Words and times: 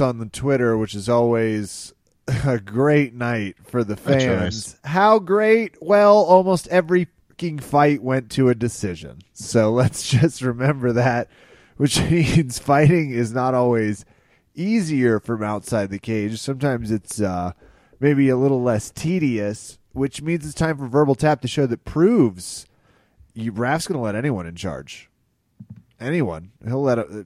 on 0.00 0.18
the 0.18 0.26
Twitter, 0.26 0.76
which 0.76 0.94
is 0.94 1.08
always 1.08 1.92
a 2.44 2.58
great 2.58 3.14
night 3.14 3.56
for 3.64 3.84
the 3.84 3.96
fans. 3.96 4.76
How 4.84 5.18
great? 5.18 5.76
Well, 5.80 6.16
almost 6.16 6.68
every 6.68 7.08
fucking 7.28 7.60
fight 7.60 8.02
went 8.02 8.30
to 8.32 8.48
a 8.48 8.54
decision. 8.54 9.20
So 9.32 9.70
let's 9.72 10.08
just 10.08 10.42
remember 10.42 10.92
that, 10.92 11.28
which 11.76 12.00
means 12.10 12.58
fighting 12.58 13.10
is 13.10 13.32
not 13.32 13.54
always 13.54 14.04
easier 14.54 15.20
from 15.20 15.42
outside 15.42 15.90
the 15.90 15.98
cage. 15.98 16.38
Sometimes 16.38 16.90
it's 16.90 17.20
uh, 17.20 17.52
maybe 18.00 18.28
a 18.28 18.36
little 18.36 18.62
less 18.62 18.90
tedious, 18.90 19.78
which 19.92 20.20
means 20.20 20.44
it's 20.44 20.54
time 20.54 20.76
for 20.76 20.86
Verbal 20.86 21.14
Tap, 21.14 21.42
the 21.42 21.48
show 21.48 21.66
that 21.66 21.84
proves 21.84 22.66
you, 23.38 23.52
Raf's 23.52 23.86
going 23.86 23.98
to 23.98 24.02
let 24.02 24.16
anyone 24.16 24.46
in 24.46 24.56
charge. 24.56 25.08
Anyone. 26.00 26.50
He'll 26.66 26.82
let 26.82 26.98
a, 26.98 27.20
a, 27.20 27.24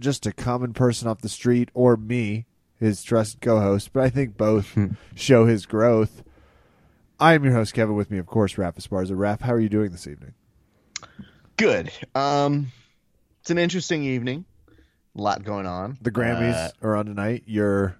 just 0.00 0.26
a 0.26 0.32
common 0.32 0.72
person 0.74 1.08
off 1.08 1.20
the 1.20 1.28
street 1.28 1.70
or 1.74 1.96
me, 1.96 2.46
his 2.78 3.02
trusted 3.02 3.40
co-host. 3.40 3.92
But 3.92 4.02
I 4.04 4.10
think 4.10 4.36
both 4.36 4.76
show 5.14 5.46
his 5.46 5.66
growth. 5.66 6.22
I 7.20 7.34
am 7.34 7.44
your 7.44 7.54
host, 7.54 7.74
Kevin. 7.74 7.96
With 7.96 8.10
me, 8.10 8.18
of 8.18 8.26
course, 8.26 8.56
Raf 8.58 8.76
Esparza. 8.76 9.12
Raph, 9.16 9.40
how 9.40 9.52
are 9.54 9.60
you 9.60 9.68
doing 9.68 9.90
this 9.90 10.06
evening? 10.06 10.34
Good. 11.56 11.90
Um, 12.14 12.68
it's 13.40 13.50
an 13.50 13.58
interesting 13.58 14.04
evening. 14.04 14.44
A 15.16 15.20
lot 15.20 15.42
going 15.42 15.66
on. 15.66 15.98
The 16.00 16.12
Grammys 16.12 16.54
Uh, 16.54 16.70
are 16.82 16.94
on 16.96 17.06
tonight. 17.06 17.42
You're 17.46 17.96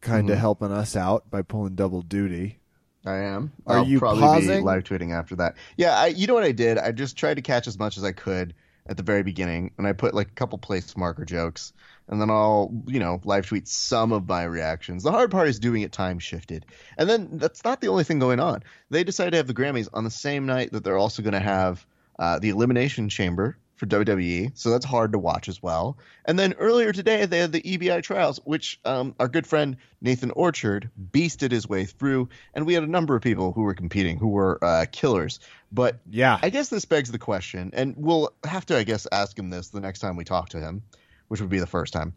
kind 0.00 0.30
of 0.30 0.36
Mhm. 0.36 0.40
helping 0.40 0.72
us 0.72 0.96
out 0.96 1.30
by 1.30 1.42
pulling 1.42 1.74
double 1.74 2.00
duty. 2.02 2.58
I 3.04 3.16
am. 3.16 3.52
Are 3.66 3.78
I'll 3.78 3.86
you 3.86 3.98
probably 3.98 4.22
pausing? 4.22 4.60
Be 4.60 4.64
live 4.64 4.84
tweeting 4.84 5.12
after 5.12 5.36
that. 5.36 5.56
Yeah. 5.76 5.98
I, 5.98 6.06
you 6.06 6.26
know 6.26 6.34
what 6.34 6.44
I 6.44 6.52
did? 6.52 6.78
I 6.78 6.92
just 6.92 7.16
tried 7.16 7.34
to 7.34 7.42
catch 7.42 7.66
as 7.66 7.78
much 7.78 7.98
as 7.98 8.04
I 8.04 8.12
could 8.12 8.54
at 8.86 8.96
the 8.96 9.02
very 9.02 9.22
beginning, 9.22 9.72
and 9.78 9.86
I 9.86 9.92
put 9.92 10.14
like 10.14 10.28
a 10.28 10.32
couple 10.32 10.58
place 10.58 10.96
marker 10.96 11.24
jokes, 11.24 11.72
and 12.08 12.20
then 12.20 12.30
I'll 12.30 12.72
you 12.86 12.98
know 12.98 13.20
live 13.24 13.46
tweet 13.46 13.68
some 13.68 14.12
of 14.12 14.28
my 14.28 14.44
reactions. 14.44 15.02
The 15.02 15.12
hard 15.12 15.30
part 15.30 15.48
is 15.48 15.58
doing 15.58 15.82
it 15.82 15.92
time 15.92 16.18
shifted, 16.18 16.66
and 16.98 17.08
then 17.08 17.28
that's 17.38 17.64
not 17.64 17.80
the 17.80 17.88
only 17.88 18.04
thing 18.04 18.18
going 18.18 18.40
on. 18.40 18.62
They 18.90 19.04
decided 19.04 19.32
to 19.32 19.36
have 19.38 19.46
the 19.46 19.54
Grammys 19.54 19.88
on 19.92 20.04
the 20.04 20.10
same 20.10 20.46
night 20.46 20.72
that 20.72 20.84
they're 20.84 20.98
also 20.98 21.22
going 21.22 21.32
to 21.34 21.40
have 21.40 21.86
uh, 22.18 22.38
the 22.38 22.50
Elimination 22.50 23.08
Chamber 23.08 23.56
for 23.82 23.86
WWE, 23.88 24.52
so 24.54 24.70
that's 24.70 24.84
hard 24.84 25.10
to 25.10 25.18
watch 25.18 25.48
as 25.48 25.60
well. 25.60 25.98
And 26.24 26.38
then 26.38 26.52
earlier 26.52 26.92
today, 26.92 27.26
they 27.26 27.38
had 27.38 27.50
the 27.50 27.60
EBI 27.60 28.00
trials, 28.04 28.38
which 28.44 28.78
um, 28.84 29.16
our 29.18 29.26
good 29.26 29.44
friend 29.44 29.76
Nathan 30.00 30.30
Orchard 30.30 30.88
beasted 31.10 31.50
his 31.50 31.68
way 31.68 31.84
through, 31.84 32.28
and 32.54 32.64
we 32.64 32.74
had 32.74 32.84
a 32.84 32.86
number 32.86 33.16
of 33.16 33.22
people 33.22 33.50
who 33.50 33.62
were 33.62 33.74
competing 33.74 34.18
who 34.18 34.28
were 34.28 34.62
uh, 34.62 34.86
killers. 34.92 35.40
But 35.72 35.98
Yeah. 36.08 36.38
I 36.40 36.50
guess 36.50 36.68
this 36.68 36.84
begs 36.84 37.10
the 37.10 37.18
question, 37.18 37.72
and 37.72 37.96
we'll 37.96 38.32
have 38.44 38.64
to, 38.66 38.76
I 38.76 38.84
guess, 38.84 39.08
ask 39.10 39.36
him 39.36 39.50
this 39.50 39.70
the 39.70 39.80
next 39.80 39.98
time 39.98 40.14
we 40.14 40.22
talk 40.22 40.50
to 40.50 40.60
him, 40.60 40.82
which 41.26 41.40
would 41.40 41.50
be 41.50 41.58
the 41.58 41.66
first 41.66 41.92
time, 41.92 42.14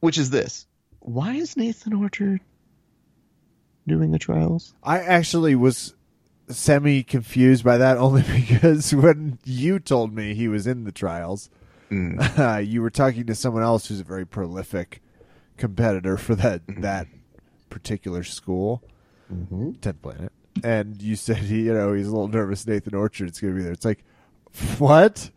which 0.00 0.16
is 0.16 0.30
this: 0.30 0.66
Why 1.00 1.34
is 1.34 1.58
Nathan 1.58 1.92
Orchard 1.92 2.40
doing 3.86 4.12
the 4.12 4.18
trials? 4.18 4.72
I 4.82 5.00
actually 5.00 5.56
was 5.56 5.94
semi 6.50 7.02
confused 7.02 7.64
by 7.64 7.78
that 7.78 7.96
only 7.98 8.22
because 8.22 8.94
when 8.94 9.38
you 9.44 9.78
told 9.78 10.14
me 10.14 10.34
he 10.34 10.48
was 10.48 10.66
in 10.66 10.84
the 10.84 10.92
trials, 10.92 11.50
uh, 11.90 12.58
you 12.64 12.82
were 12.82 12.90
talking 12.90 13.26
to 13.26 13.34
someone 13.34 13.62
else 13.62 13.88
who's 13.88 14.00
a 14.00 14.04
very 14.04 14.26
prolific 14.26 15.00
competitor 15.56 16.16
for 16.16 16.34
that 16.34 16.62
that 16.68 17.06
particular 17.70 18.22
school, 18.24 18.82
Mm-hmm. 19.32 19.72
Tenth 19.82 20.00
Planet, 20.00 20.32
and 20.64 21.02
you 21.02 21.14
said 21.14 21.36
he, 21.36 21.62
you 21.66 21.74
know, 21.74 21.92
he's 21.92 22.06
a 22.06 22.10
little 22.10 22.28
nervous. 22.28 22.66
Nathan 22.66 22.94
Orchard's 22.94 23.40
going 23.40 23.52
to 23.52 23.58
be 23.58 23.62
there. 23.62 23.72
It's 23.72 23.84
like, 23.84 24.02
what? 24.78 25.30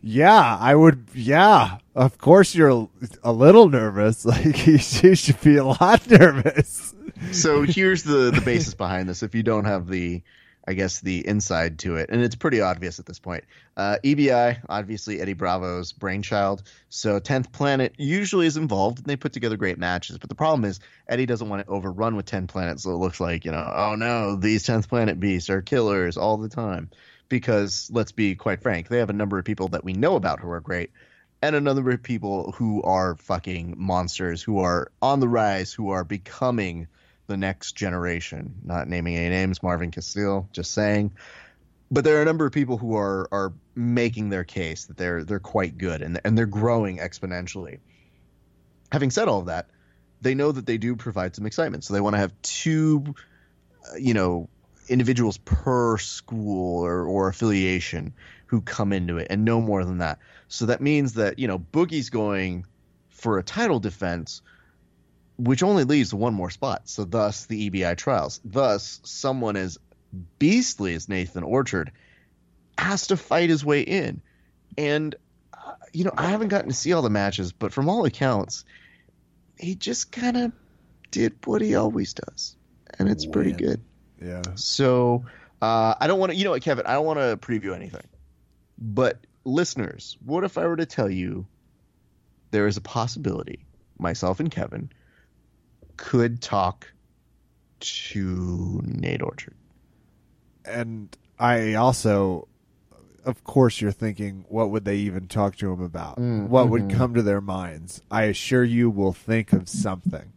Yeah, 0.00 0.56
I 0.60 0.74
would. 0.74 1.06
Yeah, 1.14 1.78
of 1.94 2.18
course 2.18 2.54
you're 2.54 2.68
a, 2.70 2.88
a 3.22 3.32
little 3.32 3.68
nervous. 3.68 4.24
Like 4.24 4.66
you 4.66 4.78
should 4.78 5.40
be 5.40 5.56
a 5.56 5.64
lot 5.64 6.08
nervous. 6.10 6.94
so 7.32 7.62
here's 7.62 8.02
the 8.04 8.30
the 8.32 8.40
basis 8.40 8.74
behind 8.74 9.08
this. 9.08 9.22
If 9.22 9.34
you 9.34 9.42
don't 9.42 9.64
have 9.64 9.88
the, 9.88 10.22
I 10.68 10.74
guess 10.74 11.00
the 11.00 11.26
inside 11.26 11.78
to 11.78 11.96
it, 11.96 12.10
and 12.10 12.22
it's 12.22 12.36
pretty 12.36 12.60
obvious 12.60 12.98
at 12.98 13.06
this 13.06 13.18
point. 13.18 13.44
Uh, 13.74 13.96
EBI, 14.04 14.58
obviously 14.68 15.18
Eddie 15.18 15.32
Bravo's 15.32 15.92
brainchild. 15.92 16.62
So 16.90 17.18
Tenth 17.18 17.50
Planet 17.52 17.94
usually 17.96 18.46
is 18.46 18.58
involved, 18.58 18.98
and 18.98 19.06
they 19.06 19.16
put 19.16 19.32
together 19.32 19.56
great 19.56 19.78
matches. 19.78 20.18
But 20.18 20.28
the 20.28 20.34
problem 20.34 20.66
is 20.66 20.80
Eddie 21.08 21.24
doesn't 21.24 21.48
want 21.48 21.64
to 21.64 21.72
overrun 21.72 22.16
with 22.16 22.26
Ten 22.26 22.46
Planet. 22.46 22.80
so 22.80 22.90
it 22.90 22.96
looks 22.96 23.18
like 23.18 23.46
you 23.46 23.50
know, 23.50 23.72
oh 23.74 23.94
no, 23.94 24.36
these 24.36 24.64
Tenth 24.64 24.90
Planet 24.90 25.18
beasts 25.18 25.48
are 25.48 25.62
killers 25.62 26.18
all 26.18 26.36
the 26.36 26.50
time. 26.50 26.90
Because 27.30 27.90
let's 27.90 28.12
be 28.12 28.34
quite 28.34 28.60
frank, 28.60 28.88
they 28.88 28.98
have 28.98 29.08
a 29.08 29.14
number 29.14 29.38
of 29.38 29.46
people 29.46 29.68
that 29.68 29.84
we 29.84 29.94
know 29.94 30.16
about 30.16 30.38
who 30.38 30.50
are 30.50 30.60
great, 30.60 30.90
and 31.40 31.56
a 31.56 31.62
number 31.62 31.92
of 31.92 32.02
people 32.02 32.52
who 32.52 32.82
are 32.82 33.16
fucking 33.16 33.74
monsters, 33.78 34.42
who 34.42 34.58
are 34.58 34.92
on 35.00 35.20
the 35.20 35.28
rise, 35.28 35.72
who 35.72 35.88
are 35.88 36.04
becoming 36.04 36.88
the 37.28 37.36
next 37.36 37.72
generation. 37.76 38.56
Not 38.64 38.88
naming 38.88 39.16
any 39.16 39.28
names, 39.28 39.62
Marvin 39.62 39.92
Castile, 39.92 40.48
just 40.52 40.72
saying. 40.72 41.12
But 41.90 42.04
there 42.04 42.18
are 42.18 42.22
a 42.22 42.24
number 42.24 42.44
of 42.44 42.52
people 42.52 42.76
who 42.76 42.96
are 42.96 43.28
are 43.30 43.52
making 43.74 44.30
their 44.30 44.44
case 44.44 44.86
that 44.86 44.96
they're 44.96 45.22
they're 45.22 45.38
quite 45.38 45.78
good 45.78 46.02
and 46.02 46.20
and 46.24 46.36
they're 46.36 46.46
growing 46.46 46.98
exponentially. 46.98 47.78
Having 48.90 49.10
said 49.10 49.28
all 49.28 49.40
of 49.40 49.46
that, 49.46 49.68
they 50.20 50.34
know 50.34 50.50
that 50.50 50.66
they 50.66 50.78
do 50.78 50.96
provide 50.96 51.36
some 51.36 51.46
excitement, 51.46 51.84
so 51.84 51.94
they 51.94 52.00
want 52.00 52.14
to 52.14 52.20
have 52.20 52.32
two, 52.42 53.14
uh, 53.90 53.96
you 53.96 54.14
know, 54.14 54.48
individuals 54.88 55.36
per 55.38 55.98
school 55.98 56.84
or, 56.84 57.04
or 57.04 57.28
affiliation 57.28 58.14
who 58.46 58.62
come 58.62 58.92
into 58.92 59.18
it, 59.18 59.26
and 59.30 59.44
no 59.44 59.60
more 59.60 59.84
than 59.84 59.98
that. 59.98 60.18
So 60.48 60.66
that 60.66 60.80
means 60.80 61.14
that 61.14 61.38
you 61.38 61.46
know 61.46 61.58
Boogie's 61.58 62.10
going 62.10 62.66
for 63.10 63.38
a 63.38 63.42
title 63.42 63.80
defense 63.80 64.42
which 65.38 65.62
only 65.62 65.84
leaves 65.84 66.12
one 66.12 66.34
more 66.34 66.50
spot. 66.50 66.88
So 66.88 67.04
thus 67.04 67.46
the 67.46 67.70
EBI 67.70 67.96
trials. 67.96 68.40
Thus 68.44 69.00
someone 69.04 69.56
as 69.56 69.78
beastly 70.38 70.94
as 70.94 71.08
Nathan 71.08 71.44
Orchard 71.44 71.92
has 72.76 73.06
to 73.08 73.16
fight 73.16 73.48
his 73.48 73.64
way 73.64 73.82
in. 73.82 74.20
And 74.76 75.14
uh, 75.54 75.72
you 75.92 76.04
know, 76.04 76.12
I 76.16 76.26
haven't 76.26 76.48
gotten 76.48 76.68
to 76.68 76.74
see 76.74 76.92
all 76.92 77.02
the 77.02 77.10
matches, 77.10 77.52
but 77.52 77.72
from 77.72 77.88
all 77.88 78.04
accounts, 78.04 78.64
he 79.58 79.74
just 79.76 80.10
kind 80.12 80.36
of 80.36 80.52
did 81.10 81.34
what 81.44 81.62
he 81.62 81.76
always 81.76 82.14
does. 82.14 82.56
And 82.98 83.08
it's 83.08 83.24
pretty 83.26 83.50
Win. 83.50 83.58
good. 83.58 83.80
Yeah. 84.20 84.42
So 84.56 85.24
uh, 85.62 85.94
I 86.00 86.08
don't 86.08 86.18
want 86.18 86.32
to, 86.32 86.36
you 86.36 86.44
know 86.44 86.50
what, 86.50 86.62
Kevin, 86.62 86.86
I 86.86 86.94
don't 86.94 87.06
want 87.06 87.20
to 87.20 87.36
preview 87.36 87.74
anything. 87.74 88.06
But 88.76 89.18
listeners, 89.44 90.16
what 90.24 90.42
if 90.42 90.58
I 90.58 90.66
were 90.66 90.76
to 90.76 90.86
tell 90.86 91.08
you 91.10 91.46
there 92.50 92.66
is 92.66 92.76
a 92.76 92.80
possibility, 92.80 93.66
myself 93.98 94.40
and 94.40 94.50
Kevin 94.50 94.90
could 95.98 96.40
talk 96.40 96.92
to 97.80 98.80
Nate 98.84 99.20
Orchard? 99.22 99.54
and 100.64 101.16
I 101.38 101.74
also, 101.74 102.46
of 103.24 103.42
course, 103.44 103.80
you're 103.80 103.92
thinking, 103.92 104.44
what 104.48 104.70
would 104.70 104.84
they 104.84 104.96
even 104.96 105.26
talk 105.28 105.56
to 105.56 105.72
him 105.72 105.80
about? 105.80 106.18
Mm, 106.18 106.48
what 106.48 106.68
would 106.68 106.82
mhm. 106.88 106.94
come 106.96 107.14
to 107.14 107.22
their 107.22 107.40
minds? 107.40 108.02
I 108.10 108.24
assure 108.24 108.64
you, 108.64 108.90
we'll 108.90 109.12
think 109.14 109.52
of 109.54 109.68
something, 109.68 110.32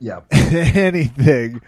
Yeah. 0.00 0.20
anything 0.32 1.60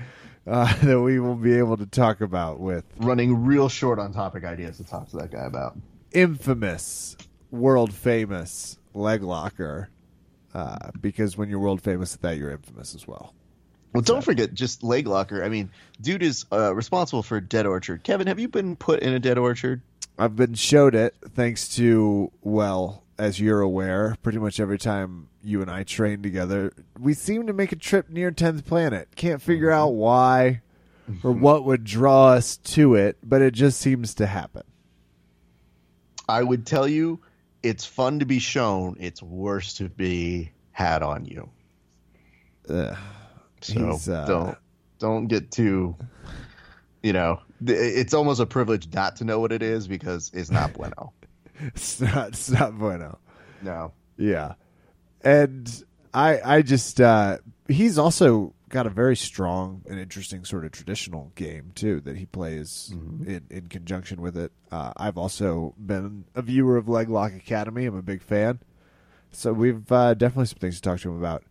uh, 0.46 0.74
that 0.82 1.00
we 1.00 1.20
will 1.20 1.34
be 1.36 1.56
able 1.58 1.76
to 1.76 1.86
talk 1.86 2.20
about 2.20 2.58
with 2.58 2.84
Running 2.98 3.44
real 3.44 3.68
short 3.68 3.98
on 4.00 4.12
topic 4.12 4.44
ideas 4.44 4.78
to 4.78 4.84
talk 4.84 5.08
to 5.10 5.18
that 5.18 5.30
guy 5.30 5.44
about. 5.44 5.76
infamous, 6.10 7.16
world 7.52 7.92
famous 7.92 8.78
leg 8.94 9.22
locker. 9.22 9.88
Uh, 10.58 10.90
because 11.00 11.38
when 11.38 11.48
you're 11.48 11.60
world 11.60 11.80
famous 11.80 12.14
at 12.14 12.20
that, 12.22 12.36
you're 12.36 12.50
infamous 12.50 12.92
as 12.92 13.06
well. 13.06 13.32
Well, 13.94 14.02
don't 14.02 14.24
forget 14.24 14.54
just 14.54 14.82
leg 14.82 15.06
locker. 15.06 15.44
I 15.44 15.48
mean, 15.48 15.70
dude 16.00 16.24
is 16.24 16.46
uh, 16.50 16.74
responsible 16.74 17.22
for 17.22 17.40
Dead 17.40 17.64
Orchard. 17.64 18.02
Kevin, 18.02 18.26
have 18.26 18.40
you 18.40 18.48
been 18.48 18.74
put 18.74 18.98
in 18.98 19.12
a 19.12 19.20
Dead 19.20 19.38
Orchard? 19.38 19.82
I've 20.18 20.34
been 20.34 20.54
showed 20.54 20.96
it 20.96 21.14
thanks 21.36 21.68
to 21.76 22.32
well, 22.42 23.04
as 23.18 23.38
you're 23.38 23.60
aware, 23.60 24.16
pretty 24.24 24.38
much 24.38 24.58
every 24.58 24.78
time 24.78 25.28
you 25.44 25.62
and 25.62 25.70
I 25.70 25.84
train 25.84 26.22
together, 26.22 26.72
we 26.98 27.14
seem 27.14 27.46
to 27.46 27.52
make 27.52 27.70
a 27.70 27.76
trip 27.76 28.10
near 28.10 28.32
10th 28.32 28.64
Planet. 28.64 29.14
Can't 29.14 29.40
figure 29.40 29.70
out 29.70 29.90
why 29.90 30.62
or 31.22 31.30
what 31.30 31.64
would 31.66 31.84
draw 31.84 32.30
us 32.30 32.56
to 32.56 32.96
it, 32.96 33.16
but 33.22 33.42
it 33.42 33.54
just 33.54 33.80
seems 33.80 34.12
to 34.14 34.26
happen. 34.26 34.64
I 36.28 36.42
would 36.42 36.66
tell 36.66 36.88
you, 36.88 37.20
it's 37.68 37.84
fun 37.84 38.18
to 38.20 38.26
be 38.26 38.38
shown. 38.38 38.96
It's 38.98 39.22
worse 39.22 39.74
to 39.74 39.88
be 39.88 40.52
had 40.72 41.02
on 41.02 41.26
you. 41.26 41.50
Ugh. 42.68 42.96
So 43.60 44.12
uh, 44.12 44.26
don't 44.26 44.58
don't 44.98 45.26
get 45.26 45.50
too. 45.50 45.96
You 47.02 47.12
know, 47.12 47.40
it's 47.64 48.14
almost 48.14 48.40
a 48.40 48.46
privilege 48.46 48.92
not 48.92 49.16
to 49.16 49.24
know 49.24 49.38
what 49.38 49.52
it 49.52 49.62
is 49.62 49.86
because 49.86 50.30
it's 50.34 50.50
not 50.50 50.72
bueno. 50.72 51.12
It's 51.60 52.00
not, 52.00 52.28
it's 52.28 52.50
not 52.50 52.78
bueno. 52.78 53.18
No. 53.62 53.92
Yeah. 54.16 54.54
And 55.22 55.68
I 56.14 56.40
I 56.44 56.62
just 56.62 57.00
uh 57.00 57.38
he's 57.66 57.98
also 57.98 58.54
got 58.68 58.86
a 58.86 58.90
very 58.90 59.16
strong 59.16 59.82
and 59.88 59.98
interesting 59.98 60.44
sort 60.44 60.64
of 60.64 60.72
traditional 60.72 61.32
game 61.34 61.72
too 61.74 62.00
that 62.02 62.16
he 62.16 62.26
plays 62.26 62.90
in, 63.26 63.46
in 63.50 63.66
conjunction 63.68 64.20
with 64.20 64.36
it. 64.36 64.52
Uh, 64.70 64.92
I've 64.96 65.18
also 65.18 65.74
been 65.78 66.24
a 66.34 66.42
viewer 66.42 66.76
of 66.76 66.86
Leglock 66.86 67.36
Academy. 67.36 67.86
I'm 67.86 67.96
a 67.96 68.02
big 68.02 68.22
fan. 68.22 68.60
So 69.30 69.52
we've 69.52 69.90
uh, 69.90 70.14
definitely 70.14 70.46
some 70.46 70.58
things 70.58 70.76
to 70.76 70.82
talk 70.82 71.00
to 71.00 71.10
him 71.10 71.18
about. 71.18 71.44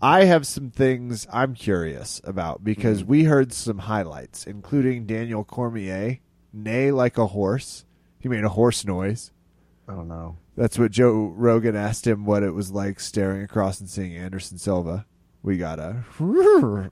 I 0.00 0.24
have 0.26 0.46
some 0.46 0.70
things 0.70 1.26
I'm 1.32 1.54
curious 1.54 2.20
about 2.22 2.62
because 2.62 3.02
we 3.02 3.24
heard 3.24 3.52
some 3.52 3.78
highlights, 3.78 4.46
including 4.46 5.06
Daniel 5.06 5.42
Cormier 5.42 6.18
neigh 6.52 6.92
like 6.92 7.18
a 7.18 7.26
horse. 7.26 7.84
He 8.20 8.28
made 8.28 8.44
a 8.44 8.50
horse 8.50 8.84
noise. 8.84 9.32
I 9.88 9.94
don't 9.94 10.08
know. 10.08 10.36
That's 10.56 10.78
what 10.78 10.92
Joe 10.92 11.32
Rogan 11.36 11.74
asked 11.74 12.06
him 12.06 12.24
what 12.24 12.42
it 12.42 12.52
was 12.52 12.70
like 12.70 13.00
staring 13.00 13.42
across 13.42 13.80
and 13.80 13.88
seeing 13.88 14.14
Anderson 14.14 14.58
Silva. 14.58 15.06
We 15.42 15.56
got 15.56 15.78
a. 15.78 16.04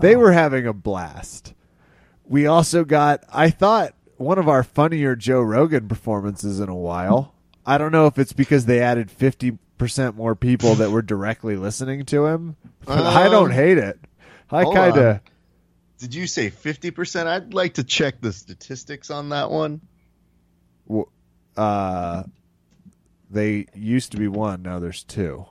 They 0.00 0.16
were 0.16 0.32
having 0.32 0.66
a 0.66 0.72
blast. 0.72 1.54
We 2.24 2.46
also 2.46 2.84
got, 2.84 3.24
I 3.32 3.50
thought, 3.50 3.94
one 4.16 4.38
of 4.38 4.48
our 4.48 4.62
funnier 4.62 5.16
Joe 5.16 5.40
Rogan 5.40 5.88
performances 5.88 6.60
in 6.60 6.68
a 6.68 6.74
while. 6.74 7.34
I 7.64 7.78
don't 7.78 7.92
know 7.92 8.06
if 8.06 8.18
it's 8.18 8.32
because 8.34 8.66
they 8.66 8.80
added 8.80 9.08
50% 9.08 9.58
more 10.14 10.34
people 10.34 10.74
that 10.76 10.90
were 10.90 11.02
directly 11.02 11.56
listening 11.56 12.04
to 12.06 12.26
him, 12.26 12.56
but 12.84 12.98
I 13.04 13.28
don't 13.28 13.46
Um, 13.50 13.56
hate 13.56 13.78
it. 13.78 13.98
I 14.50 14.64
kind 14.64 14.96
of. 14.98 15.20
Did 15.98 16.14
you 16.14 16.26
say 16.26 16.50
50%? 16.50 17.26
I'd 17.26 17.54
like 17.54 17.74
to 17.74 17.84
check 17.84 18.20
the 18.20 18.32
statistics 18.32 19.10
on 19.10 19.30
that 19.30 19.50
one. 19.50 19.80
Uh, 21.56 22.22
they 23.30 23.66
used 23.74 24.12
to 24.12 24.18
be 24.18 24.28
one, 24.28 24.62
now 24.62 24.78
there's 24.78 25.02
two. 25.02 25.46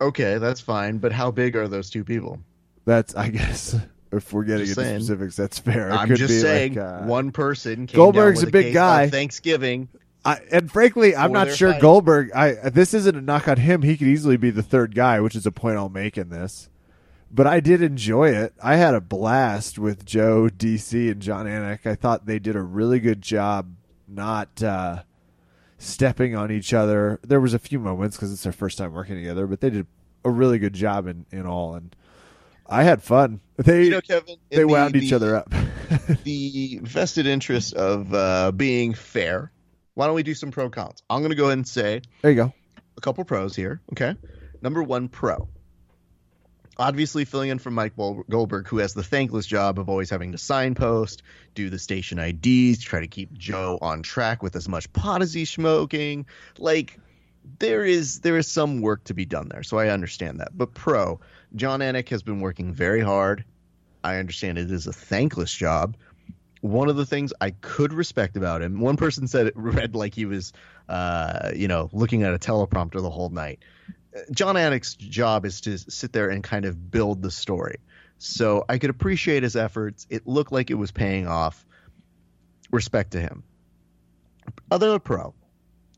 Okay, 0.00 0.38
that's 0.38 0.60
fine. 0.60 0.98
But 0.98 1.12
how 1.12 1.30
big 1.30 1.56
are 1.56 1.68
those 1.68 1.90
two 1.90 2.04
people? 2.04 2.38
That's, 2.84 3.14
I 3.14 3.28
guess, 3.28 3.76
if 4.12 4.32
we're 4.32 4.44
getting 4.44 4.66
Just 4.66 4.78
into 4.78 4.88
saying. 4.88 5.00
specifics, 5.00 5.36
that's 5.36 5.58
fair. 5.58 5.90
It 5.90 5.94
I'm 5.94 6.08
could 6.08 6.16
just 6.16 6.32
be 6.32 6.38
saying, 6.40 6.74
like, 6.74 6.84
uh, 6.84 7.02
one 7.02 7.32
person. 7.32 7.86
Came 7.86 7.96
Goldberg's 7.96 8.40
with 8.40 8.48
a 8.48 8.52
big 8.52 8.72
guy. 8.74 9.08
Thanksgiving. 9.08 9.88
I, 10.24 10.40
and 10.52 10.70
frankly, 10.70 11.16
I'm 11.16 11.32
not 11.32 11.50
sure 11.52 11.72
fight. 11.72 11.80
Goldberg. 11.80 12.32
I 12.32 12.68
this 12.68 12.92
isn't 12.92 13.16
a 13.16 13.22
knock 13.22 13.48
on 13.48 13.56
him. 13.56 13.80
He 13.82 13.96
could 13.96 14.08
easily 14.08 14.36
be 14.36 14.50
the 14.50 14.62
third 14.62 14.94
guy, 14.94 15.18
which 15.20 15.34
is 15.34 15.46
a 15.46 15.52
point 15.52 15.78
I'll 15.78 15.88
make 15.88 16.18
in 16.18 16.28
this. 16.28 16.68
But 17.30 17.46
I 17.46 17.60
did 17.60 17.80
enjoy 17.80 18.30
it. 18.30 18.52
I 18.62 18.76
had 18.76 18.94
a 18.94 19.00
blast 19.00 19.78
with 19.78 20.04
Joe 20.04 20.48
DC 20.54 21.10
and 21.10 21.22
Jon 21.22 21.46
Anik. 21.46 21.86
I 21.86 21.94
thought 21.94 22.26
they 22.26 22.38
did 22.38 22.56
a 22.56 22.60
really 22.62 23.00
good 23.00 23.22
job 23.22 23.74
not 24.08 24.62
uh, 24.62 25.04
stepping 25.80 26.36
on 26.36 26.52
each 26.52 26.72
other. 26.72 27.18
There 27.26 27.40
was 27.40 27.54
a 27.54 27.58
few 27.58 27.80
moments 27.80 28.16
because 28.16 28.32
it's 28.32 28.42
their 28.44 28.52
first 28.52 28.78
time 28.78 28.92
working 28.92 29.16
together, 29.16 29.46
but 29.46 29.60
they 29.60 29.70
did 29.70 29.86
a 30.24 30.30
really 30.30 30.58
good 30.58 30.74
job 30.74 31.06
in, 31.08 31.26
in 31.32 31.46
all. 31.46 31.74
And 31.74 31.94
I 32.68 32.84
had 32.84 33.02
fun. 33.02 33.40
They 33.56 33.84
You 33.84 33.90
know, 33.90 34.00
Kevin, 34.00 34.36
they 34.50 34.58
the- 34.58 34.68
wound 34.68 34.94
the- 34.94 35.04
each 35.04 35.12
other 35.12 35.34
up. 35.36 35.52
the 36.24 36.78
vested 36.82 37.26
interest 37.26 37.74
of 37.74 38.14
uh, 38.14 38.52
being 38.52 38.94
fair. 38.94 39.50
Why 39.94 40.06
don't 40.06 40.14
we 40.14 40.22
do 40.22 40.34
some 40.34 40.50
pro 40.50 40.70
cons? 40.70 41.02
I'm 41.10 41.20
going 41.20 41.30
to 41.30 41.36
go 41.36 41.46
ahead 41.46 41.58
and 41.58 41.66
say 41.68 42.00
there 42.22 42.30
you 42.30 42.36
go. 42.36 42.54
a 42.96 43.00
couple 43.00 43.24
pros 43.24 43.54
here. 43.56 43.80
Okay. 43.92 44.14
Number 44.62 44.82
one, 44.82 45.08
pro. 45.08 45.48
Obviously, 46.80 47.26
filling 47.26 47.50
in 47.50 47.58
for 47.58 47.70
Mike 47.70 47.92
Goldberg, 47.94 48.66
who 48.66 48.78
has 48.78 48.94
the 48.94 49.02
thankless 49.02 49.44
job 49.44 49.78
of 49.78 49.90
always 49.90 50.08
having 50.08 50.32
to 50.32 50.38
signpost, 50.38 51.22
do 51.54 51.68
the 51.68 51.78
station 51.78 52.18
IDs, 52.18 52.82
try 52.82 53.00
to 53.00 53.06
keep 53.06 53.34
Joe 53.34 53.78
on 53.82 54.02
track 54.02 54.42
with 54.42 54.56
as 54.56 54.66
much 54.66 54.90
pot 54.94 55.20
as 55.20 55.34
he's 55.34 55.50
smoking. 55.50 56.24
Like, 56.56 56.98
there 57.58 57.84
is 57.84 58.20
there 58.20 58.38
is 58.38 58.48
some 58.48 58.80
work 58.80 59.04
to 59.04 59.14
be 59.14 59.26
done 59.26 59.50
there, 59.50 59.62
so 59.62 59.76
I 59.76 59.88
understand 59.88 60.40
that. 60.40 60.56
But 60.56 60.72
pro, 60.72 61.20
Jon 61.54 61.80
Anik 61.80 62.08
has 62.08 62.22
been 62.22 62.40
working 62.40 62.72
very 62.72 63.02
hard. 63.02 63.44
I 64.02 64.16
understand 64.16 64.56
it 64.56 64.70
is 64.70 64.86
a 64.86 64.92
thankless 64.94 65.52
job. 65.52 65.98
One 66.62 66.88
of 66.88 66.96
the 66.96 67.04
things 67.04 67.34
I 67.42 67.50
could 67.50 67.92
respect 67.92 68.38
about 68.38 68.62
him, 68.62 68.80
one 68.80 68.96
person 68.96 69.28
said 69.28 69.48
it 69.48 69.54
read 69.56 69.94
like 69.94 70.14
he 70.14 70.24
was, 70.24 70.54
uh, 70.88 71.50
you 71.54 71.68
know, 71.68 71.90
looking 71.92 72.22
at 72.22 72.32
a 72.32 72.38
teleprompter 72.38 73.02
the 73.02 73.10
whole 73.10 73.28
night. 73.28 73.60
Jon 74.32 74.56
Anik's 74.56 74.94
job 74.94 75.44
is 75.44 75.60
to 75.62 75.78
sit 75.78 76.12
there 76.12 76.30
and 76.30 76.42
kind 76.42 76.64
of 76.64 76.90
build 76.90 77.22
the 77.22 77.30
story. 77.30 77.76
So 78.18 78.64
I 78.68 78.78
could 78.78 78.90
appreciate 78.90 79.42
his 79.42 79.56
efforts. 79.56 80.06
It 80.10 80.26
looked 80.26 80.52
like 80.52 80.70
it 80.70 80.74
was 80.74 80.90
paying 80.90 81.26
off. 81.26 81.64
Respect 82.70 83.12
to 83.12 83.20
him. 83.20 83.44
Other 84.70 84.98
pro, 84.98 85.34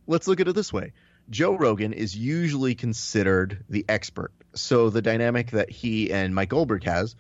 let's 0.06 0.28
look 0.28 0.40
at 0.40 0.48
it 0.48 0.54
this 0.54 0.72
way. 0.72 0.92
Joe 1.30 1.56
Rogan 1.56 1.92
is 1.92 2.16
usually 2.16 2.74
considered 2.74 3.64
the 3.68 3.84
expert. 3.88 4.32
So 4.54 4.90
the 4.90 5.02
dynamic 5.02 5.52
that 5.52 5.70
he 5.70 6.12
and 6.12 6.34
Mike 6.34 6.50
Goldberg 6.50 6.84
has 6.84 7.16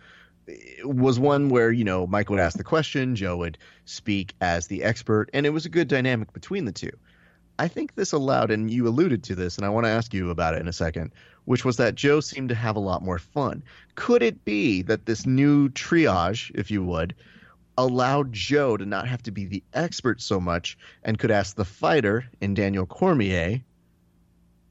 eh, 0.48 0.54
was 0.84 1.18
one 1.18 1.48
where, 1.48 1.70
you 1.70 1.84
know, 1.84 2.06
Mike 2.06 2.28
would 2.30 2.40
ask 2.40 2.56
the 2.56 2.64
question, 2.64 3.16
Joe 3.16 3.38
would 3.38 3.58
speak 3.84 4.34
as 4.40 4.66
the 4.66 4.82
expert, 4.82 5.30
and 5.32 5.46
it 5.46 5.50
was 5.50 5.66
a 5.66 5.70
good 5.70 5.88
dynamic 5.88 6.32
between 6.32 6.64
the 6.64 6.72
two. 6.72 6.90
I 7.58 7.68
think 7.68 7.94
this 7.94 8.12
allowed, 8.12 8.50
and 8.50 8.70
you 8.70 8.88
alluded 8.88 9.22
to 9.24 9.34
this, 9.34 9.56
and 9.56 9.66
I 9.66 9.68
want 9.68 9.84
to 9.84 9.90
ask 9.90 10.12
you 10.12 10.30
about 10.30 10.54
it 10.54 10.60
in 10.60 10.68
a 10.68 10.72
second, 10.72 11.12
which 11.44 11.64
was 11.64 11.76
that 11.76 11.94
Joe 11.94 12.20
seemed 12.20 12.48
to 12.48 12.54
have 12.54 12.76
a 12.76 12.80
lot 12.80 13.02
more 13.02 13.18
fun. 13.18 13.62
Could 13.94 14.22
it 14.22 14.44
be 14.44 14.82
that 14.82 15.06
this 15.06 15.26
new 15.26 15.68
triage, 15.70 16.50
if 16.54 16.70
you 16.70 16.84
would, 16.84 17.14
allowed 17.78 18.32
Joe 18.32 18.76
to 18.76 18.84
not 18.84 19.08
have 19.08 19.22
to 19.24 19.30
be 19.30 19.44
the 19.44 19.62
expert 19.74 20.20
so 20.20 20.40
much 20.40 20.76
and 21.04 21.18
could 21.18 21.30
ask 21.30 21.56
the 21.56 21.64
fighter 21.64 22.24
in 22.40 22.54
Daniel 22.54 22.86
Cormier, 22.86 23.62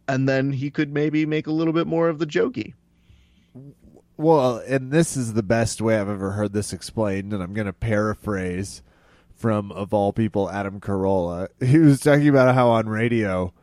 and 0.08 0.28
then 0.28 0.52
he 0.52 0.70
could 0.70 0.94
maybe 0.94 1.26
make 1.26 1.48
a 1.48 1.52
little 1.52 1.74
bit 1.74 1.88
more 1.88 2.10
of 2.10 2.20
the 2.20 2.28
jokey? 2.28 2.74
Well, 4.18 4.62
and 4.68 4.92
this 4.92 5.18
is 5.18 5.34
the 5.34 5.44
best 5.44 5.82
way 5.82 5.98
I've 5.98 6.10
ever 6.10 6.32
heard 6.32 6.54
this 6.54 6.74
explained, 6.74 7.34
and 7.34 7.42
I'm 7.42 7.54
going 7.54 7.68
to 7.68 7.74
paraphrase 7.74 8.82
from, 9.42 9.72
of 9.72 9.94
all 9.94 10.14
people, 10.14 10.50
Adam 10.50 10.80
Carolla. 10.80 11.48
He 11.62 11.80
was 11.80 12.00
talking 12.00 12.30
about 12.30 12.54
how 12.54 12.70
on 12.70 12.88
radio, 12.88 13.54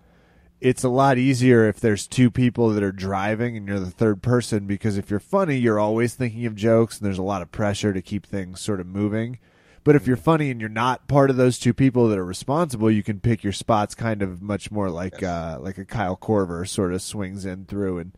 it's 0.60 0.82
a 0.82 0.88
lot 0.88 1.18
easier 1.18 1.68
if 1.68 1.78
there's 1.78 2.06
two 2.06 2.30
people 2.30 2.70
that 2.70 2.82
are 2.82 2.92
driving 2.92 3.56
and 3.56 3.68
you're 3.68 3.78
the 3.78 3.90
third 3.90 4.20
person 4.22 4.66
because 4.66 4.98
if 4.98 5.08
you're 5.08 5.20
funny, 5.20 5.56
you're 5.56 5.78
always 5.78 6.14
thinking 6.14 6.46
of 6.46 6.56
jokes, 6.56 6.98
and 6.98 7.06
there's 7.06 7.18
a 7.18 7.22
lot 7.22 7.42
of 7.42 7.52
pressure 7.52 7.92
to 7.92 8.02
keep 8.02 8.26
things 8.26 8.60
sort 8.60 8.80
of 8.80 8.86
moving. 8.86 9.38
But 9.84 9.94
if 9.94 10.06
you're 10.06 10.16
funny 10.16 10.50
and 10.50 10.60
you're 10.60 10.68
not 10.68 11.06
part 11.08 11.30
of 11.30 11.36
those 11.36 11.58
two 11.58 11.72
people 11.72 12.08
that 12.08 12.18
are 12.18 12.24
responsible, 12.24 12.90
you 12.90 13.02
can 13.02 13.20
pick 13.20 13.44
your 13.44 13.52
spots 13.52 13.94
kind 13.94 14.20
of 14.20 14.42
much 14.42 14.70
more 14.70 14.90
like 14.90 15.22
uh, 15.22 15.58
like 15.60 15.78
a 15.78 15.84
Kyle 15.84 16.16
Korver 16.16 16.68
sort 16.68 16.92
of 16.92 17.00
swings 17.00 17.46
in 17.46 17.64
through, 17.64 17.98
and 17.98 18.12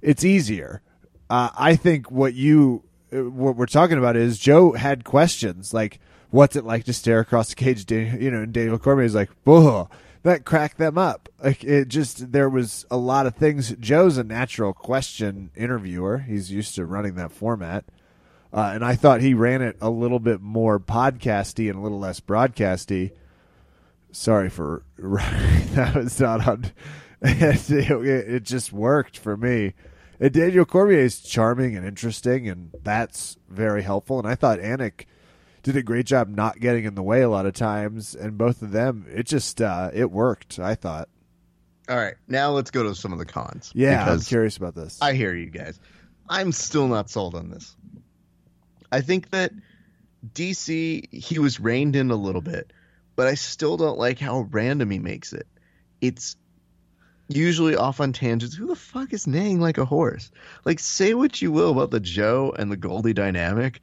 it's 0.00 0.24
easier. 0.24 0.80
Uh, 1.28 1.50
I 1.58 1.76
think 1.76 2.10
what 2.10 2.34
you 2.34 2.84
uh, 3.12 3.28
what 3.28 3.56
we're 3.56 3.66
talking 3.66 3.98
about 3.98 4.16
is 4.16 4.38
Joe 4.38 4.72
had 4.72 5.04
questions 5.04 5.74
like, 5.74 6.00
"What's 6.30 6.56
it 6.56 6.64
like 6.64 6.84
to 6.84 6.92
stare 6.92 7.20
across 7.20 7.50
the 7.50 7.54
cage?" 7.56 7.86
Dan- 7.86 8.20
You 8.20 8.30
know, 8.30 8.42
and 8.42 8.52
Daniel 8.52 8.78
Cormier 8.78 9.04
is 9.06 9.14
like, 9.14 9.30
"Whoa." 9.44 9.88
That 10.22 10.44
cracked 10.44 10.76
them 10.76 10.98
up. 10.98 11.30
Like 11.42 11.64
it 11.64 11.88
just 11.88 12.32
there 12.32 12.50
was 12.50 12.84
a 12.90 12.98
lot 12.98 13.26
of 13.26 13.34
things. 13.36 13.74
Joe's 13.80 14.18
a 14.18 14.24
natural 14.24 14.74
question 14.74 15.50
interviewer. 15.56 16.18
He's 16.18 16.52
used 16.52 16.74
to 16.74 16.84
running 16.84 17.14
that 17.14 17.32
format. 17.32 17.86
Uh, 18.52 18.72
and 18.74 18.84
I 18.84 18.96
thought 18.96 19.22
he 19.22 19.32
ran 19.32 19.62
it 19.62 19.76
a 19.80 19.88
little 19.88 20.18
bit 20.18 20.42
more 20.42 20.78
podcasty 20.78 21.70
and 21.70 21.78
a 21.78 21.82
little 21.82 22.00
less 22.00 22.20
broadcasty. 22.20 23.12
Sorry 24.12 24.50
for 24.50 24.82
that 24.98 25.94
was 25.94 26.20
not 26.20 26.46
on. 26.46 26.66
it, 27.22 27.70
it 27.70 28.42
just 28.42 28.72
worked 28.72 29.16
for 29.16 29.36
me. 29.36 29.72
And 30.18 30.32
Daniel 30.32 30.66
Cormier 30.66 30.98
is 30.98 31.20
charming 31.20 31.76
and 31.76 31.86
interesting, 31.86 32.46
and 32.48 32.72
that's 32.82 33.38
very 33.48 33.82
helpful. 33.82 34.18
And 34.18 34.28
I 34.28 34.34
thought 34.34 34.58
Anik 34.58 35.06
did 35.62 35.76
a 35.76 35.82
great 35.82 36.06
job 36.06 36.28
not 36.28 36.58
getting 36.60 36.84
in 36.84 36.94
the 36.94 37.02
way 37.02 37.22
a 37.22 37.28
lot 37.28 37.46
of 37.46 37.54
times, 37.54 38.14
and 38.14 38.38
both 38.38 38.62
of 38.62 38.72
them, 38.72 39.06
it 39.12 39.26
just 39.26 39.60
uh, 39.60 39.90
it 39.92 40.10
worked. 40.10 40.58
I 40.58 40.74
thought. 40.74 41.08
All 41.88 41.96
right, 41.96 42.14
now 42.28 42.50
let's 42.50 42.70
go 42.70 42.84
to 42.84 42.94
some 42.94 43.12
of 43.12 43.18
the 43.18 43.26
cons. 43.26 43.72
Yeah, 43.74 44.08
I'm 44.08 44.20
curious 44.20 44.56
about 44.56 44.74
this. 44.74 44.98
I 45.02 45.14
hear 45.14 45.34
you 45.34 45.50
guys. 45.50 45.80
I'm 46.28 46.52
still 46.52 46.86
not 46.86 47.10
sold 47.10 47.34
on 47.34 47.50
this. 47.50 47.74
I 48.92 49.00
think 49.00 49.30
that 49.30 49.52
DC 50.34 51.12
he 51.12 51.38
was 51.38 51.60
reined 51.60 51.96
in 51.96 52.10
a 52.10 52.16
little 52.16 52.42
bit, 52.42 52.72
but 53.16 53.26
I 53.26 53.34
still 53.34 53.76
don't 53.76 53.98
like 53.98 54.18
how 54.18 54.48
random 54.50 54.90
he 54.90 54.98
makes 54.98 55.32
it. 55.32 55.46
It's 56.00 56.36
usually 57.28 57.76
off 57.76 58.00
on 58.00 58.12
tangents. 58.12 58.54
Who 58.54 58.66
the 58.66 58.76
fuck 58.76 59.12
is 59.12 59.26
neighing 59.26 59.60
like 59.60 59.78
a 59.78 59.84
horse? 59.84 60.30
Like 60.64 60.78
say 60.78 61.14
what 61.14 61.40
you 61.40 61.52
will 61.52 61.70
about 61.70 61.90
the 61.90 62.00
Joe 62.00 62.54
and 62.56 62.70
the 62.70 62.76
Goldie 62.76 63.12
dynamic, 63.12 63.80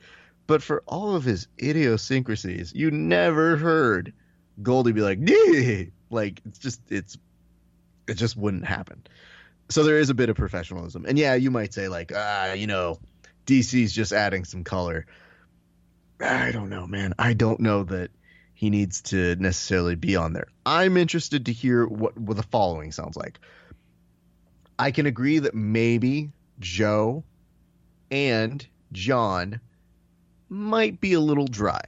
but 0.47 0.63
for 0.63 0.81
all 0.87 1.15
of 1.15 1.23
his 1.23 1.47
idiosyncrasies, 1.61 2.73
you 2.73 2.89
never 2.89 3.57
heard 3.57 4.13
Goldie 4.63 4.93
be 4.93 5.01
like, 5.01 5.19
"Nee!" 5.19 5.91
like 6.09 6.41
it's 6.45 6.59
just 6.59 6.81
it's 6.89 7.17
it 8.07 8.15
just 8.15 8.37
wouldn't 8.37 8.65
happen. 8.65 9.05
So 9.69 9.83
there 9.83 9.99
is 9.99 10.09
a 10.09 10.13
bit 10.13 10.29
of 10.29 10.37
professionalism. 10.37 11.05
And 11.05 11.19
yeah, 11.19 11.35
you 11.35 11.51
might 11.51 11.73
say 11.73 11.89
like, 11.89 12.13
ah, 12.15 12.53
you 12.53 12.67
know, 12.67 12.99
DC's 13.45 13.93
just 13.93 14.13
adding 14.13 14.45
some 14.45 14.63
color. 14.63 15.05
I 16.21 16.51
don't 16.51 16.69
know, 16.69 16.87
man. 16.87 17.13
I 17.19 17.33
don't 17.33 17.59
know 17.59 17.83
that 17.83 18.11
he 18.53 18.69
needs 18.69 19.01
to 19.01 19.35
necessarily 19.35 19.95
be 19.95 20.15
on 20.15 20.33
there. 20.33 20.47
I'm 20.65 20.97
interested 20.97 21.45
to 21.45 21.53
hear 21.53 21.85
what, 21.85 22.17
what 22.17 22.37
the 22.37 22.43
following 22.43 22.91
sounds 22.91 23.15
like. 23.15 23.39
I 24.79 24.91
can 24.91 25.05
agree 25.05 25.39
that 25.39 25.53
maybe 25.53 26.31
Joe 26.59 27.23
and 28.09 28.65
John 28.91 29.59
might 30.49 30.99
be 30.99 31.13
a 31.13 31.19
little 31.19 31.47
dry. 31.47 31.81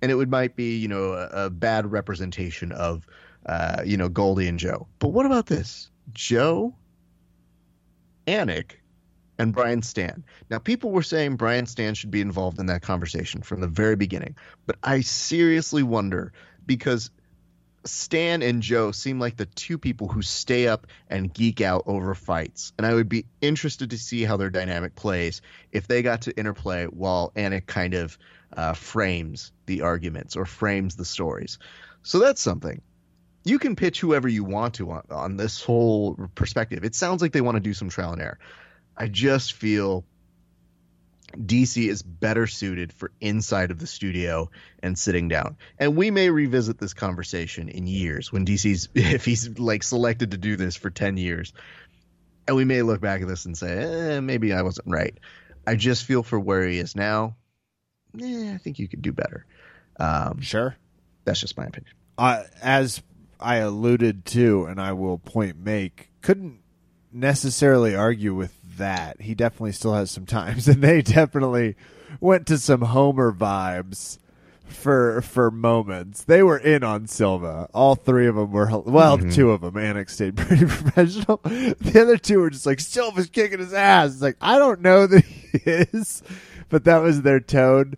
And 0.00 0.10
it 0.10 0.16
would 0.16 0.30
might 0.30 0.56
be, 0.56 0.76
you 0.76 0.88
know, 0.88 1.12
a, 1.12 1.46
a 1.46 1.50
bad 1.50 1.90
representation 1.90 2.72
of 2.72 3.06
uh, 3.46 3.82
you 3.84 3.96
know, 3.96 4.08
Goldie 4.08 4.48
and 4.48 4.58
Joe. 4.58 4.86
But 4.98 5.08
what 5.08 5.26
about 5.26 5.46
this? 5.46 5.90
Joe, 6.12 6.74
Anik, 8.26 8.72
and 9.38 9.52
Brian 9.52 9.82
Stann. 9.82 10.22
Now, 10.50 10.58
people 10.58 10.90
were 10.90 11.02
saying 11.02 11.36
Brian 11.36 11.66
Stann 11.66 11.94
should 11.94 12.10
be 12.10 12.20
involved 12.20 12.60
in 12.60 12.66
that 12.66 12.82
conversation 12.82 13.42
from 13.42 13.60
the 13.60 13.66
very 13.66 13.96
beginning, 13.96 14.36
but 14.66 14.76
I 14.82 15.00
seriously 15.00 15.82
wonder 15.82 16.32
because 16.66 17.10
Stann 17.84 18.42
and 18.42 18.62
Joe 18.62 18.92
seem 18.92 19.18
like 19.18 19.36
the 19.36 19.46
two 19.46 19.76
people 19.76 20.08
who 20.08 20.22
stay 20.22 20.68
up 20.68 20.86
and 21.08 21.32
geek 21.32 21.60
out 21.60 21.84
over 21.86 22.14
fights, 22.14 22.72
and 22.78 22.86
I 22.86 22.94
would 22.94 23.08
be 23.08 23.26
interested 23.40 23.90
to 23.90 23.98
see 23.98 24.22
how 24.22 24.36
their 24.36 24.50
dynamic 24.50 24.94
plays 24.94 25.42
if 25.72 25.88
they 25.88 26.02
got 26.02 26.22
to 26.22 26.38
interplay 26.38 26.86
while 26.86 27.32
Anik 27.34 27.66
kind 27.66 27.94
of 27.94 28.18
uh, 28.56 28.74
frames 28.74 29.52
the 29.66 29.82
arguments 29.82 30.36
or 30.36 30.44
frames 30.44 30.94
the 30.96 31.04
stories. 31.04 31.58
So 32.02 32.18
that's 32.18 32.40
something. 32.40 32.80
You 33.44 33.58
can 33.58 33.74
pitch 33.74 34.00
whoever 34.00 34.28
you 34.28 34.44
want 34.44 34.74
to 34.74 34.90
on, 34.92 35.02
on 35.10 35.36
this 35.36 35.62
whole 35.62 36.16
perspective. 36.34 36.84
It 36.84 36.94
sounds 36.94 37.22
like 37.22 37.32
they 37.32 37.40
want 37.40 37.56
to 37.56 37.60
do 37.60 37.74
some 37.74 37.88
trial 37.88 38.12
and 38.12 38.22
error. 38.22 38.38
I 38.96 39.08
just 39.08 39.54
feel 39.54 40.04
DC 41.36 41.88
is 41.88 42.02
better 42.02 42.46
suited 42.46 42.92
for 42.92 43.10
inside 43.20 43.70
of 43.70 43.78
the 43.78 43.86
studio 43.86 44.50
and 44.82 44.98
sitting 44.98 45.28
down. 45.28 45.56
And 45.78 45.96
we 45.96 46.10
may 46.10 46.30
revisit 46.30 46.78
this 46.78 46.94
conversation 46.94 47.68
in 47.68 47.86
years 47.86 48.32
when 48.32 48.44
DC's 48.46 48.88
if 48.94 49.24
he's 49.24 49.58
like 49.58 49.82
selected 49.82 50.30
to 50.32 50.36
do 50.38 50.56
this 50.56 50.76
for 50.76 50.90
10 50.90 51.16
years. 51.16 51.52
And 52.46 52.56
we 52.56 52.64
may 52.64 52.82
look 52.82 53.00
back 53.00 53.22
at 53.22 53.28
this 53.28 53.44
and 53.46 53.56
say, 53.56 53.78
eh, 54.16 54.20
maybe 54.20 54.52
I 54.52 54.62
wasn't 54.62 54.88
right. 54.88 55.16
I 55.66 55.76
just 55.76 56.04
feel 56.04 56.22
for 56.22 56.40
where 56.40 56.66
he 56.66 56.78
is 56.78 56.96
now. 56.96 57.36
Eh, 58.20 58.52
I 58.52 58.58
think 58.58 58.78
you 58.78 58.88
could 58.88 59.02
do 59.02 59.12
better. 59.12 59.46
Um, 60.00 60.40
Sure. 60.40 60.74
that's 61.24 61.40
just 61.40 61.56
my 61.56 61.64
opinion. 61.66 61.92
uh, 62.18 62.42
as 62.60 63.00
I 63.38 63.56
alluded 63.56 64.24
to, 64.26 64.64
and 64.66 64.80
I 64.80 64.92
will 64.92 65.18
point 65.18 65.56
make, 65.58 66.10
couldn't 66.20 66.58
necessarily 67.12 67.94
argue 67.94 68.34
with 68.34 68.52
that. 68.76 69.20
He 69.20 69.34
definitely 69.34 69.72
still 69.72 69.94
has 69.94 70.10
some 70.10 70.26
times, 70.26 70.68
and 70.68 70.82
they 70.82 71.02
definitely 71.02 71.76
went 72.20 72.46
to 72.48 72.58
some 72.58 72.82
Homer 72.82 73.32
vibes 73.32 74.18
for 74.72 75.22
for 75.22 75.50
moments. 75.50 76.24
They 76.24 76.42
were 76.42 76.58
in 76.58 76.82
on 76.82 77.06
Silva. 77.06 77.68
All 77.72 77.94
three 77.94 78.26
of 78.26 78.34
them 78.34 78.50
were 78.52 78.68
well, 78.80 79.18
mm-hmm. 79.18 79.30
two 79.30 79.50
of 79.50 79.60
them. 79.60 79.74
Anik 79.74 80.10
stayed 80.10 80.36
pretty 80.36 80.66
professional. 80.66 81.40
The 81.44 82.00
other 82.00 82.16
two 82.16 82.40
were 82.40 82.50
just 82.50 82.66
like 82.66 82.80
Silva's 82.80 83.28
kicking 83.28 83.58
his 83.58 83.72
ass. 83.72 84.14
It's 84.14 84.22
like 84.22 84.36
I 84.40 84.58
don't 84.58 84.80
know 84.80 85.06
that 85.06 85.24
he 85.24 85.58
is, 85.64 86.22
but 86.68 86.84
that 86.84 86.98
was 86.98 87.22
their 87.22 87.40
tone. 87.40 87.94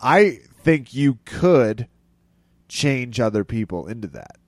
I 0.00 0.40
think 0.62 0.94
you 0.94 1.18
could 1.24 1.88
change 2.68 3.20
other 3.20 3.44
people 3.44 3.86
into 3.86 4.08
that. 4.08 4.38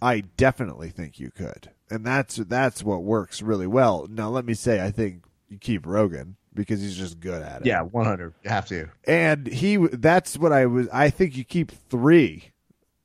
I 0.00 0.20
definitely 0.36 0.90
think 0.90 1.18
you 1.18 1.30
could. 1.30 1.70
And 1.94 2.04
that's 2.04 2.36
that's 2.36 2.82
what 2.82 3.02
works 3.02 3.40
really 3.40 3.66
well. 3.66 4.06
Now 4.10 4.28
let 4.28 4.44
me 4.44 4.54
say 4.54 4.84
I 4.84 4.90
think 4.90 5.24
you 5.48 5.58
keep 5.58 5.86
Rogan 5.86 6.36
because 6.54 6.80
he's 6.80 6.96
just 6.96 7.20
good 7.20 7.42
at 7.42 7.62
it. 7.62 7.66
Yeah, 7.66 7.82
100. 7.82 8.34
You 8.42 8.50
have 8.50 8.66
to. 8.68 8.88
And 9.06 9.46
he 9.46 9.76
that's 9.76 10.36
what 10.36 10.52
I 10.52 10.66
was 10.66 10.88
I 10.92 11.10
think 11.10 11.36
you 11.36 11.44
keep 11.44 11.70
3. 11.90 12.50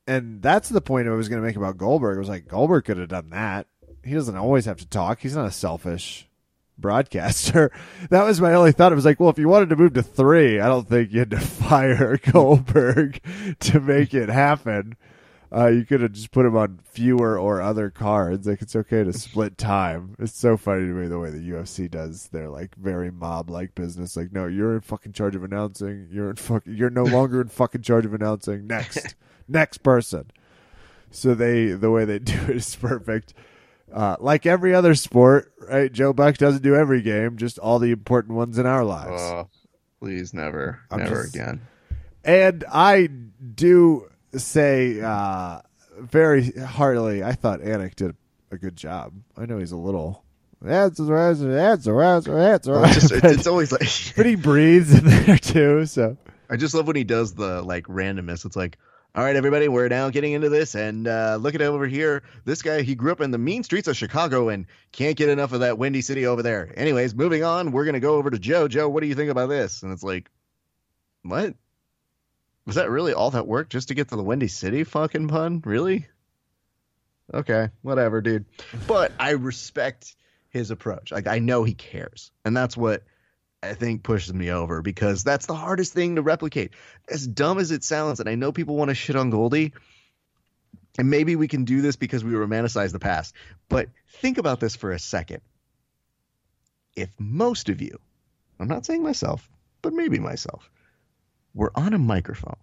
And 0.07 0.41
that's 0.41 0.69
the 0.69 0.81
point 0.81 1.07
I 1.07 1.11
was 1.11 1.29
going 1.29 1.39
to 1.39 1.45
make 1.47 1.55
about 1.55 1.77
Goldberg. 1.77 2.17
I 2.17 2.19
was 2.19 2.29
like 2.29 2.47
Goldberg 2.47 2.85
could 2.85 2.97
have 2.97 3.09
done 3.09 3.29
that. 3.29 3.67
He 4.03 4.13
doesn't 4.13 4.37
always 4.37 4.65
have 4.65 4.77
to 4.77 4.87
talk. 4.87 5.19
He's 5.19 5.35
not 5.35 5.45
a 5.45 5.51
selfish 5.51 6.27
broadcaster. 6.77 7.71
That 8.09 8.25
was 8.25 8.41
my 8.41 8.53
only 8.55 8.71
thought. 8.71 8.91
It 8.91 8.95
was 8.95 9.05
like, 9.05 9.19
well, 9.19 9.29
if 9.29 9.37
you 9.37 9.47
wanted 9.47 9.69
to 9.69 9.75
move 9.75 9.93
to 9.93 10.01
3, 10.01 10.59
I 10.59 10.67
don't 10.67 10.87
think 10.87 11.11
you 11.11 11.19
had 11.19 11.29
to 11.31 11.39
fire 11.39 12.17
Goldberg 12.31 13.21
to 13.59 13.79
make 13.79 14.15
it 14.15 14.29
happen. 14.29 14.95
Uh, 15.51 15.65
you 15.67 15.83
could 15.83 16.01
have 16.01 16.11
just 16.11 16.29
put 16.31 16.45
him 16.45 16.55
on 16.55 16.79
fewer 16.83 17.37
or 17.39 17.59
other 17.59 17.89
cards. 17.89 18.45
Like 18.47 18.61
it's 18.61 18.75
okay 18.75 19.03
to 19.03 19.11
split 19.13 19.57
time. 19.57 20.15
It's 20.19 20.37
so 20.37 20.57
funny 20.57 20.81
to 20.81 20.93
me 20.93 21.07
the 21.07 21.17
way 21.17 21.31
the 21.31 21.39
UFC 21.39 21.89
does 21.89 22.27
their 22.27 22.49
like 22.49 22.75
very 22.75 23.09
mob 23.09 23.49
like 23.49 23.73
business. 23.73 24.15
Like, 24.15 24.31
no, 24.31 24.45
you're 24.45 24.75
in 24.75 24.81
fucking 24.81 25.13
charge 25.13 25.35
of 25.35 25.43
announcing. 25.43 26.07
You're 26.11 26.29
in 26.29 26.35
fuck. 26.35 26.63
You're 26.67 26.91
no 26.91 27.03
longer 27.03 27.41
in 27.41 27.47
fucking 27.47 27.81
charge 27.81 28.05
of 28.05 28.13
announcing. 28.13 28.67
Next, 28.67 29.15
next 29.47 29.79
person. 29.79 30.29
So 31.09 31.33
they 31.33 31.67
the 31.71 31.89
way 31.89 32.05
they 32.05 32.19
do 32.19 32.33
it 32.43 32.49
is 32.57 32.75
perfect. 32.75 33.33
Uh, 33.91 34.17
like 34.19 34.45
every 34.45 34.75
other 34.75 34.93
sport, 34.93 35.51
right? 35.67 35.91
Joe 35.91 36.13
Buck 36.13 36.37
doesn't 36.37 36.61
do 36.61 36.75
every 36.75 37.01
game, 37.01 37.37
just 37.37 37.57
all 37.57 37.79
the 37.79 37.89
important 37.89 38.35
ones 38.35 38.59
in 38.59 38.67
our 38.67 38.85
lives. 38.85 39.19
Oh, 39.19 39.49
please 39.99 40.31
never, 40.31 40.79
I'm 40.91 40.99
never 40.99 41.23
just- 41.23 41.33
again. 41.33 41.61
And 42.23 42.63
I 42.71 43.07
do 43.07 44.08
say 44.35 45.01
uh, 45.01 45.61
very 45.97 46.51
heartily, 46.51 47.23
I 47.23 47.33
thought 47.33 47.61
Anik 47.61 47.95
did 47.95 48.15
a 48.51 48.57
good 48.57 48.75
job. 48.75 49.13
I 49.37 49.45
know 49.45 49.57
he's 49.57 49.71
a 49.71 49.77
little. 49.77 50.23
That's 50.61 50.97
that's 50.97 51.39
that's 51.39 51.87
that's 51.87 52.27
that's 52.27 52.67
Well, 52.67 52.83
it's, 52.83 53.09
just, 53.09 53.23
it's 53.23 53.47
always 53.47 53.71
like 53.71 53.87
but 54.15 54.25
he 54.25 54.35
breathes 54.35 54.93
in 54.93 55.05
there 55.05 55.37
too. 55.37 55.85
So 55.85 56.17
I 56.49 56.57
just 56.57 56.73
love 56.73 56.87
when 56.87 56.95
he 56.95 57.03
does 57.03 57.33
the 57.33 57.61
like 57.61 57.85
randomness. 57.85 58.45
It's 58.45 58.57
like, 58.57 58.77
all 59.15 59.23
right, 59.23 59.35
everybody, 59.35 59.69
we're 59.69 59.87
now 59.87 60.09
getting 60.09 60.33
into 60.33 60.49
this, 60.49 60.75
and 60.75 61.07
uh, 61.07 61.37
look 61.39 61.55
at 61.55 61.61
over 61.61 61.87
here. 61.87 62.23
This 62.43 62.61
guy, 62.61 62.81
he 62.81 62.93
grew 62.93 63.11
up 63.11 63.21
in 63.21 63.31
the 63.31 63.37
mean 63.37 63.63
streets 63.63 63.87
of 63.87 63.95
Chicago 63.95 64.49
and 64.49 64.65
can't 64.91 65.15
get 65.15 65.29
enough 65.29 65.53
of 65.53 65.61
that 65.61 65.77
windy 65.77 66.01
city 66.01 66.25
over 66.25 66.43
there. 66.43 66.73
Anyways, 66.75 67.15
moving 67.15 67.43
on, 67.43 67.71
we're 67.71 67.85
gonna 67.85 67.99
go 68.01 68.15
over 68.15 68.29
to 68.29 68.39
Joe. 68.39 68.67
Joe, 68.67 68.89
what 68.89 69.01
do 69.01 69.07
you 69.07 69.15
think 69.15 69.31
about 69.31 69.47
this? 69.47 69.81
And 69.83 69.93
it's 69.93 70.03
like, 70.03 70.29
what? 71.23 71.55
Was 72.69 72.75
that 72.75 72.91
really 72.91 73.13
all 73.13 73.31
that 73.31 73.47
work 73.47 73.69
just 73.69 73.87
to 73.87 73.95
get 73.95 74.09
to 74.09 74.15
the 74.15 74.23
windy 74.23 74.47
city 74.47 74.83
fucking 74.83 75.27
pun? 75.27 75.59
Really? 75.65 76.05
Okay, 77.33 77.69
whatever, 77.81 78.21
dude. 78.21 78.45
But 78.85 79.11
I 79.19 79.31
respect 79.31 80.15
his 80.49 80.69
approach. 80.69 81.11
Like 81.11 81.25
I 81.25 81.39
know 81.39 81.63
he 81.63 81.73
cares, 81.73 82.29
and 82.45 82.55
that's 82.55 82.77
what 82.77 83.01
I 83.63 83.73
think 83.73 84.03
pushes 84.03 84.35
me 84.35 84.51
over 84.51 84.83
because 84.83 85.23
that's 85.23 85.47
the 85.47 85.55
hardest 85.55 85.93
thing 85.93 86.17
to 86.17 86.21
replicate. 86.21 86.73
As 87.09 87.25
dumb 87.25 87.57
as 87.57 87.71
it 87.71 87.83
sounds, 87.83 88.19
and 88.19 88.29
I 88.29 88.35
know 88.35 88.51
people 88.51 88.75
want 88.75 88.89
to 88.89 88.95
shit 88.95 89.15
on 89.15 89.31
Goldie, 89.31 89.73
and 90.99 91.09
maybe 91.09 91.35
we 91.35 91.47
can 91.47 91.65
do 91.65 91.81
this 91.81 91.95
because 91.95 92.23
we 92.23 92.33
romanticize 92.33 92.91
the 92.91 92.99
past. 92.99 93.33
But 93.67 93.89
think 94.21 94.37
about 94.37 94.59
this 94.59 94.75
for 94.75 94.91
a 94.91 94.99
second. 94.99 95.41
If 96.95 97.09
most 97.17 97.69
of 97.69 97.81
you, 97.81 97.99
I'm 98.59 98.67
not 98.67 98.85
saying 98.85 99.01
myself, 99.01 99.49
but 99.81 99.91
maybe 99.91 100.19
myself, 100.19 100.69
were 101.59 101.71
on 101.75 101.93
a 101.93 101.97
microphone, 101.97 102.55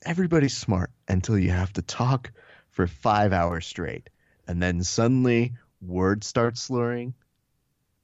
everybody's 0.00 0.56
smart 0.56 0.90
until 1.08 1.38
you 1.38 1.50
have 1.50 1.70
to 1.74 1.82
talk 1.82 2.32
for 2.70 2.86
five 2.86 3.34
hours 3.34 3.66
straight, 3.66 4.08
and 4.48 4.62
then 4.62 4.82
suddenly 4.82 5.52
words 5.82 6.26
start 6.26 6.56
slurring 6.56 7.12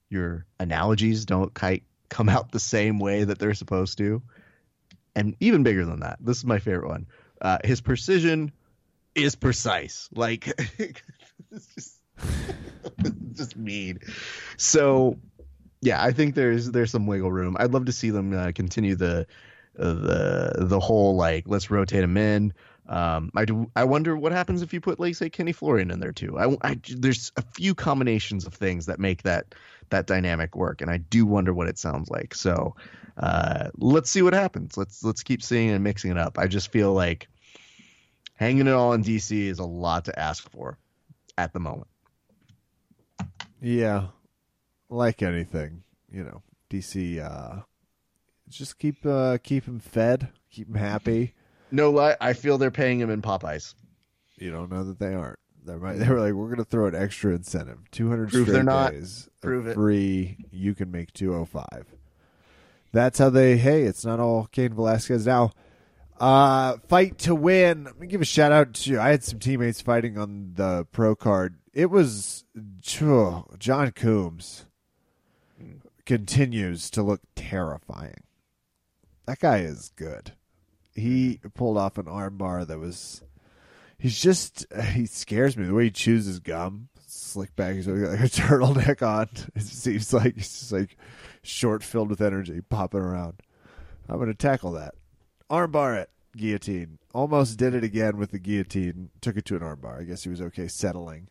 your 0.07 0.45
analogies 0.59 1.25
don't 1.25 1.55
quite 1.55 1.83
come 2.07 2.29
out 2.29 2.51
the 2.51 2.59
same 2.59 2.99
way 2.99 3.23
that 3.23 3.39
they're 3.39 3.55
supposed 3.55 3.97
to. 3.97 4.21
And 5.15 5.35
even 5.39 5.63
bigger 5.63 5.85
than 5.85 6.01
that, 6.01 6.19
this 6.21 6.37
is 6.37 6.45
my 6.45 6.59
favorite 6.59 6.87
one. 6.87 7.07
Uh, 7.41 7.57
his 7.63 7.81
precision 7.81 8.51
is 9.15 9.35
precise. 9.35 10.07
Like 10.13 10.47
it's 10.77 11.65
just 11.73 11.97
just 13.33 13.57
mean. 13.57 14.01
So 14.55 15.17
yeah, 15.81 16.03
I 16.03 16.11
think 16.11 16.35
there's 16.35 16.69
there's 16.69 16.91
some 16.91 17.07
wiggle 17.07 17.31
room. 17.31 17.57
I'd 17.59 17.71
love 17.71 17.85
to 17.85 17.91
see 17.91 18.11
them 18.11 18.37
uh, 18.37 18.51
continue 18.53 18.95
the 18.95 19.25
the 19.75 20.53
the 20.57 20.79
whole 20.79 21.15
like 21.15 21.45
let's 21.47 21.69
rotate 21.71 22.03
him 22.03 22.17
in. 22.17 22.53
Um, 22.87 23.29
I 23.35 23.45
do. 23.45 23.69
I 23.75 23.83
wonder 23.83 24.17
what 24.17 24.31
happens 24.31 24.63
if 24.63 24.73
you 24.73 24.81
put, 24.81 24.99
like, 24.99 25.13
say, 25.13 25.29
Kenny 25.29 25.51
Florian 25.51 25.91
in 25.91 25.99
there 25.99 26.11
too. 26.11 26.39
I, 26.39 26.57
I- 26.67 26.79
there's 26.89 27.31
a 27.37 27.43
few 27.43 27.75
combinations 27.75 28.47
of 28.47 28.53
things 28.55 28.87
that 28.87 28.99
make 28.99 29.21
that 29.23 29.53
that 29.91 30.07
dynamic 30.07 30.55
work, 30.55 30.81
and 30.81 30.89
I 30.89 30.97
do 30.97 31.23
wonder 31.27 31.53
what 31.53 31.67
it 31.67 31.77
sounds 31.77 32.09
like. 32.09 32.33
So, 32.33 32.75
uh, 33.17 33.69
let's 33.77 34.09
see 34.09 34.23
what 34.23 34.33
happens. 34.33 34.75
Let's 34.75 35.03
let's 35.03 35.21
keep 35.21 35.43
seeing 35.43 35.69
and 35.69 35.83
mixing 35.83 36.09
it 36.09 36.17
up. 36.17 36.39
I 36.39 36.47
just 36.47 36.71
feel 36.71 36.91
like 36.93 37.27
hanging 38.33 38.65
it 38.65 38.73
all 38.73 38.93
in 38.93 39.03
DC 39.03 39.31
is 39.47 39.59
a 39.59 39.65
lot 39.65 40.05
to 40.05 40.19
ask 40.19 40.49
for 40.49 40.79
at 41.37 41.53
the 41.53 41.59
moment. 41.59 41.87
yeah, 43.61 44.07
like 44.89 45.21
anything, 45.21 45.83
you 46.11 46.23
know, 46.23 46.41
DC. 46.71 47.19
Uh, 47.23 47.61
just 48.49 48.79
keep 48.79 49.05
uh, 49.05 49.37
keep 49.43 49.65
him 49.65 49.79
fed, 49.79 50.29
keep 50.51 50.67
him 50.67 50.75
happy. 50.75 51.33
No 51.71 51.91
lie, 51.91 52.15
I 52.19 52.33
feel 52.33 52.57
they're 52.57 52.71
paying 52.71 52.99
him 52.99 53.09
in 53.09 53.21
Popeyes. 53.21 53.75
You 54.37 54.51
don't 54.51 54.71
know 54.71 54.83
that 54.83 54.99
they 54.99 55.13
aren't. 55.13 55.39
They 55.65 55.75
might. 55.75 55.93
They 55.97 56.07
were 56.09 56.19
like, 56.19 56.33
we're 56.33 56.47
going 56.47 56.57
to 56.57 56.63
throw 56.63 56.87
an 56.87 56.95
extra 56.95 57.33
incentive, 57.33 57.79
two 57.91 58.09
hundred 58.09 58.29
straight 58.29 58.47
they're 58.47 58.63
not. 58.63 58.91
days, 58.93 59.29
Prove 59.41 59.67
it. 59.67 59.75
free. 59.75 60.37
You 60.51 60.73
can 60.73 60.89
make 60.91 61.13
two 61.13 61.35
oh 61.35 61.45
five. 61.45 61.85
That's 62.91 63.19
how 63.19 63.29
they. 63.29 63.57
Hey, 63.57 63.83
it's 63.83 64.05
not 64.05 64.19
all 64.19 64.47
Cain 64.51 64.73
Velasquez 64.73 65.27
now. 65.27 65.51
Uh, 66.19 66.77
fight 66.87 67.17
to 67.19 67.35
win. 67.35 67.83
Let 67.85 67.99
me 67.99 68.07
give 68.07 68.21
a 68.21 68.25
shout 68.25 68.51
out 68.51 68.73
to. 68.73 68.99
I 68.99 69.09
had 69.09 69.23
some 69.23 69.39
teammates 69.39 69.81
fighting 69.81 70.17
on 70.17 70.53
the 70.55 70.87
pro 70.91 71.15
card. 71.15 71.55
It 71.73 71.89
was 71.91 72.45
phew, 72.83 73.45
John 73.59 73.91
Coombs 73.91 74.65
continues 76.05 76.89
to 76.89 77.03
look 77.03 77.21
terrifying. 77.35 78.23
That 79.29 79.39
guy 79.39 79.59
is 79.59 79.91
good. 79.95 80.31
He 80.95 81.39
hmm. 81.43 81.49
pulled 81.49 81.77
off 81.77 81.99
an 81.99 82.05
armbar 82.05 82.65
that 82.65 82.79
was. 82.79 83.21
He's 83.99 84.19
just 84.19 84.65
he 84.93 85.05
scares 85.05 85.55
me 85.55 85.67
the 85.67 85.73
way 85.75 85.83
he 85.85 85.91
chews 85.91 86.25
his 86.25 86.39
gum. 86.39 86.89
Slick 87.05 87.55
back. 87.55 87.75
He's 87.75 87.85
got 87.85 87.95
like 87.95 88.19
a 88.19 88.23
turtleneck 88.23 89.05
on. 89.05 89.29
It 89.55 89.61
seems 89.61 90.11
like 90.13 90.33
he's 90.33 90.49
just 90.49 90.71
like 90.71 90.97
short, 91.43 91.83
filled 91.83 92.09
with 92.09 92.21
energy, 92.21 92.61
popping 92.61 93.01
around. 93.01 93.41
I'm 94.07 94.25
to 94.25 94.33
tackle 94.33 94.71
that. 94.71 94.95
Armbar 95.47 96.01
it. 96.01 96.09
Guillotine. 96.35 96.97
Almost 97.13 97.59
did 97.59 97.75
it 97.75 97.83
again 97.83 98.17
with 98.17 98.31
the 98.31 98.39
guillotine. 98.39 99.11
Took 99.21 99.37
it 99.37 99.45
to 99.45 99.55
an 99.55 99.61
armbar. 99.61 99.99
I 99.99 100.05
guess 100.05 100.23
he 100.23 100.31
was 100.31 100.41
okay 100.41 100.67
settling. 100.67 101.27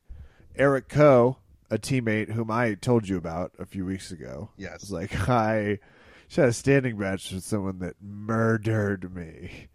Eric 0.55 0.89
Coe, 0.89 1.39
a 1.69 1.79
teammate 1.79 2.31
whom 2.31 2.49
I 2.49 2.75
told 2.75 3.09
you 3.09 3.17
about 3.17 3.55
a 3.59 3.67
few 3.67 3.85
weeks 3.85 4.13
ago. 4.13 4.51
Yes. 4.57 4.83
was 4.83 4.93
like 4.93 5.29
I 5.29 5.81
just 6.29 6.37
had 6.37 6.49
a 6.49 6.53
standing 6.53 6.99
match 6.99 7.33
with 7.33 7.45
someone 7.45 7.79
that 7.81 7.97
murdered 8.01 9.15
me. 9.15 9.69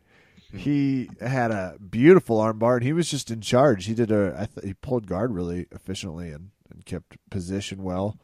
He 0.53 1.09
had 1.19 1.49
a 1.49 1.77
beautiful 1.79 2.37
armbar, 2.37 2.75
and 2.75 2.83
he 2.83 2.93
was 2.93 3.09
just 3.09 3.31
in 3.31 3.41
charge. 3.41 3.85
He 3.85 3.95
did 3.95 4.11
a, 4.11 4.35
I 4.39 4.45
th- 4.45 4.65
he 4.65 4.73
pulled 4.75 5.07
guard 5.07 5.33
really 5.33 5.65
efficiently 5.71 6.29
and, 6.29 6.51
and 6.71 6.85
kept 6.85 7.17
position 7.31 7.81
well. 7.81 8.19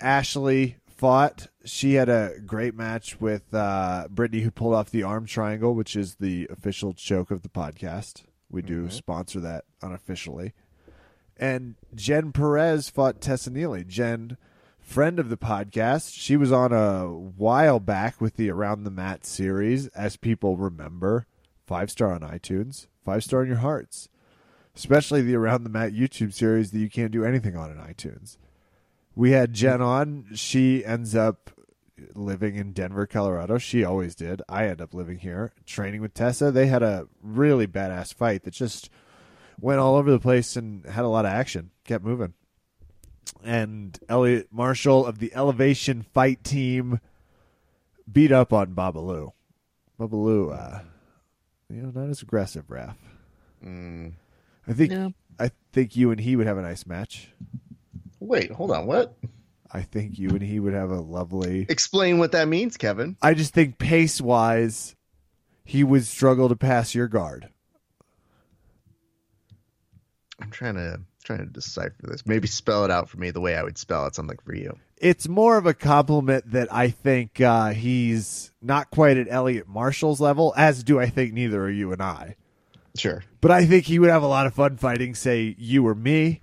Ashley 0.00 0.78
fought. 0.88 1.46
She 1.64 1.94
had 1.94 2.08
a 2.08 2.32
great 2.44 2.74
match 2.74 3.20
with 3.20 3.54
uh, 3.54 4.08
Brittany, 4.10 4.42
who 4.42 4.50
pulled 4.50 4.74
off 4.74 4.90
the 4.90 5.04
arm 5.04 5.26
triangle, 5.26 5.74
which 5.74 5.94
is 5.94 6.16
the 6.16 6.48
official 6.50 6.92
choke 6.92 7.30
of 7.30 7.42
the 7.42 7.48
podcast. 7.48 8.24
We 8.50 8.62
do 8.62 8.90
sponsor 8.90 9.38
that 9.40 9.64
unofficially. 9.82 10.54
And 11.36 11.76
Jen 11.94 12.32
Perez 12.32 12.88
fought 12.88 13.20
Tessa 13.20 13.50
Neely. 13.50 13.84
Jen, 13.84 14.38
friend 14.86 15.18
of 15.18 15.28
the 15.28 15.36
podcast, 15.36 16.14
she 16.14 16.36
was 16.36 16.52
on 16.52 16.72
a 16.72 17.06
while 17.08 17.80
back 17.80 18.20
with 18.20 18.36
the 18.36 18.50
Around 18.50 18.84
the 18.84 18.90
Mat 18.90 19.26
series, 19.26 19.88
as 19.88 20.16
people 20.16 20.56
remember. 20.56 21.26
Five 21.66 21.90
star 21.90 22.12
on 22.12 22.20
iTunes, 22.20 22.86
five 23.04 23.24
star 23.24 23.42
in 23.42 23.48
your 23.48 23.58
hearts. 23.58 24.08
Especially 24.74 25.22
the 25.22 25.34
Around 25.34 25.64
the 25.64 25.70
Mat 25.70 25.92
YouTube 25.92 26.32
series 26.32 26.70
that 26.70 26.78
you 26.78 26.88
can't 26.88 27.10
do 27.10 27.24
anything 27.24 27.56
on 27.56 27.70
in 27.70 27.76
iTunes. 27.78 28.38
We 29.14 29.32
had 29.32 29.52
Jen 29.52 29.82
on. 29.82 30.26
She 30.34 30.84
ends 30.84 31.16
up 31.16 31.50
living 32.14 32.54
in 32.54 32.72
Denver, 32.72 33.06
Colorado. 33.06 33.58
She 33.58 33.82
always 33.84 34.14
did. 34.14 34.40
I 34.48 34.68
end 34.68 34.80
up 34.80 34.94
living 34.94 35.18
here, 35.18 35.52
training 35.64 36.00
with 36.00 36.14
Tessa. 36.14 36.52
They 36.52 36.66
had 36.66 36.82
a 36.82 37.08
really 37.20 37.66
badass 37.66 38.14
fight 38.14 38.44
that 38.44 38.52
just 38.52 38.88
went 39.58 39.80
all 39.80 39.96
over 39.96 40.10
the 40.10 40.20
place 40.20 40.54
and 40.54 40.86
had 40.86 41.04
a 41.04 41.08
lot 41.08 41.24
of 41.24 41.32
action. 41.32 41.70
Kept 41.84 42.04
moving. 42.04 42.34
And 43.44 43.98
Elliot 44.08 44.48
Marshall 44.50 45.06
of 45.06 45.18
the 45.18 45.34
Elevation 45.34 46.02
Fight 46.14 46.42
Team 46.42 47.00
beat 48.10 48.32
up 48.32 48.52
on 48.52 48.74
Babalu. 48.74 49.32
Babalu, 49.98 50.52
uh, 50.52 50.80
you 51.68 51.82
know, 51.82 51.92
not 51.94 52.10
as 52.10 52.22
aggressive, 52.22 52.66
Raph. 52.68 52.96
Mm. 53.64 54.12
I 54.66 54.72
think 54.72 54.92
Yeah. 54.92 55.08
I 55.38 55.50
think 55.72 55.96
you 55.96 56.10
and 56.10 56.20
he 56.20 56.34
would 56.36 56.46
have 56.46 56.58
a 56.58 56.62
nice 56.62 56.86
match. 56.86 57.30
Wait, 58.20 58.50
hold 58.50 58.70
on. 58.70 58.86
What? 58.86 59.16
I 59.72 59.82
think 59.82 60.18
you 60.18 60.30
and 60.30 60.42
he 60.42 60.58
would 60.60 60.72
have 60.72 60.90
a 60.90 61.00
lovely. 61.00 61.66
Explain 61.68 62.18
what 62.18 62.32
that 62.32 62.48
means, 62.48 62.76
Kevin. 62.76 63.16
I 63.20 63.34
just 63.34 63.52
think 63.52 63.78
pace 63.78 64.20
wise, 64.20 64.94
he 65.64 65.84
would 65.84 66.06
struggle 66.06 66.48
to 66.48 66.56
pass 66.56 66.94
your 66.94 67.08
guard. 67.08 67.48
I'm 70.40 70.50
trying 70.50 70.74
to 70.76 71.00
trying 71.26 71.40
to 71.40 71.46
decipher 71.46 71.94
this. 72.02 72.24
Maybe 72.24 72.46
spell 72.46 72.84
it 72.84 72.90
out 72.90 73.08
for 73.08 73.18
me 73.18 73.30
the 73.30 73.40
way 73.40 73.56
I 73.56 73.62
would 73.62 73.76
spell 73.76 74.04
out 74.04 74.14
something 74.14 74.38
for 74.44 74.54
you. 74.54 74.78
It's 74.96 75.28
more 75.28 75.58
of 75.58 75.66
a 75.66 75.74
compliment 75.74 76.52
that 76.52 76.72
I 76.72 76.88
think 76.88 77.40
uh, 77.40 77.70
he's 77.70 78.52
not 78.62 78.90
quite 78.90 79.18
at 79.18 79.26
Elliot 79.28 79.68
Marshall's 79.68 80.20
level, 80.20 80.54
as 80.56 80.82
do 80.82 80.98
I 80.98 81.10
think 81.10 81.34
neither 81.34 81.62
are 81.62 81.70
you 81.70 81.92
and 81.92 82.00
I. 82.00 82.36
Sure. 82.96 83.22
But 83.42 83.50
I 83.50 83.66
think 83.66 83.84
he 83.84 83.98
would 83.98 84.08
have 84.08 84.22
a 84.22 84.28
lot 84.28 84.46
of 84.46 84.54
fun 84.54 84.78
fighting, 84.78 85.14
say, 85.14 85.54
you 85.58 85.86
or 85.86 85.94
me, 85.94 86.40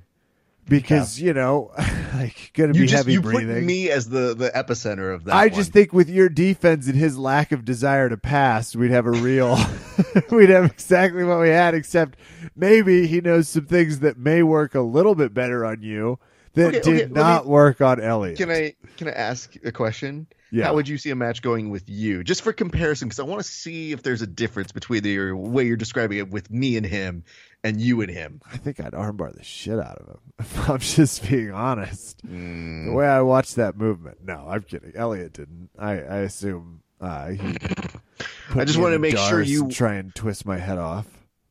because, 0.67 1.19
you 1.19 1.33
know, 1.33 1.71
like, 2.13 2.51
going 2.53 2.71
to 2.73 2.77
You 2.77 2.83
be 2.85 2.87
just 2.87 2.93
heavy 3.03 3.13
you 3.13 3.21
put 3.21 3.33
breathing. 3.33 3.65
me 3.65 3.89
as 3.89 4.09
the 4.09 4.33
the 4.33 4.49
epicenter 4.55 5.13
of 5.13 5.25
that. 5.25 5.35
I 5.35 5.47
one. 5.47 5.55
just 5.55 5.71
think 5.71 5.93
with 5.93 6.09
your 6.09 6.29
defense 6.29 6.87
and 6.87 6.95
his 6.95 7.17
lack 7.17 7.51
of 7.51 7.65
desire 7.65 8.09
to 8.09 8.17
pass, 8.17 8.75
we'd 8.75 8.91
have 8.91 9.05
a 9.05 9.11
real, 9.11 9.57
we'd 10.31 10.49
have 10.49 10.65
exactly 10.65 11.23
what 11.23 11.39
we 11.39 11.49
had, 11.49 11.73
except 11.73 12.17
maybe 12.55 13.07
he 13.07 13.21
knows 13.21 13.49
some 13.49 13.65
things 13.65 13.99
that 13.99 14.17
may 14.17 14.43
work 14.43 14.75
a 14.75 14.81
little 14.81 15.15
bit 15.15 15.33
better 15.33 15.65
on 15.65 15.81
you 15.81 16.19
that 16.53 16.67
Okay, 16.75 16.79
did 16.81 16.87
okay, 16.87 16.97
let 17.01 17.07
me- 17.09 17.13
not 17.15 17.45
work 17.47 17.81
on 17.81 17.99
Elliot. 17.99 18.37
Can 18.37 18.49
I 18.51 18.75
can 18.97 19.07
I 19.07 19.11
ask 19.11 19.53
a 19.65 19.71
question? 19.71 20.27
Yeah. 20.51 20.65
How 20.65 20.75
would 20.75 20.87
you 20.87 20.99
see 20.99 21.09
a 21.09 21.15
match 21.15 21.41
going 21.41 21.71
with 21.71 21.89
you, 21.89 22.23
just 22.23 22.43
for 22.43 22.53
comparison? 22.53 23.07
Because 23.07 23.19
I 23.19 23.23
want 23.23 23.41
to 23.41 23.47
see 23.47 23.91
if 23.91 24.03
there's 24.03 24.21
a 24.21 24.27
difference 24.27 24.71
between 24.71 25.01
the 25.01 25.31
way 25.31 25.65
you're 25.65 25.75
describing 25.77 26.19
it 26.19 26.29
with 26.29 26.51
me 26.51 26.77
and 26.77 26.85
him, 26.85 27.23
and 27.63 27.79
you 27.79 28.01
and 28.01 28.11
him. 28.11 28.41
I 28.51 28.57
think 28.57 28.79
I'd 28.79 28.93
armbar 28.93 29.33
the 29.35 29.43
shit 29.43 29.79
out 29.79 29.97
of 29.99 30.07
him. 30.07 30.19
If 30.39 30.69
I'm 30.69 30.79
just 30.79 31.29
being 31.29 31.51
honest. 31.51 32.25
Mm. 32.27 32.87
The 32.87 32.91
way 32.93 33.07
I 33.07 33.21
watched 33.21 33.55
that 33.55 33.77
movement. 33.77 34.17
No, 34.23 34.45
I'm 34.49 34.61
kidding. 34.63 34.91
Elliot 34.95 35.33
didn't. 35.33 35.69
I, 35.77 35.91
I 35.91 36.17
assume 36.19 36.81
uh, 36.99 37.29
he. 37.29 37.57
I 38.55 38.65
just 38.65 38.77
wanted 38.77 38.95
to 38.95 38.99
make 38.99 39.17
sure 39.17 39.41
you- 39.41 39.69
try 39.69 39.95
and 39.95 40.13
twist 40.13 40.45
my 40.45 40.57
head 40.57 40.77
off. 40.77 41.05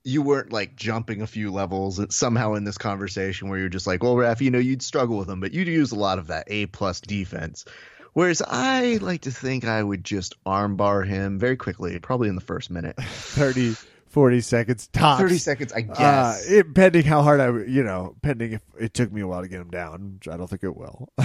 You 0.04 0.20
weren't 0.22 0.52
like 0.52 0.74
jumping 0.74 1.22
a 1.22 1.28
few 1.28 1.52
levels 1.52 2.00
and 2.00 2.12
somehow 2.12 2.54
in 2.54 2.64
this 2.64 2.76
conversation 2.76 3.48
where 3.48 3.58
you're 3.60 3.68
just 3.68 3.86
like, 3.86 4.02
well, 4.02 4.16
Raf, 4.16 4.42
you 4.42 4.50
know, 4.50 4.58
you'd 4.58 4.82
struggle 4.82 5.16
with 5.16 5.30
him, 5.30 5.38
but 5.40 5.52
you'd 5.52 5.68
use 5.68 5.92
a 5.92 5.96
lot 5.96 6.18
of 6.18 6.26
that 6.26 6.44
A 6.48 6.66
plus 6.66 7.00
defense. 7.00 7.64
Whereas 8.12 8.42
I 8.44 8.98
like 9.00 9.22
to 9.22 9.30
think 9.30 9.64
I 9.64 9.82
would 9.82 10.02
just 10.04 10.34
armbar 10.44 11.06
him 11.06 11.38
very 11.38 11.56
quickly, 11.56 11.98
probably 12.00 12.28
in 12.28 12.34
the 12.34 12.40
first 12.40 12.68
minute. 12.68 12.96
30, 13.00 13.76
40 14.12 14.40
seconds 14.42 14.88
tops. 14.88 15.22
30 15.22 15.38
seconds, 15.38 15.72
I 15.72 15.80
guess. 15.80 15.98
Uh, 15.98 16.38
it, 16.46 16.74
pending 16.74 17.04
how 17.04 17.22
hard 17.22 17.40
I, 17.40 17.46
you 17.64 17.82
know, 17.82 18.14
pending 18.20 18.52
if 18.52 18.62
it 18.78 18.92
took 18.92 19.10
me 19.10 19.22
a 19.22 19.26
while 19.26 19.40
to 19.40 19.48
get 19.48 19.60
him 19.60 19.70
down, 19.70 20.14
which 20.18 20.28
I 20.28 20.36
don't 20.36 20.48
think 20.48 20.62
it 20.62 20.76
will. 20.76 21.08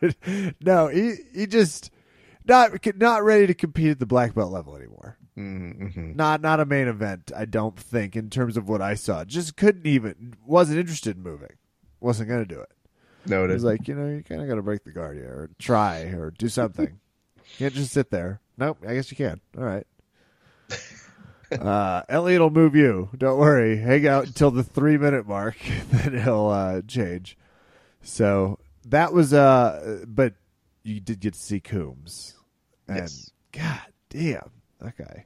Would- 0.00 0.54
no, 0.60 0.86
he 0.88 1.14
he 1.34 1.46
just 1.46 1.90
not 2.46 2.72
not 2.96 3.24
ready 3.24 3.48
to 3.48 3.54
compete 3.54 3.90
at 3.90 3.98
the 3.98 4.06
black 4.06 4.34
belt 4.34 4.52
level 4.52 4.76
anymore. 4.76 5.18
mm-hmm. 5.36 6.14
Not 6.14 6.40
not 6.42 6.60
a 6.60 6.64
main 6.64 6.86
event, 6.86 7.32
I 7.36 7.44
don't 7.44 7.76
think, 7.76 8.14
in 8.14 8.30
terms 8.30 8.56
of 8.56 8.68
what 8.68 8.80
I 8.80 8.94
saw. 8.94 9.24
Just 9.24 9.56
couldn't 9.56 9.86
even 9.86 10.34
wasn't 10.46 10.78
interested 10.78 11.16
in 11.16 11.22
moving. 11.24 11.56
Wasn't 12.00 12.28
gonna 12.28 12.44
do 12.44 12.60
it. 12.60 12.70
No 13.26 13.44
It 13.44 13.50
was 13.50 13.64
like, 13.64 13.88
you 13.88 13.94
know, 13.94 14.06
you 14.06 14.22
kinda 14.22 14.46
gotta 14.46 14.62
break 14.62 14.84
the 14.84 14.92
guard 14.92 15.16
here, 15.16 15.28
or 15.28 15.50
try, 15.58 16.02
or 16.02 16.30
do 16.30 16.48
something. 16.48 17.00
Can't 17.58 17.74
just 17.74 17.92
sit 17.92 18.10
there. 18.10 18.40
Nope, 18.56 18.78
I 18.86 18.94
guess 18.94 19.10
you 19.10 19.16
can. 19.16 19.40
All 19.58 19.64
right. 19.64 19.86
Uh, 21.60 22.02
Elliot 22.08 22.40
will 22.40 22.50
move 22.50 22.74
you. 22.74 23.08
Don't 23.16 23.38
worry. 23.38 23.76
Hang 23.76 24.06
out 24.06 24.26
until 24.26 24.50
the 24.50 24.62
three 24.64 24.98
minute 24.98 25.26
mark, 25.26 25.56
then 25.90 26.22
he'll 26.22 26.48
uh, 26.48 26.82
change. 26.82 27.36
So 28.02 28.58
that 28.86 29.12
was 29.12 29.32
uh, 29.32 30.04
but 30.06 30.34
you 30.82 31.00
did 31.00 31.20
get 31.20 31.34
to 31.34 31.40
see 31.40 31.60
Coombs, 31.60 32.34
and 32.88 32.98
Yes. 32.98 33.30
God 33.52 33.80
damn, 34.10 34.50
that 34.80 34.96
guy. 34.98 35.24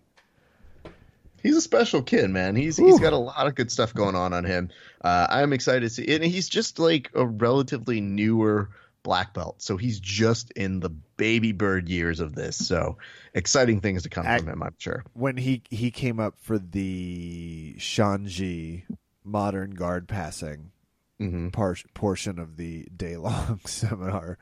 He's 1.43 1.57
a 1.57 1.61
special 1.61 2.03
kid, 2.03 2.31
man. 2.31 2.57
He's 2.57 2.77
he's 2.77 2.99
got 2.99 3.13
a 3.13 3.19
lot 3.19 3.47
of 3.47 3.55
good 3.55 3.71
stuff 3.71 3.95
going 3.95 4.17
on 4.17 4.33
on 4.33 4.45
him. 4.45 4.71
Uh, 5.01 5.27
I'm 5.31 5.53
excited 5.53 5.81
to 5.83 5.91
see, 5.91 6.15
and 6.15 6.25
he's 6.25 6.49
just 6.49 6.79
like 6.79 7.11
a 7.15 7.25
relatively 7.25 8.01
newer 8.01 8.71
black 9.03 9.33
belt, 9.35 9.63
so 9.63 9.77
he's 9.77 10.01
just 10.01 10.51
in 10.53 10.81
the 10.81 10.91
baby 10.91 11.53
bird 11.53 11.89
years 11.89 12.21
of 12.21 12.35
this. 12.35 12.57
So 12.57 12.99
exciting 13.35 13.81
things 13.81 14.03
to 14.03 14.09
come 14.09 14.27
Ac- 14.27 14.41
from 14.41 14.49
him, 14.49 14.63
I'm 14.63 14.75
sure. 14.79 15.05
when 15.15 15.37
he 15.37 15.63
he 15.71 15.91
came 15.91 16.21
up 16.21 16.35
for 16.41 16.59
the 16.59 17.75
Shanji 17.79 18.85
modern 19.25 19.71
guard 19.73 20.09
passing 20.09 20.71
hmm 21.19 21.49
par- 21.49 21.77
portion 21.95 22.39
of 22.39 22.57
the 22.57 22.87
day 22.97 23.17
long 23.17 23.61
seminar, 23.67 24.39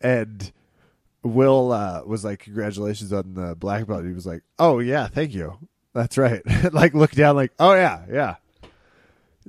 and 0.00 0.52
Will 1.22 1.72
uh, 1.72 2.02
was 2.06 2.24
like, 2.24 2.40
"Congratulations 2.40 3.12
on 3.12 3.34
the 3.34 3.54
black 3.54 3.86
belt." 3.86 4.04
He 4.04 4.12
was 4.12 4.26
like, 4.26 4.42
"Oh 4.58 4.78
yeah, 4.78 5.06
thank 5.08 5.34
you. 5.34 5.58
That's 5.92 6.16
right." 6.16 6.42
like 6.72 6.94
look 6.94 7.10
down, 7.12 7.36
like, 7.36 7.52
"Oh 7.58 7.74
yeah, 7.74 8.04
yeah." 8.10 8.36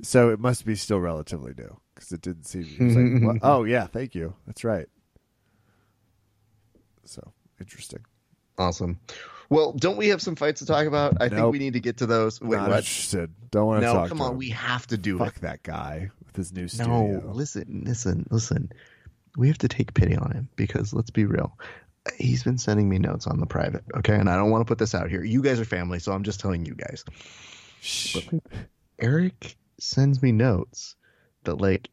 So 0.02 0.30
it 0.30 0.40
must 0.40 0.64
be 0.64 0.74
still 0.74 0.98
relatively 1.00 1.54
new 1.56 1.78
because 2.02 2.12
it 2.12 2.20
didn't 2.22 2.44
seem. 2.44 2.66
Was 2.80 2.96
like, 2.96 3.22
"What? 3.22 3.36
"Oh 3.48 3.64
yeah, 3.64 3.86
thank 3.86 4.14
you. 4.14 4.34
That's 4.46 4.64
right." 4.64 4.86
So 7.04 7.32
interesting. 7.60 8.04
Awesome. 8.58 8.98
Well, 9.48 9.72
don't 9.72 9.96
we 9.98 10.08
have 10.08 10.22
some 10.22 10.34
fights 10.36 10.60
to 10.60 10.66
talk 10.66 10.86
about? 10.86 11.20
I 11.20 11.28
think 11.28 11.52
we 11.52 11.58
need 11.58 11.74
to 11.74 11.80
get 11.80 11.98
to 11.98 12.06
those. 12.06 12.40
Wait, 12.40 12.56
Not 12.56 12.68
what? 12.70 12.78
interested. 12.78 13.30
Don't 13.50 13.66
want 13.66 13.82
to 13.82 13.86
No, 13.86 13.92
talk. 13.94 14.08
come 14.08 14.18
to 14.18 14.24
on. 14.24 14.30
him. 14.32 14.38
We 14.38 14.50
have 14.50 14.86
to 14.88 14.96
do 14.96 15.18
Fuck 15.18 15.36
it. 15.36 15.42
that 15.42 15.62
guy 15.62 16.10
with 16.24 16.36
his 16.36 16.52
new 16.52 16.68
No, 16.78 17.22
listen, 17.32 17.82
listen, 17.86 18.26
listen. 18.30 18.72
We 19.36 19.48
have 19.48 19.58
to 19.58 19.68
take 19.68 19.92
pity 19.94 20.16
on 20.16 20.32
him 20.32 20.48
because 20.56 20.92
let's 20.94 21.10
be 21.10 21.24
real. 21.26 21.56
He's 22.18 22.42
been 22.42 22.58
sending 22.58 22.88
me 22.88 22.98
notes 22.98 23.26
on 23.26 23.40
the 23.40 23.46
private, 23.46 23.84
okay? 23.98 24.14
And 24.16 24.28
I 24.28 24.36
don't 24.36 24.50
want 24.50 24.62
to 24.62 24.64
put 24.70 24.78
this 24.78 24.94
out 24.94 25.08
here. 25.08 25.22
You 25.22 25.42
guys 25.42 25.60
are 25.60 25.64
family, 25.64 25.98
so 25.98 26.12
I'm 26.12 26.22
just 26.24 26.40
telling 26.40 26.64
you 26.66 26.74
guys. 26.74 27.04
Shh. 27.80 28.16
Eric 28.98 29.56
sends 29.78 30.22
me 30.22 30.32
notes 30.32 30.96
that 31.44 31.56
like 31.60 31.88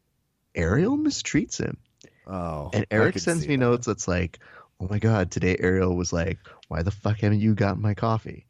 Ariel 0.54 0.96
mistreats 0.98 1.58
him. 1.58 1.76
Oh, 2.26 2.70
And 2.72 2.86
Eric 2.90 3.18
sends 3.18 3.46
me 3.46 3.56
that. 3.56 3.60
notes 3.60 3.86
that's 3.86 4.06
like, 4.08 4.38
"Oh 4.80 4.86
my 4.88 4.98
god, 4.98 5.30
today 5.30 5.56
Ariel 5.58 5.96
was 5.96 6.12
like, 6.12 6.38
why 6.68 6.82
the 6.82 6.90
fuck 6.90 7.18
haven't 7.20 7.40
you 7.40 7.54
gotten 7.54 7.82
my 7.82 7.94
coffee? 7.94 8.46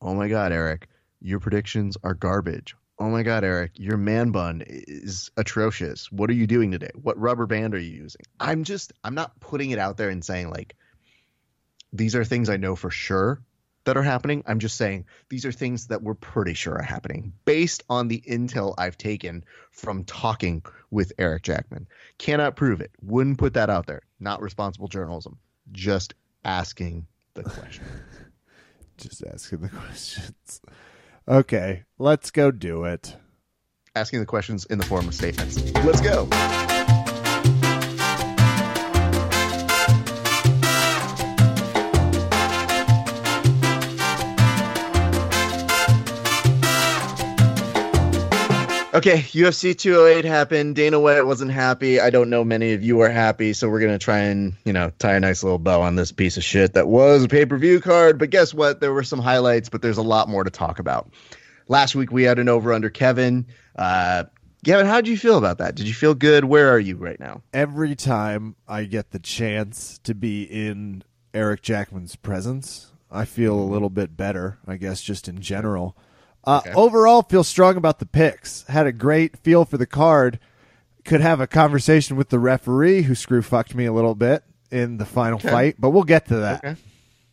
Oh 0.00 0.14
my 0.14 0.28
god, 0.28 0.52
Eric, 0.52 0.88
your 1.20 1.40
predictions 1.40 1.96
are 2.04 2.14
garbage. 2.14 2.74
oh 2.98 3.08
my 3.08 3.22
god, 3.22 3.42
Eric, 3.44 3.72
your 3.76 3.96
man 3.96 4.30
bun 4.30 4.62
is 4.66 5.30
atrocious. 5.36 6.12
What 6.12 6.28
are 6.30 6.34
you 6.34 6.46
doing 6.46 6.70
today? 6.70 6.90
What 6.94 7.18
rubber 7.18 7.46
band 7.46 7.74
are 7.74 7.78
you 7.78 7.90
using? 8.02 8.22
I'm 8.38 8.64
just 8.64 8.92
I'm 9.02 9.14
not 9.14 9.38
putting 9.40 9.70
it 9.70 9.78
out 9.78 9.96
there 9.96 10.10
and 10.10 10.24
saying 10.24 10.50
like 10.50 10.74
these 11.92 12.14
are 12.14 12.24
things 12.24 12.48
I 12.48 12.56
know 12.58 12.76
for 12.76 12.90
sure 12.90 13.40
that 13.84 13.96
are 13.96 14.02
happening. 14.02 14.42
I'm 14.46 14.58
just 14.58 14.76
saying 14.76 15.06
these 15.28 15.44
are 15.44 15.52
things 15.52 15.88
that 15.88 16.02
we're 16.02 16.14
pretty 16.14 16.54
sure 16.54 16.74
are 16.74 16.82
happening 16.82 17.32
based 17.44 17.82
on 17.88 18.08
the 18.08 18.22
intel 18.26 18.74
I've 18.78 18.98
taken 18.98 19.44
from 19.70 20.04
talking 20.04 20.62
with 20.90 21.12
Eric 21.18 21.42
Jackman. 21.42 21.88
Cannot 22.18 22.56
prove 22.56 22.80
it. 22.80 22.90
Wouldn't 23.02 23.38
put 23.38 23.54
that 23.54 23.70
out 23.70 23.86
there. 23.86 24.02
Not 24.20 24.42
responsible 24.42 24.88
journalism. 24.88 25.38
Just 25.72 26.14
asking 26.44 27.06
the 27.34 27.44
question. 27.44 27.84
Just 28.98 29.24
asking 29.24 29.60
the 29.62 29.68
questions. 29.68 30.60
Okay, 31.26 31.84
let's 31.98 32.30
go 32.30 32.50
do 32.50 32.84
it. 32.84 33.16
asking 33.94 34.20
the 34.20 34.26
questions 34.26 34.64
in 34.66 34.78
the 34.78 34.86
form 34.86 35.08
of 35.08 35.14
statements. 35.14 35.72
Let's 35.84 36.00
go. 36.00 36.28
Okay, 48.94 49.20
UFC 49.20 49.74
208 49.74 50.26
happened. 50.26 50.76
Dana 50.76 51.00
White 51.00 51.24
wasn't 51.24 51.50
happy. 51.50 51.98
I 51.98 52.10
don't 52.10 52.28
know 52.28 52.44
many 52.44 52.74
of 52.74 52.82
you 52.82 53.00
are 53.00 53.08
happy, 53.08 53.54
so 53.54 53.70
we're 53.70 53.80
gonna 53.80 53.98
try 53.98 54.18
and 54.18 54.52
you 54.66 54.72
know 54.74 54.92
tie 54.98 55.14
a 55.14 55.20
nice 55.20 55.42
little 55.42 55.58
bow 55.58 55.80
on 55.80 55.96
this 55.96 56.12
piece 56.12 56.36
of 56.36 56.44
shit 56.44 56.74
that 56.74 56.88
was 56.88 57.24
a 57.24 57.28
pay 57.28 57.46
per 57.46 57.56
view 57.56 57.80
card. 57.80 58.18
But 58.18 58.28
guess 58.28 58.52
what? 58.52 58.80
There 58.80 58.92
were 58.92 59.02
some 59.02 59.18
highlights, 59.18 59.70
but 59.70 59.80
there's 59.80 59.96
a 59.96 60.02
lot 60.02 60.28
more 60.28 60.44
to 60.44 60.50
talk 60.50 60.78
about. 60.78 61.10
Last 61.68 61.94
week 61.94 62.12
we 62.12 62.24
had 62.24 62.38
an 62.38 62.50
over 62.50 62.70
under 62.70 62.90
Kevin. 62.90 63.46
Uh, 63.76 64.24
Kevin, 64.62 64.84
how 64.84 65.00
did 65.00 65.08
you 65.08 65.16
feel 65.16 65.38
about 65.38 65.56
that? 65.56 65.74
Did 65.74 65.88
you 65.88 65.94
feel 65.94 66.14
good? 66.14 66.44
Where 66.44 66.68
are 66.68 66.78
you 66.78 66.96
right 66.96 67.18
now? 67.18 67.40
Every 67.54 67.96
time 67.96 68.56
I 68.68 68.84
get 68.84 69.10
the 69.10 69.18
chance 69.18 70.00
to 70.04 70.14
be 70.14 70.42
in 70.42 71.02
Eric 71.32 71.62
Jackman's 71.62 72.14
presence, 72.14 72.92
I 73.10 73.24
feel 73.24 73.58
a 73.58 73.64
little 73.64 73.88
bit 73.88 74.18
better, 74.18 74.58
I 74.66 74.76
guess, 74.76 75.00
just 75.00 75.28
in 75.28 75.40
general. 75.40 75.96
Uh, 76.44 76.60
Okay. 76.64 76.72
Overall, 76.74 77.22
feel 77.22 77.44
strong 77.44 77.76
about 77.76 77.98
the 77.98 78.06
picks. 78.06 78.64
Had 78.66 78.86
a 78.86 78.92
great 78.92 79.36
feel 79.38 79.64
for 79.64 79.78
the 79.78 79.86
card. 79.86 80.38
Could 81.04 81.20
have 81.20 81.40
a 81.40 81.46
conversation 81.46 82.16
with 82.16 82.28
the 82.30 82.38
referee 82.38 83.02
who 83.02 83.14
screw 83.14 83.42
fucked 83.42 83.74
me 83.74 83.84
a 83.86 83.92
little 83.92 84.14
bit 84.14 84.44
in 84.70 84.98
the 84.98 85.04
final 85.04 85.38
fight, 85.38 85.76
but 85.78 85.90
we'll 85.90 86.04
get 86.04 86.26
to 86.28 86.36
that. 86.38 86.64
Okay. 86.64 86.76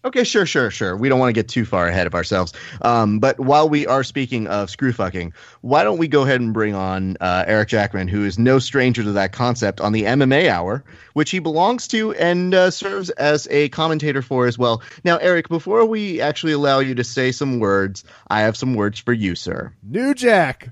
Okay, 0.05 0.23
sure, 0.23 0.45
sure, 0.45 0.71
sure. 0.71 0.95
We 0.95 1.09
don't 1.09 1.19
want 1.19 1.27
to 1.27 1.33
get 1.33 1.49
too 1.49 1.65
far 1.65 1.87
ahead 1.87 2.07
of 2.07 2.15
ourselves. 2.15 2.53
Um, 2.83 3.19
but 3.19 3.37
while 3.37 3.67
we 3.67 3.85
are 3.85 4.01
speaking 4.01 4.47
of 4.47 4.69
screw 4.69 4.93
fucking, 4.93 5.33
why 5.59 5.83
don't 5.83 5.97
we 5.97 6.07
go 6.07 6.21
ahead 6.21 6.39
and 6.39 6.53
bring 6.53 6.73
on 6.73 7.17
uh, 7.19 7.43
Eric 7.45 7.67
Jackman, 7.67 8.07
who 8.07 8.23
is 8.23 8.39
no 8.39 8.59
stranger 8.59 9.03
to 9.03 9.11
that 9.11 9.33
concept 9.33 9.81
on 9.81 9.91
the 9.91 10.03
MMA 10.03 10.47
Hour, 10.47 10.85
which 11.13 11.31
he 11.31 11.39
belongs 11.39 11.85
to 11.89 12.13
and 12.13 12.53
uh, 12.53 12.71
serves 12.71 13.09
as 13.11 13.45
a 13.51 13.67
commentator 13.69 14.21
for 14.21 14.47
as 14.47 14.57
well. 14.57 14.81
Now, 15.03 15.17
Eric, 15.17 15.49
before 15.49 15.85
we 15.85 16.21
actually 16.21 16.53
allow 16.53 16.79
you 16.79 16.95
to 16.95 17.03
say 17.03 17.33
some 17.33 17.59
words, 17.59 18.05
I 18.29 18.39
have 18.39 18.55
some 18.55 18.75
words 18.75 18.99
for 18.99 19.11
you, 19.11 19.35
sir. 19.35 19.73
New 19.83 20.13
Jack. 20.13 20.69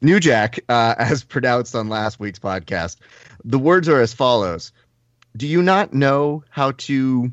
New 0.00 0.20
Jack, 0.20 0.60
uh, 0.68 0.94
as 0.98 1.24
pronounced 1.24 1.74
on 1.74 1.88
last 1.88 2.20
week's 2.20 2.38
podcast, 2.38 2.98
the 3.44 3.58
words 3.58 3.88
are 3.88 4.00
as 4.00 4.14
follows 4.14 4.72
Do 5.36 5.48
you 5.48 5.60
not 5.60 5.92
know 5.92 6.44
how 6.50 6.70
to, 6.72 7.32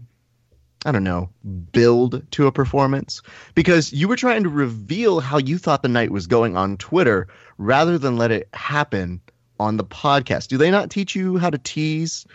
I 0.85 0.91
don't 0.93 1.03
know, 1.03 1.29
build 1.71 2.29
to 2.31 2.47
a 2.47 2.51
performance? 2.51 3.21
Because 3.53 3.91
you 3.91 4.07
were 4.07 4.15
trying 4.15 4.43
to 4.43 4.49
reveal 4.49 5.19
how 5.19 5.37
you 5.37 5.57
thought 5.57 5.81
the 5.81 5.89
night 5.89 6.09
was 6.09 6.27
going 6.27 6.55
on 6.55 6.77
Twitter 6.77 7.27
rather 7.57 7.97
than 7.97 8.17
let 8.17 8.31
it 8.31 8.47
happen 8.53 9.21
on 9.59 9.75
the 9.75 9.83
podcast. 9.83 10.47
Do 10.47 10.57
they 10.57 10.71
not 10.71 10.89
teach 10.89 11.15
you 11.15 11.37
how 11.37 11.49
to 11.49 11.57
tease 11.57 12.25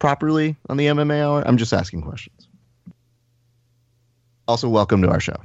properly 0.00 0.56
on 0.68 0.76
the 0.76 0.86
MMA 0.86 1.22
Hour? 1.22 1.46
I'm 1.46 1.58
just 1.58 1.72
asking 1.72 2.02
questions. 2.02 2.48
Also, 4.48 4.68
welcome 4.68 5.02
to 5.02 5.08
our 5.08 5.20
show. 5.20 5.36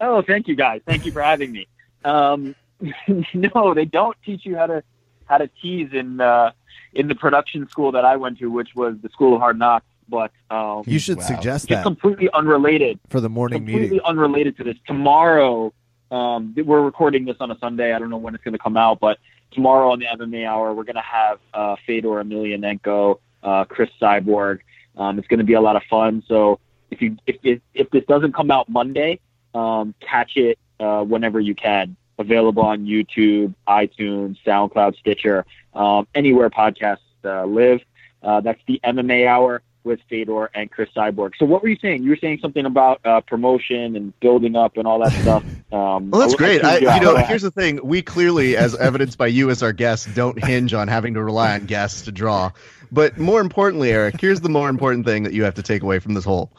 Oh, 0.00 0.22
thank 0.22 0.48
you 0.48 0.56
guys. 0.56 0.80
Thank 0.84 1.06
you 1.06 1.12
for 1.12 1.22
having 1.22 1.52
me. 1.52 1.68
Um, 2.04 2.56
no, 3.34 3.72
they 3.72 3.84
don't 3.84 4.16
teach 4.24 4.44
you 4.44 4.56
how 4.56 4.66
to 4.66 4.82
how 5.26 5.38
to 5.38 5.48
tease 5.62 5.90
in 5.92 6.20
uh, 6.20 6.50
in 6.92 7.08
the 7.08 7.14
production 7.14 7.68
school 7.68 7.92
that 7.92 8.04
I 8.04 8.16
went 8.16 8.38
to, 8.38 8.50
which 8.50 8.74
was 8.74 8.96
the 9.00 9.08
School 9.10 9.34
of 9.34 9.40
Hard 9.40 9.58
Knocks. 9.58 9.86
But 10.08 10.30
um, 10.50 10.82
You 10.86 10.98
should 10.98 11.18
Wow. 11.18 11.24
suggest 11.24 11.68
just 11.68 11.68
that 11.68 11.82
completely 11.82 12.28
unrelated. 12.32 12.98
for 13.10 13.20
the 13.20 13.28
morning 13.28 13.58
completely 13.58 13.82
meeting. 13.82 13.98
Completely 13.98 14.08
unrelated 14.10 14.56
to 14.58 14.64
this. 14.64 14.76
Tomorrow, 14.86 15.72
um, 16.10 16.54
we're 16.56 16.82
recording 16.82 17.24
this 17.24 17.36
on 17.40 17.50
a 17.50 17.58
Sunday. 17.58 17.92
I 17.92 17.98
don't 17.98 18.10
know 18.10 18.16
when 18.16 18.34
it's 18.34 18.44
going 18.44 18.52
to 18.52 18.58
come 18.58 18.76
out, 18.76 19.00
but 19.00 19.18
tomorrow 19.50 19.90
on 19.90 19.98
the 19.98 20.06
MMA 20.06 20.46
Hour, 20.46 20.74
we're 20.74 20.84
going 20.84 20.96
to 20.96 21.00
have 21.00 21.38
uh, 21.54 21.76
Fedor 21.86 22.22
Emelianenko, 22.22 23.18
uh, 23.42 23.64
Cris 23.64 23.90
Cyborg. 24.00 24.60
Um, 24.96 25.18
it's 25.18 25.28
going 25.28 25.38
to 25.38 25.44
be 25.44 25.54
a 25.54 25.60
lot 25.60 25.76
of 25.76 25.82
fun. 25.90 26.22
So 26.28 26.58
if 26.90 27.02
you 27.02 27.16
if 27.26 27.36
if, 27.42 27.60
if 27.74 27.90
this 27.90 28.04
doesn't 28.06 28.32
come 28.34 28.50
out 28.50 28.68
Monday, 28.68 29.18
um, 29.54 29.94
catch 30.00 30.36
it 30.36 30.58
uh, 30.80 31.02
whenever 31.02 31.40
you 31.40 31.54
can. 31.54 31.96
Available 32.18 32.62
on 32.62 32.86
YouTube, 32.86 33.54
iTunes, 33.68 34.36
SoundCloud, 34.46 34.96
Stitcher, 34.98 35.44
um, 35.74 36.06
anywhere 36.14 36.48
podcasts 36.48 36.98
uh, 37.24 37.44
live. 37.44 37.80
Uh, 38.22 38.40
that's 38.40 38.60
the 38.66 38.80
MMA 38.84 39.26
Hour 39.26 39.60
with 39.86 40.00
Fedor 40.10 40.50
and 40.54 40.70
Cris 40.70 40.90
Cyborg. 40.94 41.32
So 41.38 41.46
what 41.46 41.62
were 41.62 41.68
you 41.70 41.78
saying? 41.80 42.02
You 42.02 42.10
were 42.10 42.16
saying 42.18 42.40
something 42.42 42.66
about 42.66 43.00
uh, 43.06 43.22
promotion 43.22 43.96
and 43.96 44.18
building 44.20 44.54
up 44.56 44.76
and 44.76 44.86
all 44.86 44.98
that 45.02 45.12
stuff. 45.22 45.42
Um, 45.72 46.10
Well, 46.10 46.20
that's 46.20 46.34
I- 46.34 46.36
great. 46.36 46.62
I 46.64 46.74
I, 46.74 46.96
you 46.96 47.00
know, 47.00 47.16
out. 47.16 47.26
here's 47.26 47.42
the 47.42 47.50
thing: 47.50 47.80
we 47.82 48.02
clearly, 48.02 48.56
as 48.56 48.74
evidenced 48.76 49.16
by 49.16 49.28
you 49.28 49.48
as 49.48 49.62
our 49.62 49.72
guest, 49.72 50.14
don't 50.14 50.42
hinge 50.44 50.74
on 50.74 50.88
having 50.88 51.14
to 51.14 51.22
rely 51.24 51.54
on 51.54 51.64
guests 51.64 52.02
to 52.02 52.12
draw. 52.12 52.50
But 52.92 53.16
more 53.16 53.40
importantly, 53.40 53.90
Eric, 53.92 54.20
here's 54.20 54.42
the 54.42 54.48
more 54.50 54.68
important 54.68 55.06
thing 55.06 55.22
that 55.22 55.32
you 55.32 55.42
have 55.44 55.54
to 55.54 55.62
take 55.62 55.82
away 55.82 55.98
from 55.98 56.14
this 56.14 56.24
whole, 56.24 56.52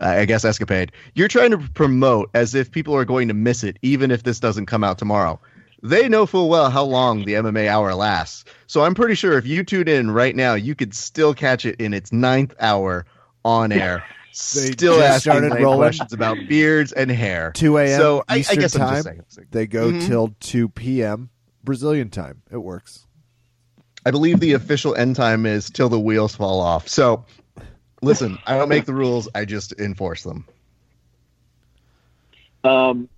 uh, 0.00 0.06
I 0.06 0.24
guess, 0.24 0.44
escapade. 0.44 0.92
You're 1.14 1.28
trying 1.28 1.50
to 1.50 1.58
promote 1.58 2.30
as 2.34 2.54
if 2.54 2.70
people 2.70 2.94
are 2.94 3.04
going 3.04 3.28
to 3.28 3.34
miss 3.34 3.64
it, 3.64 3.78
even 3.82 4.10
if 4.10 4.22
this 4.22 4.38
doesn't 4.40 4.66
come 4.66 4.84
out 4.84 4.98
tomorrow. 4.98 5.38
They 5.84 6.08
know 6.08 6.24
full 6.24 6.48
well 6.48 6.70
how 6.70 6.82
long 6.82 7.26
the 7.26 7.34
MMA 7.34 7.68
hour 7.68 7.94
lasts. 7.94 8.46
So 8.66 8.82
I'm 8.84 8.94
pretty 8.94 9.14
sure 9.14 9.36
if 9.36 9.46
you 9.46 9.62
tune 9.62 9.86
in 9.86 10.10
right 10.10 10.34
now, 10.34 10.54
you 10.54 10.74
could 10.74 10.94
still 10.94 11.34
catch 11.34 11.66
it 11.66 11.78
in 11.78 11.92
its 11.92 12.10
ninth 12.10 12.54
hour 12.58 13.04
on 13.44 13.70
air. 13.70 14.02
Still 14.32 14.96
just 14.96 15.26
asking 15.26 15.32
started 15.32 15.62
rolling. 15.62 15.78
questions 15.78 16.14
about 16.14 16.38
beards 16.48 16.92
and 16.92 17.10
hair. 17.10 17.52
2 17.54 17.76
a.m. 17.76 18.00
So 18.00 18.24
I, 18.28 18.36
I 18.36 18.38
Eastern 18.38 18.60
guess 18.60 18.74
I'm 18.74 18.80
time. 18.80 18.94
just 18.94 19.32
saying. 19.34 19.48
They 19.50 19.66
go 19.66 19.90
Mhm. 19.92 20.06
till 20.06 20.34
2 20.40 20.70
p.m. 20.70 21.28
Brazilian 21.62 22.08
time. 22.08 22.40
It 22.50 22.56
works. 22.56 23.06
I 24.06 24.10
believe 24.10 24.40
the 24.40 24.54
official 24.54 24.94
end 24.94 25.16
time 25.16 25.44
is 25.44 25.68
till 25.68 25.90
the 25.90 26.00
wheels 26.00 26.34
fall 26.34 26.60
off. 26.60 26.88
So, 26.88 27.26
listen, 28.00 28.38
I 28.46 28.56
don't 28.56 28.68
make 28.70 28.86
the 28.86 28.94
rules; 28.94 29.28
I 29.34 29.44
just 29.44 29.72
enforce 29.78 30.22
them. 30.22 30.46
Um, 32.64 33.08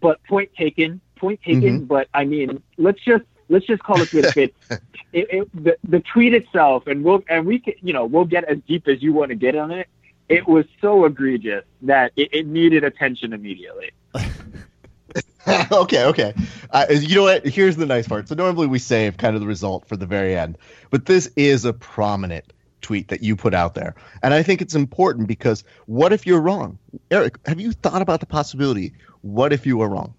but 0.00 0.22
point 0.24 0.50
taken, 0.56 1.00
point 1.22 1.40
taken. 1.42 1.62
Mm-hmm. 1.62 1.84
But 1.84 2.08
I 2.12 2.24
mean, 2.24 2.62
let's 2.76 3.00
just 3.00 3.24
let's 3.48 3.64
just 3.64 3.82
call 3.82 4.00
it 4.00 4.12
what 4.12 4.36
it, 4.36 4.54
it, 4.70 4.80
it 5.12 5.64
the, 5.64 5.78
the 5.84 6.00
tweet 6.00 6.34
itself, 6.34 6.86
and 6.86 7.04
we'll 7.04 7.22
and 7.28 7.46
we 7.46 7.60
can 7.60 7.74
you 7.80 7.92
know 7.92 8.04
we'll 8.04 8.26
get 8.26 8.44
as 8.44 8.58
deep 8.66 8.88
as 8.88 9.02
you 9.02 9.12
want 9.12 9.30
to 9.30 9.36
get 9.36 9.56
on 9.56 9.70
it. 9.70 9.88
It 10.28 10.46
was 10.46 10.64
so 10.80 11.04
egregious 11.04 11.64
that 11.82 12.12
it, 12.16 12.30
it 12.32 12.46
needed 12.46 12.84
attention 12.84 13.32
immediately. 13.32 13.90
okay, 15.72 16.04
okay. 16.04 16.34
Uh, 16.70 16.86
you 16.90 17.16
know 17.16 17.24
what? 17.24 17.46
Here's 17.46 17.76
the 17.76 17.86
nice 17.86 18.08
part. 18.08 18.28
So 18.28 18.34
normally 18.34 18.66
we 18.66 18.78
save 18.78 19.16
kind 19.16 19.34
of 19.34 19.40
the 19.40 19.46
result 19.46 19.86
for 19.86 19.96
the 19.96 20.06
very 20.06 20.36
end, 20.36 20.58
but 20.90 21.06
this 21.06 21.30
is 21.36 21.64
a 21.64 21.72
prominent 21.72 22.52
tweet 22.80 23.08
that 23.08 23.22
you 23.22 23.36
put 23.36 23.54
out 23.54 23.74
there, 23.74 23.94
and 24.24 24.34
I 24.34 24.42
think 24.42 24.60
it's 24.60 24.74
important 24.74 25.28
because 25.28 25.62
what 25.86 26.12
if 26.12 26.26
you're 26.26 26.40
wrong, 26.40 26.78
Eric? 27.12 27.38
Have 27.46 27.60
you 27.60 27.72
thought 27.72 28.02
about 28.02 28.18
the 28.18 28.26
possibility? 28.26 28.94
What 29.20 29.52
if 29.52 29.66
you 29.66 29.76
were 29.76 29.88
wrong? 29.88 30.14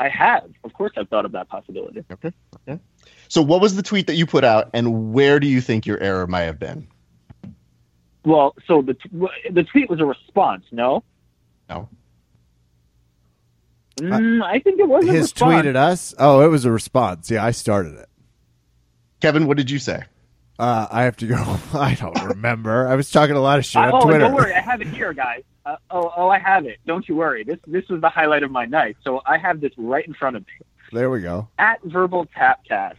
I 0.00 0.08
have, 0.08 0.48
of 0.64 0.72
course, 0.72 0.92
I've 0.96 1.08
thought 1.10 1.26
of 1.26 1.32
that 1.32 1.48
possibility. 1.50 2.02
Okay. 2.10 2.32
Okay. 2.66 2.80
So 3.28 3.42
what 3.42 3.60
was 3.60 3.76
the 3.76 3.82
tweet 3.82 4.06
that 4.06 4.14
you 4.14 4.24
put 4.26 4.44
out, 4.44 4.70
and 4.72 5.12
where 5.12 5.38
do 5.38 5.46
you 5.46 5.60
think 5.60 5.84
your 5.84 5.98
error 6.00 6.26
might 6.26 6.42
have 6.44 6.58
been? 6.58 6.88
Well, 8.24 8.54
so 8.66 8.80
the 8.82 8.94
t- 8.94 9.10
the 9.50 9.62
tweet 9.64 9.90
was 9.90 10.00
a 10.00 10.06
response. 10.06 10.64
No. 10.72 11.04
No. 11.68 11.88
Mm, 13.98 14.42
I 14.42 14.58
think 14.60 14.80
it 14.80 14.88
was 14.88 15.04
a 15.04 15.12
His 15.12 15.22
response. 15.32 15.54
tweet 15.62 15.66
at 15.66 15.76
us. 15.76 16.14
Oh, 16.18 16.40
it 16.40 16.48
was 16.48 16.64
a 16.64 16.72
response. 16.72 17.30
Yeah, 17.30 17.44
I 17.44 17.50
started 17.50 17.94
it. 17.98 18.08
Kevin, 19.20 19.46
what 19.46 19.58
did 19.58 19.70
you 19.70 19.78
say? 19.78 20.02
Uh, 20.58 20.86
I 20.90 21.02
have 21.02 21.16
to 21.18 21.26
go. 21.26 21.36
I 21.78 21.94
don't 21.94 22.22
remember. 22.24 22.88
I 22.88 22.94
was 22.94 23.10
talking 23.10 23.36
a 23.36 23.40
lot 23.40 23.58
of 23.58 23.64
shit 23.66 23.82
I- 23.82 23.90
on 23.90 23.94
oh, 23.96 24.00
Twitter. 24.06 24.20
don't 24.20 24.34
worry, 24.34 24.54
I 24.54 24.60
have 24.60 24.80
it 24.80 24.88
here, 24.88 25.12
guys. 25.12 25.42
Uh, 25.66 25.76
oh, 25.90 26.12
oh, 26.16 26.28
I 26.28 26.38
have 26.38 26.64
it. 26.66 26.78
Don't 26.86 27.08
you 27.08 27.16
worry. 27.16 27.44
This 27.44 27.58
this 27.66 27.88
was 27.88 28.00
the 28.00 28.08
highlight 28.08 28.42
of 28.42 28.50
my 28.50 28.64
night. 28.64 28.96
So 29.04 29.20
I 29.26 29.36
have 29.38 29.60
this 29.60 29.72
right 29.76 30.06
in 30.06 30.14
front 30.14 30.36
of 30.36 30.46
me. 30.46 30.66
There 30.92 31.10
we 31.10 31.20
go. 31.20 31.48
At 31.58 31.82
Verbal 31.84 32.26
Tapcast, 32.36 32.96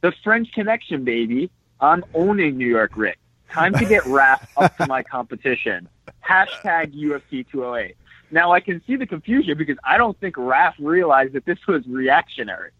the 0.00 0.12
French 0.24 0.52
Connection, 0.52 1.04
baby. 1.04 1.50
I'm 1.80 2.04
owning 2.14 2.56
New 2.56 2.68
York 2.68 2.92
Rick. 2.96 3.18
Time 3.50 3.74
to 3.74 3.84
get 3.84 4.02
Raph 4.04 4.46
up 4.56 4.76
to 4.78 4.86
my 4.86 5.02
competition. 5.02 5.88
Hashtag 6.28 6.94
UFC 6.94 7.46
208. 7.50 7.96
now 8.30 8.52
I 8.52 8.60
can 8.60 8.82
see 8.86 8.96
the 8.96 9.06
confusion 9.06 9.58
because 9.58 9.76
I 9.84 9.98
don't 9.98 10.18
think 10.20 10.36
Raph 10.36 10.74
realized 10.78 11.34
that 11.34 11.44
this 11.44 11.58
was 11.66 11.86
reactionary. 11.86 12.70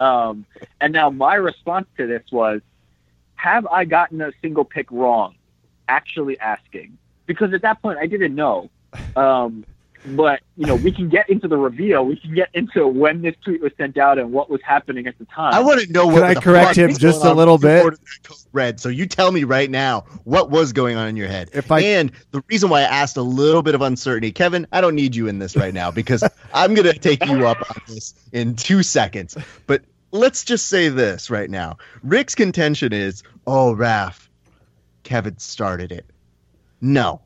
Um, 0.00 0.46
and 0.80 0.92
now 0.92 1.10
my 1.10 1.34
response 1.34 1.86
to 1.96 2.06
this 2.06 2.22
was, 2.30 2.60
have 3.34 3.66
I 3.66 3.84
gotten 3.84 4.20
a 4.20 4.32
single 4.40 4.64
pick 4.64 4.90
wrong? 4.90 5.34
Actually 5.88 6.38
asking 6.38 6.98
because 7.26 7.52
at 7.52 7.62
that 7.62 7.82
point 7.82 7.98
I 7.98 8.06
didn't 8.06 8.34
know. 8.34 8.70
Um, 9.14 9.64
but 10.06 10.40
you 10.56 10.66
know, 10.66 10.76
we 10.76 10.92
can 10.92 11.08
get 11.08 11.28
into 11.28 11.48
the 11.48 11.56
reveal. 11.56 12.04
We 12.04 12.16
can 12.16 12.34
get 12.34 12.48
into 12.54 12.86
when 12.86 13.22
this 13.22 13.34
tweet 13.44 13.60
was 13.60 13.72
sent 13.76 13.98
out 13.98 14.18
and 14.18 14.32
what 14.32 14.48
was 14.48 14.60
happening 14.62 15.06
at 15.06 15.18
the 15.18 15.24
time. 15.24 15.52
I 15.52 15.60
want 15.60 15.80
to 15.80 15.92
know 15.92 16.04
Can 16.04 16.12
what 16.12 16.22
I 16.22 16.34
correct 16.34 16.76
him 16.76 16.94
just 16.96 17.24
a 17.24 17.32
little 17.32 17.58
bit? 17.58 17.84
order 17.84 17.96
that 17.96 18.28
code 18.28 18.38
Red. 18.52 18.80
So 18.80 18.88
you 18.88 19.06
tell 19.06 19.32
me 19.32 19.44
right 19.44 19.70
now 19.70 20.02
what 20.24 20.50
was 20.50 20.72
going 20.72 20.96
on 20.96 21.08
in 21.08 21.16
your 21.16 21.28
head. 21.28 21.50
If 21.52 21.70
I- 21.72 21.80
and 21.80 22.12
the 22.30 22.42
reason 22.48 22.70
why 22.70 22.80
I 22.80 22.84
asked 22.84 23.16
a 23.16 23.22
little 23.22 23.62
bit 23.62 23.74
of 23.74 23.82
uncertainty, 23.82 24.32
Kevin, 24.32 24.66
I 24.72 24.80
don't 24.80 24.94
need 24.94 25.16
you 25.16 25.26
in 25.28 25.38
this 25.40 25.56
right 25.56 25.74
now 25.74 25.90
because 25.90 26.22
I'm 26.54 26.74
gonna 26.74 26.92
take 26.94 27.24
you 27.26 27.46
up 27.46 27.58
on 27.68 27.82
this 27.88 28.14
in 28.32 28.54
two 28.54 28.82
seconds. 28.82 29.36
But 29.66 29.82
let's 30.12 30.44
just 30.44 30.68
say 30.68 30.88
this 30.88 31.30
right 31.30 31.50
now. 31.50 31.78
Rick's 32.02 32.34
contention 32.34 32.92
is, 32.92 33.22
oh, 33.46 33.74
Raph, 33.74 34.28
Kevin 35.02 35.38
started 35.38 35.90
it. 35.90 36.06
No, 36.80 37.20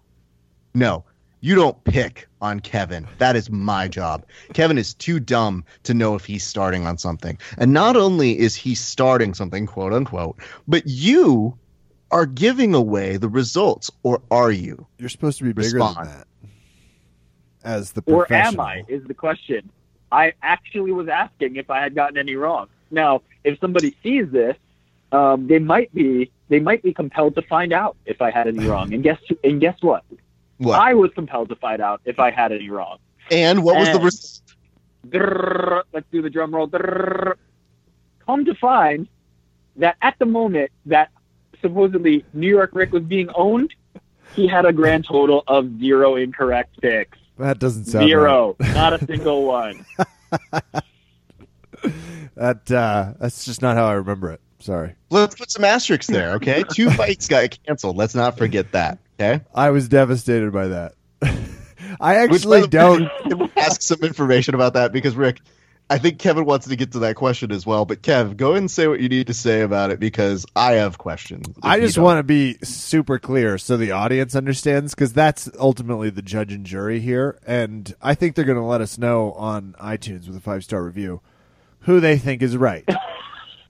no, 0.74 1.04
you 1.40 1.54
don't 1.54 1.82
pick 1.84 2.28
on 2.40 2.60
Kevin. 2.60 3.06
That 3.18 3.36
is 3.36 3.50
my 3.50 3.88
job. 3.88 4.24
Kevin 4.52 4.78
is 4.78 4.94
too 4.94 5.20
dumb 5.20 5.64
to 5.84 5.94
know 5.94 6.14
if 6.14 6.24
he's 6.24 6.44
starting 6.44 6.86
on 6.86 6.98
something. 6.98 7.38
And 7.58 7.72
not 7.72 7.96
only 7.96 8.38
is 8.38 8.54
he 8.54 8.74
starting 8.74 9.34
something, 9.34 9.66
quote 9.66 9.92
unquote, 9.92 10.36
but 10.68 10.82
you 10.86 11.56
are 12.10 12.26
giving 12.26 12.74
away 12.74 13.16
the 13.16 13.28
results, 13.28 13.90
or 14.02 14.20
are 14.30 14.50
you? 14.50 14.86
You're 14.98 15.08
supposed 15.08 15.38
to 15.38 15.44
be 15.44 15.52
bigger 15.52 15.76
Respond. 15.76 15.96
than 15.96 16.18
that. 16.18 16.26
As 17.62 17.92
the 17.92 18.02
or 18.06 18.30
am 18.32 18.58
I? 18.58 18.84
Is 18.88 19.04
the 19.04 19.14
question. 19.14 19.70
I 20.10 20.32
actually 20.42 20.92
was 20.92 21.08
asking 21.08 21.56
if 21.56 21.70
I 21.70 21.80
had 21.80 21.94
gotten 21.94 22.18
any 22.18 22.34
wrong. 22.34 22.68
Now, 22.90 23.22
if 23.44 23.60
somebody 23.60 23.96
sees 24.02 24.28
this, 24.30 24.56
um, 25.12 25.46
they 25.46 25.58
might 25.58 25.92
be 25.94 26.30
they 26.48 26.60
might 26.60 26.82
be 26.82 26.92
compelled 26.92 27.34
to 27.36 27.42
find 27.42 27.72
out 27.72 27.96
if 28.06 28.20
I 28.20 28.30
had 28.30 28.48
any 28.48 28.66
wrong. 28.66 28.92
And 28.92 29.02
guess 29.02 29.18
and 29.44 29.60
guess 29.60 29.76
what? 29.80 30.04
What? 30.58 30.78
I 30.78 30.94
was 30.94 31.10
compelled 31.14 31.48
to 31.48 31.56
find 31.56 31.80
out 31.80 32.00
if 32.04 32.18
I 32.18 32.30
had 32.30 32.52
any 32.52 32.68
wrong. 32.70 32.98
and 33.30 33.62
what 33.64 33.76
was 33.76 33.88
the 33.88 34.00
result? 34.00 35.86
Let's 35.92 36.06
do 36.12 36.22
the 36.22 36.30
drum 36.30 36.54
roll. 36.54 36.68
Drrrr. 36.68 37.34
Come 38.26 38.44
to 38.44 38.54
find 38.54 39.08
that 39.76 39.96
at 40.02 40.18
the 40.18 40.26
moment 40.26 40.70
that 40.86 41.10
supposedly 41.60 42.24
New 42.32 42.48
York 42.48 42.70
Rick 42.74 42.92
was 42.92 43.02
being 43.02 43.28
owned, 43.34 43.74
he 44.34 44.46
had 44.46 44.66
a 44.66 44.72
grand 44.72 45.06
total 45.06 45.42
of 45.46 45.78
zero 45.80 46.16
incorrect 46.16 46.80
picks. 46.80 47.18
That 47.38 47.58
doesn't 47.58 47.86
sound 47.86 48.02
right. 48.02 48.08
Zero, 48.08 48.56
not 48.60 48.92
a 48.92 49.04
single 49.06 49.44
one. 49.44 49.84
That 52.36 52.70
uh, 52.70 53.14
that's 53.20 53.44
just 53.44 53.60
not 53.60 53.76
how 53.76 53.86
I 53.86 53.92
remember 53.92 54.32
it. 54.32 54.40
Sorry. 54.60 54.94
Let's 55.10 55.34
put 55.34 55.50
some 55.50 55.64
asterisks 55.64 56.06
there, 56.06 56.32
okay? 56.32 56.64
Two 56.72 56.90
fights 56.90 57.28
got 57.28 57.58
canceled. 57.66 57.96
Let's 57.96 58.14
not 58.14 58.38
forget 58.38 58.72
that, 58.72 58.98
okay? 59.18 59.42
I 59.54 59.70
was 59.70 59.88
devastated 59.88 60.52
by 60.52 60.68
that. 60.68 60.94
I 62.00 62.16
actually 62.16 62.60
by 62.60 62.66
the 62.66 62.68
don't. 62.68 63.10
way, 63.38 63.50
ask 63.56 63.82
some 63.82 64.00
information 64.02 64.54
about 64.54 64.74
that 64.74 64.92
because 64.92 65.16
Rick, 65.16 65.40
I 65.88 65.98
think 65.98 66.18
Kevin 66.18 66.44
wants 66.44 66.68
to 66.68 66.76
get 66.76 66.92
to 66.92 67.00
that 67.00 67.16
question 67.16 67.50
as 67.50 67.66
well. 67.66 67.84
But 67.84 68.02
Kev, 68.02 68.36
go 68.36 68.50
ahead 68.50 68.58
and 68.58 68.70
say 68.70 68.86
what 68.86 69.00
you 69.00 69.08
need 69.08 69.26
to 69.28 69.34
say 69.34 69.62
about 69.62 69.90
it 69.90 69.98
because 69.98 70.46
I 70.54 70.72
have 70.72 70.98
questions. 70.98 71.46
I 71.62 71.80
just 71.80 71.98
want 71.98 72.18
to 72.18 72.22
be 72.22 72.58
super 72.62 73.18
clear 73.18 73.58
so 73.58 73.76
the 73.76 73.90
audience 73.92 74.36
understands 74.36 74.94
because 74.94 75.12
that's 75.12 75.50
ultimately 75.58 76.10
the 76.10 76.22
judge 76.22 76.52
and 76.52 76.64
jury 76.64 77.00
here. 77.00 77.38
And 77.46 77.92
I 78.02 78.14
think 78.14 78.36
they're 78.36 78.44
going 78.44 78.58
to 78.58 78.62
let 78.62 78.82
us 78.82 78.98
know 78.98 79.32
on 79.32 79.74
iTunes 79.80 80.28
with 80.28 80.36
a 80.36 80.40
five 80.40 80.64
star 80.64 80.82
review 80.82 81.22
who 81.80 81.98
they 81.98 82.18
think 82.18 82.42
is 82.42 82.56
right. 82.56 82.84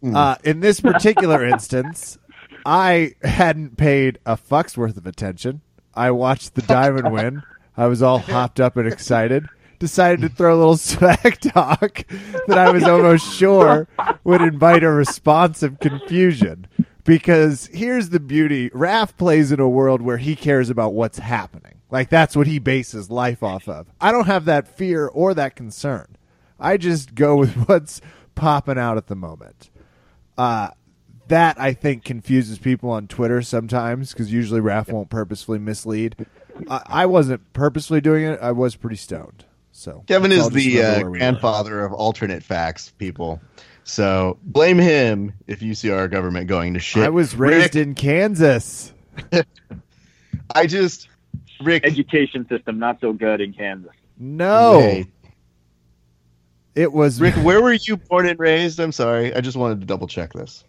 Uh, 0.04 0.36
in 0.44 0.60
this 0.60 0.80
particular 0.80 1.44
instance, 1.44 2.18
I 2.64 3.14
hadn't 3.22 3.76
paid 3.76 4.18
a 4.26 4.36
fuck's 4.36 4.76
worth 4.76 4.96
of 4.96 5.06
attention. 5.06 5.62
I 5.94 6.10
watched 6.10 6.54
the 6.54 6.62
diamond 6.62 7.12
win. 7.12 7.42
I 7.76 7.86
was 7.86 8.02
all 8.02 8.18
hopped 8.18 8.60
up 8.60 8.76
and 8.76 8.86
excited. 8.86 9.46
Decided 9.78 10.20
to 10.20 10.28
throw 10.28 10.54
a 10.54 10.58
little 10.58 10.76
smack 10.76 11.40
talk 11.40 12.04
that 12.46 12.58
I 12.58 12.70
was 12.70 12.84
almost 12.84 13.34
sure 13.34 13.88
would 14.24 14.42
invite 14.42 14.82
a 14.82 14.90
response 14.90 15.62
of 15.62 15.80
confusion. 15.80 16.66
Because 17.04 17.68
here's 17.72 18.10
the 18.10 18.20
beauty 18.20 18.68
Raph 18.70 19.16
plays 19.16 19.50
in 19.50 19.58
a 19.58 19.68
world 19.68 20.02
where 20.02 20.18
he 20.18 20.36
cares 20.36 20.68
about 20.68 20.92
what's 20.92 21.18
happening. 21.18 21.80
Like 21.90 22.10
that's 22.10 22.36
what 22.36 22.46
he 22.46 22.58
bases 22.58 23.10
life 23.10 23.42
off 23.42 23.68
of. 23.68 23.86
I 24.00 24.12
don't 24.12 24.26
have 24.26 24.44
that 24.44 24.68
fear 24.68 25.08
or 25.08 25.34
that 25.34 25.56
concern. 25.56 26.16
I 26.58 26.76
just 26.76 27.14
go 27.14 27.36
with 27.36 27.54
what's 27.68 28.00
popping 28.34 28.78
out 28.78 28.96
at 28.96 29.06
the 29.06 29.16
moment. 29.16 29.70
Uh, 30.40 30.70
that 31.28 31.60
I 31.60 31.74
think 31.74 32.02
confuses 32.02 32.58
people 32.58 32.88
on 32.88 33.08
Twitter 33.08 33.42
sometimes 33.42 34.14
because 34.14 34.32
usually 34.32 34.62
Raph 34.62 34.90
won't 34.90 35.10
purposefully 35.10 35.58
mislead. 35.58 36.16
I, 36.66 36.82
I 36.86 37.06
wasn't 37.06 37.52
purposefully 37.52 38.00
doing 38.00 38.24
it. 38.24 38.40
I 38.40 38.52
was 38.52 38.74
pretty 38.74 38.96
stoned. 38.96 39.44
So 39.70 40.02
Kevin 40.06 40.32
is 40.32 40.48
the 40.48 40.80
uh, 40.80 40.82
where 40.82 40.96
we 40.98 41.04
were. 41.04 41.18
grandfather 41.18 41.84
of 41.84 41.92
alternate 41.92 42.42
facts, 42.42 42.88
people. 42.96 43.38
So 43.84 44.38
blame 44.42 44.78
him 44.78 45.34
if 45.46 45.60
you 45.60 45.74
see 45.74 45.90
our 45.90 46.08
government 46.08 46.46
going 46.46 46.72
to 46.72 46.80
shit. 46.80 47.02
I 47.02 47.10
was 47.10 47.36
raised 47.36 47.74
Rick, 47.74 47.86
in 47.86 47.94
Kansas. 47.94 48.94
I 50.54 50.66
just 50.66 51.06
Rick. 51.62 51.84
Education 51.84 52.48
system 52.48 52.78
not 52.78 52.98
so 53.02 53.12
good 53.12 53.42
in 53.42 53.52
Kansas. 53.52 53.92
No, 54.18 54.80
Hey, 54.80 55.06
it 56.80 56.92
was 56.92 57.20
Rick, 57.20 57.34
where 57.34 57.62
were 57.62 57.74
you 57.74 57.98
born 57.98 58.26
and 58.26 58.38
raised? 58.38 58.80
I'm 58.80 58.92
sorry. 58.92 59.34
I 59.34 59.42
just 59.42 59.56
wanted 59.56 59.80
to 59.80 59.86
double 59.86 60.06
check 60.06 60.32
this. 60.32 60.64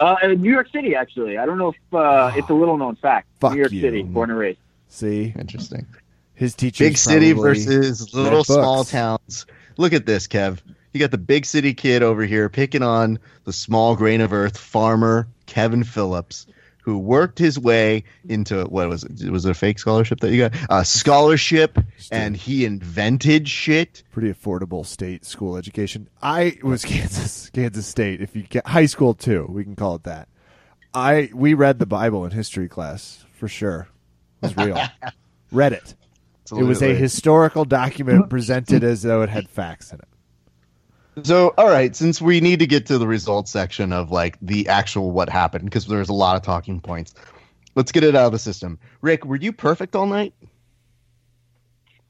Uh, 0.00 0.16
in 0.24 0.42
New 0.42 0.50
York 0.50 0.68
City, 0.72 0.96
actually. 0.96 1.38
I 1.38 1.46
don't 1.46 1.56
know 1.56 1.68
if 1.68 1.94
uh, 1.94 2.32
it's 2.34 2.50
a 2.50 2.54
little 2.54 2.76
known 2.76 2.96
fact. 2.96 3.28
Fuck 3.38 3.52
New 3.52 3.60
York 3.60 3.70
you. 3.70 3.80
City, 3.80 4.02
born 4.02 4.30
and 4.30 4.38
raised. 4.38 4.58
See, 4.88 5.32
Interesting. 5.38 5.86
his 6.34 6.54
teacher. 6.54 6.84
Big 6.84 6.96
city 6.96 7.32
versus 7.32 8.12
little 8.12 8.42
small 8.42 8.82
towns. 8.82 9.46
Look 9.76 9.92
at 9.92 10.04
this, 10.04 10.26
Kev. 10.26 10.58
You 10.92 10.98
got 10.98 11.12
the 11.12 11.18
big 11.18 11.46
city 11.46 11.72
kid 11.72 12.02
over 12.02 12.24
here 12.24 12.48
picking 12.48 12.82
on 12.82 13.20
the 13.44 13.52
small 13.52 13.94
grain 13.94 14.20
of 14.20 14.32
earth 14.32 14.58
farmer 14.58 15.28
Kevin 15.46 15.84
Phillips, 15.84 16.46
who 16.90 16.98
worked 16.98 17.38
his 17.38 17.56
way 17.56 18.02
into 18.28 18.64
what 18.64 18.88
was 18.88 19.04
it? 19.04 19.30
Was 19.30 19.44
it 19.44 19.50
a 19.50 19.54
fake 19.54 19.78
scholarship 19.78 20.18
that 20.20 20.32
you 20.32 20.48
got? 20.48 20.52
A 20.68 20.84
scholarship, 20.84 21.78
and 22.10 22.36
he 22.36 22.64
invented 22.64 23.48
shit. 23.48 24.02
pretty 24.10 24.32
affordable 24.32 24.84
state 24.84 25.24
school 25.24 25.56
education. 25.56 26.08
I 26.20 26.58
was 26.64 26.84
Kansas, 26.84 27.48
Kansas 27.50 27.86
State. 27.86 28.20
If 28.20 28.34
you 28.34 28.42
get 28.42 28.66
high 28.66 28.86
school 28.86 29.14
too, 29.14 29.46
we 29.48 29.62
can 29.62 29.76
call 29.76 29.94
it 29.94 30.02
that. 30.02 30.28
I 30.92 31.30
we 31.32 31.54
read 31.54 31.78
the 31.78 31.86
Bible 31.86 32.24
in 32.24 32.32
history 32.32 32.68
class 32.68 33.24
for 33.34 33.46
sure. 33.46 33.86
It 34.42 34.56
was 34.56 34.56
real. 34.56 34.82
read 35.52 35.72
it. 35.72 35.94
It 36.50 36.64
was 36.64 36.82
a 36.82 36.92
historical 36.92 37.64
document 37.64 38.28
presented 38.28 38.82
as 38.82 39.02
though 39.02 39.22
it 39.22 39.28
had 39.28 39.48
facts 39.48 39.92
in 39.92 40.00
it. 40.00 40.08
So, 41.24 41.52
all 41.58 41.68
right, 41.68 41.94
since 41.94 42.20
we 42.20 42.40
need 42.40 42.60
to 42.60 42.66
get 42.66 42.86
to 42.86 42.98
the 42.98 43.06
results 43.06 43.50
section 43.50 43.92
of 43.92 44.10
like 44.10 44.38
the 44.40 44.68
actual 44.68 45.10
what 45.10 45.28
happened, 45.28 45.64
because 45.64 45.86
there's 45.86 46.08
a 46.08 46.12
lot 46.14 46.36
of 46.36 46.42
talking 46.42 46.80
points, 46.80 47.14
let's 47.74 47.92
get 47.92 48.04
it 48.04 48.14
out 48.14 48.26
of 48.26 48.32
the 48.32 48.38
system. 48.38 48.78
Rick, 49.02 49.24
were 49.24 49.36
you 49.36 49.52
perfect 49.52 49.96
all 49.96 50.06
night? 50.06 50.34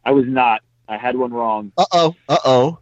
I 0.05 0.13
was 0.13 0.27
not. 0.27 0.63
I 0.89 0.97
had 0.97 1.17
one 1.17 1.33
wrong. 1.33 1.73
Uh 1.77 1.85
oh, 1.93 2.17
uh 2.29 2.39
oh. 2.45 2.79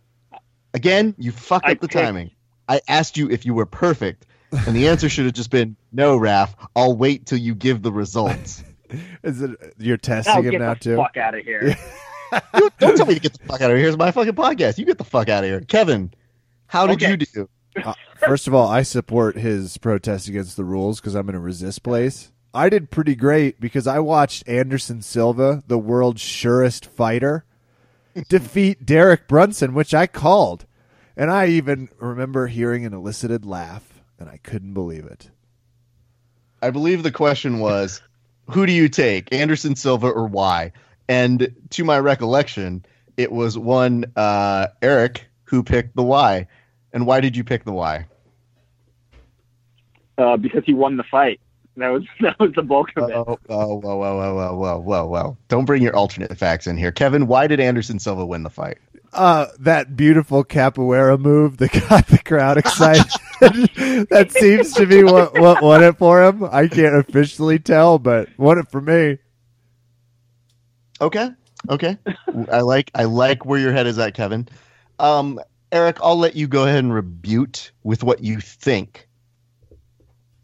Again, 0.75 1.15
you 1.19 1.33
fucked 1.33 1.67
I 1.67 1.73
up 1.73 1.81
the 1.81 1.89
picked- 1.89 2.03
timing. 2.05 2.31
I 2.69 2.83
asked 2.87 3.17
you 3.17 3.31
if 3.31 3.47
you 3.47 3.55
were 3.55 3.65
perfect, 3.65 4.27
and 4.53 4.77
the 4.77 4.89
answer 4.89 5.09
should 5.09 5.25
have 5.25 5.33
just 5.35 5.51
been 5.51 5.77
no, 5.91 6.19
Raph. 6.19 6.55
I'll 6.77 6.95
wait 6.97 7.25
till 7.25 7.39
you 7.39 7.55
give 7.55 7.81
the 7.81 7.91
results. 7.93 8.63
Is 9.23 9.41
it 9.41 9.51
you're 9.79 9.97
Now 9.97 10.01
testing 10.03 10.45
him 10.45 10.51
get 10.51 10.61
now 10.61 10.75
the 10.75 10.81
too? 10.81 10.97
fuck 10.97 11.17
out 11.17 11.35
of 11.35 11.45
here. 11.45 11.77
You- 12.55 12.71
don't 12.79 12.97
tell 12.97 13.07
me 13.07 13.15
to 13.15 13.21
get 13.21 13.33
the 13.35 13.45
fuck 13.47 13.61
out 13.61 13.71
of 13.71 13.77
here. 13.77 13.85
Here's 13.85 13.97
my 13.97 14.11
fucking 14.11 14.35
podcast. 14.35 14.79
You 14.79 14.85
get 14.85 14.99
the 14.99 15.05
fuck 15.05 15.29
out 15.29 15.45
of 15.45 15.51
here, 15.51 15.61
Kevin. 15.61 16.13
How 16.67 16.87
did 16.87 16.97
Okay. 17.03 17.11
you 17.13 17.17
do? 17.17 17.49
Uh, 17.85 17.95
first 18.17 18.47
of 18.49 18.55
all, 18.55 18.69
I 18.69 18.83
support 18.83 19.37
his 19.37 19.79
protest 19.79 20.29
against 20.29 20.57
the 20.57 20.65
rules 20.65 21.01
because 21.01 21.15
I'm 21.15 21.29
in 21.29 21.35
a 21.35 21.41
resist 21.41 21.83
place. 21.83 22.33
I 22.53 22.69
did 22.69 22.91
pretty 22.91 23.15
great 23.15 23.61
because 23.61 23.87
I 23.87 23.99
watched 24.01 24.49
Anderson 24.49 25.01
Silva, 25.03 25.63
the 25.67 25.79
world's 25.79 26.21
surest 26.21 26.87
fighter, 26.87 27.45
defeat 28.29 28.85
Derek 28.85 29.29
Brunson, 29.29 29.75
which 29.75 29.95
I 29.95 30.07
called. 30.07 30.67
And 31.17 31.31
I 31.31 31.47
even 31.49 31.89
remember 31.99 32.47
hearing 32.47 32.85
an 32.85 32.95
elicited 32.95 33.45
laugh, 33.45 34.01
and 34.19 34.29
I 34.29 34.39
couldn't 34.39 34.75
believe 34.75 35.05
it. 35.05 35.31
I 36.63 36.71
believe 36.71 37.03
the 37.03 37.13
question 37.13 37.61
was, 37.61 38.01
who 38.51 38.67
do 38.67 38.73
you 38.73 38.89
take, 38.89 39.33
Anderson 39.33 39.77
Silva 39.77 40.09
or 40.09 40.27
why? 40.27 40.73
And 41.09 41.55
to 41.71 41.85
my 41.85 41.99
recollection, 41.99 42.85
it 43.17 43.33
was 43.33 43.59
one 43.59 44.05
uh, 44.17 44.69
Eric 44.83 45.27
who 45.45 45.63
picked 45.63 45.97
the 45.97 46.03
Y. 46.03 46.47
And 46.93 47.07
why 47.07 47.21
did 47.21 47.37
you 47.37 47.45
pick 47.45 47.65
the 47.65 47.73
Y? 47.73 48.07
Uh, 50.17 50.37
because 50.37 50.65
he 50.65 50.75
won 50.75 50.97
the 50.97 51.05
fight. 51.05 51.41
That 51.79 51.91
was 51.91 52.05
that 52.21 52.39
was 52.41 52.53
the 52.55 52.63
bulk 52.63 52.91
of 52.97 53.09
it. 53.09 53.15
Oh, 53.15 53.39
oh, 53.49 53.77
whoa, 53.77 53.97
whoa, 53.97 54.17
whoa, 54.17 54.35
whoa, 54.35 54.57
whoa, 54.57 54.79
whoa, 54.81 55.07
whoa! 55.07 55.39
Don't 55.49 55.65
bring 55.65 55.83
your 55.83 55.95
alternate 55.95 56.37
facts 56.37 56.67
in 56.67 56.77
here, 56.77 56.91
Kevin. 56.91 57.29
Why 57.29 57.47
did 57.47 57.61
Anderson 57.61 57.99
Silva 57.99 58.27
win 58.27 58.43
the 58.43 58.51
fight? 58.51 58.79
Uh, 59.13 59.47
that 59.61 59.97
beautiful 59.97 60.45
capoeira 60.45 61.19
move 61.19 61.57
that 61.59 61.73
got 61.89 62.09
the 62.09 62.19
crowd 62.19 62.59
excited. 62.59 63.07
that 64.11 64.33
seems 64.33 64.73
to 64.73 64.87
be 64.87 65.05
what 65.05 65.39
what 65.39 65.63
won 65.63 65.83
it 65.85 65.97
for 65.97 66.25
him. 66.25 66.45
I 66.45 66.67
can't 66.67 66.97
officially 66.97 67.61
tell, 67.61 67.99
but 67.99 68.29
won 68.37 68.59
it 68.59 68.69
for 68.71 68.81
me. 68.81 69.19
Okay, 71.01 71.31
okay. 71.69 71.97
I 72.51 72.61
like 72.61 72.91
I 72.95 73.05
like 73.05 73.45
where 73.45 73.59
your 73.59 73.73
head 73.73 73.87
is 73.87 73.99
at, 73.99 74.15
Kevin. 74.15 74.49
Um, 74.99 75.41
Eric, 75.71 75.99
I'll 76.03 76.19
let 76.19 76.35
you 76.35 76.49
go 76.49 76.65
ahead 76.65 76.79
and 76.79 76.93
rebut 76.93 77.71
with 77.83 78.03
what 78.03 78.23
you 78.23 78.41
think 78.41 79.09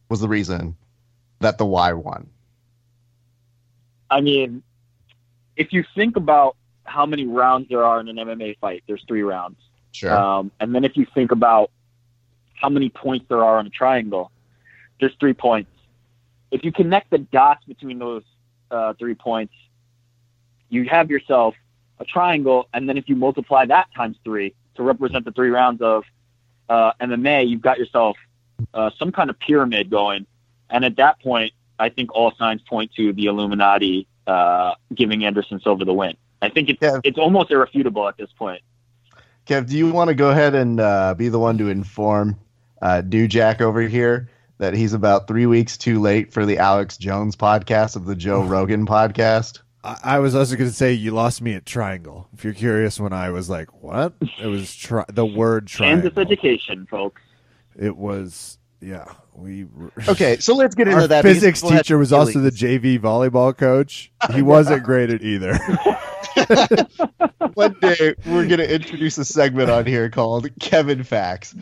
was 0.09 0.21
the 0.21 0.29
reason 0.29 0.77
that 1.40 1.59
the 1.59 1.67
Y 1.67 1.93
won. 1.93 2.29
I 4.11 4.21
mean, 4.21 4.62
if 5.57 5.73
you 5.73 5.85
think 5.95 6.17
about 6.17 6.57
how 6.85 7.07
many 7.07 7.27
rounds 7.27 7.69
there 7.69 7.85
are 7.85 8.01
in 8.01 8.09
an 8.09 8.17
MMA 8.17 8.59
fight, 8.59 8.85
there's 8.87 9.03
three 9.09 9.23
rounds. 9.23 9.57
Sure. 9.93 10.12
Um, 10.12 10.51
and 10.61 10.75
then 10.75 10.85
if 10.85 10.97
you 10.97 11.07
think 11.14 11.33
about 11.33 11.71
how 12.55 12.69
many 12.69 12.90
points 12.90 13.27
there 13.29 13.43
are 13.43 13.59
on 13.59 13.67
a 13.67 13.71
triangle, 13.71 14.31
there's 15.01 15.14
three 15.19 15.33
points. 15.33 15.71
If 16.51 16.64
you 16.64 16.73
connect 16.73 17.11
the 17.11 17.19
dots 17.19 17.64
between 17.64 17.99
those 17.99 18.23
uh, 18.71 18.93
three 18.95 19.14
points, 19.14 19.55
you 20.75 20.85
have 20.89 21.11
yourself 21.11 21.55
a 21.99 22.05
triangle. 22.05 22.69
And 22.75 22.89
then 22.89 22.97
if 22.97 23.09
you 23.09 23.17
multiply 23.17 23.65
that 23.67 23.89
times 23.95 24.17
three 24.25 24.55
to 24.75 24.83
represent 24.83 25.25
the 25.25 25.33
three 25.33 25.51
rounds 25.51 25.81
of 25.81 26.05
uh, 26.69 26.93
MMA, 27.01 27.49
you've 27.49 27.63
got 27.63 27.79
yourself 27.79 28.17
uh, 28.73 28.91
some 28.99 29.13
kind 29.13 29.31
of 29.31 29.39
pyramid 29.39 29.91
going. 29.91 30.27
And 30.71 30.85
at 30.85 30.97
that 30.97 31.21
point, 31.21 31.53
I 31.79 31.89
think 31.89 32.15
all 32.15 32.33
signs 32.39 32.63
point 32.63 32.93
to 32.97 33.13
the 33.13 33.27
Illuminati 33.27 34.07
uh, 34.27 34.75
giving 34.95 35.25
Anderson 35.25 35.61
Silva 35.61 35.85
the 35.85 35.95
win. 35.95 36.17
I 36.43 36.49
think 36.49 36.69
it's 36.69 36.83
it's 37.05 37.19
almost 37.19 37.51
irrefutable 37.51 38.07
at 38.07 38.17
this 38.17 38.31
point. 38.33 38.61
Kev, 39.47 39.69
do 39.69 39.77
you 39.77 39.91
want 39.91 40.09
to 40.09 40.15
go 40.15 40.31
ahead 40.31 40.55
and 40.55 40.81
uh, 40.81 41.15
be 41.15 41.29
the 41.29 41.39
one 41.39 41.59
to 41.59 41.69
inform 41.69 42.37
uh, 42.83 43.03
New 43.05 43.29
Jack 43.29 43.61
over 43.61 43.83
here 43.83 44.31
that 44.59 44.75
he's 44.75 44.93
about 44.93 45.27
three 45.27 45.47
weeks 45.47 45.77
too 45.77 46.01
late 46.01 46.33
for 46.33 46.47
the 46.47 46.59
Alex 46.59 46.97
Jones 46.97 47.37
podcast 47.37 47.97
of 47.97 48.05
the 48.05 48.15
Joe 48.15 48.43
Rogan 48.45 48.87
podcast? 48.87 49.61
I, 49.85 49.99
I 50.05 50.18
was 50.18 50.35
also 50.35 50.57
going 50.57 50.70
to 50.70 50.75
say 50.75 50.92
you 50.94 51.11
lost 51.11 51.42
me 51.42 51.55
at 51.55 51.66
triangle. 51.66 52.27
If 52.33 52.42
you're 52.44 52.55
curious, 52.55 52.99
when 52.99 53.12
I 53.12 53.31
was 53.31 53.51
like, 53.51 53.83
"What?" 53.83 54.14
It 54.40 54.47
was 54.47 54.75
tri- 54.75 55.05
the 55.09 55.27
word 55.27 55.66
triangle. 55.66 56.11
Kansas 56.11 56.18
education, 56.18 56.87
folks. 56.90 57.20
It 57.79 57.97
was 57.97 58.59
yeah. 58.81 59.05
We 59.35 59.64
were- 59.64 59.92
Okay, 60.09 60.38
so 60.38 60.55
let's 60.55 60.75
get 60.75 60.88
into 60.88 61.01
Our 61.03 61.09
that. 61.09 61.23
physics 61.23 61.61
teacher 61.61 61.99
was 61.99 62.12
also 62.12 62.38
the. 62.40 62.51
JV 62.51 62.99
volleyball 62.99 63.57
coach. 63.57 64.11
He 64.33 64.42
wasn't 64.55 64.85
great 64.85 65.11
at 65.11 65.23
either. 65.23 65.59
One 67.55 67.77
day 67.81 68.14
we're 68.27 68.47
gonna 68.47 68.62
introduce 68.64 69.18
a 69.18 69.25
segment 69.25 69.70
on 69.70 69.87
here 69.87 70.09
called 70.11 70.49
Kevin 70.61 71.03
Facts. 71.05 71.55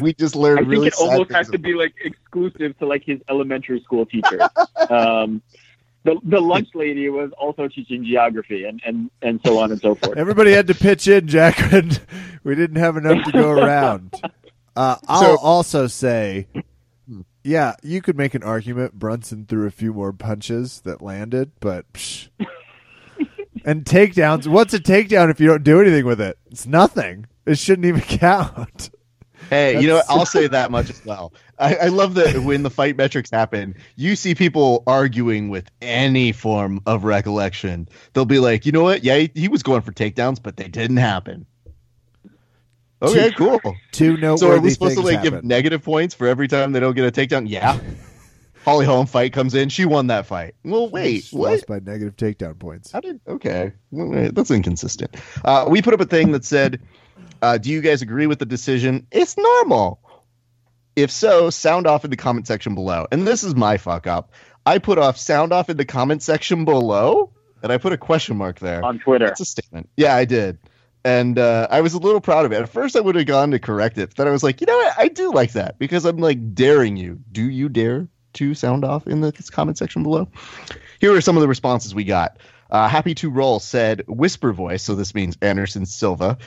we 0.00 0.12
just 0.14 0.36
learned. 0.36 0.58
I 0.60 0.62
think 0.62 0.70
really 0.70 0.86
it 0.88 0.94
sad 0.94 1.08
almost 1.10 1.32
has 1.32 1.48
to 1.50 1.58
be 1.58 1.74
like 1.74 1.94
exclusive 2.04 2.76
to 2.78 2.86
like 2.86 3.04
his 3.04 3.20
elementary 3.28 3.80
school 3.80 4.04
teacher. 4.06 4.40
um, 4.90 5.42
the 6.04 6.18
the 6.24 6.40
lunch 6.40 6.68
lady 6.74 7.08
was 7.10 7.30
also 7.38 7.68
teaching 7.68 8.04
geography 8.04 8.64
and, 8.64 8.80
and, 8.84 9.10
and 9.22 9.40
so 9.44 9.58
on 9.58 9.70
and 9.70 9.80
so 9.80 9.94
forth. 9.94 10.16
Everybody 10.16 10.52
had 10.52 10.66
to 10.68 10.74
pitch 10.74 11.06
in, 11.08 11.26
Jack. 11.28 11.72
and 11.72 12.00
we 12.44 12.54
didn't 12.54 12.76
have 12.76 12.96
enough 12.96 13.24
to 13.26 13.32
go 13.32 13.50
around. 13.58 14.14
Uh, 14.76 14.96
I'll 15.08 15.20
So- 15.20 15.38
also 15.38 15.86
say, 15.86 16.46
yeah, 17.42 17.74
you 17.82 18.00
could 18.02 18.16
make 18.16 18.34
an 18.34 18.42
argument. 18.42 18.94
Brunson 18.98 19.46
threw 19.46 19.66
a 19.66 19.70
few 19.70 19.92
more 19.92 20.12
punches 20.12 20.80
that 20.82 21.02
landed, 21.02 21.52
but 21.60 21.90
psh. 21.92 22.28
and 23.64 23.84
takedowns. 23.84 24.46
What's 24.46 24.72
a 24.74 24.78
takedown 24.80 25.30
if 25.30 25.40
you 25.40 25.48
don't 25.48 25.64
do 25.64 25.80
anything 25.80 26.06
with 26.06 26.20
it? 26.20 26.38
It's 26.50 26.66
nothing. 26.66 27.26
It 27.46 27.58
shouldn't 27.58 27.86
even 27.86 28.00
count. 28.18 28.90
Hey, 29.48 29.80
you 29.80 29.88
know 29.88 29.96
what? 29.96 30.06
I'll 30.08 30.26
say 30.26 30.46
that 30.46 30.70
much 30.70 30.90
as 30.90 31.04
well. 31.04 31.32
I, 31.60 31.74
I 31.74 31.86
love 31.88 32.14
that 32.14 32.38
when 32.38 32.62
the 32.62 32.70
fight 32.70 32.96
metrics 32.96 33.30
happen, 33.30 33.76
you 33.96 34.16
see 34.16 34.34
people 34.34 34.82
arguing 34.86 35.50
with 35.50 35.70
any 35.82 36.32
form 36.32 36.80
of 36.86 37.04
recollection. 37.04 37.88
They'll 38.12 38.24
be 38.24 38.38
like, 38.38 38.66
you 38.66 38.72
know 38.72 38.82
what? 38.82 39.04
Yeah, 39.04 39.18
he, 39.18 39.30
he 39.34 39.48
was 39.48 39.62
going 39.62 39.82
for 39.82 39.92
takedowns, 39.92 40.42
but 40.42 40.56
they 40.56 40.68
didn't 40.68 40.96
happen. 40.96 41.46
Okay, 43.02 43.30
cool. 43.32 43.60
Two 43.92 44.16
no. 44.16 44.36
So 44.36 44.50
are 44.50 44.60
we 44.60 44.70
supposed 44.70 44.96
to 44.96 45.02
like 45.02 45.22
give 45.22 45.42
negative 45.42 45.82
points 45.82 46.14
for 46.14 46.26
every 46.26 46.48
time 46.48 46.72
they 46.72 46.80
don't 46.80 46.94
get 46.94 47.06
a 47.06 47.26
takedown? 47.26 47.48
Yeah. 47.48 47.78
Holly 48.64 48.84
Holm 48.84 49.06
fight 49.06 49.32
comes 49.32 49.54
in. 49.54 49.70
She 49.70 49.86
won 49.86 50.08
that 50.08 50.26
fight. 50.26 50.54
Well, 50.64 50.90
wait, 50.90 51.24
She 51.24 51.36
what? 51.36 51.52
Lost 51.52 51.66
by 51.66 51.78
negative 51.78 52.16
takedown 52.16 52.58
points. 52.58 52.92
How 52.92 53.00
did? 53.00 53.18
Okay, 53.26 53.72
that's 53.90 54.50
inconsistent. 54.50 55.16
Uh, 55.42 55.64
we 55.68 55.80
put 55.80 55.94
up 55.94 56.00
a 56.00 56.04
thing 56.04 56.32
that 56.32 56.44
said, 56.44 56.82
uh, 57.40 57.56
"Do 57.56 57.70
you 57.70 57.80
guys 57.80 58.02
agree 58.02 58.26
with 58.26 58.38
the 58.38 58.44
decision? 58.44 59.06
It's 59.10 59.38
normal. 59.38 59.98
If 61.02 61.10
so, 61.10 61.50
sound 61.50 61.86
off 61.86 62.04
in 62.04 62.10
the 62.10 62.16
comment 62.16 62.46
section 62.46 62.74
below." 62.74 63.06
And 63.10 63.26
this 63.26 63.42
is 63.42 63.54
my 63.54 63.76
fuck 63.76 64.06
up. 64.06 64.32
I 64.66 64.78
put 64.78 64.98
off 64.98 65.16
sound 65.16 65.52
off 65.52 65.70
in 65.70 65.76
the 65.76 65.84
comment 65.84 66.22
section 66.22 66.64
below, 66.64 67.32
and 67.62 67.72
I 67.72 67.78
put 67.78 67.92
a 67.92 67.98
question 67.98 68.36
mark 68.36 68.58
there. 68.58 68.84
on 68.84 68.98
Twitter. 68.98 69.26
That's 69.26 69.40
a 69.40 69.44
statement. 69.44 69.88
Yeah, 69.96 70.14
I 70.14 70.24
did. 70.24 70.58
And 71.02 71.38
uh, 71.38 71.66
I 71.70 71.80
was 71.80 71.94
a 71.94 71.98
little 71.98 72.20
proud 72.20 72.44
of 72.44 72.52
it. 72.52 72.60
At 72.60 72.68
first, 72.68 72.94
I 72.94 73.00
would 73.00 73.14
have 73.14 73.26
gone 73.26 73.52
to 73.52 73.58
correct 73.58 73.96
it, 73.96 74.10
but 74.10 74.16
then 74.16 74.28
I 74.28 74.30
was 74.30 74.42
like, 74.42 74.60
you 74.60 74.66
know 74.66 74.76
what? 74.76 74.94
I 74.98 75.08
do 75.08 75.32
like 75.32 75.52
that 75.52 75.78
because 75.78 76.04
I'm 76.04 76.18
like 76.18 76.54
daring 76.54 76.96
you. 76.96 77.18
Do 77.32 77.42
you 77.42 77.70
dare 77.70 78.06
to 78.34 78.54
sound 78.54 78.84
off 78.84 79.06
in 79.06 79.22
the 79.22 79.32
comment 79.50 79.78
section 79.78 80.02
below? 80.02 80.28
Here 81.00 81.14
are 81.14 81.20
some 81.22 81.36
of 81.36 81.40
the 81.40 81.48
responses 81.48 81.94
we 81.94 82.04
got. 82.04 82.36
Uh, 82.70 82.86
Happy 82.86 83.14
to 83.16 83.30
Roll 83.30 83.60
said 83.60 84.04
whisper 84.06 84.52
voice, 84.52 84.82
so 84.82 84.94
this 84.94 85.14
means 85.14 85.38
Anderson 85.40 85.86
Silva. 85.86 86.38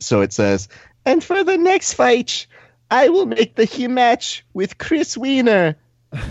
So 0.00 0.20
it 0.20 0.32
says, 0.32 0.68
and 1.04 1.22
for 1.22 1.42
the 1.42 1.58
next 1.58 1.94
fight, 1.94 2.46
I 2.90 3.08
will 3.08 3.26
make 3.26 3.56
the 3.56 3.64
he 3.64 3.88
match 3.88 4.44
with 4.52 4.78
Chris 4.78 5.16
Weidman. 5.16 5.76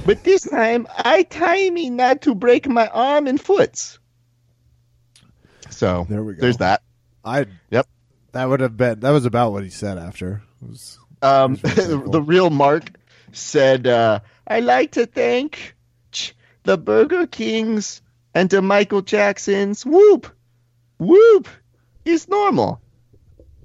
But 0.05 0.23
this 0.23 0.43
time, 0.43 0.87
I 0.97 1.23
tie 1.23 1.69
me 1.69 1.89
not 1.89 2.21
to 2.21 2.35
break 2.35 2.69
my 2.69 2.87
arm 2.87 3.27
and 3.27 3.39
foot. 3.39 3.97
So 5.69 6.05
There 6.09 6.23
we 6.23 6.33
go. 6.35 6.41
there's 6.41 6.57
that. 6.57 6.81
I 7.25 7.47
Yep. 7.71 7.87
That 8.31 8.45
would 8.49 8.61
have 8.61 8.77
been 8.77 8.99
that 9.01 9.11
was 9.11 9.25
about 9.25 9.51
what 9.51 9.63
he 9.63 9.69
said 9.69 9.97
after. 9.97 10.41
It 10.61 10.69
was 10.69 10.99
Um, 11.21 11.55
simple. 11.75 12.11
the 12.11 12.21
real 12.21 12.49
Mark 12.49 12.91
said, 13.31 13.87
uh, 13.87 14.19
"I 14.47 14.59
like 14.61 14.91
to 14.91 15.05
thank 15.05 15.75
the 16.63 16.77
Burger 16.77 17.27
Kings 17.27 18.01
and 18.33 18.49
the 18.49 18.61
Michael 18.61 19.01
Jacksons. 19.01 19.85
Whoop, 19.85 20.27
whoop, 20.97 21.47
is 22.05 22.27
normal." 22.29 22.79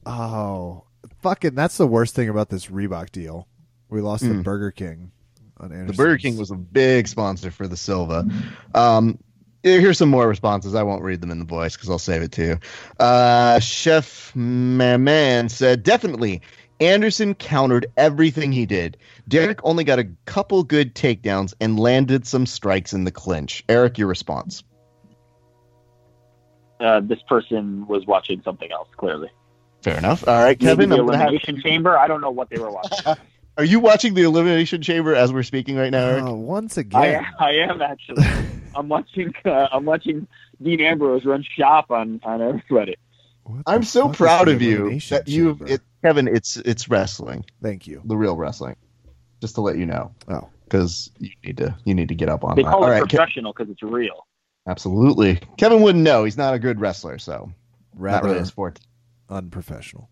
oh 0.06 0.84
fucking 1.22 1.54
that's 1.54 1.76
the 1.76 1.86
worst 1.86 2.14
thing 2.14 2.28
about 2.28 2.48
this 2.48 2.66
Reebok 2.66 3.10
deal. 3.10 3.46
We 3.88 4.00
lost 4.00 4.22
the 4.22 4.30
Mm. 4.30 4.42
Burger 4.44 4.70
King 4.70 5.10
on 5.58 5.86
The 5.86 5.92
Burger 5.92 6.18
King 6.18 6.36
was 6.36 6.50
a 6.50 6.56
big 6.56 7.08
sponsor 7.08 7.50
for 7.50 7.66
the 7.66 7.76
Silva. 7.76 8.26
Um, 8.74 9.18
here's 9.62 9.98
some 9.98 10.08
more 10.10 10.28
responses. 10.28 10.74
I 10.74 10.82
won't 10.82 11.02
read 11.02 11.20
them 11.20 11.30
in 11.30 11.38
the 11.38 11.44
voice 11.44 11.74
because 11.74 11.90
I'll 11.90 11.98
save 11.98 12.22
it 12.22 12.32
to 12.32 12.42
you. 12.44 12.58
Uh, 13.00 13.58
Chef 13.58 14.34
Man 14.36 15.48
said, 15.48 15.82
definitely. 15.82 16.42
Anderson 16.80 17.34
countered 17.34 17.86
everything 17.96 18.52
he 18.52 18.64
did. 18.64 18.96
Derek 19.26 19.58
only 19.64 19.82
got 19.82 19.98
a 19.98 20.04
couple 20.26 20.62
good 20.62 20.94
takedowns 20.94 21.52
and 21.60 21.80
landed 21.80 22.24
some 22.24 22.46
strikes 22.46 22.92
in 22.92 23.02
the 23.02 23.10
clinch. 23.10 23.64
Eric, 23.68 23.98
your 23.98 24.06
response. 24.06 24.62
Uh, 26.78 27.00
this 27.00 27.20
person 27.28 27.84
was 27.88 28.06
watching 28.06 28.40
something 28.44 28.70
else. 28.70 28.86
Clearly, 28.96 29.28
Fair 29.82 29.96
enough. 29.98 30.26
All 30.26 30.34
right, 30.34 30.60
Maybe 30.60 30.66
Kevin, 30.70 30.88
the 30.90 30.96
I'm 30.98 31.06
gonna 31.06 31.18
have- 31.18 31.28
elimination 31.28 31.60
chamber. 31.62 31.96
I 31.96 32.06
don't 32.08 32.20
know 32.20 32.30
what 32.30 32.50
they 32.50 32.58
were 32.58 32.70
watching. 32.70 33.14
are 33.56 33.64
you 33.64 33.80
watching 33.80 34.14
the 34.14 34.22
Elimination 34.22 34.82
Chamber 34.82 35.14
as 35.14 35.32
we're 35.32 35.42
speaking 35.42 35.76
right 35.76 35.90
now, 35.90 36.06
Eric? 36.06 36.24
Oh, 36.24 36.34
once 36.34 36.76
again. 36.76 37.24
I 37.38 37.52
am 37.52 37.80
actually. 37.82 38.24
I'm 38.76 38.88
watching. 38.88 39.32
Uh, 39.44 39.68
I'm 39.72 39.84
watching 39.84 40.26
Dean 40.62 40.80
Ambrose 40.80 41.24
run 41.24 41.44
shop 41.56 41.90
on 41.90 42.20
on 42.22 42.40
everybody. 42.42 42.96
What 43.44 43.62
I'm 43.66 43.82
so 43.82 44.08
proud 44.10 44.48
of 44.48 44.60
you 44.62 45.00
that 45.08 45.26
you, 45.28 45.54
Chamber? 45.56 45.66
it, 45.72 45.80
Kevin. 46.02 46.28
It's 46.28 46.56
it's 46.56 46.88
wrestling. 46.88 47.44
Thank 47.62 47.86
you. 47.86 48.02
the 48.04 48.16
real 48.16 48.36
wrestling. 48.36 48.76
Just 49.40 49.54
to 49.54 49.60
let 49.60 49.76
you 49.78 49.86
know. 49.86 50.12
Oh. 50.28 50.48
Because 50.64 51.10
you 51.18 51.30
need 51.44 51.56
to 51.58 51.74
you 51.84 51.94
need 51.94 52.08
to 52.08 52.14
get 52.14 52.28
up 52.28 52.44
on 52.44 52.56
They 52.56 52.62
that. 52.62 52.70
call 52.70 52.84
All 52.84 52.90
it 52.90 53.00
right, 53.00 53.08
professional 53.08 53.52
because 53.54 53.70
it's 53.72 53.82
real. 53.82 54.26
absolutely. 54.66 55.40
Kevin 55.56 55.80
wouldn't 55.82 56.04
know. 56.04 56.24
He's 56.24 56.36
not 56.36 56.52
a 56.54 56.58
good 56.58 56.78
wrestler, 56.80 57.18
so 57.18 57.50
not 57.98 58.22
really 58.22 58.38
his 58.38 58.50
forte. 58.50 58.80
Unprofessional. 59.28 60.08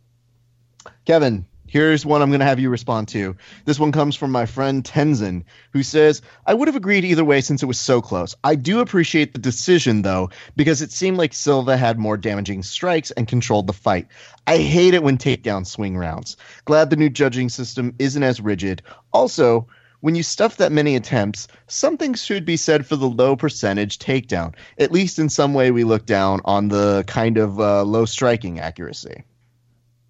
Kevin, 1.05 1.47
here's 1.67 2.07
one 2.07 2.23
I'm 2.23 2.31
going 2.31 2.41
to 2.41 2.47
have 2.47 2.61
you 2.61 2.71
respond 2.71 3.09
to. 3.09 3.37
This 3.65 3.79
one 3.81 3.93
comes 3.93 4.15
from 4.15 4.31
my 4.31 4.47
friend 4.47 4.85
Tenzin, 4.85 5.45
who 5.73 5.83
says, 5.83 6.23
I 6.47 6.55
would 6.55 6.69
have 6.69 6.77
agreed 6.77 7.05
either 7.05 7.25
way 7.25 7.41
since 7.41 7.63
it 7.63 7.67
was 7.67 7.79
so 7.79 8.01
close. 8.01 8.37
I 8.45 8.55
do 8.55 8.81
appreciate 8.81 9.33
the 9.33 9.41
decision, 9.41 10.03
though, 10.03 10.31
because 10.55 10.81
it 10.81 10.93
seemed 10.93 11.17
like 11.17 11.35
Silva 11.35 11.77
had 11.77 11.99
more 11.99 12.17
damaging 12.17 12.63
strikes 12.63 13.11
and 13.13 13.27
controlled 13.27 13.67
the 13.67 13.73
fight. 13.73 14.07
I 14.47 14.59
hate 14.59 14.95
it 14.95 15.03
when 15.03 15.19
takedowns 15.19 15.67
swing 15.67 15.97
rounds. 15.97 16.37
Glad 16.65 16.91
the 16.91 16.97
new 16.97 17.11
judging 17.11 17.49
system 17.49 17.95
isn't 17.99 18.23
as 18.23 18.41
rigid. 18.41 18.83
Also, 19.13 19.67
When 20.01 20.15
you 20.15 20.23
stuff 20.23 20.57
that 20.59 20.73
many 20.73 20.95
attempts, 20.97 21.49
something 21.67 22.15
should 22.15 22.45
be 22.45 22.57
said 22.57 22.87
for 22.87 22.97
the 22.97 23.09
low 23.09 23.37
percentage 23.37 23.99
takedown. 23.99 24.55
At 24.79 24.93
least 24.93 25.19
in 25.19 25.29
some 25.29 25.55
way, 25.55 25.71
we 25.71 25.85
look 25.85 26.07
down 26.07 26.41
on 26.45 26.69
the 26.69 27.05
kind 27.07 27.39
of 27.39 27.59
uh, 27.59 27.83
low 27.83 28.05
striking 28.05 28.61
accuracy. 28.61 29.25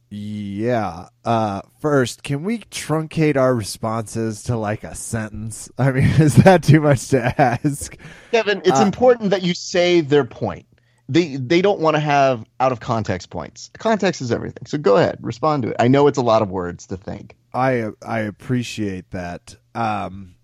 Yeah. 0.08 1.08
Uh, 1.24 1.62
first, 1.80 2.22
can 2.22 2.44
we 2.44 2.58
truncate 2.58 3.36
our 3.36 3.54
responses 3.54 4.44
to 4.44 4.56
like 4.56 4.84
a 4.84 4.94
sentence? 4.94 5.68
I 5.78 5.90
mean, 5.90 6.04
is 6.20 6.36
that 6.36 6.62
too 6.62 6.80
much 6.80 7.08
to 7.08 7.40
ask? 7.40 7.96
Kevin, 8.30 8.62
it's 8.64 8.80
Uh, 8.80 8.84
important 8.84 9.30
that 9.30 9.42
you 9.42 9.54
say 9.54 10.00
their 10.00 10.24
point. 10.24 10.66
They 11.08 11.36
they 11.36 11.62
don't 11.62 11.78
want 11.80 11.94
to 11.94 12.00
have 12.00 12.44
out 12.58 12.72
of 12.72 12.80
context 12.80 13.30
points. 13.30 13.70
Context 13.78 14.20
is 14.20 14.32
everything. 14.32 14.66
So 14.66 14.76
go 14.78 14.96
ahead, 14.96 15.18
respond 15.20 15.62
to 15.62 15.68
it. 15.70 15.76
I 15.78 15.88
know 15.88 16.06
it's 16.08 16.18
a 16.18 16.22
lot 16.22 16.42
of 16.42 16.50
words 16.50 16.86
to 16.88 16.96
think. 16.96 17.36
I 17.54 17.90
I 18.04 18.20
appreciate 18.20 19.10
that. 19.12 19.54
Um, 19.74 20.34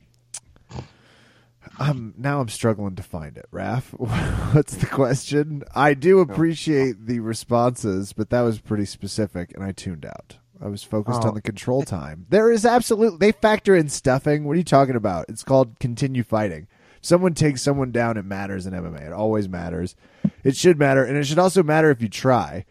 I'm 1.78 2.14
now 2.18 2.40
I'm 2.40 2.48
struggling 2.48 2.96
to 2.96 3.02
find 3.02 3.36
it. 3.36 3.46
Raf, 3.50 3.88
what's 4.52 4.76
the 4.76 4.86
question? 4.86 5.62
I 5.74 5.94
do 5.94 6.20
appreciate 6.20 7.06
the 7.06 7.20
responses, 7.20 8.12
but 8.12 8.30
that 8.30 8.42
was 8.42 8.58
pretty 8.60 8.84
specific, 8.84 9.52
and 9.54 9.64
I 9.64 9.72
tuned 9.72 10.04
out. 10.04 10.36
I 10.60 10.68
was 10.68 10.82
focused 10.84 11.22
Oh. 11.24 11.28
on 11.28 11.34
the 11.34 11.42
control 11.42 11.82
time. 11.82 12.26
There 12.28 12.52
is 12.52 12.64
absolutely 12.64 13.18
they 13.18 13.32
factor 13.32 13.74
in 13.74 13.88
stuffing. 13.88 14.44
What 14.44 14.52
are 14.52 14.58
you 14.58 14.64
talking 14.64 14.96
about? 14.96 15.26
It's 15.28 15.42
called 15.42 15.78
continue 15.80 16.22
fighting. 16.22 16.68
Someone 17.00 17.34
takes 17.34 17.62
someone 17.62 17.90
down. 17.90 18.16
It 18.16 18.24
matters 18.24 18.64
in 18.66 18.74
MMA. 18.74 19.06
It 19.08 19.12
always 19.12 19.48
matters. 19.48 19.96
It 20.44 20.56
should 20.56 20.78
matter, 20.78 21.04
and 21.04 21.16
it 21.16 21.24
should 21.24 21.38
also 21.38 21.62
matter 21.62 21.90
if 21.90 22.02
you 22.02 22.08
try. 22.08 22.64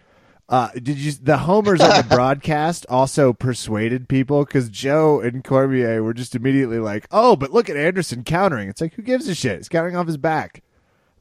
Uh, 0.52 0.70
did 0.74 0.98
you 0.98 1.14
the 1.14 1.38
homers 1.38 1.80
on 1.80 1.90
the 1.90 2.06
broadcast 2.16 2.86
also 2.90 3.32
persuaded 3.32 4.10
people 4.10 4.44
because 4.44 4.68
Joe 4.68 5.22
and 5.22 5.46
Cormier 5.46 6.04
were 6.04 6.14
just 6.14 6.36
immediately 6.36 6.78
like, 6.78 7.08
"Oh, 7.10 7.38
but 7.38 7.54
look 7.54 7.70
at 7.70 7.78
Anderson 7.78 8.26
countering." 8.26 8.68
It's 8.68 8.82
like, 8.82 8.96
who 8.96 9.02
gives 9.02 9.30
a 9.30 9.34
shit? 9.36 9.60
He's 9.60 9.70
countering 9.70 9.96
off 9.96 10.08
his 10.08 10.18
back. 10.18 10.62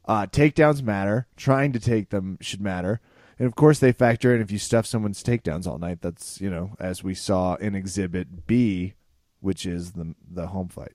Uh, 0.03 0.25
takedowns 0.25 0.81
matter. 0.83 1.27
Trying 1.37 1.71
to 1.71 1.79
take 1.79 2.09
them 2.09 2.39
should 2.41 2.59
matter, 2.59 2.99
and 3.39 3.47
of 3.47 3.55
course 3.55 3.79
they 3.79 3.93
factor 3.93 4.35
in 4.35 4.41
if 4.41 4.51
you 4.51 4.57
stuff 4.57 4.85
someone's 4.85 5.23
takedowns 5.23 5.65
all 5.65 5.77
night. 5.77 6.01
That's 6.01 6.41
you 6.41 6.49
know 6.49 6.75
as 6.77 7.01
we 7.01 7.13
saw 7.15 7.55
in 7.55 7.73
Exhibit 7.73 8.47
B, 8.47 8.95
which 9.39 9.65
is 9.65 9.93
the 9.93 10.13
the 10.29 10.47
Holm 10.47 10.67
fight. 10.67 10.91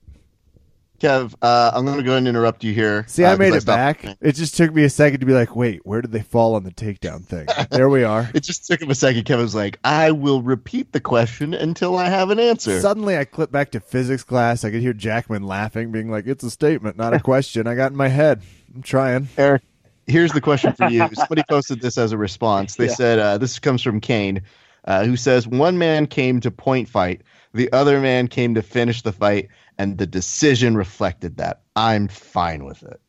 Kev, 1.00 1.34
uh, 1.42 1.70
I'm 1.74 1.84
going 1.84 1.98
to 1.98 2.02
go 2.02 2.10
ahead 2.12 2.18
and 2.18 2.28
interrupt 2.28 2.64
you 2.64 2.72
here. 2.72 3.04
See, 3.08 3.24
uh, 3.24 3.32
I 3.32 3.36
made 3.36 3.52
'cause 3.52 3.64
it 3.64 3.66
back. 3.66 4.04
It 4.20 4.32
just 4.32 4.56
took 4.56 4.72
me 4.74 4.84
a 4.84 4.90
second 4.90 5.20
to 5.20 5.26
be 5.26 5.32
like, 5.32 5.54
wait, 5.54 5.84
where 5.84 6.00
did 6.02 6.12
they 6.12 6.22
fall 6.22 6.54
on 6.54 6.64
the 6.64 6.70
takedown 6.70 7.24
thing? 7.24 7.46
there 7.70 7.88
we 7.88 8.04
are. 8.04 8.28
It 8.34 8.42
just 8.42 8.66
took 8.66 8.80
him 8.80 8.90
a 8.90 8.94
second. 8.94 9.24
Kevin 9.24 9.42
was 9.44 9.54
like, 9.54 9.78
"I 9.84 10.10
will 10.10 10.42
repeat 10.42 10.92
the 10.92 11.00
question 11.00 11.54
until 11.54 11.96
I 11.96 12.08
have 12.08 12.30
an 12.30 12.38
answer." 12.38 12.80
Suddenly, 12.80 13.16
I 13.16 13.24
clip 13.24 13.50
back 13.52 13.70
to 13.72 13.80
physics 13.80 14.24
class. 14.24 14.64
I 14.64 14.70
could 14.70 14.80
hear 14.82 14.92
Jackman 14.92 15.42
laughing, 15.42 15.92
being 15.92 16.10
like, 16.10 16.26
"It's 16.26 16.44
a 16.44 16.50
statement, 16.50 16.96
not 16.96 17.14
a 17.14 17.20
question." 17.32 17.66
I 17.66 17.74
got 17.74 17.92
in 17.92 17.96
my 17.96 18.08
head. 18.08 18.42
I'm 18.74 18.82
trying. 18.82 19.28
Eric, 19.38 19.62
here's 20.06 20.32
the 20.32 20.40
question 20.40 20.72
for 20.74 20.88
you. 20.88 21.08
Somebody 21.14 21.42
posted 21.48 21.80
this 21.80 21.96
as 21.98 22.12
a 22.12 22.18
response. 22.18 22.76
They 22.76 22.86
Yeah. 22.86 22.94
said, 22.94 23.18
uh, 23.18 23.38
this 23.38 23.58
comes 23.58 23.82
from 23.82 24.00
Kane, 24.00 24.42
uh, 24.84 25.04
who 25.04 25.16
says, 25.16 25.46
One 25.48 25.78
man 25.78 26.06
came 26.06 26.40
to 26.40 26.50
point 26.50 26.88
fight, 26.88 27.22
the 27.54 27.72
other 27.72 28.00
man 28.00 28.28
came 28.28 28.54
to 28.54 28.62
finish 28.62 29.00
the 29.02 29.12
fight, 29.12 29.48
and 29.78 29.98
the 29.98 30.06
decision 30.06 30.76
reflected 30.76 31.36
that. 31.38 31.62
I'm 31.74 32.08
fine 32.08 32.64
with 32.64 32.82
it. 32.82 33.00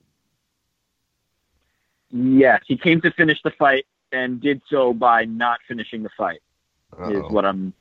Yes, 2.11 2.61
he 2.67 2.77
came 2.77 3.01
to 3.01 3.11
finish 3.11 3.41
the 3.43 3.51
fight 3.51 3.85
and 4.11 4.39
did 4.39 4.61
so 4.69 4.93
by 4.93 5.25
not 5.25 5.59
finishing 5.67 6.03
the 6.03 6.09
fight. 6.17 6.41
Is 6.93 7.17
Uh-oh. 7.17 7.29
what 7.29 7.45
I'm 7.45 7.73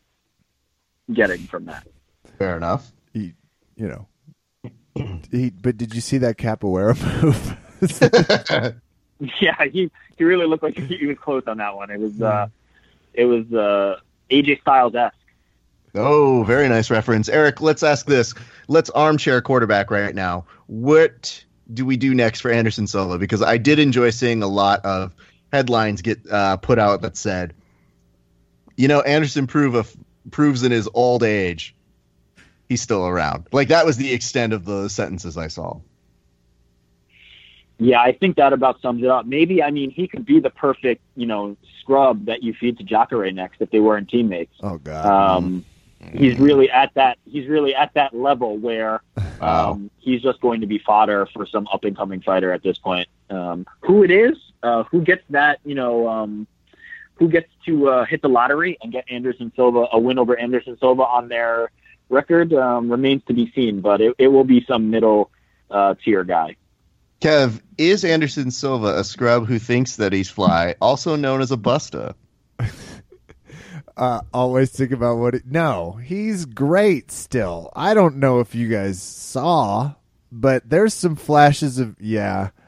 getting 1.12 1.42
from 1.46 1.66
that. 1.66 1.86
Fair 2.38 2.56
enough. 2.56 2.90
He, 3.12 3.34
you 3.76 3.86
know, 3.88 4.08
he. 5.30 5.50
But 5.50 5.76
did 5.76 5.94
you 5.94 6.00
see 6.00 6.18
that 6.18 6.36
capoeira 6.38 6.96
move? 7.22 8.72
Yeah, 9.40 9.64
he 9.64 9.90
he 10.18 10.24
really 10.24 10.46
looked 10.46 10.62
like 10.62 10.76
he 10.76 11.06
was 11.06 11.16
close 11.18 11.44
on 11.46 11.56
that 11.56 11.74
one. 11.74 11.90
It 11.90 11.98
was 11.98 12.20
uh, 12.20 12.48
it 13.14 13.24
was 13.24 13.50
uh, 13.50 13.98
AJ 14.30 14.60
Styles 14.60 14.94
esque. 14.94 15.16
Oh, 15.96 16.44
very 16.44 16.68
nice 16.68 16.90
reference. 16.90 17.28
Eric, 17.28 17.60
let's 17.60 17.82
ask 17.82 18.06
this. 18.06 18.34
Let's 18.68 18.90
armchair 18.90 19.40
quarterback 19.40 19.90
right 19.90 20.14
now. 20.14 20.44
What 20.66 21.44
do 21.72 21.84
we 21.84 21.96
do 21.96 22.14
next 22.14 22.40
for 22.40 22.50
Anderson 22.50 22.86
Silva? 22.86 23.18
Because 23.18 23.42
I 23.42 23.58
did 23.58 23.78
enjoy 23.78 24.10
seeing 24.10 24.42
a 24.42 24.48
lot 24.48 24.84
of 24.84 25.14
headlines 25.52 26.02
get 26.02 26.20
uh, 26.30 26.56
put 26.56 26.78
out 26.78 27.02
that 27.02 27.16
said, 27.16 27.54
you 28.76 28.88
know, 28.88 29.00
Anderson 29.00 29.46
prove 29.46 29.74
a, 29.74 29.84
proves 30.30 30.62
in 30.62 30.72
his 30.72 30.88
old 30.92 31.22
age 31.22 31.74
he's 32.68 32.82
still 32.82 33.06
around. 33.06 33.46
Like 33.52 33.68
that 33.68 33.86
was 33.86 33.96
the 33.96 34.12
extent 34.12 34.52
of 34.52 34.64
the 34.64 34.88
sentences 34.88 35.36
I 35.36 35.48
saw. 35.48 35.80
Yeah, 37.78 38.00
I 38.00 38.12
think 38.12 38.36
that 38.36 38.52
about 38.52 38.80
sums 38.80 39.02
it 39.02 39.10
up. 39.10 39.26
Maybe 39.26 39.62
I 39.62 39.70
mean 39.70 39.90
he 39.90 40.08
could 40.08 40.24
be 40.24 40.40
the 40.40 40.50
perfect 40.50 41.02
you 41.14 41.26
know 41.26 41.56
scrub 41.80 42.26
that 42.26 42.42
you 42.42 42.54
feed 42.54 42.78
to 42.78 42.84
Jacare 42.84 43.30
next 43.32 43.60
if 43.60 43.70
they 43.70 43.80
weren't 43.80 44.08
teammates. 44.08 44.54
oh 44.62 44.78
God. 44.78 45.06
Um, 45.06 45.64
he's 46.12 46.38
really 46.38 46.70
at 46.70 46.92
that 46.94 47.18
he's 47.24 47.48
really 47.48 47.74
at 47.74 47.92
that 47.94 48.14
level 48.14 48.56
where 48.56 49.02
Wow. 49.40 49.72
um, 49.72 49.90
he's 49.98 50.22
just 50.22 50.40
going 50.40 50.62
to 50.62 50.66
be 50.66 50.78
fodder 50.78 51.26
for 51.26 51.46
some 51.46 51.68
up 51.72 51.84
and 51.84 51.96
coming 51.96 52.22
fighter 52.22 52.52
at 52.52 52.62
this 52.62 52.78
point. 52.78 53.08
Um, 53.28 53.66
who 53.80 54.02
it 54.02 54.10
is, 54.10 54.36
uh, 54.62 54.84
who 54.84 55.02
gets 55.02 55.22
that, 55.30 55.58
you 55.64 55.74
know, 55.74 56.08
um, 56.08 56.46
who 57.16 57.28
gets 57.28 57.48
to 57.66 57.88
uh, 57.88 58.04
hit 58.06 58.22
the 58.22 58.28
lottery 58.28 58.78
and 58.82 58.92
get 58.92 59.04
Anderson 59.10 59.52
Silva 59.54 59.88
a 59.92 59.98
win 59.98 60.18
over 60.18 60.38
Anderson 60.38 60.78
Silva 60.78 61.02
on 61.02 61.28
their 61.28 61.70
record 62.08 62.54
um, 62.54 62.90
remains 62.90 63.22
to 63.24 63.34
be 63.34 63.50
seen. 63.54 63.80
But 63.80 64.00
it, 64.00 64.14
it 64.18 64.28
will 64.28 64.44
be 64.44 64.64
some 64.66 64.90
middle 64.90 65.30
uh, 65.70 65.94
tier 66.02 66.24
guy. 66.24 66.56
Kev, 67.20 67.60
is 67.78 68.04
Anderson 68.04 68.50
Silva 68.50 68.98
a 68.98 69.04
scrub 69.04 69.46
who 69.46 69.58
thinks 69.58 69.96
that 69.96 70.12
he's 70.12 70.28
fly, 70.30 70.76
also 70.80 71.16
known 71.16 71.40
as 71.40 71.50
a 71.50 71.56
busta? 71.56 72.14
Uh, 73.96 74.20
always 74.32 74.70
think 74.70 74.92
about 74.92 75.16
what. 75.18 75.34
It, 75.34 75.46
no, 75.46 75.92
he's 76.02 76.44
great 76.44 77.10
still. 77.10 77.70
I 77.74 77.94
don't 77.94 78.16
know 78.16 78.40
if 78.40 78.54
you 78.54 78.68
guys 78.68 79.00
saw, 79.02 79.94
but 80.30 80.68
there's 80.68 80.94
some 80.94 81.16
flashes 81.16 81.78
of 81.78 81.96
yeah. 82.00 82.50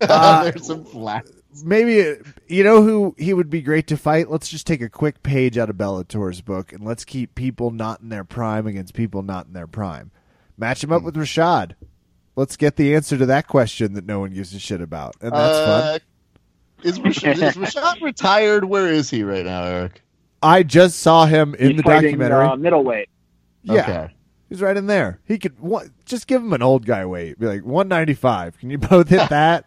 Uh, 0.00 0.44
There's 0.50 0.66
some 0.66 0.84
flat. 0.84 1.24
maybe 1.64 2.16
you 2.48 2.64
know 2.64 2.82
who 2.82 3.14
he 3.16 3.32
would 3.32 3.48
be 3.48 3.62
great 3.62 3.86
to 3.86 3.96
fight. 3.96 4.28
Let's 4.28 4.48
just 4.48 4.66
take 4.66 4.82
a 4.82 4.88
quick 4.90 5.22
page 5.22 5.56
out 5.56 5.70
of 5.70 5.78
Bellator's 5.78 6.40
book 6.42 6.72
and 6.72 6.84
let's 6.84 7.04
keep 7.06 7.34
people 7.36 7.70
not 7.70 8.00
in 8.00 8.10
their 8.10 8.24
prime 8.24 8.66
against 8.66 8.92
people 8.92 9.22
not 9.22 9.46
in 9.46 9.52
their 9.54 9.68
prime. 9.68 10.10
Match 10.58 10.82
him 10.84 10.92
up 10.92 11.04
with 11.04 11.14
Rashad. 11.14 11.72
Let's 12.36 12.56
get 12.56 12.76
the 12.76 12.94
answer 12.94 13.16
to 13.16 13.24
that 13.26 13.46
question 13.46 13.94
that 13.94 14.04
no 14.04 14.18
one 14.18 14.34
gives 14.34 14.52
a 14.52 14.58
shit 14.58 14.80
about, 14.82 15.14
and 15.22 15.32
that's 15.32 15.58
fun. 15.58 15.82
Uh, 15.82 15.98
Is 16.82 16.98
Rashad, 16.98 17.34
is 17.40 17.54
Rashad 17.54 18.02
retired? 18.02 18.64
Where 18.64 18.88
is 18.88 19.08
he 19.08 19.22
right 19.22 19.46
now, 19.46 19.62
Eric? 19.62 20.02
I 20.44 20.62
just 20.62 20.98
saw 21.00 21.26
him 21.26 21.54
in 21.56 21.68
he's 21.72 21.76
the 21.78 21.82
fighting, 21.82 22.18
documentary. 22.18 22.46
uh, 22.46 22.56
middleweight. 22.56 23.08
yeah, 23.62 23.80
Okay. 23.82 24.14
he's 24.48 24.60
right 24.62 24.76
in 24.76 24.86
there. 24.86 25.20
He 25.26 25.38
could 25.38 25.58
one, 25.58 25.92
just 26.04 26.26
give 26.26 26.42
him 26.42 26.52
an 26.52 26.62
old 26.62 26.86
guy 26.86 27.04
weight. 27.06 27.38
Be 27.38 27.46
like 27.46 27.64
one 27.64 27.88
ninety 27.88 28.14
five. 28.14 28.58
Can 28.58 28.70
you 28.70 28.78
both 28.90 29.08
hit 29.08 29.28
that? 29.30 29.66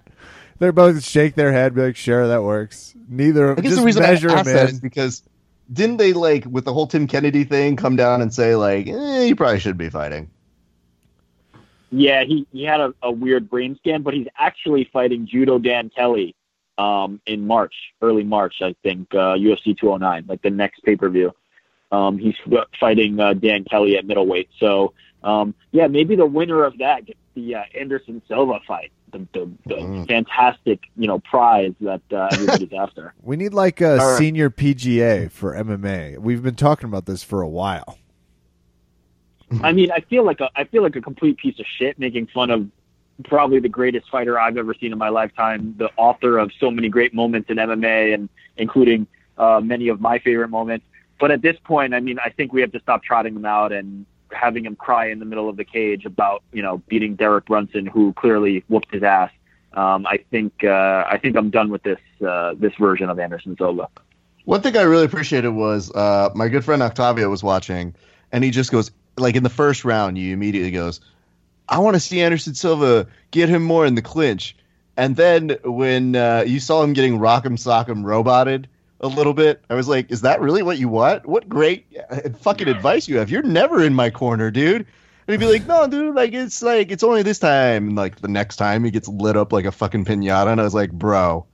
They're 0.59 0.71
both 0.71 1.03
shake 1.03 1.35
their 1.35 1.51
head. 1.51 1.75
Be 1.75 1.81
like, 1.81 1.95
sure, 1.95 2.27
that 2.27 2.43
works. 2.43 2.95
Neither. 3.09 3.51
I 3.51 3.55
guess 3.55 3.65
just 3.65 3.77
the 3.77 3.85
reason 3.85 4.03
I 4.03 4.07
measure 4.11 4.29
asked 4.29 4.45
that 4.45 4.69
in. 4.69 4.75
is 4.75 4.79
because 4.79 5.23
didn't 5.71 5.97
they 5.97 6.13
like 6.13 6.45
with 6.45 6.65
the 6.65 6.73
whole 6.73 6.87
Tim 6.87 7.07
Kennedy 7.07 7.43
thing 7.43 7.75
come 7.75 7.95
down 7.95 8.21
and 8.21 8.33
say 8.33 8.55
like, 8.55 8.87
eh, 8.87 9.23
you 9.25 9.35
probably 9.35 9.59
should 9.59 9.77
be 9.77 9.89
fighting. 9.89 10.29
Yeah, 11.89 12.23
he, 12.25 12.45
he 12.51 12.63
had 12.63 12.81
a, 12.81 12.93
a 13.01 13.11
weird 13.11 13.49
brain 13.49 13.75
scan, 13.77 14.01
but 14.01 14.13
he's 14.13 14.27
actually 14.37 14.89
fighting 14.91 15.25
Judo 15.25 15.57
Dan 15.57 15.89
Kelly 15.89 16.35
um, 16.77 17.19
in 17.25 17.45
March, 17.47 17.73
early 18.01 18.23
March, 18.23 18.55
I 18.61 18.75
think, 18.83 19.13
uh, 19.13 19.35
UFC 19.35 19.77
209, 19.77 20.25
like 20.27 20.41
the 20.41 20.49
next 20.49 20.83
pay 20.83 20.95
per 20.95 21.09
view. 21.09 21.33
Um, 21.91 22.17
he's 22.17 22.35
fighting 22.79 23.19
uh, 23.19 23.33
Dan 23.33 23.63
Kelly 23.63 23.97
at 23.97 24.05
middleweight. 24.05 24.49
So, 24.59 24.93
um, 25.23 25.55
yeah, 25.71 25.87
maybe 25.87 26.15
the 26.15 26.25
winner 26.25 26.63
of 26.63 26.77
that 26.79 27.05
gets 27.05 27.19
the 27.33 27.55
uh, 27.55 27.63
Anderson 27.79 28.21
Silva 28.27 28.59
fight, 28.67 28.91
the, 29.11 29.19
the, 29.33 29.49
the 29.65 29.75
Mm. 29.75 30.07
fantastic, 30.07 30.81
you 30.97 31.07
know, 31.07 31.19
prize 31.19 31.73
that 31.81 32.01
uh, 32.11 32.27
everybody's 32.33 32.73
after. 32.77 33.13
We 33.23 33.37
need 33.37 33.53
like 33.53 33.79
a 33.79 33.97
right. 33.97 34.17
senior 34.17 34.49
PGA 34.49 35.31
for 35.31 35.53
MMA. 35.53 36.17
We've 36.17 36.43
been 36.43 36.55
talking 36.55 36.89
about 36.89 37.05
this 37.05 37.23
for 37.23 37.41
a 37.41 37.47
while. 37.47 37.97
I 39.63 39.71
mean, 39.71 39.91
I 39.91 40.01
feel 40.01 40.25
like 40.25 40.41
a 40.41 40.49
I 40.57 40.65
feel 40.65 40.83
like 40.83 40.97
a 40.97 41.01
complete 41.01 41.37
piece 41.37 41.57
of 41.57 41.65
shit 41.77 41.97
making 41.97 42.27
fun 42.27 42.49
of 42.51 42.67
probably 43.25 43.59
the 43.59 43.69
greatest 43.69 44.09
fighter 44.09 44.39
I've 44.39 44.57
ever 44.57 44.73
seen 44.73 44.91
in 44.91 44.97
my 44.97 45.09
lifetime, 45.09 45.75
the 45.77 45.89
author 45.97 46.37
of 46.37 46.51
so 46.59 46.69
many 46.69 46.89
great 46.89 47.13
moments 47.13 47.49
in 47.49 47.57
MMA 47.57 48.13
and 48.13 48.29
including 48.57 49.07
uh, 49.37 49.59
many 49.63 49.87
of 49.87 49.99
my 50.01 50.19
favorite 50.19 50.49
moments. 50.49 50.85
But 51.19 51.31
at 51.31 51.41
this 51.41 51.57
point, 51.63 51.93
I 51.93 51.99
mean, 51.99 52.19
I 52.23 52.29
think 52.29 52.53
we 52.53 52.61
have 52.61 52.71
to 52.73 52.79
stop 52.79 53.03
trotting 53.03 53.35
him 53.35 53.45
out 53.45 53.71
and 53.71 54.05
having 54.31 54.65
him 54.65 54.75
cry 54.75 55.09
in 55.09 55.19
the 55.19 55.25
middle 55.25 55.49
of 55.49 55.57
the 55.57 55.63
cage 55.63 56.05
about 56.05 56.43
you 56.51 56.61
know 56.61 56.77
beating 56.87 57.15
Derek 57.15 57.45
Brunson, 57.45 57.85
who 57.85 58.13
clearly 58.13 58.63
whooped 58.67 58.91
his 58.93 59.03
ass. 59.03 59.31
Um, 59.73 60.05
I 60.07 60.17
think 60.31 60.63
uh, 60.63 61.05
I 61.07 61.17
think 61.17 61.35
I'm 61.35 61.49
done 61.49 61.69
with 61.69 61.83
this 61.83 61.99
uh, 62.25 62.53
this 62.57 62.73
version 62.75 63.09
of 63.09 63.19
Anderson 63.19 63.55
Silva. 63.57 63.87
One 64.45 64.61
thing 64.61 64.77
I 64.77 64.83
really 64.83 65.05
appreciated 65.05 65.49
was 65.49 65.91
uh, 65.91 66.29
my 66.33 66.47
good 66.47 66.63
friend 66.63 66.81
Octavio 66.81 67.29
was 67.29 67.43
watching, 67.43 67.95
and 68.31 68.43
he 68.43 68.51
just 68.51 68.71
goes, 68.71 68.91
like 69.17 69.35
in 69.35 69.43
the 69.43 69.49
first 69.49 69.83
round, 69.83 70.17
you 70.17 70.33
immediately 70.33 70.71
goes, 70.71 71.01
I 71.69 71.79
want 71.79 71.95
to 71.95 71.99
see 71.99 72.21
Anderson 72.21 72.55
Silva 72.55 73.07
get 73.31 73.49
him 73.49 73.63
more 73.63 73.85
in 73.85 73.95
the 73.95 74.01
clinch. 74.01 74.55
And 74.95 75.15
then 75.15 75.57
when 75.63 76.15
uh, 76.15 76.43
you 76.47 76.59
saw 76.59 76.81
him 76.81 76.93
getting 76.93 77.19
Rock'em 77.19 77.57
Sock'em 77.57 78.03
roboted 78.03 78.67
a 78.99 79.07
little 79.07 79.33
bit, 79.33 79.63
I 79.69 79.75
was 79.75 79.87
like, 79.87 80.11
is 80.11 80.21
that 80.21 80.41
really 80.41 80.63
what 80.63 80.79
you 80.79 80.89
want? 80.89 81.25
What 81.25 81.47
great 81.47 81.85
uh, 82.09 82.29
fucking 82.39 82.67
advice 82.67 83.07
you 83.07 83.17
have. 83.17 83.29
You're 83.29 83.43
never 83.43 83.83
in 83.83 83.93
my 83.93 84.09
corner, 84.09 84.49
dude. 84.49 84.87
And 85.27 85.33
he'd 85.33 85.45
be 85.45 85.51
like, 85.51 85.67
no, 85.67 85.87
dude, 85.87 86.15
like 86.15 86.33
it's 86.33 86.63
like 86.63 86.89
it's 86.89 87.03
only 87.03 87.21
this 87.21 87.37
time. 87.37 87.89
And 87.89 87.95
like 87.95 88.21
the 88.21 88.27
next 88.27 88.55
time 88.55 88.83
he 88.83 88.91
gets 88.91 89.07
lit 89.07 89.37
up 89.37 89.51
like 89.51 89.65
a 89.65 89.71
fucking 89.71 90.05
pinata. 90.05 90.51
And 90.51 90.59
I 90.59 90.63
was 90.63 90.73
like, 90.73 90.91
bro, 90.91 91.45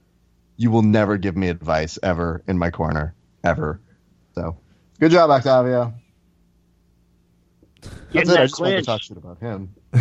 you 0.56 0.72
will 0.72 0.84
never 0.84 1.18
give 1.18 1.36
me 1.36 1.50
advice 1.50 1.98
ever 2.04 2.44
in 2.48 2.58
my 2.58 2.70
corner. 2.70 3.16
Ever. 3.44 3.82
So 4.36 4.58
good 5.00 5.12
job, 5.12 5.32
Octavio. 5.32 5.94
Get 8.12 8.28
That's 8.28 8.30
it. 8.30 8.40
I 8.40 8.46
just 8.46 8.60
wanted 8.60 8.76
to 8.78 8.84
talk 8.84 9.02
shit 9.02 9.18
about 9.18 9.40
him. 9.40 9.74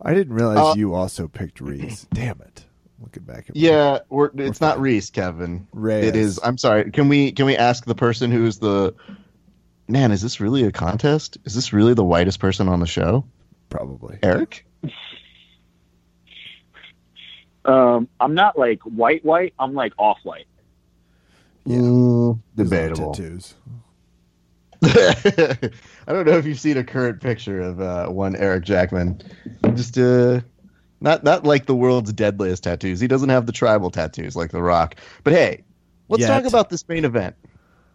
I 0.00 0.14
didn't 0.14 0.32
realize 0.34 0.58
Uh, 0.58 0.74
you 0.76 0.94
also 0.94 1.28
picked 1.28 1.60
Reese. 1.60 2.04
Damn 2.12 2.40
it! 2.40 2.64
Looking 3.00 3.24
back 3.24 3.50
at 3.50 3.56
Yeah, 3.56 3.98
we're, 4.08 4.30
it's 4.36 4.60
not 4.60 4.80
Reese, 4.80 5.10
Kevin. 5.10 5.66
Reyes. 5.72 6.04
It 6.04 6.16
is. 6.16 6.40
I'm 6.42 6.56
sorry. 6.58 6.90
Can 6.90 7.08
we 7.08 7.32
can 7.32 7.46
we 7.46 7.56
ask 7.56 7.84
the 7.84 7.94
person 7.94 8.30
who's 8.30 8.58
the 8.58 8.94
man? 9.88 10.12
Is 10.12 10.22
this 10.22 10.40
really 10.40 10.64
a 10.64 10.72
contest? 10.72 11.38
Is 11.44 11.54
this 11.54 11.72
really 11.72 11.94
the 11.94 12.04
whitest 12.04 12.40
person 12.40 12.68
on 12.68 12.80
the 12.80 12.86
show? 12.86 13.24
probably. 13.70 14.18
Eric? 14.22 14.64
Um, 17.64 18.08
I'm 18.18 18.34
not 18.34 18.58
like 18.58 18.80
white 18.82 19.24
white. 19.24 19.52
I'm 19.58 19.74
like 19.74 19.92
off 19.98 20.18
white. 20.22 20.46
Yeah. 21.66 21.76
Mm, 21.78 22.40
Those 22.54 22.66
are 22.66 22.70
debatable. 22.70 23.12
Tattoos. 23.14 23.54
I 24.84 25.70
don't 26.06 26.26
know 26.26 26.38
if 26.38 26.46
you've 26.46 26.60
seen 26.60 26.76
a 26.76 26.84
current 26.84 27.20
picture 27.20 27.60
of 27.60 27.80
uh, 27.80 28.08
one 28.08 28.36
Eric 28.36 28.64
Jackman. 28.64 29.20
Just 29.74 29.98
uh, 29.98 30.40
not 31.00 31.24
not 31.24 31.44
like 31.44 31.66
the 31.66 31.74
world's 31.74 32.12
deadliest 32.12 32.64
tattoos. 32.64 33.00
He 33.00 33.08
doesn't 33.08 33.28
have 33.28 33.46
the 33.46 33.52
tribal 33.52 33.90
tattoos 33.90 34.36
like 34.36 34.50
The 34.50 34.62
Rock. 34.62 34.96
But 35.24 35.32
hey, 35.32 35.64
let's 36.08 36.20
Yet. 36.20 36.28
talk 36.28 36.44
about 36.44 36.70
this 36.70 36.88
main 36.88 37.04
event. 37.04 37.34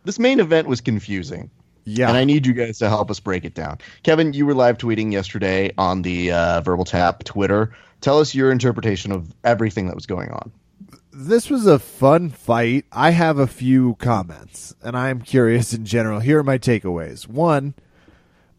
This 0.03 0.19
main 0.19 0.39
event 0.39 0.67
was 0.67 0.81
confusing. 0.81 1.49
Yeah. 1.85 2.07
And 2.07 2.17
I 2.17 2.23
need 2.23 2.45
you 2.45 2.53
guys 2.53 2.77
to 2.79 2.89
help 2.89 3.11
us 3.11 3.19
break 3.19 3.45
it 3.45 3.53
down. 3.53 3.77
Kevin, 4.03 4.33
you 4.33 4.45
were 4.45 4.53
live 4.53 4.77
tweeting 4.77 5.11
yesterday 5.11 5.71
on 5.77 6.01
the 6.01 6.31
uh, 6.31 6.61
Verbal 6.61 6.85
Tap 6.85 7.23
Twitter. 7.23 7.75
Tell 8.01 8.19
us 8.19 8.33
your 8.33 8.51
interpretation 8.51 9.11
of 9.11 9.33
everything 9.43 9.87
that 9.87 9.95
was 9.95 10.05
going 10.05 10.31
on. 10.31 10.51
This 11.13 11.49
was 11.49 11.67
a 11.67 11.79
fun 11.79 12.29
fight. 12.29 12.85
I 12.91 13.11
have 13.11 13.37
a 13.37 13.47
few 13.47 13.95
comments, 13.95 14.75
and 14.81 14.97
I'm 14.97 15.21
curious 15.21 15.73
in 15.73 15.85
general. 15.85 16.19
Here 16.19 16.39
are 16.39 16.43
my 16.43 16.57
takeaways. 16.57 17.27
One, 17.27 17.75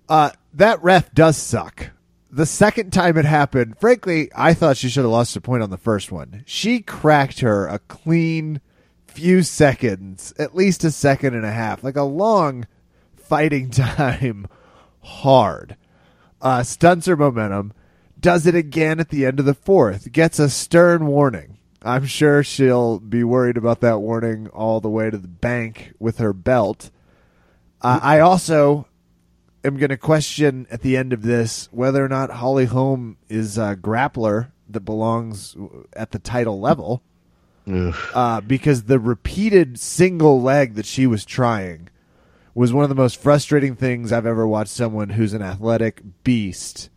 uh, 0.09 0.31
that 0.53 0.83
ref 0.83 1.13
does 1.13 1.37
suck. 1.37 1.91
The 2.31 2.47
second 2.47 2.93
time 2.93 3.17
it 3.17 3.25
happened, 3.25 3.79
frankly, 3.79 4.31
I 4.35 4.55
thought 4.55 4.77
she 4.77 4.89
should 4.89 5.03
have 5.05 5.11
lost 5.11 5.37
a 5.37 5.41
point 5.41 5.63
on 5.63 5.71
the 5.71 5.77
first 5.77 6.13
one. 6.13 6.45
She 6.47 6.81
cracked 6.81 7.41
her 7.41 7.67
a 7.67 7.81
clean 7.81 8.61
few 9.07 9.43
seconds, 9.43 10.33
at 10.39 10.55
least 10.55 10.85
a 10.85 10.91
second 10.91 11.35
and 11.35 11.45
a 11.45 11.53
half, 11.53 11.85
like 11.85 11.97
a 11.97 12.03
long 12.03 12.67
fighting 13.17 13.71
time, 13.73 14.47
hard. 15.03 15.77
Uh, 16.41 16.63
stunts 16.63 17.07
her 17.07 17.17
momentum, 17.17 17.73
does 18.19 18.47
it 18.47 18.55
again 18.55 19.01
at 19.01 19.09
the 19.09 19.27
end 19.27 19.41
of 19.41 19.47
the 19.47 19.55
fourth, 19.55 20.13
gets 20.13 20.39
a 20.39 20.51
stern 20.51 21.07
warning. 21.07 21.59
I'm 21.85 22.07
sure 22.07 22.43
she'll 22.43 22.99
be 22.99 23.23
worried 23.25 23.57
about 23.59 23.81
that 23.81 24.01
warning 24.01 24.49
all 24.49 24.81
the 24.81 24.89
way 24.89 25.11
to 25.11 25.19
the 25.19 25.29
bank 25.29 25.93
with 25.99 26.19
her 26.19 26.33
belt. 26.33 26.91
Uh, 27.83 28.01
I 28.03 28.21
also 28.21 28.89
am 29.63 29.77
going 29.77 29.91
to 29.91 29.99
question 29.99 30.67
at 30.71 30.81
the 30.81 30.97
end 30.97 31.13
of 31.13 31.23
this 31.23 31.69
whether 31.73 32.05
or 32.05 32.09
not 32.09 32.31
Holly 32.31 32.65
Holm 32.65 33.19
is 33.29 33.59
a 33.59 33.77
grappler 33.77 34.51
that 34.69 34.81
belongs 34.81 35.55
at 35.93 36.13
the 36.13 36.19
title 36.19 36.59
level 36.59 37.03
uh, 38.15 38.41
because 38.41 38.85
the 38.85 38.99
repeated 38.99 39.79
single 39.79 40.41
leg 40.41 40.75
that 40.75 40.87
she 40.87 41.07
was 41.07 41.25
trying 41.25 41.89
was 42.55 42.73
one 42.73 42.85
of 42.85 42.89
the 42.89 42.95
most 42.95 43.17
frustrating 43.21 43.75
things 43.75 44.13
I've 44.13 44.27
ever 44.27 44.47
watched 44.47 44.71
someone 44.71 45.11
who's 45.11 45.33
an 45.35 45.43
athletic 45.43 46.03
beast 46.23 46.89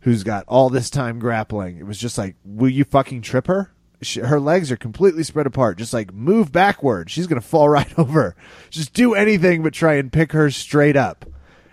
who's 0.00 0.22
got 0.22 0.44
all 0.48 0.68
this 0.70 0.90
time 0.90 1.18
grappling. 1.18 1.78
It 1.78 1.86
was 1.86 1.98
just 1.98 2.18
like, 2.18 2.36
will 2.44 2.68
you 2.70 2.84
fucking 2.84 3.22
trip 3.22 3.46
her? 3.46 3.72
She, 4.02 4.20
her 4.20 4.40
legs 4.40 4.70
are 4.70 4.76
completely 4.76 5.22
spread 5.22 5.46
apart. 5.46 5.78
Just 5.78 5.92
like 5.92 6.12
move 6.12 6.52
backward. 6.52 7.10
She's 7.10 7.26
going 7.26 7.40
to 7.40 7.46
fall 7.46 7.68
right 7.70 7.98
over. 7.98 8.34
Just 8.70 8.92
do 8.94 9.14
anything 9.14 9.62
but 9.62 9.72
try 9.72 9.94
and 9.94 10.12
pick 10.12 10.32
her 10.32 10.50
straight 10.50 10.96
up. 10.96 11.24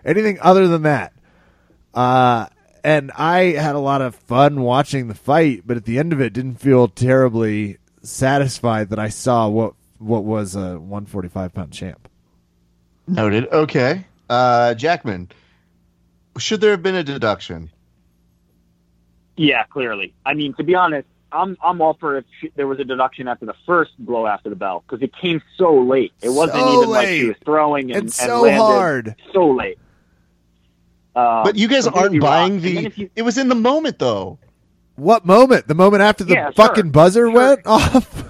Anything 0.06 0.38
other 0.42 0.68
than 0.68 0.84
that. 0.84 1.14
Uh, 1.94 2.48
and 2.84 3.12
I 3.12 3.52
had 3.52 3.76
a 3.76 3.80
lot 3.80 4.02
of 4.02 4.16
fun 4.16 4.62
watching 4.62 5.08
the 5.08 5.16
fight, 5.16 5.64
but 5.66 5.78
at 5.78 5.86
the 5.86 6.00
end 6.00 6.14
of 6.14 6.22
it, 6.22 6.34
didn't 6.34 6.56
feel 6.56 6.88
terribly 6.88 7.78
satisfied 8.02 8.90
that 8.90 9.00
I 9.00 9.10
saw 9.10 9.48
what 9.48 9.74
what 9.98 10.24
was 10.24 10.56
a 10.56 10.80
145 10.80 11.54
pound 11.54 11.74
champ. 11.74 12.08
Noted. 13.08 13.48
Okay. 13.48 14.06
Uh, 14.30 14.74
Jackman, 14.76 15.30
should 16.38 16.62
there 16.62 16.72
have 16.72 16.84
been 16.84 16.96
a 16.96 17.04
deduction? 17.04 17.70
Yeah, 19.36 19.64
clearly. 19.64 20.14
I 20.26 20.34
mean, 20.34 20.54
to 20.56 20.64
be 20.64 20.76
honest, 20.76 21.08
I'm 21.32 21.58
I'm 21.64 21.82
all 21.82 21.94
for 22.00 22.18
if 22.18 22.26
she, 22.42 22.52
there 22.56 22.68
was 22.68 22.80
a 22.80 22.84
deduction 22.84 23.28
after 23.28 23.46
the 23.46 23.54
first 23.66 23.92
blow 24.00 24.26
after 24.28 24.50
the 24.50 24.56
bell 24.56 24.84
because 24.86 25.02
it 25.04 25.16
came 25.16 25.42
so 25.58 25.76
late. 25.82 26.12
It 26.22 26.30
wasn't 26.30 26.60
So 26.60 26.74
even 26.78 26.90
like 26.90 27.08
she 27.10 27.26
was 27.26 27.36
throwing 27.46 27.86
and, 27.92 27.96
And 27.98 28.04
and 28.04 28.14
so 28.14 28.42
landed 28.42 28.58
hard. 28.62 29.16
so 29.34 29.50
late. 29.52 29.78
Um, 31.16 31.44
But 31.44 31.56
you 31.56 31.68
guys 31.68 31.88
aren't 31.88 32.20
buying 32.22 32.54
wrong. 32.54 32.66
And 32.66 32.78
then 32.78 32.84
the. 32.86 32.92
you- 32.96 33.10
It 33.16 33.22
was 33.24 33.38
in 33.38 33.48
the 33.50 33.56
moment, 33.56 34.00
though. 34.00 34.40
What 34.96 35.26
moment? 35.26 35.68
The 35.68 35.76
moment 35.76 36.02
after 36.04 36.24
the 36.24 36.34
Yeah, 36.34 36.46
sure. 36.52 36.54
fucking 36.68 36.92
buzzer 36.92 37.28
Sure. 37.28 37.32
went 37.32 37.62
off? 37.66 38.26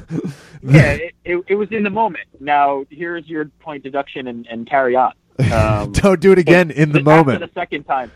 yeah, 0.61 0.91
it, 0.93 1.15
it, 1.25 1.43
it 1.47 1.55
was 1.55 1.71
in 1.71 1.83
the 1.83 1.89
moment. 1.89 2.25
Now 2.39 2.85
here's 2.89 3.27
your 3.27 3.45
point 3.59 3.83
deduction 3.83 4.27
and, 4.27 4.45
and 4.47 4.69
carry 4.69 4.95
on. 4.95 5.13
Um, 5.53 5.93
Don't 5.93 6.19
do 6.19 6.31
it 6.33 6.37
again 6.37 6.69
in 6.69 6.91
the 6.91 6.99
but 6.99 7.11
After 7.19 7.31
moment. 7.31 7.53
the 7.53 7.59
second 7.59 7.85
time, 7.85 8.11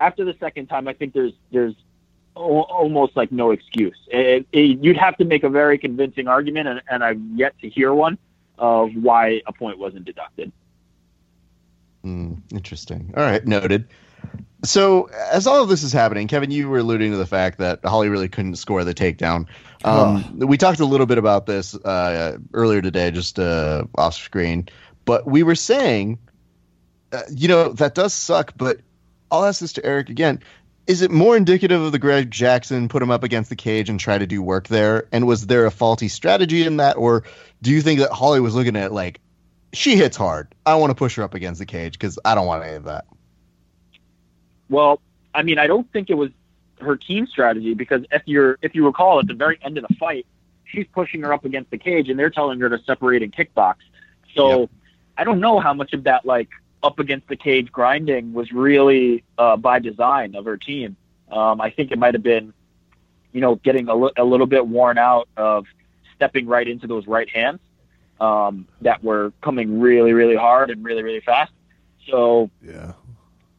after 0.00 0.24
the 0.24 0.34
second 0.40 0.66
time, 0.66 0.88
I 0.88 0.94
think 0.94 1.12
there's 1.12 1.32
there's 1.52 1.74
al- 1.74 1.85
almost 2.36 3.16
like 3.16 3.32
no 3.32 3.50
excuse. 3.50 3.98
It, 4.08 4.46
it, 4.52 4.78
you'd 4.82 4.96
have 4.96 5.16
to 5.16 5.24
make 5.24 5.42
a 5.42 5.48
very 5.48 5.78
convincing 5.78 6.28
argument, 6.28 6.68
and, 6.68 6.82
and 6.90 7.02
I've 7.02 7.20
yet 7.34 7.58
to 7.60 7.68
hear 7.68 7.92
one 7.92 8.18
of 8.58 8.90
why 8.94 9.42
a 9.46 9.52
point 9.52 9.78
wasn't 9.78 10.04
deducted. 10.04 10.52
Hmm, 12.02 12.34
interesting. 12.52 13.12
All 13.16 13.22
right, 13.22 13.44
noted. 13.46 13.88
So, 14.64 15.08
as 15.30 15.46
all 15.46 15.62
of 15.62 15.68
this 15.68 15.82
is 15.82 15.92
happening, 15.92 16.28
Kevin, 16.28 16.50
you 16.50 16.68
were 16.68 16.78
alluding 16.78 17.12
to 17.12 17.16
the 17.16 17.26
fact 17.26 17.58
that 17.58 17.84
Holly 17.84 18.08
really 18.08 18.28
couldn't 18.28 18.56
score 18.56 18.84
the 18.84 18.94
takedown. 18.94 19.46
Um, 19.84 20.38
We 20.38 20.56
talked 20.56 20.80
a 20.80 20.84
little 20.84 21.06
bit 21.06 21.18
about 21.18 21.46
this 21.46 21.74
uh, 21.74 22.38
earlier 22.52 22.82
today, 22.82 23.10
just 23.10 23.38
uh, 23.38 23.84
off 23.96 24.14
screen, 24.14 24.68
but 25.04 25.26
we 25.26 25.42
were 25.42 25.54
saying, 25.54 26.18
uh, 27.12 27.22
you 27.30 27.48
know, 27.48 27.72
that 27.74 27.94
does 27.94 28.12
suck. 28.12 28.54
But 28.56 28.80
I'll 29.30 29.44
ask 29.44 29.60
this 29.60 29.74
to 29.74 29.84
Eric 29.84 30.08
again: 30.08 30.40
Is 30.86 31.02
it 31.02 31.10
more 31.10 31.36
indicative 31.36 31.82
of 31.82 31.90
the 31.92 31.98
Greg 31.98 32.30
Jackson 32.30 32.88
put 32.88 33.02
him 33.02 33.10
up 33.10 33.24
against 33.24 33.50
the 33.50 33.56
cage 33.56 33.88
and 33.88 33.98
try 33.98 34.18
to 34.18 34.26
do 34.26 34.40
work 34.40 34.68
there? 34.68 35.08
And 35.10 35.26
was 35.26 35.46
there 35.46 35.66
a 35.66 35.70
faulty 35.70 36.08
strategy 36.08 36.64
in 36.64 36.76
that, 36.76 36.96
or 36.96 37.24
do 37.60 37.72
you 37.72 37.82
think 37.82 37.98
that 38.00 38.12
Holly 38.12 38.40
was 38.40 38.54
looking 38.54 38.76
at 38.76 38.84
it 38.84 38.92
like? 38.92 39.20
She 39.72 39.96
hits 39.96 40.16
hard. 40.16 40.54
I 40.64 40.76
want 40.76 40.90
to 40.90 40.94
push 40.94 41.16
her 41.16 41.22
up 41.22 41.34
against 41.34 41.58
the 41.58 41.66
cage 41.66 41.98
because 41.98 42.18
I 42.24 42.34
don't 42.34 42.46
want 42.46 42.64
any 42.64 42.76
of 42.76 42.84
that. 42.84 43.04
Well, 44.70 45.00
I 45.34 45.42
mean, 45.42 45.58
I 45.58 45.66
don't 45.66 45.90
think 45.92 46.08
it 46.08 46.14
was 46.14 46.30
her 46.80 46.96
team 46.96 47.26
strategy 47.26 47.74
because 47.74 48.04
if 48.10 48.22
you're 48.26 48.58
if 48.62 48.74
you 48.74 48.86
recall 48.86 49.18
at 49.18 49.26
the 49.26 49.34
very 49.34 49.58
end 49.62 49.76
of 49.76 49.84
the 49.86 49.94
fight, 49.94 50.26
she's 50.64 50.86
pushing 50.92 51.22
her 51.22 51.32
up 51.32 51.44
against 51.44 51.70
the 51.70 51.78
cage 51.78 52.08
and 52.08 52.18
they're 52.18 52.30
telling 52.30 52.60
her 52.60 52.68
to 52.68 52.78
separate 52.84 53.22
and 53.22 53.34
kickbox. 53.34 53.76
So 54.34 54.60
Yep. 54.60 54.70
I 55.18 55.24
don't 55.24 55.40
know 55.40 55.60
how 55.60 55.74
much 55.74 55.92
of 55.92 56.04
that 56.04 56.24
like 56.24 56.48
up 56.86 56.98
against 56.98 57.26
the 57.28 57.36
cage 57.36 57.70
grinding 57.72 58.32
was 58.32 58.52
really 58.52 59.24
uh, 59.38 59.56
by 59.56 59.78
design 59.78 60.34
of 60.34 60.44
her 60.44 60.56
team. 60.56 60.96
Um, 61.30 61.60
I 61.60 61.70
think 61.70 61.90
it 61.90 61.98
might 61.98 62.14
have 62.14 62.22
been, 62.22 62.52
you 63.32 63.40
know, 63.40 63.56
getting 63.56 63.88
a, 63.88 63.94
li- 63.94 64.12
a 64.16 64.24
little 64.24 64.46
bit 64.46 64.66
worn 64.66 64.96
out 64.96 65.28
of 65.36 65.66
stepping 66.14 66.46
right 66.46 66.66
into 66.66 66.86
those 66.86 67.06
right 67.06 67.28
hands 67.28 67.58
um, 68.20 68.66
that 68.80 69.02
were 69.02 69.32
coming 69.42 69.80
really, 69.80 70.12
really 70.12 70.36
hard 70.36 70.70
and 70.70 70.84
really, 70.84 71.02
really 71.02 71.20
fast. 71.20 71.52
So 72.08 72.50
Yeah. 72.62 72.92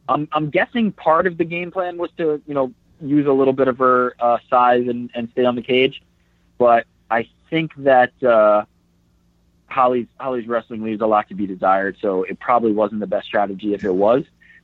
I'm 0.10 0.28
I'm 0.32 0.50
guessing 0.50 0.94
part 0.94 1.28
of 1.28 1.38
the 1.38 1.44
game 1.44 1.70
plan 1.70 1.98
was 1.98 2.10
to 2.18 2.42
you 2.48 2.54
know 2.54 2.72
use 3.02 3.28
a 3.28 3.32
little 3.34 3.52
bit 3.52 3.68
of 3.68 3.78
her 3.78 4.16
uh, 4.20 4.38
size 4.50 4.88
and, 4.88 5.10
and 5.14 5.30
stay 5.34 5.44
on 5.44 5.56
the 5.56 5.62
cage, 5.62 6.02
but 6.58 6.88
I 7.12 7.28
think 7.50 7.72
that 7.80 8.12
uh, 8.24 8.64
Holly's 9.68 10.07
Holly's 10.20 10.47
wrestling 10.47 10.84
leaves 10.84 11.01
a 11.01 11.07
lot 11.07 11.30
to 11.30 11.36
be 11.36 11.45
desired. 11.45 11.97
So 12.01 12.24
it 12.24 12.39
probably 12.39 12.72
wasn't 12.72 13.01
the 13.01 13.07
best 13.07 13.28
strategy 13.28 13.74
if 13.74 13.84
it 13.84 13.93
was. 13.93 14.24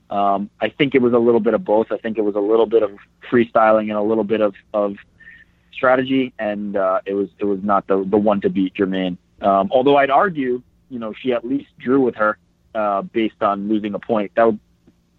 Um, 0.09 0.49
I 0.59 0.69
think 0.69 0.95
it 0.95 1.01
was 1.01 1.13
a 1.13 1.17
little 1.17 1.39
bit 1.39 1.53
of 1.53 1.63
both. 1.63 1.91
I 1.91 1.97
think 1.97 2.17
it 2.17 2.21
was 2.21 2.35
a 2.35 2.39
little 2.39 2.65
bit 2.65 2.83
of 2.83 2.91
freestyling 3.31 3.89
and 3.89 3.93
a 3.97 4.01
little 4.01 4.23
bit 4.23 4.41
of, 4.41 4.53
of 4.73 4.97
strategy, 5.71 6.33
and 6.37 6.75
uh, 6.75 7.01
it 7.05 7.13
was 7.13 7.29
it 7.39 7.45
was 7.45 7.59
not 7.63 7.87
the 7.87 8.03
the 8.03 8.17
one 8.17 8.41
to 8.41 8.49
beat 8.49 8.73
Germaine. 8.75 9.17
Um, 9.41 9.69
although 9.71 9.97
I'd 9.97 10.09
argue, 10.09 10.61
you 10.89 10.99
know, 10.99 11.13
she 11.13 11.33
at 11.33 11.45
least 11.45 11.69
drew 11.79 12.01
with 12.01 12.15
her 12.15 12.37
uh, 12.75 13.01
based 13.01 13.41
on 13.41 13.67
losing 13.69 13.93
a 13.93 13.99
point. 13.99 14.31
That 14.35 14.45
would 14.45 14.59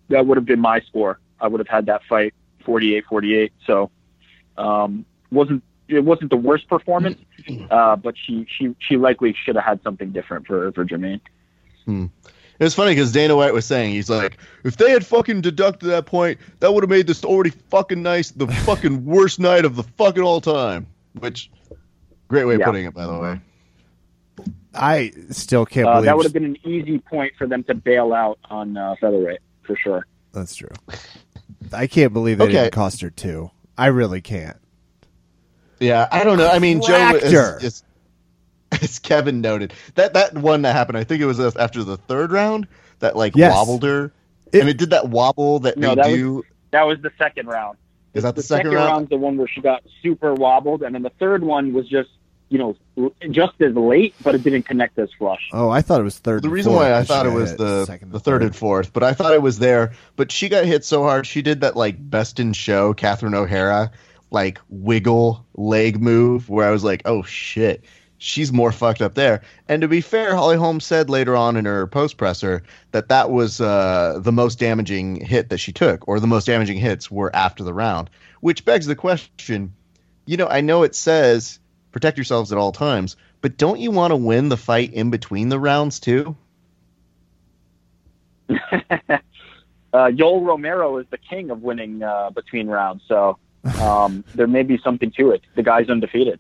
that 0.09 0.27
would 0.27 0.37
have 0.37 0.47
been 0.47 0.61
my 0.61 0.81
score. 0.81 1.19
I 1.41 1.49
would 1.49 1.61
have 1.61 1.69
had 1.69 1.87
that 1.87 2.03
fight 2.09 2.35
48-48. 2.65 3.51
So 3.67 3.91
um, 4.57 5.05
wasn't 5.31 5.63
it 5.89 6.05
wasn't 6.05 6.31
the 6.31 6.37
worst 6.37 6.69
performance, 6.69 7.19
uh, 7.71 7.97
but 7.97 8.15
she 8.17 8.47
she 8.49 8.75
she 8.79 8.97
likely 8.97 9.35
should 9.45 9.57
have 9.57 9.65
had 9.65 9.83
something 9.83 10.11
different 10.13 10.47
for 10.47 10.73
for 10.73 10.85
Germaine. 10.85 11.21
Hmm. 11.85 12.07
It 12.59 12.63
was 12.63 12.75
funny 12.75 12.93
because 12.93 13.11
Dana 13.11 13.35
White 13.35 13.53
was 13.53 13.67
saying 13.67 13.93
he's 13.95 14.09
like, 14.09 14.39
if 14.63 14.77
they 14.77 14.91
had 14.93 15.05
fucking 15.05 15.41
deducted 15.41 15.89
that 15.89 16.07
point, 16.07 16.39
that 16.61 16.73
would 16.73 16.85
have 16.85 16.91
made 16.91 17.07
this 17.09 17.25
already 17.25 17.51
fucking 17.51 18.01
nice 18.03 18.31
the 18.31 18.47
fucking 18.65 19.05
worst 19.05 19.41
night 19.41 19.65
of 19.65 19.75
the 19.77 19.83
fucking 19.83 20.23
all 20.23 20.41
time. 20.41 20.87
Which, 21.19 21.51
great 22.29 22.45
way 22.45 22.55
of 22.55 22.61
Yeah. 22.61 22.67
putting 22.67 22.85
it, 22.87 22.95
by 22.95 23.07
the 23.07 23.19
way. 23.19 23.41
I 24.73 25.13
still 25.31 25.67
can't 25.67 25.87
Uh, 25.89 25.93
believe 25.95 26.05
that 26.07 26.17
would 26.17 26.25
have 26.27 26.33
been 26.33 26.45
an 26.45 26.59
easy 26.65 26.99
point 26.99 27.33
for 27.39 27.47
them 27.47 27.63
to 27.65 27.75
bail 27.75 28.13
out 28.13 28.39
on 28.51 28.77
uh, 28.77 28.95
featherweight 29.01 29.41
for 29.63 29.77
sure. 29.77 30.07
that's 30.33 30.55
true. 30.57 30.71
I 31.73 31.87
can't 31.87 32.13
believe 32.13 32.39
they 32.39 32.45
Okay. 32.45 32.53
didn't 32.55 32.73
cost 32.73 33.01
her 33.01 33.11
two. 33.11 33.51
I 33.79 33.87
really 33.87 34.21
can't. 34.21 34.57
Yeah, 35.85 36.09
I 36.11 36.25
don't 36.25 36.39
know. 36.39 36.49
I 36.49 36.59
mean, 36.59 36.81
Joe, 36.83 36.93
Whacked 36.93 37.25
her. 37.25 37.57
as, 37.59 37.65
as, 37.65 38.83
as 38.83 38.99
Kevin 38.99 39.41
noted, 39.41 39.73
that 39.95 40.15
that 40.15 40.35
one 40.35 40.63
that 40.63 40.73
happened, 40.75 40.99
I 40.99 41.05
think 41.05 41.21
it 41.23 41.27
was 41.27 41.39
after 41.41 41.85
the 41.85 41.97
third 41.97 42.33
round 42.33 42.67
that 43.01 43.17
like 43.17 43.37
Yes. 43.37 43.53
wobbled 43.55 43.83
her, 43.85 44.13
It- 44.53 44.61
and 44.61 44.69
it 44.69 44.77
did 44.79 44.91
that 44.91 45.09
wobble 45.09 45.61
that 45.61 45.77
No, 45.77 45.91
they 45.91 45.95
that 45.97 46.07
was- 46.09 46.17
do. 46.17 46.45
That 46.71 46.87
was 46.87 47.01
the 47.03 47.13
second 47.19 47.47
round. 47.47 47.79
Is 48.15 48.23
that 48.25 48.35
the, 48.37 48.43
second, 48.43 48.73
round? 48.73 48.91
round's 48.93 49.11
the 49.11 49.17
one 49.17 49.37
where 49.37 49.47
she 49.49 49.61
got 49.61 49.83
super 50.03 50.35
wobbled, 50.35 50.83
and 50.83 50.95
then 50.95 51.03
the 51.03 51.11
third 51.19 51.43
one 51.43 51.73
was 51.73 51.89
just 51.89 52.11
you 52.49 52.59
know 52.59 52.77
just 53.31 53.61
as 53.61 53.75
late, 53.75 54.15
but 54.23 54.35
it 54.37 54.43
didn't 54.45 54.63
connect 54.65 54.99
as 54.99 55.09
flush. 55.19 55.49
Oh, 55.53 55.69
I 55.71 55.83
thought 55.83 56.01
it 56.01 56.05
was 56.05 56.19
third. 56.19 56.43
The 56.43 56.47
and 56.47 56.53
reason 56.53 56.73
fourth 56.73 56.83
why 56.85 56.95
I 56.97 57.03
thought 57.05 57.27
it 57.27 57.33
was 57.33 57.57
the 57.57 57.85
second 57.87 58.13
the 58.13 58.21
third 58.21 58.43
and 58.43 58.55
fourth, 58.55 58.93
but 58.93 59.03
I 59.03 59.13
thought 59.15 59.35
it 59.35 59.43
was 59.43 59.59
there. 59.59 59.93
But 60.17 60.31
she 60.31 60.49
got 60.49 60.65
hit 60.65 60.85
so 60.85 61.03
hard, 61.03 61.27
she 61.27 61.43
did 61.43 61.63
that 61.63 61.75
like 61.77 61.97
best 61.99 62.39
in 62.39 62.53
show 62.53 62.93
Catherine 62.95 63.35
O'Hara 63.35 63.91
like 64.35 64.61
wiggle 64.69 65.47
leg 65.55 66.01
move 66.01 66.51
where 66.51 66.69
I 66.69 66.71
was 66.71 66.85
like, 66.85 67.03
oh 67.07 67.23
shit, 67.23 67.85
she's 68.19 68.53
more 68.53 68.73
fucked 68.73 69.01
up 69.01 69.15
there. 69.15 69.43
And 69.69 69.81
to 69.83 69.89
be 69.89 70.01
fair, 70.01 70.35
Holly 70.35 70.57
Holmes 70.57 70.85
said 70.85 71.09
later 71.09 71.37
on 71.37 71.57
in 71.57 71.65
her 71.65 71.87
post 71.87 72.17
presser 72.17 72.63
that 72.91 73.09
that 73.09 73.31
was 73.31 73.61
uh, 73.61 74.19
the 74.21 74.33
most 74.33 74.59
damaging 74.59 75.17
hit 75.25 75.49
that 75.49 75.59
she 75.59 75.73
took, 75.73 76.07
or 76.09 76.21
the 76.21 76.27
most 76.27 76.47
damaging 76.47 76.79
hits 76.79 77.11
were 77.11 77.35
after 77.35 77.63
the 77.65 77.73
round, 77.73 78.11
which 78.41 78.65
begs 78.65 78.87
the 78.87 78.97
question. 78.97 79.73
You 80.27 80.37
know, 80.37 80.49
I 80.49 80.61
know 80.61 80.83
it 80.83 80.95
says 80.95 81.59
protect 81.93 82.19
yourselves 82.19 82.51
at 82.51 82.59
all 82.59 82.73
times, 82.73 83.17
but 83.41 83.57
don't 83.57 83.79
you 83.79 83.91
want 83.91 84.11
to 84.11 84.17
win 84.17 84.49
the 84.49 84.57
fight 84.57 84.93
in 84.93 85.11
between 85.11 85.49
the 85.49 85.61
rounds 85.61 86.01
too? 86.01 86.37
uh, 88.51 89.19
Yoel 89.95 90.45
Romero 90.45 90.99
is 90.99 91.07
the 91.11 91.19
king 91.19 91.51
of 91.51 91.63
winning 91.63 92.03
uh, 92.03 92.31
between 92.31 92.67
rounds, 92.67 93.03
so 93.07 93.39
um, 93.81 94.25
there 94.35 94.47
may 94.47 94.63
be 94.63 94.79
something 94.83 95.11
to 95.13 95.31
it. 95.31 95.43
The 95.57 95.63
guy's 95.63 95.89
undefeated. 95.89 96.39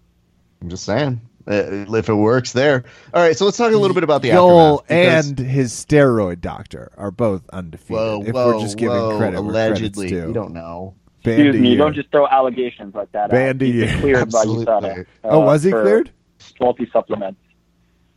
I'm 0.62 0.68
just 0.70 0.84
saying. 0.84 1.20
Uh, 1.46 1.84
if 1.94 2.08
it 2.08 2.14
works 2.14 2.52
there. 2.52 2.84
All 3.12 3.22
right, 3.22 3.36
so 3.36 3.44
let's 3.44 3.58
talk 3.58 3.70
a 3.70 3.76
little 3.76 3.94
bit 3.94 4.02
about 4.02 4.22
the 4.22 4.30
Joel 4.30 4.78
because- 4.88 5.28
and 5.28 5.38
his 5.38 5.72
steroid 5.74 6.40
doctor 6.40 6.90
are 6.96 7.10
both 7.10 7.42
undefeated. 7.50 7.90
whoa, 8.00 8.22
if 8.24 8.32
whoa, 8.34 8.46
we're 8.56 8.60
just 8.62 8.78
giving 8.78 8.96
whoa, 8.96 9.18
credit, 9.18 9.38
allegedly, 9.38 10.08
due. 10.08 10.26
we 10.28 10.32
don't 10.32 10.54
know. 10.54 10.94
Band 11.22 11.40
Excuse 11.40 11.60
me, 11.60 11.68
year. 11.70 11.78
don't 11.78 11.94
just 11.94 12.10
throw 12.10 12.26
allegations 12.26 12.94
like 12.94 13.12
that. 13.12 13.30
Band 13.30 13.62
out. 13.62 13.66
of 13.66 13.74
He's 13.74 13.80
been 13.84 13.88
year. 13.90 14.00
cleared 14.00 14.30
by 14.30 14.44
USADA. 14.44 15.00
Uh, 15.00 15.04
Oh, 15.24 15.40
was 15.40 15.62
he 15.62 15.70
cleared? 15.70 16.10
Faulty 16.58 16.88
supplements. 16.92 17.40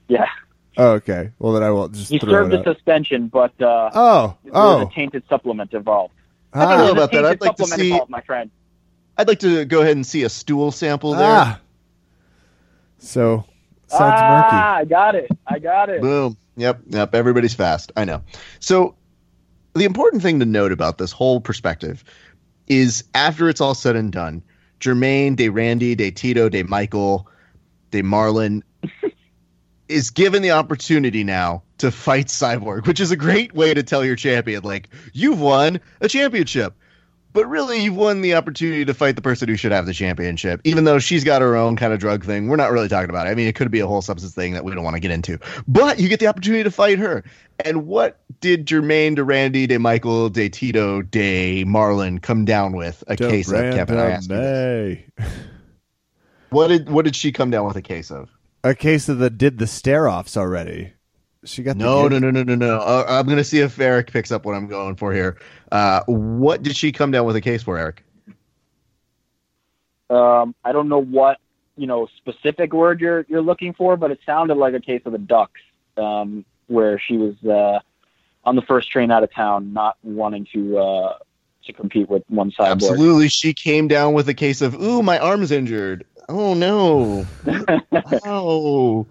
Yeah, 0.07 0.25
Oh, 0.77 0.91
okay. 0.91 1.31
Well, 1.39 1.53
then 1.53 1.63
I 1.63 1.71
won't 1.71 1.93
just 1.95 2.09
he 2.11 2.19
throw 2.19 2.31
served 2.31 2.53
it 2.53 2.57
a 2.65 2.69
out. 2.69 2.75
suspension, 2.75 3.27
but 3.27 3.51
uh, 3.61 3.89
Oh, 3.93 4.37
oh. 4.53 4.81
a 4.87 4.89
tainted 4.93 5.23
supplement 5.27 5.73
involved. 5.73 6.13
I 6.53 6.61
don't 6.61 6.71
Ah, 6.71 6.77
know 6.85 6.91
about 6.91 7.11
that. 7.11 7.25
I'd 7.25 7.41
like 7.41 7.55
to 7.57 7.65
see- 7.65 7.91
involved, 7.91 8.09
my 8.11 8.21
friend. 8.21 8.51
I'd 9.17 9.27
like 9.27 9.39
to 9.39 9.65
go 9.65 9.81
ahead 9.81 9.95
and 9.95 10.05
see 10.05 10.23
a 10.23 10.29
stool 10.29 10.71
sample 10.71 11.13
there. 11.13 11.25
ah. 11.27 11.59
So 12.99 13.45
sounds 13.87 14.13
ah, 14.17 14.75
I 14.75 14.85
got 14.85 15.15
it. 15.15 15.29
I 15.45 15.59
got 15.59 15.89
it. 15.89 16.01
Boom. 16.01 16.37
Yep. 16.55 16.81
Yep. 16.87 17.15
Everybody's 17.15 17.53
fast. 17.53 17.91
I 17.95 18.05
know. 18.05 18.21
So 18.59 18.95
the 19.73 19.85
important 19.85 20.21
thing 20.23 20.39
to 20.39 20.45
note 20.45 20.71
about 20.71 20.97
this 20.97 21.11
whole 21.11 21.39
perspective 21.39 22.03
is 22.67 23.03
after 23.13 23.49
it's 23.49 23.61
all 23.61 23.75
said 23.75 23.95
and 23.95 24.11
done, 24.11 24.43
Germaine, 24.79 25.35
De 25.35 25.49
Randy, 25.49 25.95
De 25.95 26.11
Tito, 26.11 26.49
De 26.49 26.63
Michael, 26.63 27.27
De 27.91 28.01
Marlin 28.01 28.63
is 29.87 30.09
given 30.09 30.41
the 30.41 30.51
opportunity 30.51 31.23
now 31.23 31.63
to 31.77 31.91
fight 31.91 32.27
Cyborg, 32.27 32.87
which 32.87 32.99
is 32.99 33.11
a 33.11 33.15
great 33.15 33.53
way 33.53 33.73
to 33.73 33.83
tell 33.83 34.03
your 34.03 34.15
champion, 34.15 34.63
like, 34.63 34.89
you've 35.13 35.39
won 35.39 35.79
a 36.01 36.07
championship. 36.07 36.73
But 37.33 37.45
really, 37.47 37.83
you've 37.83 37.95
won 37.95 38.21
the 38.21 38.33
opportunity 38.33 38.83
to 38.85 38.93
fight 38.93 39.15
the 39.15 39.21
person 39.21 39.47
who 39.47 39.55
should 39.55 39.71
have 39.71 39.85
the 39.85 39.93
championship, 39.93 40.59
even 40.63 40.85
though 40.85 40.97
she's 40.97 41.23
got 41.23 41.41
her 41.41 41.55
own 41.55 41.75
kind 41.75 41.93
of 41.93 41.99
drug 41.99 42.23
thing. 42.23 42.47
We're 42.47 42.55
not 42.55 42.71
really 42.71 42.87
talking 42.87 43.09
about 43.09 43.27
it. 43.27 43.29
I 43.29 43.35
mean, 43.35 43.47
it 43.47 43.55
could 43.55 43.69
be 43.69 43.79
a 43.79 43.87
whole 43.87 44.01
substance 44.01 44.33
thing 44.33 44.53
that 44.53 44.63
we 44.63 44.73
don't 44.73 44.83
want 44.83 44.95
to 44.95 44.99
get 44.99 45.11
into. 45.11 45.37
But 45.67 45.99
you 45.99 46.09
get 46.09 46.19
the 46.19 46.27
opportunity 46.27 46.63
to 46.63 46.71
fight 46.71 46.97
her. 46.99 47.23
And 47.63 47.85
what 47.85 48.19
did 48.39 48.65
Germaine, 48.65 49.15
De 49.15 49.23
Randy, 49.23 49.67
De 49.67 49.77
Michael, 49.77 50.29
De 50.29 50.49
Tito, 50.49 51.01
De 51.01 51.63
Marlon 51.65 52.21
come 52.21 52.45
down 52.45 52.75
with 52.75 53.03
a 53.07 53.11
Murky. 53.11 53.29
case 53.29 53.51
of, 53.51 53.73
Kevin? 53.73 53.97
I 53.97 54.11
asked 54.11 54.29
you 54.29 54.35
this. 54.35 55.31
What 56.49 56.67
did 56.69 56.89
what 56.89 57.05
did 57.05 57.15
she 57.15 57.31
come 57.31 57.51
down 57.51 57.65
with 57.65 57.75
a 57.75 57.81
case 57.81 58.09
of? 58.09 58.29
A 58.63 58.73
case 58.73 59.09
of 59.09 59.19
the 59.19 59.29
did 59.29 59.59
the 59.59 59.67
stare 59.67 60.07
offs 60.07 60.37
already. 60.37 60.93
She 61.43 61.63
got 61.63 61.77
No, 61.77 62.09
gift- 62.09 62.21
no, 62.21 62.31
no, 62.31 62.43
no, 62.43 62.43
no, 62.43 62.55
no. 62.55 62.79
Uh, 62.79 63.05
I'm 63.07 63.25
going 63.25 63.37
to 63.37 63.43
see 63.43 63.59
if 63.59 63.79
Eric 63.79 64.11
picks 64.11 64.31
up 64.31 64.45
what 64.45 64.55
I'm 64.55 64.67
going 64.67 64.95
for 64.95 65.13
here. 65.13 65.37
Uh, 65.71 66.03
what 66.07 66.63
did 66.63 66.75
she 66.75 66.91
come 66.91 67.11
down 67.11 67.25
with 67.25 67.35
a 67.35 67.41
case 67.41 67.63
for, 67.63 67.77
Eric? 67.77 68.03
Um, 70.09 70.55
I 70.63 70.71
don't 70.71 70.87
know 70.87 71.01
what 71.01 71.37
you 71.75 71.85
know 71.85 72.07
specific 72.17 72.73
word 72.73 73.01
you're 73.01 73.25
you're 73.27 73.41
looking 73.41 73.73
for, 73.73 73.97
but 73.97 74.09
it 74.09 74.19
sounded 74.25 74.55
like 74.55 74.73
a 74.73 74.79
case 74.79 75.01
of 75.05 75.11
the 75.11 75.17
Ducks, 75.17 75.61
um, 75.97 76.45
where 76.67 76.97
she 76.97 77.17
was 77.17 77.35
uh, 77.45 77.79
on 78.45 78.55
the 78.55 78.61
first 78.61 78.89
train 78.89 79.11
out 79.11 79.23
of 79.23 79.33
town, 79.33 79.73
not 79.73 79.97
wanting 80.03 80.47
to 80.53 80.77
uh, 80.77 81.17
to 81.67 81.73
compete 81.73 82.09
with 82.09 82.23
one 82.29 82.51
cyborg. 82.51 82.71
Absolutely. 82.71 83.27
She 83.27 83.53
came 83.53 83.87
down 83.87 84.13
with 84.13 84.27
a 84.27 84.33
case 84.33 84.61
of, 84.61 84.73
ooh, 84.81 85.03
my 85.03 85.19
arm's 85.19 85.51
injured. 85.51 86.05
Oh, 86.27 86.53
no. 86.53 87.25
oh. 88.25 89.05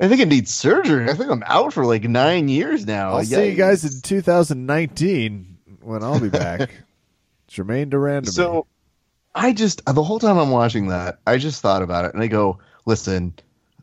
I 0.00 0.08
think 0.08 0.20
it 0.20 0.28
needs 0.28 0.52
surgery. 0.52 1.08
I 1.08 1.14
think 1.14 1.30
I'm 1.30 1.44
out 1.46 1.72
for 1.72 1.84
like 1.84 2.04
nine 2.04 2.48
years 2.48 2.86
now. 2.86 3.12
I'll 3.12 3.24
see 3.24 3.50
you 3.50 3.54
guys 3.54 3.84
in 3.84 4.00
2019 4.00 5.58
when 5.82 6.02
I'll 6.02 6.20
be 6.20 6.30
back. 6.30 6.70
Germaine 7.48 7.90
Durand. 7.90 8.28
So 8.28 8.66
I 9.34 9.52
just 9.52 9.84
the 9.84 10.02
whole 10.02 10.18
time 10.18 10.38
I'm 10.38 10.50
watching 10.50 10.88
that, 10.88 11.18
I 11.26 11.38
just 11.38 11.62
thought 11.62 11.82
about 11.82 12.06
it 12.06 12.14
and 12.14 12.22
I 12.22 12.26
go, 12.26 12.58
listen, 12.86 13.34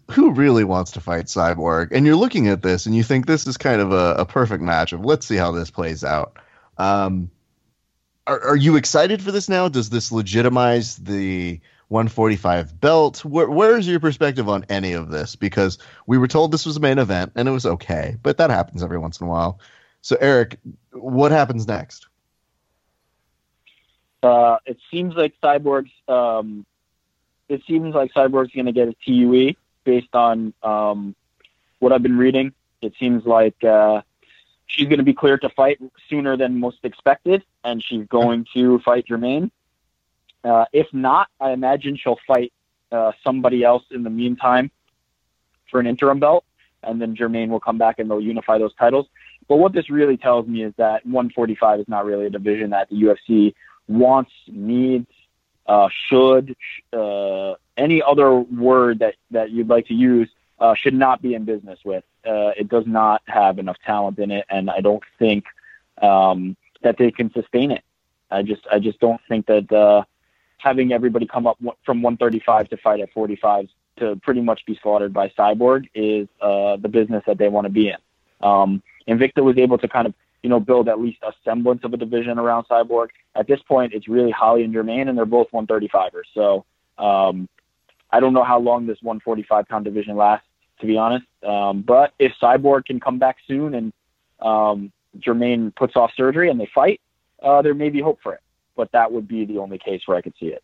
who 0.09 0.31
really 0.31 0.63
wants 0.63 0.91
to 0.91 1.01
fight 1.01 1.25
Cyborg? 1.25 1.89
And 1.91 2.05
you're 2.05 2.15
looking 2.15 2.49
at 2.49 2.61
this 2.61 2.85
and 2.85 2.95
you 2.95 3.03
think 3.03 3.25
this 3.25 3.47
is 3.47 3.57
kind 3.57 3.81
of 3.81 3.93
a, 3.93 4.15
a 4.19 4.25
perfect 4.25 4.61
match 4.61 4.93
of 4.93 5.05
let's 5.05 5.25
see 5.25 5.37
how 5.37 5.51
this 5.51 5.71
plays 5.71 6.03
out. 6.03 6.37
Um, 6.77 7.31
are, 8.27 8.49
are 8.49 8.55
you 8.55 8.75
excited 8.75 9.21
for 9.21 9.31
this 9.31 9.49
now? 9.49 9.69
Does 9.69 9.89
this 9.89 10.11
legitimize 10.11 10.97
the 10.97 11.59
145 11.91 12.79
belt? 12.79 13.25
Where, 13.25 13.49
where's 13.49 13.85
your 13.87 13.99
perspective 13.99 14.47
on 14.47 14.65
any 14.69 14.93
of 14.93 15.11
this? 15.11 15.35
Because 15.35 15.77
we 16.07 16.17
were 16.17 16.27
told 16.27 16.51
this 16.51 16.65
was 16.65 16.77
a 16.77 16.79
main 16.79 16.99
event 16.99 17.33
and 17.35 17.49
it 17.49 17.51
was 17.51 17.65
okay, 17.65 18.15
but 18.23 18.37
that 18.37 18.49
happens 18.49 18.81
every 18.81 18.97
once 18.97 19.19
in 19.19 19.27
a 19.27 19.29
while. 19.29 19.59
So 20.01 20.17
Eric, 20.19 20.57
what 20.91 21.31
happens 21.31 21.67
next? 21.67 22.07
Uh, 24.23 24.57
it 24.65 24.77
seems 24.89 25.15
like 25.15 25.33
Cyborg's. 25.43 25.91
Um, 26.07 26.65
it 27.49 27.61
seems 27.67 27.93
like 27.93 28.13
Cyborg's 28.13 28.53
going 28.53 28.67
to 28.67 28.71
get 28.71 28.87
a 28.87 28.95
TUE 29.05 29.55
based 29.83 30.15
on 30.15 30.53
um, 30.63 31.15
what 31.79 31.91
I've 31.91 32.03
been 32.03 32.17
reading. 32.17 32.53
It 32.81 32.93
seems 32.99 33.25
like 33.25 33.61
uh, 33.63 34.01
she's 34.67 34.87
going 34.87 34.99
to 34.99 35.03
be 35.03 35.13
cleared 35.13 35.41
to 35.41 35.49
fight 35.49 35.79
sooner 36.09 36.37
than 36.37 36.59
most 36.59 36.79
expected, 36.83 37.43
and 37.63 37.83
she's 37.83 38.07
going 38.07 38.45
to 38.53 38.79
fight 38.79 39.07
Germaine. 39.07 39.51
Uh, 40.43 40.65
if 40.73 40.87
not, 40.93 41.27
I 41.39 41.51
imagine 41.51 41.97
she'll 41.97 42.19
fight 42.27 42.51
uh, 42.91 43.11
somebody 43.23 43.63
else 43.63 43.83
in 43.91 44.03
the 44.03 44.09
meantime 44.09 44.71
for 45.69 45.79
an 45.79 45.87
interim 45.87 46.19
belt, 46.19 46.43
and 46.83 47.01
then 47.01 47.15
Germaine 47.15 47.49
will 47.49 47.59
come 47.59 47.77
back 47.77 47.99
and 47.99 48.09
they'll 48.09 48.21
unify 48.21 48.57
those 48.57 48.73
titles. 48.75 49.07
But 49.47 49.57
what 49.57 49.73
this 49.73 49.89
really 49.89 50.17
tells 50.17 50.47
me 50.47 50.63
is 50.63 50.73
that 50.77 51.05
145 51.05 51.81
is 51.81 51.87
not 51.87 52.05
really 52.05 52.25
a 52.25 52.29
division 52.29 52.71
that 52.71 52.89
the 52.89 52.95
UFC 52.95 53.53
wants, 53.87 54.31
needs, 54.47 55.07
uh, 55.67 55.89
should, 56.09 56.55
uh, 56.91 57.55
any 57.77 58.01
other 58.01 58.35
word 58.35 58.99
that, 58.99 59.15
that 59.31 59.51
you'd 59.51 59.69
like 59.69 59.87
to 59.87 59.93
use 59.93 60.29
uh, 60.59 60.75
should 60.75 60.93
not 60.93 61.21
be 61.21 61.33
in 61.33 61.43
business 61.43 61.79
with. 61.83 62.03
Uh, 62.25 62.51
it 62.55 62.69
does 62.69 62.85
not 62.85 63.21
have 63.25 63.57
enough 63.57 63.77
talent 63.85 64.19
in 64.19 64.31
it, 64.31 64.45
and 64.49 64.69
I 64.69 64.79
don't 64.79 65.03
think 65.17 65.45
um, 66.01 66.55
that 66.83 66.97
they 66.97 67.11
can 67.11 67.31
sustain 67.33 67.71
it. 67.71 67.83
I 68.29 68.43
just 68.43 68.65
I 68.71 68.79
just 68.79 68.99
don't 68.99 69.19
think 69.27 69.47
that 69.47 69.71
uh, 69.71 70.03
having 70.61 70.93
everybody 70.93 71.25
come 71.25 71.47
up 71.47 71.57
from 71.85 72.01
135 72.01 72.69
to 72.69 72.77
fight 72.77 72.99
at 72.99 73.11
45 73.11 73.67
to 73.97 74.15
pretty 74.17 74.41
much 74.41 74.65
be 74.65 74.79
slaughtered 74.81 75.13
by 75.13 75.29
Cyborg 75.29 75.87
is 75.93 76.27
uh, 76.41 76.77
the 76.77 76.89
business 76.89 77.23
that 77.27 77.37
they 77.37 77.49
want 77.49 77.65
to 77.65 77.69
be 77.69 77.89
in. 77.89 77.97
Um, 78.41 78.81
Invicta 79.07 79.43
was 79.43 79.57
able 79.57 79.77
to 79.77 79.87
kind 79.87 80.07
of 80.07 80.13
you 80.43 80.49
know 80.49 80.59
build 80.59 80.89
at 80.89 80.99
least 80.99 81.19
a 81.23 81.33
semblance 81.43 81.83
of 81.83 81.93
a 81.93 81.97
division 81.97 82.39
around 82.39 82.65
Cyborg. 82.65 83.09
At 83.35 83.47
this 83.47 83.61
point, 83.61 83.93
it's 83.93 84.07
really 84.07 84.31
Holly 84.31 84.63
and 84.63 84.73
Germaine, 84.73 85.07
and 85.07 85.17
they're 85.17 85.25
both 85.25 85.51
135ers. 85.51 86.23
So 86.33 86.65
um, 86.97 87.47
I 88.11 88.19
don't 88.19 88.33
know 88.33 88.43
how 88.43 88.59
long 88.59 88.87
this 88.87 89.01
145 89.01 89.67
pound 89.67 89.85
division 89.85 90.15
lasts, 90.15 90.47
to 90.79 90.85
be 90.85 90.97
honest. 90.97 91.25
Um, 91.43 91.81
but 91.81 92.13
if 92.19 92.33
Cyborg 92.41 92.85
can 92.85 92.99
come 92.99 93.19
back 93.19 93.37
soon 93.47 93.73
and 93.75 93.93
um, 94.39 94.91
Germaine 95.19 95.71
puts 95.71 95.95
off 95.95 96.11
surgery 96.15 96.49
and 96.49 96.59
they 96.59 96.69
fight, 96.73 97.01
uh, 97.41 97.61
there 97.61 97.73
may 97.73 97.89
be 97.89 98.01
hope 98.01 98.19
for 98.21 98.33
it. 98.33 98.41
But 98.75 98.91
that 98.93 99.11
would 99.11 99.27
be 99.27 99.45
the 99.45 99.57
only 99.57 99.77
case 99.77 100.01
where 100.05 100.17
I 100.17 100.21
could 100.21 100.33
see 100.39 100.47
it. 100.47 100.63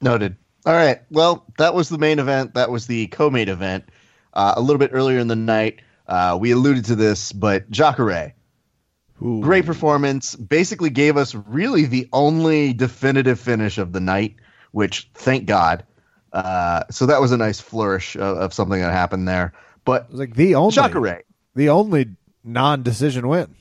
Noted. 0.00 0.36
All 0.64 0.74
right. 0.74 1.00
Well, 1.10 1.46
that 1.58 1.74
was 1.74 1.88
the 1.88 1.98
main 1.98 2.18
event. 2.18 2.54
That 2.54 2.70
was 2.70 2.86
the 2.86 3.06
co-main 3.08 3.48
event. 3.48 3.84
Uh, 4.32 4.54
a 4.56 4.60
little 4.60 4.78
bit 4.78 4.90
earlier 4.92 5.18
in 5.18 5.28
the 5.28 5.36
night, 5.36 5.80
uh, 6.08 6.36
we 6.40 6.50
alluded 6.50 6.84
to 6.86 6.96
this, 6.96 7.32
but 7.32 7.70
Jacare, 7.70 8.34
Ooh. 9.22 9.40
great 9.40 9.64
performance. 9.64 10.34
Basically, 10.34 10.90
gave 10.90 11.16
us 11.16 11.34
really 11.34 11.86
the 11.86 12.08
only 12.12 12.72
definitive 12.72 13.40
finish 13.40 13.78
of 13.78 13.92
the 13.92 14.00
night, 14.00 14.36
which 14.72 15.08
thank 15.14 15.46
God. 15.46 15.84
Uh, 16.32 16.82
so 16.90 17.06
that 17.06 17.20
was 17.20 17.32
a 17.32 17.36
nice 17.38 17.60
flourish 17.60 18.14
of, 18.16 18.36
of 18.36 18.52
something 18.52 18.80
that 18.80 18.92
happened 18.92 19.26
there. 19.26 19.54
But 19.84 20.02
It 20.02 20.10
was 20.10 20.20
like 20.20 20.34
the 20.34 20.56
only 20.56 20.72
Jacare, 20.74 21.22
the 21.54 21.70
only 21.70 22.16
non-decision 22.44 23.26
win. 23.28 23.54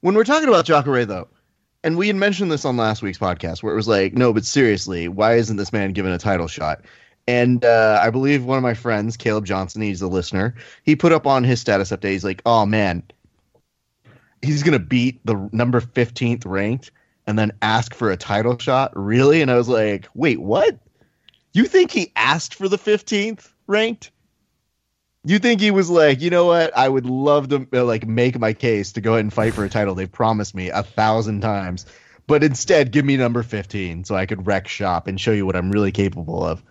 when 0.00 0.14
we're 0.14 0.24
talking 0.24 0.48
about 0.48 0.64
Jacare, 0.66 1.06
though, 1.06 1.28
and 1.82 1.96
we 1.96 2.06
had 2.06 2.16
mentioned 2.16 2.52
this 2.52 2.64
on 2.64 2.76
last 2.76 3.02
week's 3.02 3.18
podcast, 3.18 3.62
where 3.62 3.72
it 3.72 3.76
was 3.76 3.88
like, 3.88 4.12
no, 4.12 4.32
but 4.32 4.44
seriously, 4.44 5.08
why 5.08 5.34
isn't 5.34 5.56
this 5.56 5.72
man 5.72 5.92
given 5.92 6.12
a 6.12 6.18
title 6.18 6.46
shot? 6.46 6.82
And 7.26 7.64
uh, 7.64 8.00
I 8.02 8.10
believe 8.10 8.44
one 8.44 8.58
of 8.58 8.62
my 8.62 8.74
friends, 8.74 9.16
Caleb 9.16 9.46
Johnson, 9.46 9.82
he's 9.82 10.02
a 10.02 10.08
listener. 10.08 10.54
He 10.82 10.96
put 10.96 11.12
up 11.12 11.26
on 11.26 11.44
his 11.44 11.60
status 11.60 11.90
update. 11.90 12.10
He's 12.10 12.24
like, 12.24 12.42
"Oh 12.44 12.66
man, 12.66 13.02
he's 14.42 14.62
gonna 14.62 14.78
beat 14.80 15.24
the 15.24 15.48
number 15.52 15.80
fifteenth 15.80 16.44
ranked, 16.44 16.90
and 17.26 17.38
then 17.38 17.52
ask 17.62 17.94
for 17.94 18.10
a 18.10 18.16
title 18.16 18.58
shot, 18.58 18.92
really?" 18.96 19.42
And 19.42 19.50
I 19.50 19.56
was 19.56 19.68
like, 19.68 20.08
"Wait, 20.14 20.40
what? 20.40 20.78
You 21.52 21.66
think 21.66 21.92
he 21.92 22.10
asked 22.16 22.54
for 22.54 22.68
the 22.68 22.78
fifteenth 22.78 23.52
ranked?" 23.66 24.10
You 25.24 25.38
think 25.38 25.60
he 25.60 25.70
was 25.70 25.90
like, 25.90 26.20
you 26.22 26.30
know 26.30 26.46
what? 26.46 26.74
I 26.76 26.88
would 26.88 27.04
love 27.04 27.48
to 27.50 27.66
uh, 27.74 27.84
like 27.84 28.06
make 28.06 28.38
my 28.38 28.52
case 28.54 28.92
to 28.92 29.00
go 29.02 29.12
ahead 29.12 29.24
and 29.24 29.32
fight 29.32 29.52
for 29.52 29.64
a 29.64 29.68
title. 29.68 29.94
They've 29.94 30.10
promised 30.10 30.54
me 30.54 30.70
a 30.70 30.82
thousand 30.82 31.42
times, 31.42 31.84
but 32.26 32.42
instead, 32.42 32.90
give 32.90 33.04
me 33.04 33.16
number 33.18 33.42
fifteen 33.42 34.04
so 34.04 34.14
I 34.14 34.24
could 34.24 34.46
wreck 34.46 34.66
shop 34.66 35.06
and 35.06 35.20
show 35.20 35.32
you 35.32 35.44
what 35.44 35.56
I'm 35.56 35.70
really 35.70 35.92
capable 35.92 36.42
of. 36.44 36.62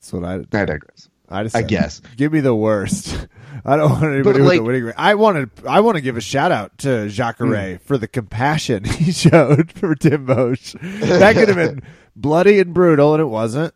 That's 0.00 0.12
what 0.14 0.24
I 0.24 0.34
I 0.36 0.64
digress. 0.64 1.08
I 1.28 1.44
just 1.44 1.56
I 1.56 1.60
said, 1.60 1.68
guess. 1.68 2.00
give 2.16 2.32
me 2.32 2.40
the 2.40 2.54
worst. 2.54 3.26
I 3.64 3.76
don't 3.76 3.90
want 3.90 4.04
anybody 4.04 4.40
with 4.40 4.48
like- 4.48 4.58
the 4.60 4.64
winning. 4.64 4.84
rate. 4.84 4.94
I 4.98 5.14
want 5.14 5.56
to. 5.56 5.68
I 5.68 5.80
want 5.80 5.96
to 5.96 6.00
give 6.00 6.16
a 6.16 6.20
shout 6.20 6.52
out 6.52 6.78
to 6.78 7.08
Jacare 7.08 7.76
Hmm. 7.76 7.84
for 7.84 7.98
the 7.98 8.08
compassion 8.08 8.84
he 8.86 9.12
showed 9.12 9.72
for 9.72 9.94
Tim 9.94 10.26
Boetsch. 10.26 10.72
That 11.00 11.34
could 11.34 11.48
have 11.48 11.56
been 11.56 11.82
bloody 12.16 12.60
and 12.60 12.72
brutal, 12.74 13.12
and 13.14 13.20
it 13.20 13.26
wasn't. 13.26 13.74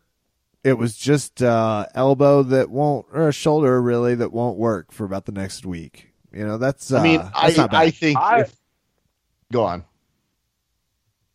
It 0.67 0.77
was 0.77 0.97
just 0.97 1.41
uh, 1.41 1.85
elbow 1.95 2.43
that 2.43 2.69
won't, 2.69 3.05
or 3.13 3.29
a 3.29 3.31
shoulder 3.31 3.81
really 3.81 4.15
that 4.15 4.33
won't 4.33 4.57
work 4.57 4.91
for 4.91 5.05
about 5.05 5.23
the 5.25 5.31
next 5.31 5.65
week. 5.65 6.09
You 6.33 6.45
know, 6.45 6.57
that's. 6.57 6.91
Uh, 6.91 6.97
I 6.97 7.03
mean, 7.03 7.21
I, 7.33 7.47
that's 7.47 7.57
not 7.57 7.71
bad. 7.71 7.81
I 7.81 7.89
think. 7.89 8.19
I- 8.19 8.41
if, 8.41 8.55
go 9.51 9.63
on. 9.63 9.85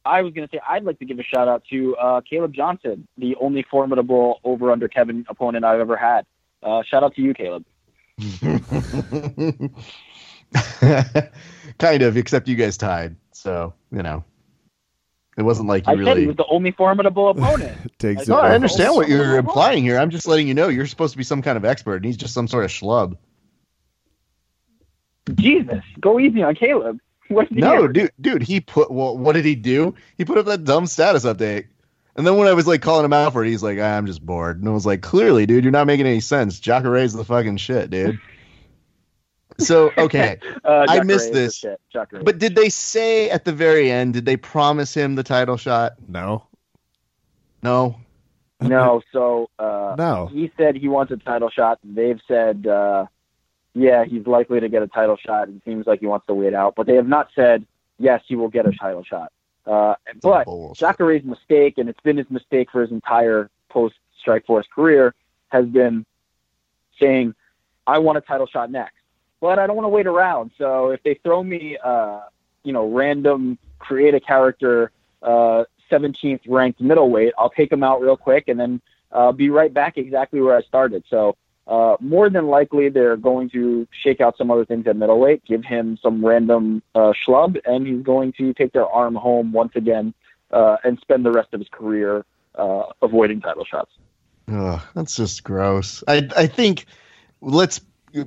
I 0.05 0.21
was 0.21 0.35
going 0.35 0.47
to 0.47 0.55
say 0.55 0.61
I'd 0.69 0.85
like 0.85 0.99
to 0.99 1.05
give 1.07 1.19
a 1.19 1.23
shout 1.23 1.49
out 1.49 1.63
to 1.71 1.97
uh, 1.97 2.21
Caleb 2.29 2.53
Johnson, 2.53 3.09
the 3.17 3.37
only 3.41 3.65
formidable 3.71 4.41
over 4.45 4.71
under 4.71 4.89
Kevin 4.89 5.25
opponent 5.31 5.65
I've 5.65 5.81
ever 5.81 5.97
had. 5.97 6.27
Uh, 6.63 6.83
shout 6.83 7.03
out 7.03 7.15
to 7.15 7.23
you, 7.23 7.33
Caleb. 7.33 7.65
kind 11.79 12.03
of, 12.03 12.17
except 12.19 12.49
you 12.49 12.57
guys 12.57 12.77
tied. 12.77 13.17
So 13.33 13.73
you 13.91 14.03
know, 14.03 14.25
it 15.37 15.43
wasn't 15.43 15.69
like 15.69 15.87
you 15.87 15.93
I 15.93 15.97
said 15.97 16.05
really. 16.05 16.21
he 16.23 16.27
was 16.27 16.37
the 16.37 16.47
only 16.47 16.73
formidable 16.73 17.31
opponent. 17.31 17.77
Takes 17.99 18.29
no, 18.29 18.37
I 18.37 18.55
understand 18.55 18.95
what 18.95 19.09
you're 19.09 19.39
implying 19.39 19.83
here. 19.83 19.99
I'm 19.99 20.11
just 20.11 20.27
letting 20.27 20.47
you 20.47 20.55
know 20.55 20.69
you're 20.69 20.87
supposed 20.87 21.13
to 21.13 21.19
be 21.19 21.25
some 21.25 21.41
kind 21.41 21.57
of 21.57 21.65
expert, 21.65 21.97
and 21.97 22.05
he's 22.05 22.19
just 22.19 22.35
some 22.35 22.49
sort 22.49 22.65
of 22.65 22.71
schlub. 22.71 23.17
Jesus, 25.35 25.83
go 26.01 26.19
easy 26.19 26.43
on 26.43 26.55
Caleb. 26.55 26.99
What 27.29 27.51
No, 27.51 27.89
dude, 27.89 28.11
dude, 28.21 28.43
he 28.43 28.61
put. 28.61 28.91
Well, 28.91 29.17
what 29.17 29.33
did 29.33 29.47
he 29.47 29.55
do? 29.55 29.95
He 30.19 30.25
put 30.27 30.37
up 30.37 30.45
that 30.47 30.65
dumb 30.65 30.87
status 30.87 31.25
update, 31.25 31.65
and 32.15 32.27
then 32.27 32.37
when 32.37 32.47
I 32.47 32.53
was 32.53 32.67
like 32.67 32.83
calling 32.83 33.07
him 33.07 33.15
out 33.15 33.33
for 33.33 33.43
it, 33.43 33.49
he's 33.49 33.63
like, 33.63 33.79
ah, 33.81 33.97
"I'm 33.97 34.05
just 34.05 34.27
bored," 34.27 34.59
and 34.59 34.69
I 34.69 34.73
was 34.73 34.85
like, 34.85 35.01
"Clearly, 35.01 35.47
dude, 35.47 35.65
you're 35.65 35.71
not 35.71 35.87
making 35.87 36.05
any 36.05 36.21
sense. 36.21 36.61
Jacare's 36.61 37.15
the 37.15 37.25
fucking 37.25 37.57
shit, 37.57 37.89
dude." 37.89 38.21
So 39.67 39.91
okay, 39.99 40.39
Uh, 40.65 40.87
I 40.89 41.03
missed 41.03 41.35
is 41.35 41.61
this. 41.63 41.65
but 42.23 42.39
did 42.39 42.55
they 42.55 42.69
say 42.69 43.31
at 43.31 43.45
the 43.45 43.53
very 43.53 43.91
end? 43.91 44.15
Did 44.15 44.25
they 44.25 44.37
promise 44.37 44.95
him 44.95 45.15
the 45.15 45.23
title 45.23 45.57
shot? 45.57 45.93
No, 46.09 46.47
No. 47.63 47.97
no, 48.61 49.03
so 49.13 49.51
uh, 49.59 49.95
no. 49.99 50.27
he 50.33 50.51
said 50.57 50.77
he 50.77 50.89
wants 50.89 51.13
a 51.13 51.17
title 51.17 51.51
shot. 51.51 51.79
They've 51.83 52.21
said, 52.29 52.67
uh, 52.67 53.07
yeah, 53.75 54.05
he's 54.05 54.27
likely 54.27 54.61
to 54.61 54.69
get 54.69 54.83
a 54.83 54.87
title 54.87 55.17
shot. 55.17 55.49
It 55.49 55.63
seems 55.65 55.87
like 55.87 56.01
he 56.01 56.07
wants 56.07 56.27
to 56.29 56.35
wait 56.35 56.55
out, 56.55 56.75
but 56.77 56.87
they 56.87 56.95
have 56.95 57.09
not 57.09 57.29
said 57.35 57.67
yes, 57.99 58.23
he 58.27 58.37
will 58.37 58.49
get 58.49 58.67
a 58.67 58.73
title 58.73 59.03
shot. 59.05 59.33
Uh, 59.67 59.95
but 60.23 60.45
Bullshit. 60.45 60.79
Jacare's 60.81 61.25
mistake, 61.25 61.79
and 61.79 61.89
it's 61.89 62.01
been 62.01 62.17
his 62.17 62.31
mistake 62.31 62.71
for 62.71 62.83
his 62.83 62.91
entire 62.91 63.49
post 63.69 63.95
Strikeforce 64.25 64.69
career, 64.75 65.15
has 65.49 65.67
been 65.67 66.05
saying, 67.01 67.35
"I 67.87 67.99
want 67.99 68.19
a 68.19 68.21
title 68.21 68.47
shot 68.47 68.71
next," 68.71 69.02
but 69.43 69.59
I 69.59 69.67
don't 69.67 69.75
want 69.75 69.85
to 69.87 69.91
wait 69.91 70.07
around. 70.07 70.53
So 70.57 70.91
if 70.91 71.03
they 71.03 71.15
throw 71.15 71.43
me, 71.43 71.77
uh, 71.85 72.21
you 72.63 72.73
know, 72.73 72.89
random 72.89 73.59
create 73.81 74.15
a 74.15 74.21
character, 74.21 74.93
uh, 75.21 75.65
17th 75.91 76.43
ranked 76.47 76.81
middleweight, 76.81 77.35
I'll 77.37 77.51
take 77.51 77.71
him 77.71 77.83
out 77.83 78.01
real 78.01 78.17
quick 78.17 78.47
and 78.47 78.59
then 78.59 78.81
uh, 79.11 79.33
be 79.33 79.51
right 79.51 79.75
back 79.75 79.99
exactly 79.99 80.41
where 80.41 80.57
I 80.57 80.63
started. 80.63 81.05
So. 81.11 81.37
Uh, 81.65 81.97
more 82.01 82.29
than 82.29 82.49
likely, 82.49 82.89
they're 82.89 83.17
going 83.17 83.49
to 83.49 83.87
shake 83.93 84.21
out 84.21 84.37
some 84.37 84.51
other 84.51 84.65
things 84.65 84.85
at 84.89 84.97
middleweight, 84.97 85.45
give 85.45 85.65
him 85.65 85.97
some 86.03 86.23
random 86.27 86.83
uh, 86.97 87.13
schlub, 87.13 87.57
and 87.65 87.87
he's 87.87 88.03
going 88.03 88.33
to 88.33 88.53
take 88.53 88.73
their 88.73 88.85
arm 88.89 89.15
home 89.15 89.53
once 89.53 89.71
again 89.77 90.13
uh, 90.51 90.79
and 90.83 90.99
spend 90.99 91.25
the 91.25 91.31
rest 91.31 91.55
of 91.55 91.61
his 91.61 91.69
career 91.69 92.25
uh, 92.57 92.83
avoiding 93.01 93.41
title 93.41 93.65
shots. 93.65 93.93
Ugh, 94.49 94.81
that's 94.95 95.15
just 95.15 95.45
gross. 95.45 96.03
I 96.09 96.29
I 96.37 96.49
think 96.49 96.87
let's 97.41 97.81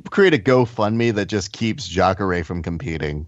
create 0.09 0.33
a 0.33 0.37
GoFundMe 0.37 1.13
that 1.15 1.25
just 1.27 1.51
keeps 1.51 1.87
Jacare 1.87 2.43
from 2.43 2.63
competing. 2.63 3.27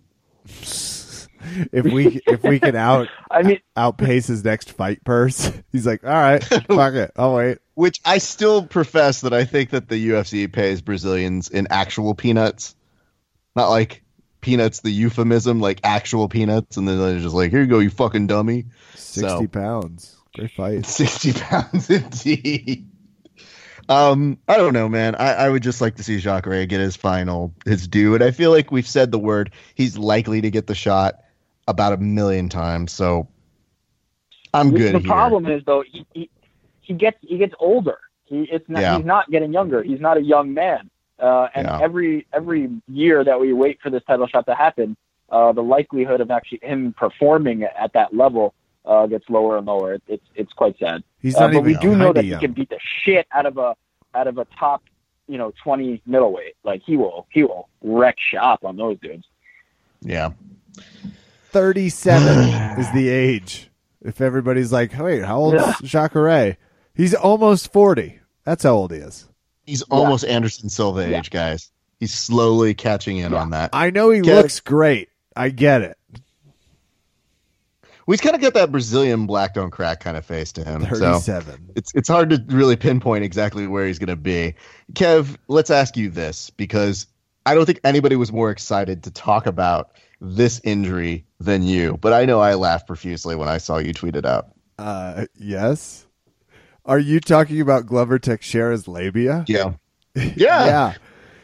If 1.71 1.85
we 1.85 2.19
if 2.25 2.43
we 2.43 2.59
can 2.59 2.75
out 2.75 3.07
I 3.31 3.43
mean, 3.43 3.59
outpace 3.75 4.27
his 4.27 4.43
next 4.43 4.71
fight 4.71 5.03
purse, 5.03 5.51
he's 5.71 5.85
like, 5.85 6.03
all 6.03 6.09
right, 6.09 6.43
fuck 6.43 6.93
it, 6.93 7.11
I'll 7.15 7.35
wait. 7.35 7.59
Which 7.75 7.99
I 8.03 8.17
still 8.17 8.65
profess 8.65 9.21
that 9.21 9.33
I 9.33 9.45
think 9.45 9.69
that 9.69 9.87
the 9.87 10.09
UFC 10.09 10.51
pays 10.51 10.81
Brazilians 10.81 11.47
in 11.49 11.67
actual 11.69 12.15
peanuts, 12.15 12.75
not 13.55 13.69
like 13.69 14.03
peanuts, 14.41 14.79
the 14.79 14.89
euphemism, 14.89 15.59
like 15.61 15.79
actual 15.83 16.27
peanuts, 16.27 16.77
and 16.77 16.87
then 16.87 16.97
they're 16.97 17.19
just 17.19 17.35
like, 17.35 17.51
"Here 17.51 17.61
you 17.61 17.67
go, 17.67 17.79
you 17.79 17.91
fucking 17.91 18.27
dummy." 18.27 18.65
Sixty 18.95 19.21
So- 19.29 19.47
pounds, 19.47 20.15
great 20.35 20.51
fight. 20.51 20.85
Sixty 20.87 21.33
pounds 21.33 21.89
indeed. 21.89 22.89
Um, 23.89 24.37
I 24.47 24.57
don't 24.57 24.73
know, 24.73 24.89
man. 24.89 25.15
I, 25.15 25.33
I 25.33 25.49
would 25.49 25.63
just 25.63 25.79
like 25.81 25.95
to 25.95 26.03
see 26.03 26.19
Jacare 26.19 26.65
get 26.65 26.79
his 26.81 26.95
final, 26.95 27.53
his 27.65 27.87
due, 27.87 28.15
and 28.15 28.23
I 28.23 28.31
feel 28.31 28.51
like 28.51 28.71
we've 28.71 28.87
said 28.87 29.11
the 29.11 29.19
word. 29.19 29.51
He's 29.75 29.97
likely 29.97 30.41
to 30.41 30.51
get 30.51 30.67
the 30.67 30.75
shot 30.75 31.15
about 31.67 31.93
a 31.93 31.97
million 31.97 32.49
times, 32.49 32.91
so 32.91 33.27
I'm 34.53 34.71
good 34.71 34.93
the 34.95 34.99
here. 34.99 35.07
problem 35.07 35.47
is 35.47 35.63
though 35.65 35.83
he, 35.89 36.05
he 36.13 36.29
he 36.81 36.93
gets 36.93 37.17
he 37.21 37.37
gets 37.37 37.53
older. 37.59 37.99
He 38.25 38.43
it's 38.51 38.67
not 38.67 38.81
Yeah. 38.81 38.97
he's 38.97 39.05
not 39.05 39.29
getting 39.31 39.53
younger. 39.53 39.83
He's 39.83 40.01
not 40.01 40.17
a 40.17 40.21
young 40.21 40.53
man. 40.53 40.89
Uh, 41.19 41.47
and 41.55 41.67
Yeah. 41.67 41.79
every 41.81 42.27
every 42.33 42.69
year 42.87 43.23
that 43.23 43.39
we 43.39 43.53
wait 43.53 43.79
for 43.81 43.89
this 43.89 44.03
title 44.03 44.27
shot 44.27 44.45
to 44.47 44.55
happen, 44.55 44.97
uh, 45.29 45.51
the 45.53 45.63
likelihood 45.63 46.21
of 46.21 46.29
actually 46.31 46.59
him 46.61 46.93
performing 46.93 47.63
at 47.63 47.93
that 47.93 48.13
level 48.13 48.53
uh, 48.87 49.05
gets 49.05 49.29
lower 49.29 49.57
and 49.57 49.67
lower. 49.67 49.93
It, 49.95 50.03
it's 50.07 50.25
it's 50.35 50.53
quite 50.53 50.77
sad. 50.79 51.03
He's 51.21 51.35
Uh, 51.35 51.41
not 51.41 51.47
but 51.53 51.59
even 51.59 51.65
we 51.65 51.77
do 51.77 51.95
know 51.95 52.13
that 52.13 52.21
kinda 52.21 52.37
he 52.37 52.41
can 52.45 52.53
beat 52.53 52.69
the 52.69 52.79
shit 53.03 53.27
out 53.31 53.45
of 53.45 53.57
a 53.57 53.75
out 54.15 54.27
of 54.27 54.37
a 54.37 54.45
top 54.57 54.81
you 55.27 55.37
know 55.37 55.53
twenty 55.63 56.01
middleweight. 56.05 56.55
Like 56.63 56.81
he 56.85 56.95
will 56.97 57.27
he 57.29 57.43
will 57.43 57.69
wreck 57.83 58.15
shop 58.31 58.63
on 58.63 58.77
those 58.77 58.97
dudes. 58.99 59.25
Yeah, 60.01 60.31
Thirty-seven 61.51 62.49
is 62.79 62.91
the 62.91 63.09
age. 63.09 63.69
If 64.01 64.21
everybody's 64.21 64.71
like, 64.71 64.97
wait, 64.97 65.23
how 65.23 65.37
old 65.39 65.55
is 65.55 65.77
Jacare? 65.83 66.57
He's 66.93 67.13
almost 67.13 67.71
forty. 67.73 68.19
That's 68.43 68.63
how 68.63 68.75
old 68.75 68.91
he 68.91 68.99
is. 68.99 69.27
he's 69.65 69.81
almost 69.83 70.23
Anderson 70.23 70.69
Silva 70.69 71.09
Yeah. 71.09 71.17
age, 71.17 71.29
guys. 71.31 71.71
He's 71.99 72.13
slowly 72.13 72.73
catching 72.73 73.17
in 73.17 73.31
Yeah. 73.33 73.41
on 73.41 73.49
that. 73.49 73.71
I 73.73 73.89
know 73.89 74.11
he 74.11 74.21
Kev- 74.21 74.35
looks 74.35 74.59
great. 74.61 75.09
I 75.35 75.49
get 75.49 75.81
it. 75.81 75.97
Well, 78.07 78.13
he's 78.13 78.21
kind 78.21 78.35
of 78.35 78.41
got 78.41 78.53
that 78.53 78.71
Brazilian 78.71 79.27
black 79.27 79.53
don't 79.53 79.69
crack 79.69 79.99
kind 79.99 80.15
of 80.15 80.25
face 80.25 80.53
to 80.53 80.63
him. 80.63 80.81
So 80.83 80.95
Thirty-seven. 80.95 81.71
it's 81.75 81.93
it's 81.93 82.07
hard 82.07 82.29
to 82.29 82.41
really 82.47 82.77
pinpoint 82.77 83.25
exactly 83.25 83.67
where 83.67 83.85
he's 83.85 83.99
going 83.99 84.07
to 84.07 84.15
be. 84.15 84.55
Kev, 84.93 85.35
let's 85.49 85.69
ask 85.69 85.97
you 85.97 86.09
this 86.09 86.49
because 86.49 87.05
I 87.45 87.53
don't 87.53 87.65
think 87.65 87.81
anybody 87.83 88.15
was 88.15 88.31
more 88.31 88.49
excited 88.49 89.03
to 89.03 89.11
talk 89.11 89.45
about 89.45 89.91
this 90.21 90.61
injury 90.63 91.25
than 91.41 91.63
you. 91.63 91.97
But 91.99 92.13
I 92.13 92.23
know 92.25 92.39
I 92.39 92.53
laughed 92.53 92.87
profusely 92.87 93.35
when 93.35 93.49
I 93.49 93.57
saw 93.57 93.77
you 93.77 93.91
tweet 93.93 94.15
it 94.15 94.25
out. 94.25 94.51
Uh, 94.79 95.25
yes. 95.35 96.05
Are 96.85 96.99
you 96.99 97.19
talking 97.19 97.59
about 97.59 97.85
Glover 97.87 98.19
Teixeira's 98.19 98.87
labia? 98.87 99.43
Yeah. 99.47 99.73
Yeah. 100.15 100.65
yeah. 100.65 100.93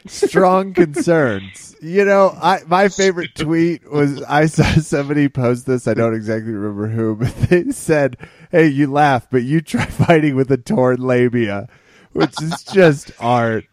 Strong 0.08 0.74
concerns. 0.74 1.76
You 1.82 2.06
know, 2.06 2.38
I 2.41 2.62
my 2.68 2.89
favorite 2.89 3.36
tweet 3.36 3.89
was 3.89 4.22
I 4.24 4.45
saw 4.47 4.64
somebody 4.82 5.30
post 5.30 5.66
this. 5.66 5.88
I 5.88 5.93
don't 5.93 6.16
exactly 6.16 6.51
remember 6.51 6.88
who, 6.88 7.16
but 7.16 7.36
they 7.49 7.72
said, 7.72 8.18
"Hey, 8.51 8.68
you 8.68 8.91
laugh, 8.91 9.28
but 9.30 9.43
you 9.43 9.62
try 9.62 9.86
fighting 9.88 10.36
with 10.36 10.51
a 10.51 10.58
torn 10.58 11.01
labia," 11.01 11.68
which 12.12 12.41
is 12.41 12.64
just 12.64 13.12
art. 13.20 13.66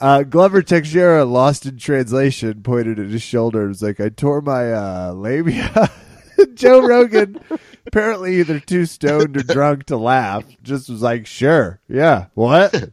Uh, 0.00 0.22
Glover 0.22 0.60
Teixeira, 0.62 1.24
lost 1.24 1.66
in 1.66 1.78
translation, 1.78 2.62
pointed 2.62 2.98
at 2.98 3.10
his 3.10 3.22
shoulder 3.22 3.60
and 3.60 3.68
was 3.68 3.82
like, 3.82 4.00
"I 4.00 4.08
tore 4.08 4.40
my 4.40 4.72
uh, 4.72 5.12
labia." 5.12 5.90
Joe 6.54 6.86
Rogan, 6.86 7.38
apparently 7.86 8.40
either 8.40 8.58
too 8.58 8.86
stoned 8.86 9.36
or 9.36 9.42
drunk 9.42 9.84
to 9.86 9.96
laugh, 9.96 10.44
just 10.62 10.90
was 10.90 11.02
like, 11.02 11.26
"Sure, 11.26 11.80
yeah, 11.88 12.26
what?" 12.34 12.90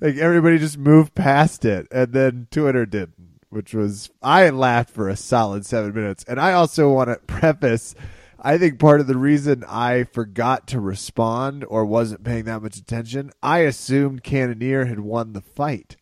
Like 0.00 0.16
everybody 0.16 0.58
just 0.58 0.78
moved 0.78 1.14
past 1.14 1.64
it, 1.64 1.86
and 1.90 2.12
then 2.12 2.48
Twitter 2.50 2.86
didn't, 2.86 3.40
which 3.50 3.74
was 3.74 4.10
I 4.22 4.48
laughed 4.50 4.90
for 4.90 5.08
a 5.08 5.16
solid 5.16 5.66
seven 5.66 5.94
minutes. 5.94 6.24
And 6.24 6.40
I 6.40 6.52
also 6.52 6.90
want 6.90 7.08
to 7.08 7.16
preface. 7.26 7.94
I 8.42 8.56
think 8.56 8.78
part 8.78 9.00
of 9.00 9.06
the 9.06 9.18
reason 9.18 9.64
I 9.68 10.04
forgot 10.04 10.66
to 10.68 10.80
respond 10.80 11.64
or 11.68 11.84
wasn't 11.84 12.24
paying 12.24 12.44
that 12.44 12.62
much 12.62 12.78
attention, 12.78 13.32
I 13.42 13.58
assumed 13.58 14.24
Cannonier 14.24 14.86
had 14.86 15.00
won 15.00 15.34
the 15.34 15.42
fight. 15.42 15.96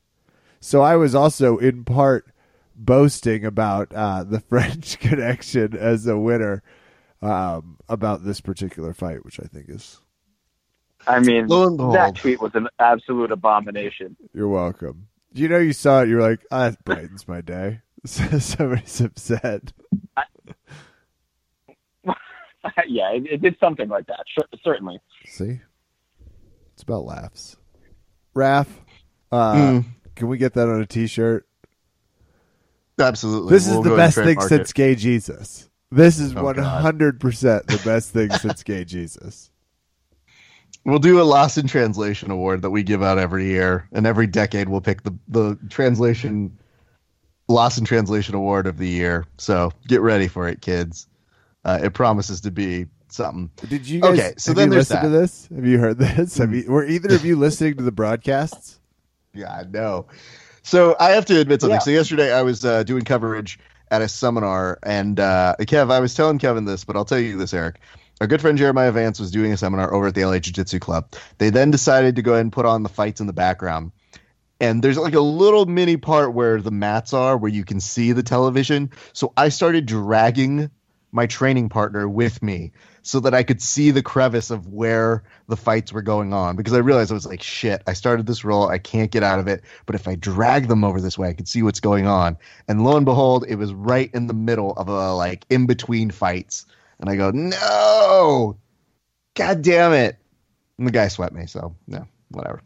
So 0.61 0.81
I 0.81 0.95
was 0.95 1.17
also 1.17 1.59
in 1.59 1.85
part 1.85 2.33
boasting 2.77 3.45
about 3.45 3.93
uh, 3.93 4.23
the 4.29 4.41
French 4.41 5.01
connection 5.01 5.77
as 5.77 6.07
a 6.07 6.17
winner 6.17 6.63
um, 7.21 7.79
about 7.89 8.25
this 8.25 8.41
particular 8.41 8.95
fight, 8.95 9.25
which 9.25 9.41
I 9.41 9.47
think 9.47 9.69
is 9.69 10.01
I 11.09 11.21
mean, 11.21 11.47
Lo 11.47 11.65
and 11.67 11.95
that 11.95 12.17
tweet 12.17 12.41
was 12.41 12.53
an 12.55 12.69
absolute 12.79 13.33
abomination. 13.33 14.17
You're 14.35 14.49
welcome. 14.49 15.09
You 15.33 15.49
know, 15.49 15.59
you 15.59 15.73
saw 15.73 16.03
it. 16.03 16.09
You're 16.09 16.21
like, 16.21 16.41
ah, 16.51 16.71
that 16.71 16.85
brightens 16.85 17.27
my 17.27 17.41
day. 17.41 17.81
Somebody's 18.05 19.01
upset. 19.01 19.73
yeah, 22.87 23.11
it, 23.13 23.27
it 23.31 23.43
did 23.43 23.57
something 23.61 23.89
like 23.89 24.07
that. 24.07 24.25
Sure, 24.27 24.45
certainly. 24.63 25.01
See, 25.27 25.61
it's 26.75 26.83
about 26.83 27.05
laughs. 27.05 27.57
Raph, 28.35 28.69
uh, 29.33 29.55
Mm. 29.55 29.85
can 30.15 30.29
we 30.29 30.39
get 30.39 30.55
that 30.55 30.69
on 30.69 30.81
a 30.81 30.87
T-shirt? 30.87 31.47
Absolutely. 32.99 33.51
This 33.51 33.69
We'll 33.69 33.79
is 33.79 33.85
the 33.85 33.91
go 33.91 33.95
ahead 33.95 34.05
and 34.05 34.09
best 34.09 34.17
thing 34.17 34.25
trademark 34.25 34.49
since. 34.49 34.73
Gay 34.73 34.95
Jesus. 34.95 35.71
This 35.91 36.19
is 36.19 36.37
Oh, 36.37 36.45
one 36.45 36.57
God. 36.57 36.83
hundred 36.83 37.21
percent 37.21 37.67
the 37.69 37.81
best 37.85 38.11
thing 38.13 38.31
since 38.33 38.63
Gay 38.63 38.85
Jesus. 38.85 39.51
We'll 40.85 40.99
do 40.99 41.21
a 41.21 41.25
Lost 41.25 41.59
in 41.59 41.67
Translation 41.67 42.31
award 42.31 42.63
that 42.63 42.71
we 42.71 42.83
give 42.83 43.03
out 43.03 43.19
every 43.19 43.47
year, 43.47 43.87
and 43.93 44.07
every 44.07 44.27
decade 44.27 44.69
we'll 44.69 44.81
pick 44.81 45.03
the 45.03 45.15
the 45.29 45.59
translation 45.69 46.57
Lost 47.49 47.79
in 47.79 47.85
Translation 47.85 48.35
award 48.35 48.67
of 48.67 48.79
the 48.79 48.89
year. 48.89 49.27
So 49.37 49.73
get 49.87 50.01
ready 50.01 50.29
for 50.29 50.49
it, 50.49 50.61
kids. 50.63 51.07
Uh, 51.65 51.81
it 51.83 51.95
promises 51.95 52.41
to 52.43 52.51
be 52.51 52.87
something. 53.09 53.51
Did 53.69 53.87
you 53.89 54.01
guys? 54.01 54.19
Okay, 54.19 54.35
so 54.39 54.51
have 54.51 54.57
then 54.57 54.69
you 54.69 54.75
there's 54.75 54.89
to 54.89 55.09
this? 55.09 55.49
Have 55.55 55.67
you 55.67 55.79
heard 55.79 55.99
this? 55.99 56.39
Have 56.39 56.55
you? 56.55 56.71
Were 56.71 56.87
either 56.87 57.15
of 57.15 57.25
you 57.25 57.37
listening 57.39 57.77
to 57.77 57.83
the 57.83 57.93
broadcasts? 57.93 58.79
Yeah, 59.35 59.53
I 59.53 59.65
know. 59.65 60.07
So 60.63 60.97
I 61.01 61.11
have 61.11 61.25
to 61.27 61.41
admit 61.41 61.61
something. 61.61 61.77
Yeah. 61.77 61.81
So 61.81 61.91
yesterday 61.91 62.33
I 62.33 62.43
was 62.43 62.65
uh, 62.65 62.83
doing 62.83 63.05
coverage 63.05 63.59
at 63.91 64.03
a 64.03 64.09
seminar, 64.09 64.79
and 64.83 65.19
uh, 65.19 65.57
Kev, 65.61 65.91
I 65.91 66.01
was 66.01 66.15
telling 66.15 66.39
Kevin 66.39 66.65
this, 66.67 66.85
but 66.85 66.97
I'll 66.97 67.05
tell 67.05 67.19
you 67.19 67.39
this, 67.39 67.55
Eric. 67.55 67.81
Our 68.21 68.27
good 68.27 68.41
friend 68.41 68.59
Jeremiah 68.59 68.91
Vance 68.91 69.21
was 69.21 69.31
doing 69.31 69.53
a 69.53 69.57
seminar 69.57 69.95
over 69.95 70.09
at 70.09 70.15
the 70.15 70.25
LA 70.25 70.41
Jiu 70.41 70.53
Jitsu 70.53 70.81
Club. 70.81 71.13
They 71.39 71.51
then 71.51 71.71
decided 71.71 72.17
to 72.17 72.23
go 72.23 72.33
ahead 72.33 72.43
and 72.43 72.53
put 72.53 72.67
on 72.67 72.83
the 72.83 72.89
fights 72.89 73.21
in 73.21 73.29
the 73.29 73.33
background. 73.33 73.93
And 74.61 74.83
there's 74.83 74.99
like 74.99 75.15
a 75.15 75.21
little 75.21 75.67
mini 75.67 75.97
part 75.97 76.35
where 76.35 76.61
the 76.61 76.73
mats 76.73 77.13
are, 77.13 77.37
where 77.37 77.51
you 77.51 77.65
can 77.65 77.79
see 77.79 78.11
the 78.11 78.25
television. 78.25 78.91
So 79.13 79.33
I 79.37 79.51
started 79.51 79.87
dragging 79.87 80.69
my 81.13 81.27
training 81.27 81.69
partner 81.69 82.09
with 82.09 82.43
me 82.43 82.73
so 83.03 83.21
that 83.21 83.35
I 83.35 83.45
could 83.45 83.63
see 83.63 83.93
the 83.93 84.03
crevice 84.03 84.51
of 84.51 84.67
where 84.67 85.23
the 85.47 85.57
fights 85.57 85.93
were 85.93 86.03
going 86.03 86.33
on 86.33 86.57
because 86.57 86.75
I 86.75 86.79
realized 86.79 87.13
I 87.13 87.15
was 87.15 87.25
like, 87.25 87.43
shit, 87.43 87.83
I 87.87 87.93
started 87.93 88.27
this 88.27 88.45
role. 88.45 88.69
I 88.69 88.79
can't 88.79 89.13
get 89.13 89.23
out 89.23 89.39
of 89.39 89.47
it. 89.47 89.63
But 89.87 89.95
if 89.95 90.09
I 90.09 90.17
drag 90.17 90.67
them 90.67 90.83
over 90.83 91.01
this 91.01 91.17
way, 91.17 91.29
I 91.29 91.33
could 91.35 91.49
see 91.49 91.63
what's 91.63 91.81
going 91.81 92.09
on. 92.09 92.37
And 92.67 92.85
lo 92.85 92.97
and 92.97 93.07
behold, 93.07 93.47
it 93.49 93.55
was 93.55 93.73
right 93.73 94.11
in 94.13 94.27
the 94.27 94.35
middle 94.35 94.73
of 94.73 94.89
a 94.89 95.15
like 95.15 95.47
in 95.49 95.67
between 95.67 96.11
fights. 96.11 96.67
And 97.01 97.09
I 97.09 97.17
go, 97.17 97.31
no, 97.31 98.57
god 99.35 99.63
damn 99.63 99.93
it. 99.93 100.17
And 100.79 100.87
the 100.87 100.93
guy 100.93 101.09
swept 101.09 101.35
me. 101.35 101.47
So, 101.47 101.77
no, 101.87 102.07
whatever. 102.31 102.63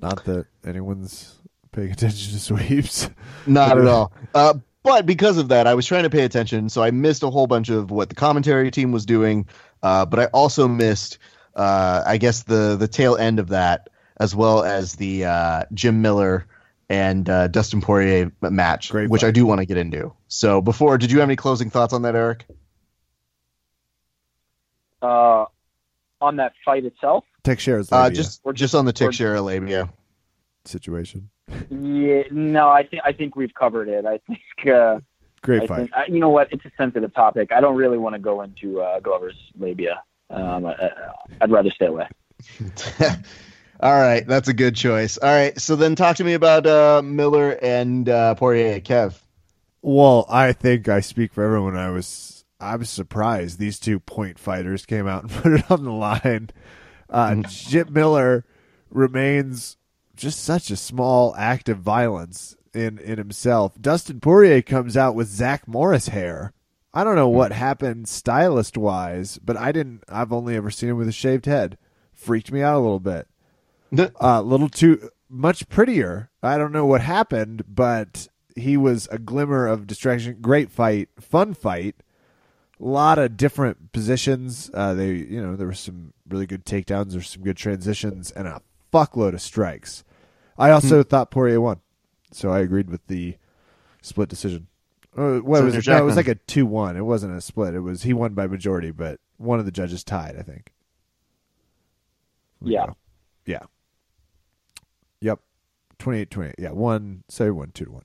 Not 0.00 0.24
that 0.24 0.46
anyone's 0.64 1.34
paying 1.72 1.90
attention 1.90 2.32
to 2.32 2.38
sweeps. 2.38 3.10
Not 3.46 3.78
at 3.78 3.86
all. 3.86 4.12
Uh, 4.34 4.54
but 4.82 5.04
because 5.06 5.38
of 5.38 5.48
that, 5.48 5.66
I 5.66 5.74
was 5.74 5.84
trying 5.86 6.04
to 6.04 6.10
pay 6.10 6.24
attention, 6.24 6.68
so 6.68 6.82
I 6.82 6.90
missed 6.92 7.22
a 7.22 7.30
whole 7.30 7.46
bunch 7.46 7.68
of 7.68 7.90
what 7.90 8.08
the 8.08 8.14
commentary 8.14 8.70
team 8.70 8.92
was 8.92 9.04
doing. 9.04 9.46
Uh, 9.82 10.06
but 10.06 10.20
I 10.20 10.24
also 10.26 10.68
missed, 10.68 11.18
uh, 11.56 12.02
I 12.06 12.18
guess, 12.18 12.44
the 12.44 12.76
the 12.76 12.88
tail 12.88 13.16
end 13.16 13.38
of 13.38 13.48
that, 13.48 13.90
as 14.18 14.34
well 14.36 14.62
as 14.62 14.94
the 14.94 15.24
uh, 15.24 15.64
Jim 15.74 16.00
Miller 16.00 16.46
and 16.88 17.28
uh, 17.28 17.48
Dustin 17.48 17.80
Poirier 17.80 18.32
match, 18.40 18.90
Great 18.90 19.10
which 19.10 19.22
fight. 19.22 19.28
I 19.28 19.30
do 19.32 19.44
want 19.44 19.60
to 19.60 19.66
get 19.66 19.76
into. 19.76 20.12
So, 20.28 20.60
before, 20.60 20.96
did 20.98 21.10
you 21.10 21.20
have 21.20 21.28
any 21.28 21.36
closing 21.36 21.70
thoughts 21.70 21.92
on 21.92 22.02
that, 22.02 22.14
Eric? 22.14 22.46
Uh, 25.02 25.44
on 26.20 26.36
that 26.36 26.52
fight 26.64 26.84
itself, 26.84 27.24
Teixeira's 27.44 27.92
Uh, 27.92 28.02
labia 28.04 28.16
just 28.16 28.40
Or 28.44 28.52
just 28.52 28.74
on 28.74 28.84
the 28.84 28.90
or- 28.90 28.92
Teixeira 28.92 29.40
labia. 29.40 29.88
situation. 30.64 31.30
yeah, 31.70 32.22
no, 32.30 32.68
I 32.68 32.82
think 32.86 33.02
I 33.04 33.12
think 33.12 33.36
we've 33.36 33.54
covered 33.54 33.88
it. 33.88 34.04
I 34.04 34.18
think. 34.26 34.40
Uh, 34.74 35.00
Great 35.42 35.62
I 35.62 35.66
fight. 35.68 35.76
think 35.78 35.90
I, 35.94 36.06
you 36.06 36.18
know 36.18 36.30
what? 36.30 36.52
It's 36.52 36.64
a 36.64 36.70
sensitive 36.76 37.14
topic. 37.14 37.52
I 37.52 37.60
don't 37.60 37.76
really 37.76 37.96
want 37.98 38.14
to 38.14 38.18
go 38.18 38.42
into 38.42 38.80
uh, 38.80 38.98
Glover's 39.00 39.36
labia. 39.56 40.02
Um, 40.30 40.66
I, 40.66 40.90
I'd 41.40 41.50
rather 41.52 41.70
stay 41.70 41.86
away. 41.86 42.08
All 43.80 43.94
right, 43.94 44.26
that's 44.26 44.48
a 44.48 44.52
good 44.52 44.74
choice. 44.74 45.16
All 45.18 45.28
right, 45.30 45.58
so 45.60 45.76
then 45.76 45.94
talk 45.94 46.16
to 46.16 46.24
me 46.24 46.34
about 46.34 46.66
uh, 46.66 47.00
Miller 47.04 47.52
and 47.62 48.08
uh, 48.08 48.34
Poirier, 48.34 48.80
Kev. 48.80 49.14
Well, 49.82 50.26
I 50.28 50.52
think 50.52 50.88
I 50.88 50.98
speak 51.00 51.32
for 51.32 51.44
everyone. 51.44 51.76
I 51.76 51.90
was 51.90 52.27
I 52.60 52.76
was 52.76 52.90
surprised 52.90 53.58
these 53.58 53.78
two 53.78 54.00
point 54.00 54.38
fighters 54.38 54.86
came 54.86 55.06
out 55.06 55.22
and 55.22 55.32
put 55.42 55.52
it 55.52 55.70
on 55.70 55.84
the 55.84 55.92
line. 55.92 56.50
Uh, 57.08 57.36
Jim 57.48 57.92
Miller 57.92 58.44
remains 58.90 59.76
just 60.16 60.42
such 60.42 60.70
a 60.70 60.76
small 60.76 61.34
act 61.36 61.68
of 61.68 61.78
violence 61.78 62.56
in 62.74 62.98
in 62.98 63.18
himself. 63.18 63.80
Dustin 63.80 64.20
Poirier 64.20 64.62
comes 64.62 64.96
out 64.96 65.14
with 65.14 65.28
Zach 65.28 65.66
Morris 65.66 66.08
hair. 66.08 66.52
I 66.92 67.04
don't 67.04 67.16
know 67.16 67.28
what 67.28 67.52
happened 67.52 68.08
stylist 68.08 68.76
wise, 68.76 69.38
but 69.38 69.56
I 69.56 69.72
didn't. 69.72 70.04
I've 70.08 70.32
only 70.32 70.56
ever 70.56 70.70
seen 70.70 70.90
him 70.90 70.96
with 70.96 71.08
a 71.08 71.12
shaved 71.12 71.46
head. 71.46 71.78
Freaked 72.12 72.50
me 72.50 72.62
out 72.62 72.78
a 72.78 72.80
little 72.80 73.00
bit 73.00 73.28
a 73.92 74.12
uh, 74.20 74.40
little 74.42 74.68
too 74.68 75.10
much 75.28 75.68
prettier. 75.68 76.30
I 76.42 76.58
don't 76.58 76.72
know 76.72 76.86
what 76.86 77.00
happened, 77.00 77.64
but 77.68 78.28
he 78.56 78.76
was 78.76 79.08
a 79.10 79.18
glimmer 79.18 79.66
of 79.66 79.86
distraction. 79.86 80.38
Great 80.40 80.70
fight, 80.70 81.08
fun 81.20 81.54
fight. 81.54 81.96
A 82.80 82.84
lot 82.84 83.18
of 83.18 83.36
different 83.36 83.92
positions. 83.92 84.70
Uh, 84.72 84.94
they, 84.94 85.12
you 85.12 85.42
know, 85.42 85.56
there 85.56 85.66
were 85.66 85.74
some 85.74 86.12
really 86.28 86.46
good 86.46 86.64
takedowns. 86.64 87.12
There's 87.12 87.30
some 87.30 87.42
good 87.42 87.56
transitions 87.56 88.30
and 88.30 88.46
a 88.46 88.62
fuckload 88.92 89.34
of 89.34 89.40
strikes. 89.40 90.04
I 90.56 90.70
also 90.70 91.02
thought 91.02 91.30
Poirier 91.30 91.60
won, 91.60 91.80
so 92.32 92.50
I 92.50 92.60
agreed 92.60 92.90
with 92.90 93.06
the 93.06 93.36
split 94.02 94.28
decision. 94.28 94.66
Uh, 95.16 95.38
what 95.38 95.58
So 95.58 95.64
was 95.64 95.74
it? 95.76 95.86
No, 95.86 95.98
it 95.98 96.04
was 96.04 96.16
like 96.16 96.28
a 96.28 96.34
two-one. 96.34 96.96
It 96.96 97.02
wasn't 97.04 97.36
a 97.36 97.40
split. 97.40 97.74
It 97.74 97.80
was 97.80 98.02
he 98.02 98.12
won 98.12 98.34
by 98.34 98.46
majority, 98.46 98.90
but 98.90 99.20
one 99.36 99.58
of 99.58 99.64
the 99.64 99.72
judges 99.72 100.04
tied. 100.04 100.36
I 100.36 100.42
think. 100.42 100.72
Yeah. 102.62 102.86
go. 102.86 102.96
Yeah. 103.46 103.62
Yep. 105.20 105.40
28 105.98 106.30
28. 106.30 106.54
Yeah. 106.58 106.70
One, 106.70 107.24
say 107.28 107.50
one, 107.50 107.70
two 107.72 107.86
to 107.86 107.92
one. 107.92 108.04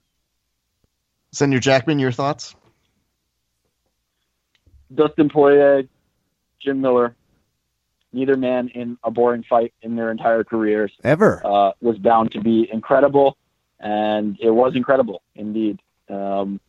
Senator 1.32 1.60
Jackman, 1.60 2.00
your 2.00 2.12
thoughts? 2.12 2.56
Dustin 4.94 5.30
Poirier, 5.30 5.84
Jim 6.62 6.82
Miller, 6.82 7.16
neither 8.12 8.38
man 8.38 8.70
in 8.70 8.98
a 9.04 9.12
boring 9.12 9.44
fight 9.50 9.74
in 9.82 9.96
their 9.96 10.12
entire 10.12 10.44
careers 10.44 10.92
Ever. 11.04 11.42
uh, 11.46 11.72
was 11.82 11.98
bound 11.98 12.32
to 12.34 12.42
be 12.42 12.70
incredible, 12.72 13.38
and 13.80 14.38
it 14.40 14.52
was 14.52 14.76
incredible 14.76 15.22
indeed. 15.36 15.80
Um, 16.10 16.60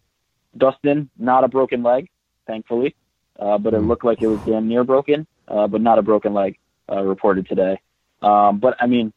Dustin, 0.56 1.10
not 1.18 1.44
a 1.44 1.48
broken 1.48 1.82
leg, 1.82 2.08
thankfully. 2.46 2.94
uh, 3.40 3.58
but 3.58 3.74
it 3.74 3.80
Hmm. 3.80 3.88
looked 3.88 4.04
like 4.04 4.22
it 4.22 4.28
was 4.28 4.40
damn 4.42 4.68
near 4.68 4.84
broken, 4.84 5.26
uh, 5.48 5.66
but 5.66 5.80
not 5.80 5.98
a 5.98 6.02
broken 6.02 6.32
leg 6.34 6.56
uh, 6.88 7.02
reported 7.02 7.48
today. 7.48 7.80
Um, 8.22 8.58
but 8.60 8.76
I 8.80 8.86
mean, 8.86 9.12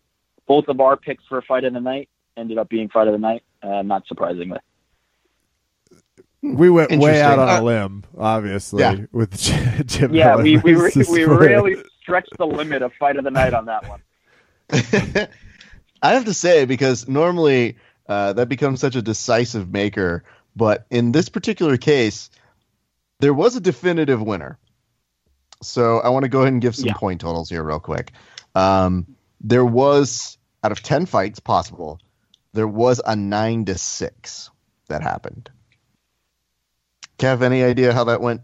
both 0.48 0.68
of 0.70 0.80
our 0.82 0.98
picks 0.98 1.24
for 1.30 1.40
fight 1.44 1.64
of 1.66 1.74
the 1.74 1.80
night 1.80 2.10
ended 2.36 2.58
up 2.58 2.68
being 2.68 2.90
fight 2.90 3.08
of 3.08 3.12
the 3.14 3.20
night, 3.20 3.44
uh, 3.62 3.84
not 3.84 4.08
surprisingly. 4.08 4.58
We 6.44 6.70
went 6.70 6.92
way 7.00 7.22
out 7.22 7.40
on 7.40 7.50
a 7.50 7.64
limb, 7.64 8.04
obviously, 8.18 8.82
Yeah. 8.82 8.96
with 9.12 9.38
Jim 9.40 9.84
Jim 9.88 10.14
Yeah, 10.14 10.32
Miller 10.36 10.44
we 10.44 10.58
we, 10.58 10.74
re- 10.76 10.92
we 11.10 11.24
really 11.26 11.84
stretched 12.02 12.38
the 12.38 12.46
limit 12.46 12.82
of 12.84 12.94
fight 12.94 13.18
of 13.18 13.24
the 13.24 13.32
night 13.32 13.54
on 13.54 13.66
that 13.66 13.88
one. 13.88 14.02
I 16.02 16.14
have 16.14 16.26
to 16.26 16.34
say 16.34 16.66
because 16.66 17.08
normally 17.08 17.78
uh, 18.08 18.34
that 18.34 18.50
becomes 18.50 18.80
such 18.80 18.96
a 18.96 19.02
decisive 19.02 19.72
maker, 19.72 20.24
but 20.56 20.86
in 20.92 21.12
this 21.12 21.28
particular 21.30 21.76
case, 21.78 22.30
there 23.20 23.34
was 23.34 23.56
a 23.56 23.60
definitive 23.60 24.22
winner. 24.22 24.60
So 25.64 26.00
I 26.00 26.10
want 26.10 26.24
to 26.24 26.30
go 26.30 26.42
ahead 26.42 26.54
and 26.54 26.62
give 26.62 26.76
some 26.76 26.86
Yeah. 26.88 26.94
point 26.94 27.20
totals 27.22 27.50
here, 27.50 27.64
real 27.64 27.80
quick. 27.80 28.12
Um, 28.54 29.08
there 29.42 29.66
was 29.66 30.38
out 30.64 30.72
of 30.72 30.84
ten 30.84 31.08
fights 31.08 31.40
possible, 31.40 32.00
there 32.54 32.68
was 32.68 33.02
a 33.06 33.16
nine 33.16 33.66
to 33.66 33.78
six 33.78 34.52
that 34.88 35.02
happened. 35.02 35.50
Kev, 37.18 37.42
any 37.42 37.64
idea 37.64 37.94
how 37.94 38.04
that 38.06 38.22
went? 38.22 38.42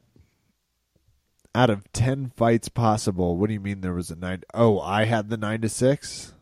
Out 1.56 1.70
of 1.70 1.92
ten 1.94 2.32
fights 2.36 2.68
possible, 2.70 3.38
what 3.38 3.48
do 3.48 3.54
you 3.54 3.60
mean 3.60 3.82
there 3.82 3.94
was 3.94 4.10
a 4.10 4.16
nine? 4.16 4.42
Oh, 4.54 4.80
I 4.80 5.06
had 5.06 5.30
the 5.30 5.38
nine 5.38 5.62
to 5.62 5.70
six. 5.70 6.34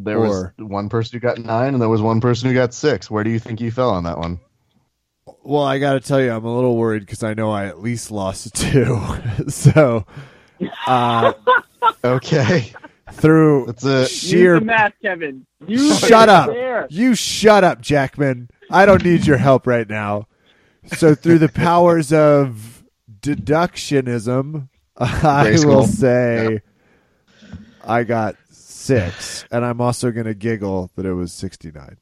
There 0.00 0.18
Or- 0.18 0.52
was 0.58 0.68
one 0.68 0.88
person 0.88 1.16
who 1.16 1.20
got 1.20 1.38
nine, 1.38 1.72
and 1.72 1.80
there 1.80 1.88
was 1.88 2.02
one 2.02 2.20
person 2.20 2.48
who 2.48 2.54
got 2.54 2.74
six. 2.74 3.08
Where 3.10 3.22
do 3.24 3.30
you 3.30 3.38
think 3.38 3.60
you 3.60 3.70
fell 3.70 3.90
on 3.90 4.04
that 4.04 4.18
one? 4.18 4.40
Well, 5.44 5.62
I 5.62 5.78
got 5.78 5.92
to 5.92 6.00
tell 6.00 6.20
you, 6.20 6.32
I'm 6.32 6.44
a 6.44 6.54
little 6.54 6.76
worried 6.76 7.00
because 7.00 7.22
I 7.22 7.34
know 7.34 7.50
I 7.52 7.66
at 7.66 7.80
least 7.80 8.10
lost 8.10 8.52
two. 8.56 8.98
so, 9.48 10.04
uh, 10.88 11.32
Okay, 12.04 12.72
through 13.12 13.66
that's 13.66 13.84
a 13.84 14.08
sheer 14.08 14.54
Use 14.54 14.60
the 14.60 14.66
math, 14.66 14.92
Kevin. 15.00 15.46
You 15.66 15.94
Shut 15.94 16.28
up. 16.28 16.48
There. 16.48 16.86
You 16.90 17.14
shut 17.14 17.62
up, 17.62 17.80
Jackman. 17.80 18.50
I 18.70 18.84
don't 18.86 19.04
need 19.04 19.24
your 19.24 19.36
help 19.36 19.66
right 19.68 19.88
now. 19.88 20.26
So 20.94 21.14
through 21.14 21.38
the 21.38 21.48
powers 21.48 22.12
of 22.12 22.84
deductionism, 23.20 24.68
I 24.96 25.42
Grade 25.44 25.64
will 25.64 25.86
say 25.86 26.62
I 27.84 28.04
got 28.04 28.36
six, 28.50 29.44
and 29.50 29.64
I'm 29.64 29.80
also 29.80 30.10
going 30.10 30.26
to 30.26 30.34
giggle 30.34 30.90
that 30.96 31.04
it 31.06 31.12
was 31.12 31.32
69. 31.32 31.96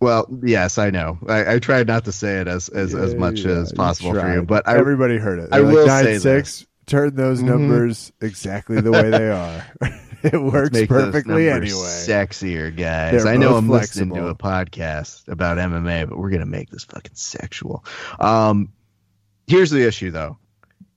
Well, 0.00 0.26
yes, 0.42 0.78
I 0.78 0.90
know. 0.90 1.18
I, 1.28 1.54
I 1.54 1.58
tried 1.58 1.86
not 1.88 2.04
to 2.04 2.12
say 2.12 2.40
it 2.40 2.46
as 2.48 2.68
as, 2.68 2.94
as 2.94 3.14
much 3.14 3.40
yeah, 3.40 3.52
as 3.52 3.72
possible 3.72 4.12
for 4.14 4.32
you, 4.34 4.42
but 4.42 4.68
I 4.68 4.76
everybody 4.78 5.18
heard 5.18 5.38
it. 5.40 5.48
I 5.50 5.56
They're 5.58 5.66
like, 5.66 5.74
will 5.74 5.86
nine, 5.86 6.04
say 6.04 6.18
six. 6.18 6.66
Turn 6.86 7.16
those 7.16 7.40
Mhm. 7.42 7.46
numbers 7.46 8.12
exactly 8.20 8.80
the 8.80 8.92
way 8.92 9.10
they 9.10 9.28
are. 9.30 9.64
it 10.32 10.40
works 10.42 10.82
perfectly 10.86 11.48
anyway. 11.48 11.70
sexier, 11.70 12.74
guys. 12.74 13.22
They're 13.24 13.32
I 13.32 13.36
know 13.36 13.56
I'm 13.56 13.68
listening 13.68 14.10
flexible. 14.10 14.16
to 14.16 14.26
a 14.28 14.34
podcast 14.34 15.28
about 15.28 15.58
MMA, 15.58 16.08
but 16.08 16.18
we're 16.18 16.30
gonna 16.30 16.46
make 16.46 16.70
this 16.70 16.84
fucking 16.84 17.14
sexual. 17.14 17.84
Um, 18.20 18.72
here's 19.46 19.70
the 19.70 19.86
issue, 19.86 20.10
though, 20.10 20.38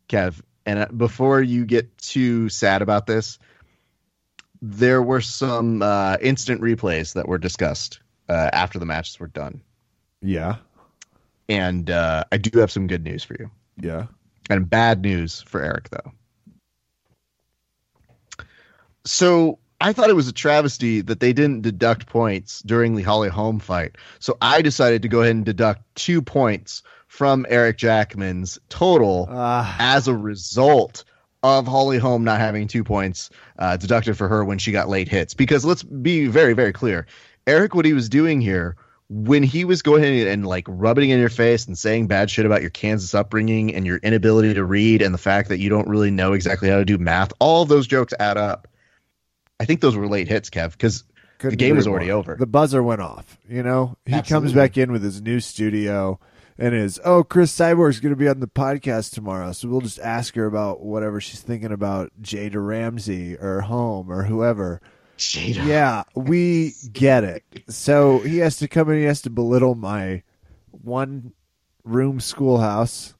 Kev. 0.07 0.41
And 0.65 0.79
uh, 0.79 0.87
before 0.95 1.41
you 1.41 1.65
get 1.65 1.97
too 1.97 2.49
sad 2.49 2.81
about 2.81 3.07
this, 3.07 3.39
there 4.61 5.01
were 5.01 5.21
some 5.21 5.81
uh, 5.81 6.17
instant 6.21 6.61
replays 6.61 7.13
that 7.13 7.27
were 7.27 7.37
discussed 7.37 7.99
uh, 8.27 8.49
after 8.53 8.77
the 8.79 8.85
matches 8.85 9.19
were 9.19 9.27
done, 9.27 9.61
Yeah, 10.21 10.57
and 11.47 11.89
uh, 11.89 12.25
I 12.31 12.37
do 12.37 12.59
have 12.59 12.71
some 12.71 12.85
good 12.87 13.03
news 13.03 13.23
for 13.23 13.35
you. 13.39 13.49
yeah. 13.81 14.07
and 14.49 14.69
bad 14.69 15.01
news 15.01 15.41
for 15.41 15.61
Eric 15.63 15.89
though. 15.89 16.11
So 19.09 19.57
I 19.81 19.93
thought 19.93 20.09
it 20.09 20.15
was 20.15 20.27
a 20.27 20.33
travesty 20.33 21.01
that 21.01 21.19
they 21.19 21.33
didn't 21.33 21.61
deduct 21.61 22.05
points 22.05 22.61
during 22.61 22.95
the 22.95 23.03
Holly 23.03 23.29
Holm 23.29 23.59
fight. 23.59 23.97
So 24.19 24.37
I 24.41 24.61
decided 24.61 25.01
to 25.01 25.07
go 25.07 25.21
ahead 25.21 25.35
and 25.35 25.45
deduct 25.45 25.81
two 25.95 26.21
points 26.21 26.83
from 27.07 27.45
Eric 27.49 27.77
Jackman's 27.77 28.59
total 28.69 29.27
Uh, 29.29 29.75
as 29.79 30.07
a 30.07 30.15
result 30.15 31.05
of 31.41 31.65
Holly 31.65 31.97
Holm 31.97 32.23
not 32.23 32.39
having 32.39 32.67
two 32.67 32.83
points 32.83 33.31
uh, 33.57 33.77
deducted 33.77 34.15
for 34.15 34.27
her 34.27 34.45
when 34.45 34.59
she 34.59 34.71
got 34.71 34.89
late 34.89 35.07
hits. 35.07 35.33
Because 35.33 35.65
let's 35.65 35.81
be 35.81 36.27
very, 36.27 36.53
very 36.53 36.71
clear. 36.71 37.07
Eric, 37.47 37.73
what 37.73 37.85
he 37.85 37.93
was 37.93 38.09
doing 38.09 38.41
here, 38.41 38.75
when 39.09 39.41
he 39.41 39.65
was 39.65 39.81
going 39.81 40.03
in 40.03 40.27
and 40.27 40.45
like 40.45 40.65
rubbing 40.67 41.09
it 41.09 41.15
in 41.15 41.19
your 41.19 41.29
face 41.29 41.65
and 41.65 41.75
saying 41.75 42.05
bad 42.05 42.29
shit 42.29 42.45
about 42.45 42.61
your 42.61 42.69
Kansas 42.69 43.15
upbringing 43.15 43.73
and 43.73 43.87
your 43.87 43.97
inability 43.97 44.53
to 44.53 44.63
read 44.63 45.01
and 45.01 45.15
the 45.15 45.19
fact 45.19 45.49
that 45.49 45.57
you 45.57 45.67
don't 45.67 45.87
really 45.87 46.11
know 46.11 46.33
exactly 46.33 46.69
how 46.69 46.77
to 46.77 46.85
do 46.85 46.99
math, 46.99 47.33
all 47.39 47.65
those 47.65 47.87
jokes 47.87 48.13
add 48.19 48.37
up. 48.37 48.67
I 49.59 49.65
think 49.65 49.81
those 49.81 49.95
were 49.95 50.07
late 50.07 50.27
hits, 50.27 50.49
Kev, 50.49 50.71
because 50.71 51.03
couldn't 51.39 51.57
game 51.57 51.71
agree 51.71 51.77
was 51.77 51.87
more. 51.87 51.95
already 51.95 52.11
over. 52.11 52.35
The 52.35 52.47
buzzer 52.47 52.81
went 52.83 53.01
off. 53.01 53.37
You 53.47 53.63
know, 53.63 53.97
he 54.05 54.21
comes 54.21 54.53
back 54.53 54.77
in 54.77 54.91
with 54.91 55.03
his 55.03 55.21
new 55.21 55.39
studio 55.39 56.19
and 56.59 56.75
is 56.75 56.99
oh 57.05 57.23
Cris 57.23 57.55
Cyborg's 57.55 57.99
going 57.99 58.13
to 58.13 58.19
be 58.19 58.27
on 58.27 58.41
the 58.41 58.47
podcast 58.47 59.13
tomorrow, 59.13 59.53
so 59.53 59.69
we'll 59.69 59.81
just 59.81 59.99
ask 59.99 60.35
her 60.35 60.45
about 60.45 60.81
whatever 60.81 61.21
she's 61.21 61.41
thinking 61.41 61.71
about 61.71 62.11
Jada 62.21 62.65
Ramsey 62.65 63.37
or 63.37 63.61
Holm 63.61 64.11
or 64.11 64.23
whoever. 64.23 64.81
Yeah, 65.35 66.03
we 66.15 66.73
get 66.91 67.23
it. 67.23 67.43
So 67.67 68.19
he 68.19 68.37
has 68.37 68.57
to 68.57 68.67
come 68.67 68.89
in. 68.89 68.99
He 68.99 69.03
has 69.03 69.21
to 69.23 69.29
belittle 69.29 69.75
my 69.75 70.23
one 70.71 71.33
room 71.83 72.19
schoolhouse 72.19 73.13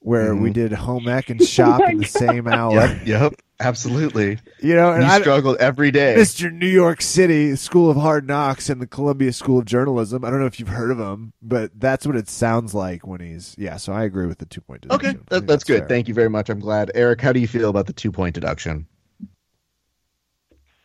where 0.00 0.34
we 0.34 0.50
mm-hmm. 0.50 0.52
did 0.52 0.72
home 0.72 1.08
ec 1.08 1.30
and 1.30 1.42
shop 1.42 1.80
my 1.80 1.90
in 1.90 1.98
the 1.98 2.04
same 2.06 2.46
hour. 2.46 2.74
Yep, 2.74 3.06
yep, 3.06 3.34
absolutely. 3.64 4.38
You 4.60 4.74
know, 4.74 4.92
and 4.92 5.02
You 5.02 5.08
I, 5.08 5.20
struggled 5.20 5.56
every 5.58 5.90
day. 5.90 6.14
Mr. 6.16 6.52
New 6.52 6.66
York 6.68 7.00
City 7.02 7.56
School 7.56 7.90
of 7.90 7.96
Hard 7.96 8.26
Knocks 8.26 8.68
and 8.68 8.80
the 8.80 8.86
Columbia 8.86 9.32
School 9.32 9.58
of 9.58 9.64
Journalism. 9.64 10.24
I 10.24 10.30
don't 10.30 10.40
know 10.40 10.46
if 10.46 10.58
you've 10.60 10.68
heard 10.68 10.90
of 10.90 10.98
him, 10.98 11.32
but 11.42 11.70
that's 11.78 12.06
what 12.06 12.16
it 12.16 12.28
sounds 12.28 12.74
like 12.74 13.06
when 13.06 13.20
he's 13.20 13.54
yeah. 13.58 13.76
So 13.76 13.92
I 13.92 14.04
agree 14.04 14.26
with 14.26 14.38
the 14.38 14.46
two 14.46 14.60
point 14.60 14.84
Okay, 14.90 15.12
deduction. 15.12 15.20
I 15.20 15.24
that, 15.30 15.40
think 15.40 15.48
that's 15.48 15.64
good. 15.64 15.78
fair. 15.80 15.88
Thank 15.88 16.08
you 16.08 16.14
very 16.14 16.30
much. 16.30 16.48
I'm 16.50 16.60
glad. 16.60 16.90
Eric, 16.94 17.20
how 17.20 17.32
do 17.32 17.40
you 17.40 17.48
feel 17.48 17.70
about 17.70 17.86
the 17.86 17.92
two 17.92 18.12
point 18.12 18.34
deduction? 18.34 18.86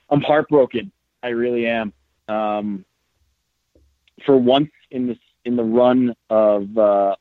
I'm 0.09 0.21
heartbroken. 0.21 0.91
I 1.21 1.29
really 1.29 1.67
am. 1.67 1.93
Um, 2.27 2.85
for 4.25 4.37
once 4.37 4.69
in 4.91 5.07
this 5.07 5.17
in 5.45 5.55
the 5.55 5.63
run 5.63 6.15
of 6.29 6.77
uh, 6.77 7.15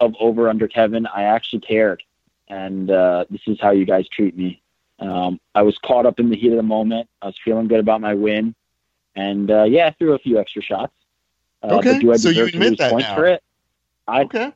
of 0.00 0.14
over 0.20 0.48
under 0.48 0.68
Kevin, 0.68 1.06
I 1.06 1.24
actually 1.24 1.60
cared, 1.60 2.02
and 2.48 2.90
uh, 2.90 3.24
this 3.30 3.40
is 3.46 3.58
how 3.60 3.70
you 3.70 3.84
guys 3.84 4.08
treat 4.08 4.36
me. 4.36 4.59
Um, 5.00 5.40
I 5.54 5.62
was 5.62 5.78
caught 5.78 6.04
up 6.06 6.20
in 6.20 6.28
the 6.30 6.36
heat 6.36 6.50
of 6.50 6.56
the 6.56 6.62
moment. 6.62 7.08
I 7.22 7.26
was 7.26 7.36
feeling 7.44 7.68
good 7.68 7.80
about 7.80 8.00
my 8.00 8.14
win, 8.14 8.54
and 9.16 9.50
uh, 9.50 9.64
yeah, 9.64 9.86
I 9.86 9.90
threw 9.92 10.12
a 10.12 10.18
few 10.18 10.38
extra 10.38 10.62
shots. 10.62 10.92
Uh, 11.62 11.76
Okay, 11.78 11.92
but 11.94 12.00
do 12.00 12.12
I 12.12 12.16
so 12.16 12.28
you 12.28 12.34
deserve 12.34 12.50
to 12.50 12.56
admit 12.56 12.68
lose 12.70 12.78
that 12.78 12.90
points 12.92 13.08
now. 13.08 13.14
for 13.16 13.26
it? 13.26 13.42
I 14.06 14.22
Okay. 14.22 14.52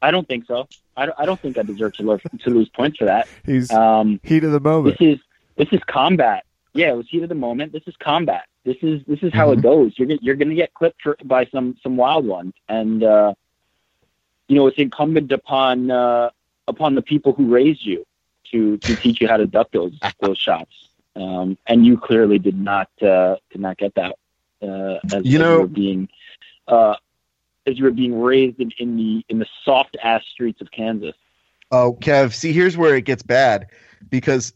I 0.00 0.10
don't 0.12 0.28
think 0.28 0.46
so. 0.46 0.68
I 0.96 1.06
don't, 1.06 1.18
I 1.18 1.26
don't 1.26 1.40
think 1.40 1.58
I 1.58 1.62
deserve 1.62 1.92
to 1.94 2.02
lose 2.04 2.20
to 2.44 2.50
lose 2.50 2.68
points 2.68 2.98
for 2.98 3.06
that. 3.06 3.26
He's 3.44 3.70
Um, 3.72 4.20
heat 4.22 4.44
of 4.44 4.52
the 4.52 4.60
moment. 4.60 4.96
this 4.98 5.14
is 5.14 5.18
this 5.56 5.68
is 5.72 5.80
combat. 5.88 6.44
Yeah, 6.74 6.90
it 6.90 6.96
was 6.96 7.08
heat 7.08 7.22
of 7.24 7.28
the 7.28 7.34
moment. 7.34 7.72
This 7.72 7.82
is 7.86 7.94
combat. 7.98 8.44
This 8.64 8.76
is 8.82 9.02
this 9.08 9.20
is 9.22 9.32
how 9.32 9.48
Mhm. 9.48 9.58
it 9.58 9.62
goes. 9.62 9.92
You're 9.98 10.06
gonna- 10.06 10.20
you're 10.22 10.36
going 10.36 10.50
to 10.50 10.54
get 10.54 10.72
clipped 10.74 11.02
for, 11.02 11.16
by 11.24 11.46
some 11.46 11.76
some 11.82 11.96
wild 11.96 12.24
ones, 12.26 12.52
and 12.68 13.02
uh, 13.02 13.34
you 14.46 14.54
know 14.56 14.66
it's 14.68 14.78
incumbent 14.78 15.32
upon 15.32 15.90
uh, 15.90 16.30
upon 16.68 16.94
the 16.94 17.02
people 17.02 17.32
who 17.32 17.46
raised 17.48 17.84
you 17.84 18.04
to 18.52 18.76
to 18.78 18.96
teach 18.96 19.20
you 19.20 19.28
how 19.28 19.36
to 19.36 19.46
duck 19.46 19.68
those 19.72 19.98
those 20.20 20.38
shots. 20.38 20.72
Um, 21.16 21.58
and 21.66 21.84
you 21.84 21.98
clearly 21.98 22.38
did 22.38 22.58
not 22.58 22.88
uh, 23.02 23.36
did 23.50 23.60
not 23.60 23.76
get 23.78 23.94
that 23.96 24.14
uh, 24.62 24.98
as, 25.12 25.24
You 25.24 25.38
as 25.38 25.42
know- 25.42 25.60
were 25.60 25.66
being 25.66 26.08
uh, 26.68 26.94
as 27.66 27.78
you 27.78 27.84
were 27.84 27.90
being 27.90 28.20
raised 28.20 28.60
in, 28.60 28.70
in 28.78 28.96
the 28.96 29.24
in 29.28 29.38
the 29.38 29.46
soft 29.64 29.96
ass 30.02 30.22
streets 30.32 30.60
of 30.60 30.70
Kansas. 30.70 31.14
Oh, 31.70 31.98
Kev, 32.00 32.32
see, 32.32 32.52
here's 32.52 32.76
where 32.78 32.96
it 32.96 33.04
gets 33.04 33.22
bad 33.22 33.66
because 34.08 34.54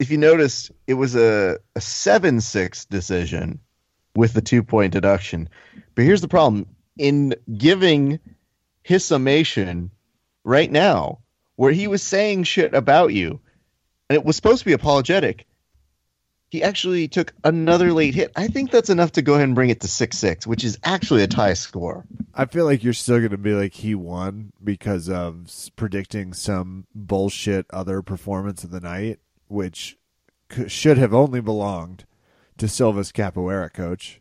if 0.00 0.10
you 0.10 0.18
notice, 0.18 0.72
it 0.88 0.94
was 0.94 1.14
a, 1.14 1.58
a 1.76 1.80
7 1.80 2.40
6 2.40 2.84
decision 2.86 3.60
with 4.16 4.32
the 4.32 4.42
two 4.42 4.64
point 4.64 4.92
deduction. 4.92 5.48
But 5.94 6.04
here's 6.04 6.20
the 6.20 6.26
problem 6.28 6.66
in 6.98 7.34
giving 7.56 8.18
his 8.82 9.04
summation 9.04 9.92
right 10.42 10.70
now, 10.70 11.20
where 11.56 11.72
he 11.72 11.86
was 11.86 12.02
saying 12.02 12.44
shit 12.44 12.74
about 12.74 13.12
you, 13.12 13.40
and 14.08 14.16
it 14.16 14.24
was 14.24 14.36
supposed 14.36 14.60
to 14.60 14.64
be 14.64 14.72
apologetic. 14.72 15.46
He 16.50 16.62
actually 16.62 17.08
took 17.08 17.32
another 17.44 17.92
late 17.94 18.14
hit. 18.14 18.30
I 18.36 18.46
think 18.48 18.70
that's 18.70 18.90
enough 18.90 19.12
to 19.12 19.22
go 19.22 19.34
ahead 19.34 19.44
and 19.44 19.54
bring 19.54 19.70
it 19.70 19.80
to 19.80 19.88
6 19.88 20.18
6, 20.18 20.46
which 20.46 20.64
is 20.64 20.78
actually 20.84 21.22
a 21.22 21.26
tie 21.26 21.54
score. 21.54 22.04
I 22.34 22.44
feel 22.44 22.66
like 22.66 22.84
you're 22.84 22.92
still 22.92 23.20
going 23.20 23.30
to 23.30 23.38
be 23.38 23.54
like 23.54 23.72
he 23.72 23.94
won 23.94 24.52
because 24.62 25.08
of 25.08 25.50
predicting 25.76 26.34
some 26.34 26.86
bullshit 26.94 27.64
other 27.70 28.02
performance 28.02 28.64
of 28.64 28.70
the 28.70 28.80
night, 28.80 29.18
which 29.48 29.96
c- 30.50 30.68
should 30.68 30.98
have 30.98 31.14
only 31.14 31.40
belonged 31.40 32.04
to 32.58 32.68
Silva's 32.68 33.12
capoeira 33.12 33.72
coach. 33.72 34.20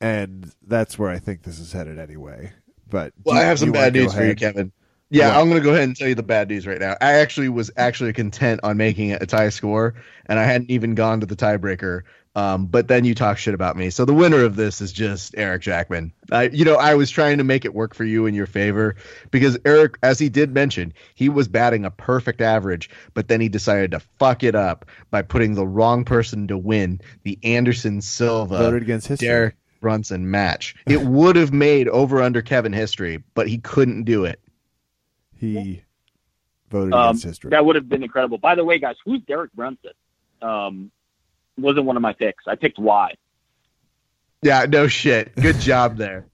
And 0.00 0.52
that's 0.66 0.98
where 0.98 1.10
I 1.10 1.18
think 1.20 1.42
this 1.42 1.58
is 1.60 1.72
headed 1.72 1.98
anyway. 2.00 2.52
But 2.88 3.12
Well, 3.24 3.36
do- 3.36 3.40
I 3.40 3.44
have 3.44 3.60
some 3.60 3.70
bad 3.72 3.92
news 3.94 4.12
for 4.12 4.24
you? 4.24 4.34
Kevin. 4.34 4.72
Yeah? 5.10 5.38
I'm 5.38 5.48
gonna 5.48 5.60
go 5.60 5.70
ahead 5.70 5.84
and 5.84 5.96
tell 5.96 6.08
you 6.08 6.14
the 6.14 6.22
bad 6.22 6.48
news 6.48 6.66
right 6.66 6.80
now. 6.80 6.96
I 7.00 7.14
actually 7.14 7.48
was 7.48 7.70
actually 7.76 8.12
content 8.12 8.60
on 8.62 8.76
making 8.76 9.10
it 9.10 9.22
a 9.22 9.26
tie 9.26 9.50
score, 9.50 9.94
and 10.26 10.38
I 10.38 10.44
hadn't 10.44 10.70
even 10.70 10.94
gone 10.94 11.20
to 11.20 11.26
the 11.26 11.36
tiebreaker. 11.36 12.02
Um, 12.34 12.66
but 12.66 12.88
then 12.88 13.06
you 13.06 13.14
talk 13.14 13.38
shit 13.38 13.54
about 13.54 13.78
me. 13.78 13.88
So 13.88 14.04
the 14.04 14.12
winner 14.12 14.44
of 14.44 14.56
this 14.56 14.82
is 14.82 14.92
just 14.92 15.34
Eric 15.38 15.62
Jackman. 15.62 16.12
I, 16.30 16.48
you 16.48 16.66
know, 16.66 16.74
I 16.74 16.94
was 16.94 17.08
trying 17.08 17.38
to 17.38 17.44
make 17.44 17.64
it 17.64 17.74
work 17.74 17.94
for 17.94 18.04
you 18.04 18.26
in 18.26 18.34
your 18.34 18.44
favor 18.44 18.94
because 19.30 19.58
Eric, 19.64 19.96
as 20.02 20.18
he 20.18 20.28
did 20.28 20.52
mention, 20.52 20.92
he 21.14 21.30
was 21.30 21.48
batting 21.48 21.86
a 21.86 21.90
perfect 21.90 22.42
average, 22.42 22.90
but 23.14 23.28
then 23.28 23.40
he 23.40 23.48
decided 23.48 23.90
to 23.92 24.00
fuck 24.18 24.44
it 24.44 24.54
up 24.54 24.84
by 25.10 25.22
putting 25.22 25.54
the 25.54 25.66
wrong 25.66 26.04
person 26.04 26.46
to 26.48 26.58
win 26.58 27.00
the 27.22 27.38
Anderson 27.42 28.02
Silva 28.02 28.58
Voted 28.58 28.82
against 28.82 29.06
history. 29.06 29.28
Derek 29.28 29.56
Brunson 29.80 30.30
match. 30.30 30.74
It 30.86 31.04
would 31.04 31.36
have 31.36 31.54
made 31.54 31.88
over 31.88 32.20
under 32.20 32.42
Kevin 32.42 32.74
history, 32.74 33.22
but 33.34 33.48
he 33.48 33.56
couldn't 33.56 34.04
do 34.04 34.26
it. 34.26 34.40
He 35.38 35.82
voted 36.70 36.94
Um, 36.94 37.00
against 37.10 37.24
history. 37.24 37.50
That 37.50 37.64
would 37.64 37.76
have 37.76 37.88
been 37.88 38.02
incredible. 38.02 38.38
By 38.38 38.54
the 38.54 38.64
way, 38.64 38.78
guys, 38.78 38.96
who's 39.04 39.20
Derek 39.22 39.52
Brunson? 39.52 39.92
Um, 40.42 40.90
wasn't 41.58 41.86
one 41.86 41.96
of 41.96 42.02
my 42.02 42.12
picks. 42.12 42.44
I 42.46 42.54
picked 42.54 42.78
Y. 42.78 43.14
Yeah, 44.42 44.66
no 44.68 44.86
shit. 44.86 45.34
Good 45.36 45.58
job 45.58 45.96
there. 45.96 46.26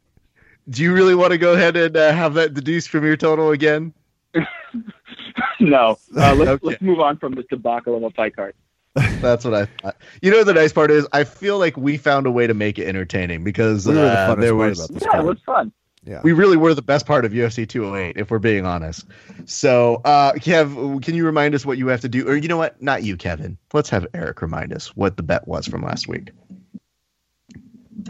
Do 0.69 0.83
you 0.83 0.93
really 0.95 1.15
want 1.15 1.33
to 1.33 1.39
go 1.39 1.55
ahead 1.55 1.77
and 1.77 1.97
uh, 1.97 2.13
have 2.13 2.35
that 2.35 2.55
deduced 2.55 2.89
from 2.89 3.05
your 3.05 3.17
total 3.17 3.51
again? 3.51 3.93
no, 5.61 5.99
uh, 6.17 6.35
let's 6.35 6.51
Okay. 6.51 6.59
let's 6.63 6.83
move 6.83 7.01
on 7.01 7.19
from 7.19 7.35
this 7.35 7.45
debacle 7.51 7.97
of 7.97 8.03
a 8.03 8.11
fight 8.11 8.35
card. 8.37 8.55
That's 8.95 9.45
what 9.45 9.55
I 9.55 9.65
thought. 9.67 9.97
You 10.21 10.31
know, 10.31 10.45
the 10.45 10.53
nice 10.53 10.73
part 10.73 10.91
is 10.91 11.07
I 11.13 11.25
feel 11.25 11.59
like 11.59 11.77
we 11.77 11.97
found 11.97 12.27
a 12.27 12.31
way 12.31 12.47
to 12.47 12.55
make 12.55 12.79
it 12.79 12.87
entertaining 12.87 13.43
because 13.45 13.87
We 13.87 13.95
were 13.95 14.01
the 14.03 14.19
uh, 14.19 14.35
there 14.35 14.55
was 14.55 14.79
about 14.81 14.95
this 14.95 15.03
Yeah, 15.05 15.11
card. 15.13 15.25
it 15.25 15.29
was 15.29 15.39
fun. 15.47 15.73
Yeah. 16.05 16.21
we 16.23 16.33
really 16.33 16.57
were 16.57 16.75
the 16.75 16.83
best 16.83 17.07
part 17.07 17.25
of 17.25 17.33
UFC 17.33 17.69
208, 17.69 18.17
if 18.17 18.31
we're 18.31 18.39
being 18.39 18.67
honest. 18.67 19.07
So, 19.45 20.01
uh, 20.05 20.33
Kev, 20.33 21.03
can 21.03 21.15
you 21.15 21.25
remind 21.25 21.55
us 21.55 21.65
what 21.65 21.79
you 21.79 21.89
have 21.89 22.01
to 22.01 22.09
do? 22.09 22.29
Or 22.29 22.37
you 22.37 22.49
know 22.49 22.57
what? 22.57 22.81
Not 22.83 23.03
you, 23.03 23.17
Kevin. 23.17 23.59
Let's 23.73 23.91
have 23.91 24.07
Eric 24.15 24.43
remind 24.43 24.73
us 24.73 24.97
what 24.97 25.17
the 25.17 25.23
bet 25.23 25.47
was 25.47 25.67
from 25.67 25.83
last 25.83 26.09
week. 26.09 26.31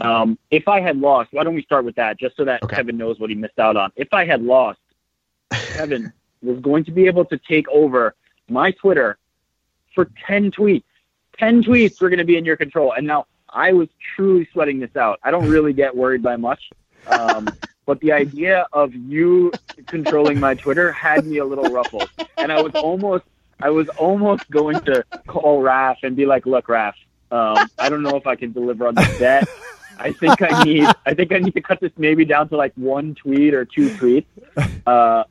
Um, 0.01 0.39
if 0.49 0.67
I 0.67 0.79
had 0.79 0.97
lost, 0.97 1.29
why 1.33 1.43
don't 1.43 1.55
we 1.55 1.61
start 1.61 1.85
with 1.85 1.95
that, 1.95 2.19
just 2.19 2.35
so 2.35 2.45
that 2.45 2.63
Okay. 2.63 2.75
Kevin 2.77 2.97
knows 2.97 3.19
what 3.19 3.29
he 3.29 3.35
missed 3.35 3.59
out 3.59 3.75
on. 3.75 3.91
If 3.95 4.13
I 4.13 4.25
had 4.25 4.41
lost, 4.41 4.79
Kevin 5.51 6.11
was 6.41 6.59
going 6.59 6.83
to 6.85 6.91
be 6.91 7.05
able 7.05 7.25
to 7.25 7.37
take 7.37 7.67
over 7.69 8.15
my 8.49 8.71
Twitter 8.71 9.17
for 9.93 10.09
ten 10.25 10.51
tweets. 10.51 10.83
Ten 11.37 11.63
tweets 11.63 12.01
were 12.01 12.09
going 12.09 12.19
to 12.19 12.25
be 12.25 12.37
in 12.37 12.45
your 12.45 12.57
control, 12.57 12.93
and 12.93 13.05
now 13.05 13.27
I 13.49 13.73
was 13.73 13.87
truly 14.15 14.47
sweating 14.51 14.79
this 14.79 14.95
out. 14.95 15.19
I 15.23 15.31
don't 15.31 15.47
really 15.47 15.73
get 15.73 15.95
worried 15.95 16.23
by 16.23 16.37
much, 16.37 16.69
um, 17.07 17.47
but 17.85 17.99
the 17.99 18.11
idea 18.11 18.65
of 18.73 18.93
you 18.93 19.51
controlling 19.87 20.39
my 20.39 20.55
Twitter 20.55 20.91
had 20.91 21.25
me 21.25 21.37
a 21.37 21.45
little 21.45 21.65
ruffled, 21.65 22.09
and 22.37 22.51
I 22.51 22.61
was 22.61 22.73
almost, 22.75 23.25
I 23.61 23.69
was 23.69 23.89
almost 23.89 24.49
going 24.49 24.79
to 24.81 25.03
call 25.27 25.61
Raf 25.61 25.97
and 26.03 26.15
be 26.15 26.25
like, 26.25 26.45
"Look, 26.45 26.69
Raf, 26.69 26.95
um, 27.31 27.69
I 27.77 27.89
don't 27.89 28.03
know 28.03 28.15
if 28.15 28.27
I 28.27 28.35
can 28.35 28.51
deliver 28.51 28.87
on 28.87 28.95
this 28.95 29.19
bet." 29.19 29.47
I 29.99 30.11
think 30.11 30.41
I 30.41 30.63
need 30.63 30.87
I 31.05 31.13
think 31.13 31.31
I 31.31 31.37
need 31.37 31.53
to 31.53 31.61
cut 31.61 31.79
this 31.79 31.91
maybe 31.97 32.25
down 32.25 32.49
to 32.49 32.57
like 32.57 32.73
one 32.75 33.15
tweet 33.15 33.53
or 33.53 33.65
two 33.65 33.89
tweets. 33.89 34.25
Uh, 34.85 35.23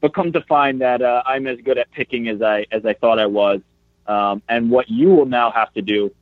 but 0.00 0.14
come 0.14 0.32
to 0.32 0.40
find 0.42 0.80
that 0.82 1.00
uh, 1.00 1.22
I'm 1.24 1.46
as 1.46 1.58
good 1.60 1.78
at 1.78 1.90
picking 1.90 2.28
as 2.28 2.42
I 2.42 2.66
as 2.70 2.84
I 2.84 2.94
thought 2.94 3.18
I 3.18 3.26
was. 3.26 3.60
Um, 4.06 4.42
and 4.48 4.70
what 4.70 4.90
you 4.90 5.08
will 5.08 5.26
now 5.26 5.50
have 5.50 5.72
to 5.74 5.82
do 5.82 6.12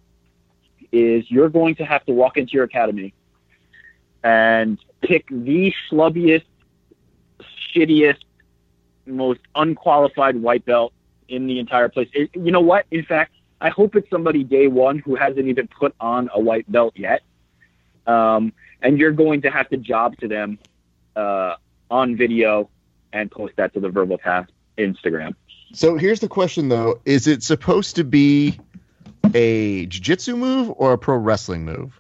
is 0.92 1.30
you're 1.30 1.48
going 1.48 1.74
to 1.76 1.84
have 1.84 2.04
to 2.06 2.12
walk 2.12 2.36
into 2.36 2.52
your 2.52 2.64
academy 2.64 3.14
and 4.22 4.78
pick 5.02 5.26
the 5.30 5.72
schlubbiest, 5.90 6.44
shittiest, 7.74 8.18
most 9.06 9.40
unqualified 9.54 10.36
white 10.36 10.64
belt 10.64 10.92
in 11.28 11.46
the 11.46 11.58
entire 11.58 11.88
place. 11.88 12.08
It- 12.12 12.30
you 12.34 12.50
know 12.50 12.60
what? 12.60 12.86
In 12.90 13.04
fact, 13.04 13.32
I 13.60 13.70
hope 13.70 13.96
it's 13.96 14.08
somebody 14.10 14.44
day 14.44 14.68
one 14.68 14.98
who 14.98 15.14
hasn't 15.16 15.46
even 15.46 15.66
put 15.68 15.94
on 16.00 16.30
a 16.32 16.40
white 16.40 16.70
belt 16.70 16.94
yet 16.96 17.22
um, 18.08 18.52
and 18.82 18.98
you're 18.98 19.12
going 19.12 19.42
to 19.42 19.50
have 19.50 19.68
to 19.68 19.76
job 19.76 20.16
to 20.18 20.26
them 20.28 20.58
uh, 21.14 21.54
on 21.90 22.16
video 22.16 22.68
and 23.12 23.30
post 23.30 23.54
that 23.56 23.72
to 23.74 23.80
the 23.80 23.88
Verbal 23.88 24.18
Task 24.18 24.50
Instagram. 24.78 25.34
So 25.74 25.96
here's 25.96 26.20
the 26.20 26.28
question 26.28 26.68
though: 26.70 27.00
Is 27.04 27.26
it 27.26 27.42
supposed 27.42 27.94
to 27.96 28.04
be 28.04 28.58
a 29.34 29.86
jiu-jitsu 29.86 30.36
move 30.36 30.72
or 30.76 30.94
a 30.94 30.98
pro 30.98 31.16
wrestling 31.16 31.64
move? 31.64 31.97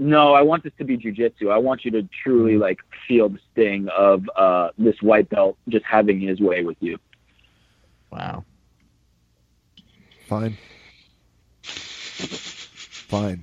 No, 0.00 0.32
I 0.32 0.40
want 0.40 0.64
this 0.64 0.72
to 0.78 0.84
be 0.84 0.96
jujitsu. 0.96 1.52
I 1.52 1.58
want 1.58 1.84
you 1.84 1.90
to 1.90 2.08
truly 2.24 2.56
like 2.56 2.78
feel 3.06 3.28
the 3.28 3.38
sting 3.52 3.86
of 3.94 4.24
uh, 4.34 4.70
this 4.78 4.94
white 5.02 5.28
belt 5.28 5.58
just 5.68 5.84
having 5.84 6.18
his 6.20 6.40
way 6.40 6.64
with 6.64 6.78
you. 6.80 6.96
Wow. 8.10 8.44
Fine. 10.26 10.56
Fine. 11.62 13.42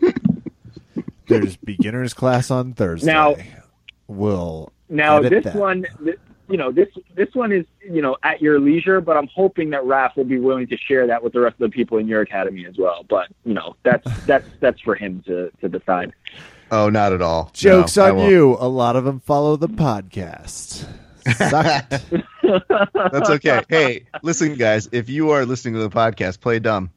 There's 1.28 1.56
beginners 1.56 2.14
class 2.14 2.50
on 2.50 2.72
Thursday. 2.72 3.12
Now- 3.12 3.36
we'll 4.08 4.72
Now 4.88 5.18
Edit 5.18 5.44
this 5.44 5.52
that. 5.52 5.60
one, 5.60 5.84
th- 6.02 6.18
you 6.50 6.56
know, 6.56 6.72
this 6.72 6.88
this 7.14 7.28
one 7.34 7.52
is 7.52 7.64
you 7.80 8.02
know 8.02 8.16
at 8.22 8.42
your 8.42 8.58
leisure, 8.58 9.00
but 9.00 9.16
I'm 9.16 9.28
hoping 9.28 9.70
that 9.70 9.82
Raph 9.82 10.16
will 10.16 10.24
be 10.24 10.38
willing 10.38 10.66
to 10.66 10.76
share 10.76 11.06
that 11.06 11.22
with 11.22 11.32
the 11.32 11.40
rest 11.40 11.54
of 11.54 11.70
the 11.70 11.74
people 11.74 11.98
in 11.98 12.08
your 12.08 12.20
academy 12.20 12.66
as 12.66 12.76
well. 12.76 13.04
But 13.08 13.28
you 13.44 13.54
know, 13.54 13.76
that's 13.84 14.06
that's 14.26 14.48
that's 14.58 14.80
for 14.80 14.94
him 14.94 15.22
to 15.26 15.50
to 15.60 15.68
decide. 15.68 16.12
Oh, 16.72 16.88
not 16.88 17.12
at 17.12 17.22
all. 17.22 17.50
jokes 17.52 17.96
No, 17.96 18.18
on 18.18 18.30
you. 18.30 18.56
A 18.58 18.68
lot 18.68 18.96
of 18.96 19.04
them 19.04 19.20
follow 19.20 19.56
the 19.56 19.68
podcast. 19.68 20.86
That's 22.42 23.30
okay. 23.30 23.62
hey, 23.68 24.06
listen, 24.22 24.54
guys. 24.54 24.88
If 24.90 25.08
you 25.10 25.30
are 25.30 25.44
listening 25.44 25.74
to 25.74 25.80
the 25.80 25.90
podcast, 25.90 26.40
play 26.40 26.58
dumb. 26.58 26.90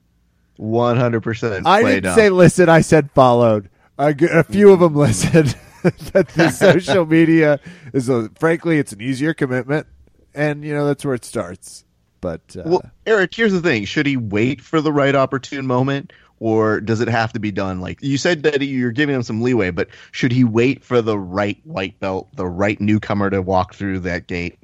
One 0.55 0.97
hundred 0.97 1.21
percent. 1.21 1.67
I 1.67 1.83
didn't 1.83 2.03
dumb. 2.03 2.15
say 2.15 2.29
listen. 2.29 2.69
I 2.69 2.81
said 2.81 3.11
followed. 3.11 3.69
A 3.97 4.43
few 4.43 4.71
of 4.71 4.79
them 4.79 4.95
listened. 4.95 5.55
but 6.13 6.29
the 6.29 6.49
social 6.49 7.05
media 7.05 7.59
is, 7.93 8.09
a, 8.09 8.29
frankly, 8.39 8.79
it's 8.79 8.91
an 8.91 9.01
easier 9.01 9.33
commitment, 9.33 9.87
and 10.33 10.63
you 10.63 10.73
know 10.73 10.85
that's 10.85 11.03
where 11.03 11.15
it 11.15 11.25
starts. 11.25 11.85
But 12.21 12.55
uh, 12.57 12.63
Well, 12.65 12.91
Eric, 13.05 13.35
here's 13.35 13.51
the 13.51 13.61
thing: 13.61 13.85
should 13.85 14.05
he 14.05 14.17
wait 14.17 14.61
for 14.61 14.81
the 14.81 14.93
right 14.93 15.13
opportune 15.13 15.67
moment, 15.67 16.13
or 16.39 16.79
does 16.79 17.01
it 17.01 17.07
have 17.09 17.33
to 17.33 17.39
be 17.39 17.51
done? 17.51 17.81
Like 17.81 18.01
you 18.01 18.17
said 18.17 18.43
that 18.43 18.61
you're 18.61 18.91
giving 18.91 19.15
him 19.15 19.23
some 19.23 19.41
leeway, 19.41 19.71
but 19.71 19.89
should 20.11 20.31
he 20.31 20.43
wait 20.43 20.83
for 20.83 21.01
the 21.01 21.17
right 21.17 21.59
white 21.65 21.99
belt, 21.99 22.29
the 22.35 22.47
right 22.47 22.79
newcomer 22.79 23.29
to 23.29 23.41
walk 23.41 23.73
through 23.73 23.99
that 23.99 24.27
gate? 24.27 24.57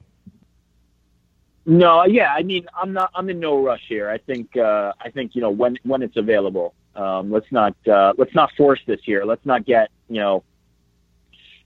No, 1.65 2.03
yeah, 2.05 2.33
I 2.33 2.43
mean, 2.43 2.65
I'm 2.81 2.93
not. 2.93 3.11
I'm 3.13 3.29
in 3.29 3.39
no 3.39 3.63
rush 3.63 3.83
here. 3.87 4.09
I 4.09 4.17
think. 4.17 4.57
Uh, 4.57 4.93
I 4.99 5.11
think 5.11 5.35
you 5.35 5.41
know 5.41 5.51
when 5.51 5.77
when 5.83 6.01
it's 6.01 6.17
available. 6.17 6.73
Um, 6.95 7.31
let's 7.31 7.51
not 7.51 7.75
uh, 7.87 8.13
let's 8.17 8.33
not 8.33 8.51
force 8.57 8.79
this 8.87 8.99
here. 9.03 9.23
Let's 9.23 9.45
not 9.45 9.65
get 9.65 9.89
you 10.09 10.19
know. 10.19 10.43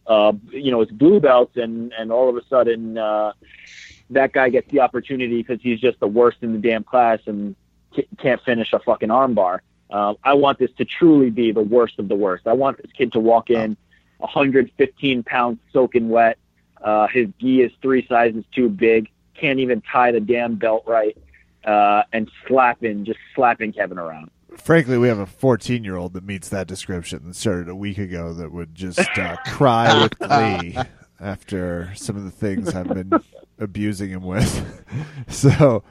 Uh, 0.05 0.33
you 0.51 0.71
know, 0.71 0.81
it's 0.81 0.91
blue 0.91 1.19
belts, 1.19 1.55
and 1.55 1.93
and 1.93 2.11
all 2.11 2.29
of 2.29 2.35
a 2.35 2.45
sudden, 2.47 2.97
uh, 2.97 3.33
that 4.09 4.33
guy 4.33 4.49
gets 4.49 4.69
the 4.71 4.79
opportunity 4.79 5.41
because 5.41 5.61
he's 5.61 5.79
just 5.79 5.99
the 5.99 6.07
worst 6.07 6.37
in 6.41 6.53
the 6.53 6.59
damn 6.59 6.83
class 6.83 7.19
and 7.25 7.55
ca- 7.95 8.07
can't 8.17 8.41
finish 8.43 8.73
a 8.73 8.79
fucking 8.79 9.09
armbar. 9.09 9.59
Uh, 9.89 10.15
I 10.23 10.33
want 10.33 10.59
this 10.59 10.71
to 10.77 10.85
truly 10.85 11.29
be 11.29 11.51
the 11.51 11.61
worst 11.61 11.99
of 11.99 12.07
the 12.07 12.15
worst. 12.15 12.47
I 12.47 12.53
want 12.53 12.77
this 12.81 12.91
kid 12.91 13.13
to 13.13 13.19
walk 13.19 13.49
in, 13.49 13.77
115 14.17 15.23
pounds 15.23 15.59
soaking 15.71 16.09
wet. 16.09 16.37
Uh, 16.81 17.07
his 17.07 17.27
gi 17.39 17.61
is 17.61 17.71
three 17.81 18.05
sizes 18.07 18.43
too 18.53 18.69
big. 18.69 19.09
Can't 19.35 19.59
even 19.59 19.81
tie 19.81 20.11
the 20.11 20.19
damn 20.19 20.55
belt 20.55 20.83
right. 20.87 21.17
Uh, 21.63 22.03
and 22.11 22.29
slapping, 22.45 23.05
just 23.05 23.19
slapping 23.35 23.71
Kevin 23.71 23.97
around. 23.97 24.29
Frankly, 24.57 24.97
we 24.97 25.07
have 25.07 25.19
a 25.19 25.25
14 25.25 25.83
year 25.83 25.95
old 25.95 26.13
that 26.13 26.23
meets 26.23 26.49
that 26.49 26.67
description 26.67 27.23
that 27.25 27.35
started 27.35 27.69
a 27.69 27.75
week 27.75 27.97
ago 27.97 28.33
that 28.33 28.51
would 28.51 28.73
just 28.75 28.99
uh, 29.17 29.35
cry 29.47 30.01
with 30.01 30.17
glee 30.19 30.77
after 31.19 31.91
some 31.95 32.15
of 32.17 32.23
the 32.23 32.31
things 32.31 32.73
I've 32.73 32.87
been 32.93 33.11
abusing 33.59 34.09
him 34.09 34.23
with. 34.23 34.83
so 35.29 35.83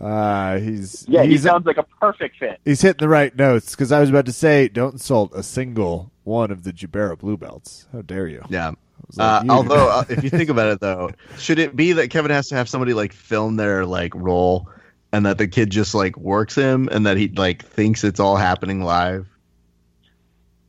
uh, 0.00 0.58
he's 0.58 1.04
Yeah, 1.08 1.24
he 1.24 1.36
sounds 1.38 1.66
like 1.66 1.76
a 1.78 1.82
perfect 1.82 2.38
fit. 2.38 2.60
he's 2.64 2.80
hitting 2.80 2.98
the 3.00 3.08
right 3.08 3.34
notes 3.36 3.72
because 3.72 3.92
I 3.92 4.00
was 4.00 4.10
about 4.10 4.26
to 4.26 4.32
say, 4.32 4.68
don't 4.68 4.94
insult 4.94 5.32
a 5.34 5.42
single 5.42 6.10
one 6.24 6.50
of 6.50 6.62
the 6.64 6.72
Jubera 6.72 7.18
blue 7.18 7.36
belts. 7.36 7.88
How 7.92 8.02
dare 8.02 8.28
you? 8.28 8.44
Yeah. 8.48 8.72
Like, 9.16 9.42
Uh, 9.42 9.44
you- 9.44 9.50
although, 9.50 9.88
uh, 9.90 10.04
if 10.08 10.22
you 10.22 10.30
think 10.30 10.48
about 10.50 10.68
it, 10.68 10.80
though, 10.80 11.10
should 11.38 11.58
it 11.58 11.74
be 11.74 11.92
that 11.94 12.10
Kevin 12.10 12.30
has 12.30 12.48
to 12.48 12.54
have 12.54 12.68
somebody 12.68 12.94
like 12.94 13.12
film 13.12 13.56
their 13.56 13.84
like 13.84 14.14
role, 14.14 14.68
and 15.12 15.26
that 15.26 15.38
the 15.38 15.46
kid 15.48 15.70
just 15.70 15.94
like 15.94 16.16
works 16.16 16.54
him, 16.54 16.88
and 16.90 17.06
that 17.06 17.16
he 17.16 17.28
like 17.28 17.64
thinks 17.64 18.04
it's 18.04 18.20
all 18.20 18.36
happening 18.36 18.82
live? 18.82 19.26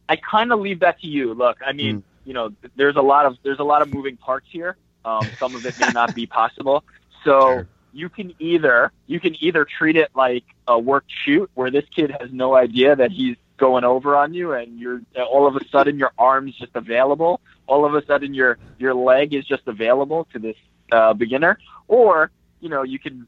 I 0.09 0.17
kind 0.17 0.51
of 0.51 0.59
leave 0.59 0.81
that 0.81 0.99
to 1.01 1.07
you. 1.07 1.33
Look, 1.33 1.57
I 1.65 1.71
mean, 1.73 1.97
Mm. 1.99 2.03
you 2.25 2.33
know, 2.33 2.51
there's 2.75 2.95
a 2.97 3.01
lot 3.01 3.25
of 3.25 3.37
there's 3.43 3.59
a 3.59 3.63
lot 3.63 3.81
of 3.81 3.93
moving 3.93 4.17
parts 4.17 4.47
here. 4.49 4.75
Um, 5.05 5.27
some 5.39 5.55
of 5.55 5.65
it 5.65 5.77
may 5.79 5.91
not 5.93 6.13
be 6.15 6.25
possible. 6.25 6.83
So 7.23 7.39
Sure. 7.39 7.67
you 7.93 8.09
can 8.09 8.33
either 8.39 8.91
you 9.07 9.19
can 9.19 9.35
either 9.41 9.65
treat 9.65 9.95
it 9.95 10.09
like 10.15 10.43
a 10.67 10.77
work 10.77 11.05
shoot 11.07 11.49
where 11.53 11.71
this 11.71 11.85
kid 11.95 12.15
has 12.19 12.31
no 12.31 12.55
idea 12.55 12.95
that 12.95 13.11
he's 13.11 13.37
going 13.57 13.83
over 13.85 14.15
on 14.15 14.33
you, 14.33 14.51
and 14.53 14.77
you're 14.79 15.01
all 15.29 15.47
of 15.47 15.55
a 15.55 15.65
sudden 15.69 15.97
your 15.97 16.11
arm's 16.17 16.55
just 16.57 16.75
available. 16.75 17.39
All 17.67 17.85
of 17.85 17.95
a 17.95 18.05
sudden 18.05 18.33
your 18.33 18.57
your 18.77 18.93
leg 18.93 19.33
is 19.33 19.45
just 19.45 19.63
available 19.67 20.27
to 20.33 20.39
this 20.39 20.57
uh, 20.91 21.13
beginner, 21.13 21.57
or 21.87 22.29
you 22.59 22.67
know 22.69 22.83
you 22.83 22.99
can 22.99 23.25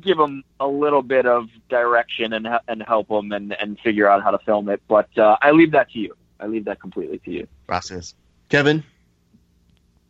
give 0.00 0.18
them 0.18 0.44
a 0.60 0.66
little 0.66 1.02
bit 1.02 1.26
of 1.26 1.48
direction 1.68 2.32
and 2.32 2.48
and 2.68 2.82
help 2.82 3.08
them 3.08 3.32
and 3.32 3.52
and 3.60 3.78
figure 3.80 4.08
out 4.08 4.22
how 4.22 4.30
to 4.30 4.38
film 4.38 4.68
it. 4.68 4.82
But 4.88 5.16
uh, 5.18 5.36
I 5.40 5.52
leave 5.52 5.72
that 5.72 5.90
to 5.92 5.98
you. 5.98 6.16
I 6.40 6.46
leave 6.46 6.64
that 6.66 6.80
completely 6.80 7.18
to 7.18 7.30
you. 7.30 7.48
Process. 7.66 8.14
Kevin. 8.48 8.84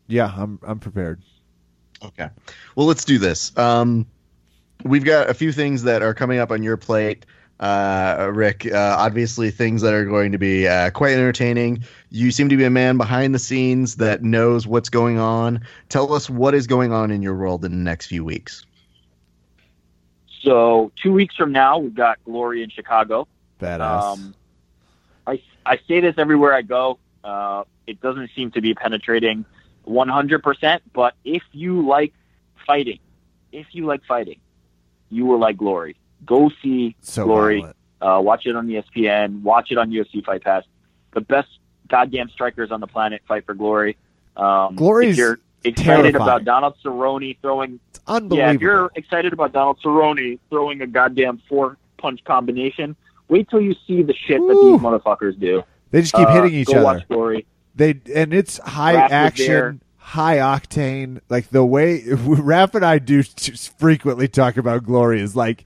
Yeah, 0.09 0.33
I'm 0.37 0.59
I'm 0.63 0.79
prepared. 0.79 1.21
Okay. 2.03 2.29
Well, 2.75 2.87
let's 2.87 3.05
do 3.05 3.19
this. 3.19 3.57
Um, 3.57 4.07
we've 4.85 5.05
got 5.05 5.31
a 5.31 5.35
few 5.35 5.53
things 5.53 5.83
that 5.85 6.03
are 6.03 6.15
coming 6.15 6.39
up 6.39 6.51
on 6.51 6.63
your 6.63 6.77
plate, 6.77 7.25
uh, 7.61 8.31
Rick. 8.33 8.67
Uh, 8.67 8.97
obviously, 8.99 9.51
things 9.51 9.83
that 9.83 9.95
are 9.95 10.05
going 10.05 10.33
to 10.33 10.39
be 10.39 10.69
uh, 10.69 10.91
quite 10.91 11.15
entertaining. 11.15 11.85
You 12.11 12.31
seem 12.31 12.49
to 12.51 12.57
be 12.57 12.65
a 12.65 12.71
man 12.71 12.99
behind 12.99 13.35
the 13.35 13.39
scenes 13.39 13.97
that 13.97 14.23
knows 14.23 14.67
what's 14.67 14.91
going 14.91 15.19
on. 15.19 15.61
Tell 15.89 16.13
us 16.13 16.29
what 16.29 16.55
is 16.55 16.67
going 16.67 16.93
on 16.93 17.11
in 17.11 17.23
your 17.23 17.35
world 17.35 17.65
in 17.65 17.73
the 17.73 17.79
next 17.79 18.07
few 18.07 18.25
weeks. 18.25 18.65
So, 20.47 20.93
two 21.03 21.13
weeks 21.13 21.35
from 21.35 21.51
now, 21.51 21.79
we've 21.79 21.93
got 21.93 22.23
Glory 22.25 22.63
in 22.63 22.71
Chicago. 22.71 23.27
Badass. 23.61 24.13
Um, 24.13 24.35
I, 25.27 25.43
I 25.65 25.81
say 25.89 25.99
this 25.99 26.15
everywhere 26.19 26.55
I 26.55 26.63
go. 26.63 27.01
Uh, 27.25 27.65
it 27.89 28.01
doesn't 28.01 28.31
seem 28.37 28.53
to 28.53 28.61
be 28.61 28.73
penetrating 28.73 29.45
100%, 29.89 30.81
but 30.93 31.15
if 31.25 31.43
you 31.51 31.85
like 31.85 32.13
fighting, 32.65 33.01
if 33.51 33.67
you 33.73 33.87
like 33.87 34.05
fighting, 34.05 34.39
you 35.11 35.27
will 35.27 35.41
like 35.41 35.57
Glory. 35.57 35.97
Go 36.25 36.53
see 36.63 36.95
so 37.01 37.25
Glory. 37.25 37.65
Uh, 38.01 38.21
watch 38.23 38.47
it 38.47 38.55
on 38.55 38.69
ESPN. 38.69 39.43
Watch 39.43 39.73
it 39.73 39.79
on 39.79 39.91
UFC 39.91 40.25
Fight 40.25 40.45
Pass. 40.45 40.63
The 41.13 41.23
best 41.23 41.49
goddamn 41.89 42.29
strikers 42.29 42.71
on 42.71 42.79
the 42.79 42.87
planet 42.87 43.21
fight 43.27 43.47
for 43.47 43.55
Glory. 43.55 43.97
Um, 44.37 44.77
Glory's 44.77 45.17
excited 45.69 46.03
terrifying. 46.13 46.15
about 46.17 46.45
Donald 46.45 46.75
Cerrone 46.85 47.37
throwing 47.41 47.81
It's 47.91 48.01
unbelievable. 48.07 48.37
yeah, 48.39 48.53
if 48.55 48.61
you're 48.61 48.91
excited 48.97 49.33
about 49.33 49.53
Donald 49.53 49.79
Cerrone 49.85 50.39
throwing 50.51 50.81
a 50.83 50.87
goddamn 50.87 51.41
four 51.49 51.77
punch 51.99 52.23
combination, 52.25 52.95
wait 53.29 53.49
till 53.49 53.61
you 53.61 53.75
see 53.87 54.03
the 54.03 54.15
shit 54.15 54.41
that 54.41 54.55
these 54.63 54.81
motherfuckers 54.81 55.39
do. 55.39 55.63
they 55.91 56.01
just 56.03 56.15
keep 56.15 56.27
Uh, 56.29 56.35
hitting 56.43 56.55
each 56.59 56.67
go 56.69 56.75
other. 56.75 56.83
watch 56.85 57.09
Glory. 57.09 57.47
They 57.75 58.01
and 58.15 58.33
it's 58.33 58.59
high 58.59 58.95
Raph 58.95 59.11
action, 59.11 59.83
high 59.99 60.37
octane. 60.39 61.21
Like 61.29 61.49
the 61.51 61.65
way 61.65 62.01
Raph 62.05 62.75
and 62.75 62.85
I 62.85 62.99
do 62.99 63.23
frequently 63.23 64.29
talk 64.29 64.57
about 64.57 64.85
Glory 64.85 65.21
is 65.21 65.37
like 65.37 65.65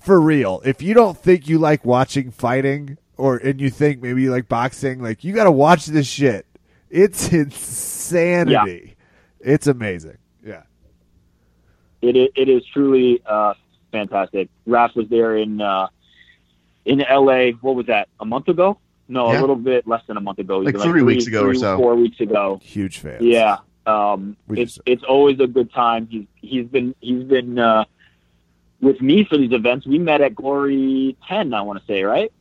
for 0.00 0.20
real. 0.20 0.60
If 0.64 0.82
you 0.82 0.94
don't 0.94 1.16
think 1.16 1.48
you 1.48 1.58
like 1.58 1.84
watching 1.84 2.30
fighting, 2.32 2.98
or 3.16 3.36
and 3.36 3.60
you 3.60 3.70
think 3.70 4.02
maybe 4.02 4.22
you 4.22 4.32
like 4.32 4.48
boxing, 4.48 5.00
like 5.02 5.22
you 5.22 5.32
got 5.34 5.44
to 5.44 5.52
watch 5.52 5.86
this 5.86 6.06
shit. 6.08 6.46
It's 6.90 7.32
insanity. 7.32 8.91
It's 9.42 9.66
amazing. 9.66 10.18
Yeah. 10.44 10.62
It 12.00 12.16
is, 12.16 12.28
it 12.34 12.48
is 12.48 12.64
truly 12.66 13.22
uh, 13.26 13.54
fantastic. 13.92 14.48
Raph 14.66 14.94
was 14.96 15.08
there 15.08 15.36
in 15.36 15.60
uh, 15.60 15.88
in 16.84 17.00
L.A. 17.02 17.52
What 17.52 17.76
was 17.76 17.86
that? 17.86 18.08
A 18.20 18.24
month 18.24 18.48
ago? 18.48 18.78
No, 19.08 19.30
Yeah. 19.32 19.38
a 19.38 19.42
little 19.42 19.56
bit 19.56 19.86
less 19.86 20.02
than 20.06 20.16
a 20.16 20.20
month 20.20 20.38
ago. 20.38 20.58
Like 20.58 20.78
three 20.80 21.02
weeks 21.02 21.26
ago 21.26 21.44
or 21.44 21.54
so. 21.54 21.76
Four 21.76 21.94
weeks 21.96 22.20
ago. 22.20 22.60
Huge 22.62 22.98
fan. 22.98 23.18
Yeah. 23.20 23.58
Um, 23.86 24.36
it's 24.48 24.74
just- 24.76 24.80
it's 24.86 25.02
always 25.04 25.38
a 25.40 25.46
good 25.46 25.72
time. 25.72 26.06
He's 26.10 26.26
he's 26.36 26.66
been 26.66 26.94
he's 27.00 27.24
been 27.24 27.58
uh, 27.58 27.84
with 28.80 29.00
me 29.00 29.24
for 29.24 29.36
these 29.36 29.52
events. 29.52 29.86
We 29.86 29.98
met 29.98 30.20
at 30.20 30.34
Glory 30.34 31.16
Ten, 31.28 31.52
I 31.54 31.62
want 31.62 31.80
to 31.80 31.84
say, 31.86 32.02
right? 32.04 32.32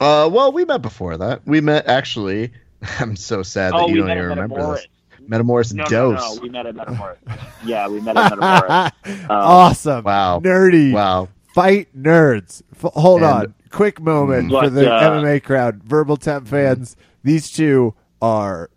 Uh, 0.00 0.28
well, 0.32 0.52
we 0.52 0.64
met 0.64 0.80
before 0.82 1.16
that. 1.18 1.46
We 1.46 1.60
met 1.60 1.86
actually. 1.86 2.52
I'm 2.98 3.14
so 3.16 3.42
sad 3.42 3.72
that 3.74 3.78
oh, 3.80 3.88
you 3.88 3.96
don't 3.98 4.10
even 4.10 4.24
remember 4.24 4.72
this. 4.74 4.86
Metamoris 5.30 5.72
No, 5.72 5.84
no, 5.84 5.88
Dose. 5.88 6.36
no, 6.36 6.42
we 6.42 6.48
met 6.48 6.66
at 6.66 6.74
Metamoris. 6.74 7.16
yeah, 7.64 7.86
we 7.88 8.00
met 8.00 8.16
at 8.16 8.32
Metamoris. 8.32 8.90
Um, 9.24 9.26
awesome. 9.30 10.04
Wow. 10.04 10.40
Nerdy. 10.40 10.92
Wow. 10.92 11.28
Fight 11.54 11.88
nerds. 11.96 12.62
F- 12.74 12.92
hold 12.94 13.22
And- 13.22 13.32
on. 13.32 13.54
Quick 13.70 14.00
moment 14.00 14.50
But, 14.50 14.64
for 14.64 14.70
the 14.70 14.92
uh, 14.92 15.10
MMA 15.22 15.44
crowd. 15.44 15.84
Verbal 15.84 16.16
Temp 16.16 16.48
fans. 16.48 16.96
These 17.22 17.52
two 17.52 17.94
are 18.20 18.68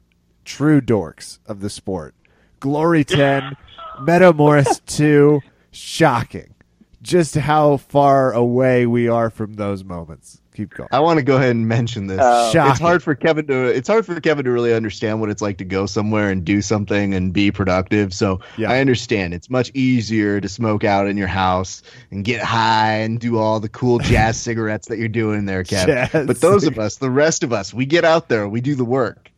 true 0.45 0.81
dorks 0.81 1.39
of 1.47 1.61
the 1.61 1.69
sport. 1.71 2.13
Glory 2.59 3.03
10, 3.05 3.57
Metamoris 4.01 4.85
2. 4.85 5.41
Shocking. 5.71 6.53
Just 7.01 7.33
how 7.35 7.77
far 7.77 8.31
away 8.33 8.85
we 8.85 9.07
are 9.07 9.31
from 9.31 9.53
those 9.55 9.83
moments. 9.83 10.41
Keep 10.53 10.75
going. 10.75 10.89
I 10.91 10.99
want 10.99 11.17
to 11.17 11.23
go 11.23 11.37
ahead 11.37 11.51
and 11.51 11.67
mention 11.67 12.07
this. 12.07 12.19
Uh, 12.19 12.51
it's 12.69 12.79
hard 12.79 13.01
for 13.01 13.15
Kevin 13.15 13.47
to 13.47 13.65
it's 13.65 13.87
hard 13.87 14.05
for 14.05 14.19
Kevin 14.21 14.45
to 14.45 14.51
really 14.51 14.73
understand 14.73 15.19
what 15.19 15.29
it's 15.29 15.41
like 15.41 15.57
to 15.57 15.65
go 15.65 15.85
somewhere 15.85 16.29
and 16.29 16.45
do 16.45 16.61
something 16.61 17.13
and 17.13 17.33
be 17.33 17.51
productive. 17.51 18.13
So 18.13 18.41
Yeah. 18.57 18.71
I 18.71 18.79
understand 18.79 19.33
it's 19.33 19.49
much 19.49 19.71
easier 19.73 20.39
to 20.39 20.47
smoke 20.47 20.83
out 20.83 21.07
in 21.07 21.17
your 21.17 21.27
house 21.27 21.81
and 22.11 22.23
get 22.23 22.41
high 22.41 22.97
and 22.99 23.19
do 23.19 23.37
all 23.37 23.59
the 23.59 23.69
cool 23.69 23.99
jazz 23.99 24.37
cigarettes 24.37 24.89
that 24.89 24.99
you're 24.99 25.07
doing 25.07 25.45
there, 25.45 25.63
Kevin. 25.63 26.07
Jazz 26.11 26.27
But 26.27 26.39
those 26.39 26.65
of 26.65 26.77
us, 26.77 26.97
the 26.97 27.09
rest 27.11 27.43
of 27.43 27.51
us, 27.51 27.73
we 27.73 27.85
get 27.85 28.05
out 28.05 28.29
there, 28.29 28.47
we 28.47 28.61
do 28.61 28.75
the 28.75 28.85
work. 28.85 29.31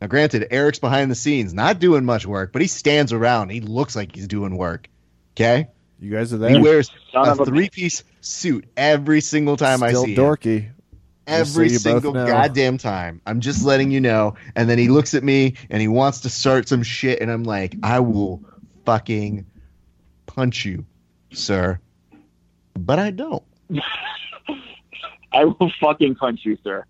Now, 0.00 0.08
granted, 0.08 0.48
Eric's 0.50 0.80
behind 0.80 1.10
the 1.10 1.14
scenes, 1.14 1.54
not 1.54 1.78
doing 1.78 2.04
much 2.04 2.26
work, 2.26 2.52
but 2.52 2.60
he 2.60 2.66
stands 2.68 3.12
around. 3.12 3.50
He 3.50 3.60
looks 3.60 3.94
like 3.94 4.14
he's 4.14 4.26
doing 4.26 4.56
work. 4.56 4.88
Okay, 5.36 5.68
You 6.02 6.10
guys 6.10 6.32
are 6.32 6.36
there. 6.38 6.50
he 6.50 6.58
wears 6.60 6.90
Son 7.12 7.28
a 7.28 7.30
of 7.30 7.40
a 7.40 7.44
three-piece 7.46 8.02
suit 8.20 8.64
every 8.76 9.20
single 9.20 9.56
time 9.56 9.84
I 9.84 9.90
Still 9.90 10.04
see 10.04 10.14
him 10.14 10.24
dorky. 10.24 10.70
every 11.28 11.68
Just 11.68 11.84
so 11.84 11.90
you 11.90 11.94
both 11.94 12.02
single 12.02 12.12
goddamn 12.12 12.76
time. 12.76 13.20
I'm 13.24 13.40
just 13.40 13.64
letting 13.64 13.92
you 13.92 14.00
know. 14.00 14.34
And 14.56 14.68
then 14.68 14.78
he 14.78 14.88
looks 14.88 15.14
at 15.14 15.22
me 15.22 15.54
and 15.70 15.80
he 15.80 15.86
wants 15.86 16.20
to 16.22 16.28
start 16.28 16.68
some 16.68 16.82
shit, 16.82 17.20
and 17.20 17.30
I'm 17.30 17.44
like, 17.44 17.76
I 17.84 18.00
will 18.00 18.42
fucking 18.84 19.46
punch 20.26 20.64
you, 20.64 20.84
sir. 21.32 21.78
But 22.76 22.98
I 22.98 23.10
don't. 23.12 23.44
I 25.32 25.44
will 25.44 25.70
fucking 25.80 26.16
punch 26.16 26.40
you, 26.44 26.58
sir. 26.64 26.84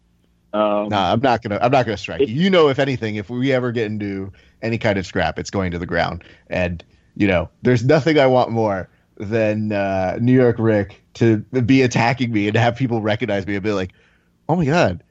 Um, 0.54 0.88
Nah, 0.88 1.12
I'm 1.12 1.20
not 1.20 1.42
gonna. 1.42 1.58
I'm 1.60 1.70
not 1.70 1.84
gonna 1.84 1.96
strike 1.98 2.22
It- 2.22 2.28
you. 2.30 2.44
You 2.44 2.50
know, 2.50 2.68
if 2.68 2.78
anything, 2.78 3.16
if 3.16 3.28
we 3.30 3.52
ever 3.52 3.72
get 3.72 3.86
into 3.86 4.32
any 4.62 4.78
kind 4.78 4.98
of 4.98 5.04
scrap, 5.06 5.38
it's 5.38 5.50
going 5.50 5.70
to 5.72 5.78
the 5.78 5.86
ground. 5.86 6.24
And 6.48 6.82
you 7.14 7.26
know, 7.26 7.50
there's 7.60 7.84
nothing 7.84 8.18
I 8.18 8.26
want 8.26 8.50
more 8.50 8.88
than 9.16 9.72
uh, 9.72 10.18
New 10.20 10.32
York 10.32 10.56
Rick 10.58 11.02
to 11.14 11.38
be 11.38 11.82
attacking 11.82 12.32
me 12.32 12.46
and 12.46 12.54
to 12.54 12.60
have 12.60 12.76
people 12.76 13.00
recognize 13.00 13.46
me 13.46 13.54
and 13.54 13.62
be 13.62 13.72
like, 13.72 13.92
"Oh 14.48 14.56
my 14.56 14.64
god, 14.64 15.02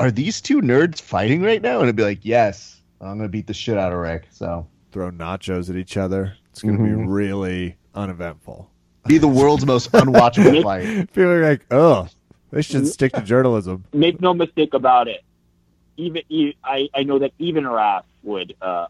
are 0.00 0.10
these 0.10 0.40
two 0.40 0.60
nerds 0.60 1.00
fighting 1.00 1.42
right 1.42 1.62
now?" 1.62 1.76
And 1.76 1.84
it'd 1.84 1.96
be 1.96 2.02
like, 2.02 2.20
"Yes, 2.22 2.80
I'm 3.00 3.18
gonna 3.18 3.28
beat 3.28 3.46
the 3.46 3.54
shit 3.54 3.78
out 3.78 3.92
of 3.92 3.98
Rick." 3.98 4.26
So 4.30 4.66
Throw 4.90 5.10
nachos 5.10 5.68
at 5.68 5.76
each 5.76 5.96
other. 5.96 6.34
It's 6.50 6.62
going 6.62 6.78
to 6.78 6.82
be 6.82 6.90
really 6.90 7.76
uneventful. 7.94 8.70
be 9.06 9.18
the 9.18 9.28
world's 9.28 9.66
most 9.66 9.92
unwatchable 9.92 10.62
fight. 10.62 11.12
People 11.12 11.30
are 11.30 11.42
like, 11.42 11.66
oh, 11.70 12.08
they 12.50 12.62
should 12.62 12.86
stick 12.86 13.12
to 13.12 13.20
journalism. 13.20 13.84
make 13.92 14.20
no 14.20 14.32
mistake 14.32 14.72
about 14.72 15.08
it. 15.08 15.22
Even 15.98 16.22
I 16.64 17.02
know 17.04 17.18
that 17.18 17.32
even 17.38 17.64
Raph 17.64 18.04
would 18.22 18.54
uh, 18.62 18.86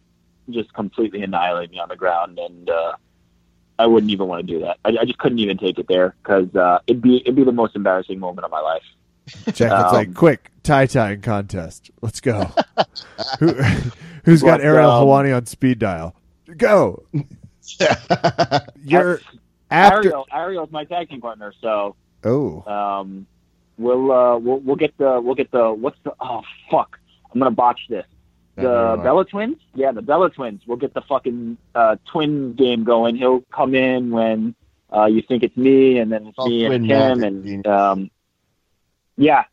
just 0.51 0.73
completely 0.73 1.23
annihilate 1.23 1.71
me 1.71 1.81
on 1.81 1.89
the 1.89 1.97
ground, 1.97 2.39
and 2.39 2.71
uh, 2.71 2.93
I 3.79 3.87
wouldn't 3.87 4.11
even 4.11 4.27
want 4.27 4.47
to 4.47 4.53
do 4.53 4.61
that. 4.61 4.79
I, 4.85 4.91
I 5.01 5.05
just 5.05 5.19
couldn't 5.19 5.39
even 5.39 5.57
take 5.59 5.79
it 5.79 5.87
there 5.89 6.15
because 6.23 6.55
uh, 6.57 6.79
it'd 6.87 7.03
be 7.03 7.19
it'd 7.19 7.37
be 7.37 7.45
the 7.45 7.53
most 7.53 7.77
embarrassing 7.77 8.19
moment 8.19 8.45
of 8.45 8.51
my 8.51 8.61
life. 8.61 8.83
Jack, 9.55 9.73
it's 9.73 9.73
Um, 9.73 9.93
like, 9.93 10.15
quick, 10.15 10.51
tie 10.63 10.87
tying 10.87 11.21
contest. 11.21 11.91
Let's 12.01 12.21
go. 12.21 12.51
Who, 13.41 13.53
who's 14.25 14.43
got 14.43 14.61
Ariel 14.61 14.91
um, 14.91 15.07
Helwani 15.07 15.37
on 15.37 15.47
speed 15.47 15.79
dial? 15.79 16.15
Go. 16.57 17.05
You're 18.85 19.21
after. 19.71 19.99
Ariel 20.09 20.27
Ariel's 20.33 20.71
my 20.71 20.85
tag 20.85 21.09
team 21.11 21.21
partner, 21.21 21.53
so 21.61 21.95
Oh, 22.25 22.63
um, 22.63 23.27
we'll 23.77 24.11
uh, 24.11 24.39
we'll 24.39 24.59
we'll 24.61 24.77
get 24.77 24.97
the 24.99 25.21
we'll 25.23 25.35
get 25.35 25.51
the 25.51 25.73
what's 25.73 25.99
the 26.05 26.13
oh 26.21 26.43
fuck 26.71 26.99
I'm 27.33 27.39
gonna 27.39 27.51
botch 27.51 27.81
this. 27.89 28.07
The 28.63 29.03
Bella 29.03 29.25
Twins? 29.25 29.57
Yeah, 29.75 29.93
the 29.93 30.03
Bella 30.03 30.31
Twins. 30.31 30.63
We'll 30.67 30.77
get 30.77 30.95
the 30.95 31.03
fucking 31.03 31.59
uh, 31.75 31.97
twin 32.07 32.55
game 32.55 32.85
going. 32.85 33.17
He'll 33.17 33.43
come 33.53 33.75
in 33.75 34.11
when 34.11 34.55
uh, 34.95 35.07
you 35.07 35.23
think 35.23 35.43
it's 35.43 35.57
me, 35.57 35.99
and 35.99 36.11
then 36.11 36.27
it's 36.27 36.37
Oh, 36.39 36.49
me 36.49 36.65
and 36.65 36.87
him, 36.87 37.21
magic, 37.21 37.25
and 37.25 37.67
um, 37.67 38.11
yeah, 39.17 39.45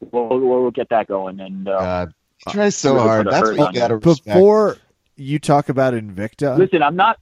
we'll, 0.00 0.28
we'll 0.28 0.62
we'll 0.62 0.70
get 0.70 0.88
that 0.90 1.08
going. 1.08 1.40
And 1.40 1.68
uh, 1.68 1.78
God, 1.78 2.14
he 2.38 2.52
tries 2.52 2.76
so 2.76 2.94
Really 2.94 3.08
hard. 3.08 3.26
That's 3.28 3.56
what 3.56 3.74
you 3.74 3.80
gotta 3.80 3.98
before 3.98 4.78
you 5.16 5.38
talk 5.38 5.68
about 5.68 5.94
Invicta, 5.94 6.56
listen, 6.56 6.82
I'm 6.82 6.96
not. 6.96 7.18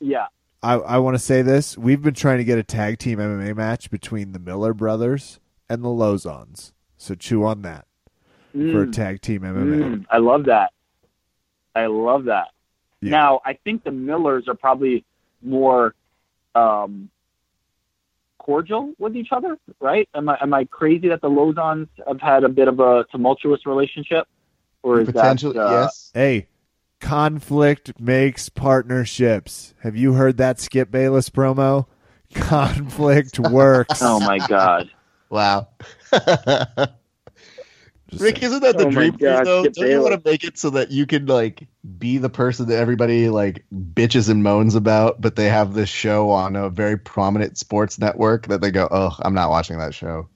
Yeah, 0.00 0.26
I, 0.62 0.74
I 0.74 0.98
want 0.98 1.14
to 1.14 1.18
say 1.18 1.42
this. 1.42 1.76
We've 1.76 2.02
been 2.02 2.14
trying 2.14 2.38
to 2.38 2.44
get 2.44 2.58
a 2.58 2.62
tag 2.62 2.98
team 2.98 3.18
MMA 3.18 3.56
match 3.56 3.90
between 3.90 4.32
the 4.32 4.38
Miller 4.38 4.74
brothers 4.74 5.40
and 5.68 5.84
the 5.84 5.88
Lauzons. 5.88 6.72
So 6.96 7.14
chew 7.14 7.44
on 7.44 7.62
that 7.62 7.86
for 8.52 8.82
a 8.82 8.86
Mm, 8.86 8.92
tag 8.92 9.20
team 9.20 9.42
MMA. 9.42 9.82
mm, 9.82 10.06
I 10.10 10.18
love 10.18 10.44
that. 10.46 10.72
I 11.74 11.86
love 11.86 12.24
that. 12.24 12.48
Yeah. 13.00 13.10
Now, 13.10 13.40
I 13.44 13.54
think 13.54 13.84
the 13.84 13.90
Millers 13.90 14.46
are 14.48 14.54
probably 14.54 15.04
more 15.42 15.94
um, 16.54 17.10
cordial 18.38 18.92
with 18.98 19.16
each 19.16 19.28
other, 19.32 19.58
right? 19.80 20.08
Am 20.14 20.28
I 20.28 20.36
am 20.40 20.52
I 20.52 20.64
crazy 20.64 21.08
that 21.08 21.20
the 21.20 21.30
Lauzons 21.30 21.88
have 22.06 22.20
had 22.20 22.44
a 22.44 22.48
bit 22.48 22.68
of 22.68 22.80
a 22.80 23.04
tumultuous 23.10 23.64
relationship, 23.66 24.26
or 24.82 25.00
is 25.00 25.06
Potential, 25.06 25.52
that 25.54 25.60
uh, 25.62 25.82
yes. 25.84 26.10
Hey, 26.12 26.48
conflict 27.00 27.98
makes 28.00 28.48
partnerships. 28.48 29.74
Have 29.80 29.96
you 29.96 30.14
heard 30.14 30.36
that 30.36 30.60
Skip 30.60 30.90
Bayless 30.90 31.30
promo? 31.30 31.86
Conflict 32.34 33.38
works. 33.50 34.02
Oh 34.02 34.20
my 34.20 34.38
god! 34.38 34.90
Wow. 35.30 35.68
Just 38.12 38.22
Rick, 38.22 38.42
isn't 38.42 38.60
that 38.60 38.76
the 38.76 38.86
Oh 38.86 38.90
dream 38.90 39.12
for 39.12 39.24
you, 39.24 39.30
God, 39.30 39.46
though? 39.46 39.62
Don't 39.64 39.90
you 39.90 40.02
want 40.02 40.22
to 40.22 40.30
make 40.30 40.44
it 40.44 40.58
so 40.58 40.68
that 40.70 40.90
you 40.90 41.06
can 41.06 41.24
like 41.24 41.66
be 41.98 42.18
the 42.18 42.28
person 42.28 42.68
that 42.68 42.76
everybody 42.76 43.30
like 43.30 43.64
bitches 43.74 44.28
and 44.28 44.42
moans 44.42 44.74
about, 44.74 45.22
but 45.22 45.36
they 45.36 45.48
have 45.48 45.72
this 45.72 45.88
show 45.88 46.28
on 46.28 46.54
a 46.54 46.68
very 46.68 46.98
prominent 46.98 47.56
sports 47.56 47.98
network 47.98 48.48
that 48.48 48.60
they 48.60 48.70
go, 48.70 48.86
"Oh, 48.90 49.16
I'm 49.20 49.32
not 49.32 49.48
watching 49.48 49.78
that 49.78 49.94
show." 49.94 50.28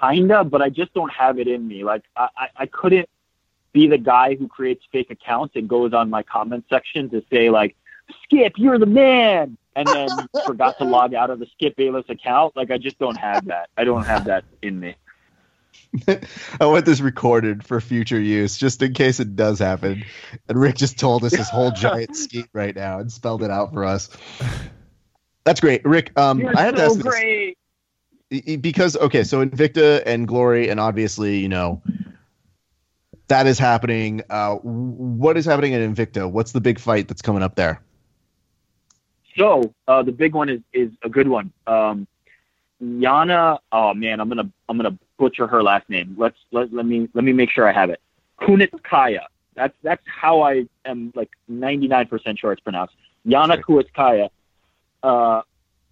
Kinda, 0.00 0.44
but 0.44 0.62
I 0.62 0.68
just 0.68 0.94
don't 0.94 1.12
have 1.12 1.40
it 1.40 1.48
in 1.48 1.66
me. 1.66 1.82
Like 1.82 2.04
I, 2.16 2.28
I, 2.36 2.48
I 2.56 2.66
couldn't 2.66 3.08
be 3.72 3.88
the 3.88 3.98
guy 3.98 4.36
who 4.36 4.46
creates 4.46 4.84
fake 4.92 5.10
accounts 5.10 5.56
and 5.56 5.68
goes 5.68 5.92
on 5.92 6.08
my 6.08 6.22
comment 6.22 6.64
section 6.70 7.10
to 7.10 7.24
say 7.32 7.50
like, 7.50 7.74
"Skip, 8.22 8.52
you're 8.58 8.78
the 8.78 8.86
man," 8.86 9.56
and 9.74 9.88
then 9.88 10.08
forgot 10.46 10.78
to 10.78 10.84
log 10.84 11.14
out 11.14 11.30
of 11.30 11.40
the 11.40 11.46
Skip 11.46 11.74
Bayless 11.74 12.08
account. 12.08 12.54
Like 12.54 12.70
I 12.70 12.78
just 12.78 13.00
don't 13.00 13.18
have 13.18 13.46
that. 13.46 13.70
I 13.76 13.82
don't 13.82 14.04
have 14.04 14.26
that 14.26 14.44
in 14.62 14.78
me. 14.78 14.94
I 16.60 16.66
want 16.66 16.86
this 16.86 17.00
recorded 17.00 17.64
for 17.64 17.80
future 17.80 18.20
use, 18.20 18.56
just 18.56 18.80
in 18.82 18.94
case 18.94 19.20
it 19.20 19.36
does 19.36 19.58
happen. 19.58 20.04
And 20.48 20.58
Rick 20.58 20.76
just 20.76 20.98
told 20.98 21.24
us 21.24 21.32
his 21.32 21.48
whole 21.48 21.70
giant 21.76 22.16
scheme 22.16 22.48
right 22.52 22.74
now 22.74 22.98
and 22.98 23.12
spelled 23.12 23.42
it 23.42 23.50
out 23.50 23.72
for 23.72 23.84
us. 23.84 24.08
That's 25.44 25.60
great, 25.60 25.84
Rick. 25.84 26.18
Um, 26.18 26.40
You're 26.40 26.56
I 26.56 26.62
had 26.62 26.76
to 26.76 26.84
ask 26.84 26.96
this. 26.96 27.02
great. 27.02 27.58
Because 28.62 28.96
okay, 28.96 29.24
so 29.24 29.44
Invicta 29.44 30.02
and 30.06 30.26
Glory, 30.26 30.70
and 30.70 30.80
obviously, 30.80 31.38
you 31.38 31.48
know, 31.48 31.82
that 33.28 33.46
is 33.46 33.58
happening. 33.58 34.22
Uh, 34.30 34.54
what 34.56 35.36
is 35.36 35.44
happening 35.44 35.74
at 35.74 35.82
Invicta? 35.82 36.30
What's 36.30 36.52
the 36.52 36.60
big 36.60 36.78
fight 36.78 37.08
that's 37.08 37.20
coming 37.20 37.42
up 37.42 37.56
there? 37.56 37.82
So 39.36 39.74
uh, 39.86 40.02
the 40.02 40.12
big 40.12 40.34
one 40.34 40.48
is 40.48 40.60
is 40.72 40.90
a 41.02 41.10
good 41.10 41.28
one. 41.28 41.52
Um, 41.66 42.06
Yana. 42.82 43.58
Oh 43.70 43.92
man, 43.92 44.20
I'm 44.20 44.28
gonna 44.28 44.50
I'm 44.68 44.76
gonna 44.78 44.98
butcher 45.18 45.46
her 45.46 45.62
last 45.62 45.88
name. 45.88 46.14
Let's 46.18 46.36
let 46.50 46.72
let 46.72 46.86
me 46.86 47.08
let 47.14 47.24
me 47.24 47.32
make 47.32 47.50
sure 47.50 47.68
I 47.68 47.72
have 47.72 47.90
it. 47.90 48.00
Kunitskaya. 48.40 49.24
That's 49.54 49.74
that's 49.82 50.02
how 50.06 50.42
I 50.42 50.66
am 50.84 51.12
like 51.14 51.30
99% 51.50 52.38
sure 52.38 52.52
it's 52.52 52.60
pronounced. 52.60 52.94
Yana 53.26 53.62
Kunitskaya. 53.62 54.30
Uh, 55.02 55.42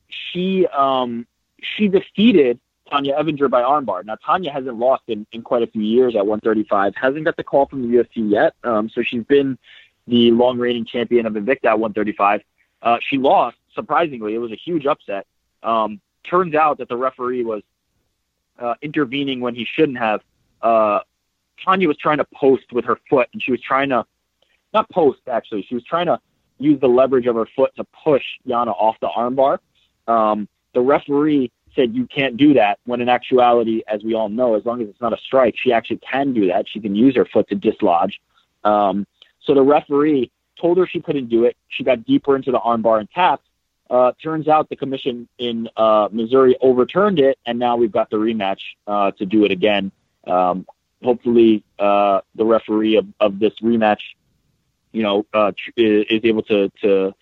she 0.08 0.66
um 0.68 1.26
she 1.60 1.88
defeated 1.88 2.58
Tonya 2.90 3.18
Evinger 3.18 3.50
by 3.50 3.62
armbar. 3.62 4.04
Now 4.04 4.16
Tonya 4.16 4.52
hasn't 4.52 4.76
lost 4.76 5.04
in, 5.08 5.26
in 5.32 5.42
quite 5.42 5.62
a 5.62 5.66
few 5.66 5.82
years 5.82 6.16
at 6.16 6.26
135. 6.26 6.94
Hasn't 6.96 7.24
got 7.24 7.36
the 7.36 7.44
call 7.44 7.66
from 7.66 7.82
the 7.82 7.98
UFC 7.98 8.30
yet. 8.30 8.54
Um, 8.64 8.88
so 8.88 9.02
she's 9.02 9.24
been 9.24 9.58
the 10.06 10.30
long 10.32 10.58
reigning 10.58 10.84
champion 10.84 11.26
of 11.26 11.34
Invicta 11.34 11.66
at 11.66 11.78
135. 11.78 12.42
Uh, 12.82 12.98
she 13.00 13.18
lost 13.18 13.56
surprisingly. 13.74 14.34
It 14.34 14.38
was 14.38 14.52
a 14.52 14.56
huge 14.56 14.86
upset. 14.86 15.26
Um, 15.62 16.00
turns 16.24 16.54
out 16.54 16.78
that 16.78 16.88
the 16.88 16.96
referee 16.96 17.44
was 17.44 17.62
uh, 18.60 18.74
intervening 18.82 19.40
when 19.40 19.54
he 19.54 19.64
shouldn't 19.64 19.98
have. 19.98 20.20
Uh, 20.62 21.00
Tonya 21.66 21.86
was 21.86 21.96
trying 21.96 22.18
to 22.18 22.26
post 22.34 22.72
with 22.72 22.84
her 22.84 22.98
foot, 23.08 23.28
and 23.32 23.42
she 23.42 23.50
was 23.50 23.60
trying 23.60 23.88
to 23.90 24.04
not 24.72 24.88
post 24.90 25.20
actually. 25.30 25.62
She 25.68 25.74
was 25.74 25.84
trying 25.84 26.06
to 26.06 26.20
use 26.58 26.80
the 26.80 26.88
leverage 26.88 27.26
of 27.26 27.34
her 27.36 27.48
foot 27.56 27.74
to 27.76 27.84
push 28.04 28.22
Yana 28.46 28.68
off 28.68 28.96
the 29.00 29.08
armbar. 29.08 29.58
Um, 30.06 30.48
the 30.74 30.80
referee 30.80 31.50
said 31.74 31.94
you 31.94 32.06
can't 32.06 32.36
do 32.36 32.54
that. 32.54 32.78
When 32.84 33.00
in 33.00 33.08
actuality, 33.08 33.82
as 33.88 34.02
we 34.02 34.14
all 34.14 34.28
know, 34.28 34.54
as 34.54 34.64
long 34.64 34.82
as 34.82 34.88
it's 34.88 35.00
not 35.00 35.12
a 35.12 35.18
strike, 35.18 35.54
she 35.56 35.72
actually 35.72 35.98
can 35.98 36.32
do 36.32 36.46
that. 36.48 36.66
She 36.68 36.80
can 36.80 36.94
use 36.94 37.16
her 37.16 37.24
foot 37.24 37.48
to 37.48 37.54
dislodge. 37.54 38.20
Um, 38.64 39.06
so 39.42 39.54
the 39.54 39.62
referee 39.62 40.30
told 40.60 40.78
her 40.78 40.86
she 40.86 41.00
couldn't 41.00 41.28
do 41.28 41.44
it. 41.44 41.56
She 41.68 41.84
got 41.84 42.04
deeper 42.04 42.36
into 42.36 42.50
the 42.52 42.58
armbar 42.58 43.00
and 43.00 43.10
tapped. 43.10 43.46
Uh, 43.90 44.12
turns 44.22 44.46
out 44.46 44.68
the 44.68 44.76
commission 44.76 45.28
in 45.38 45.68
uh, 45.76 46.08
Missouri 46.12 46.56
overturned 46.60 47.18
it, 47.18 47.38
and 47.44 47.58
now 47.58 47.76
we've 47.76 47.90
got 47.90 48.08
the 48.08 48.16
rematch 48.16 48.60
uh, 48.86 49.10
to 49.12 49.26
do 49.26 49.44
it 49.44 49.50
again. 49.50 49.90
Um, 50.28 50.64
hopefully, 51.02 51.64
uh, 51.78 52.20
the 52.36 52.44
referee 52.44 52.96
of, 52.96 53.06
of 53.18 53.40
this 53.40 53.54
rematch, 53.60 54.00
you 54.92 55.02
know, 55.02 55.26
uh, 55.34 55.50
tr- 55.56 55.70
is 55.76 56.20
able 56.22 56.42
to 56.44 56.70
to 56.82 57.12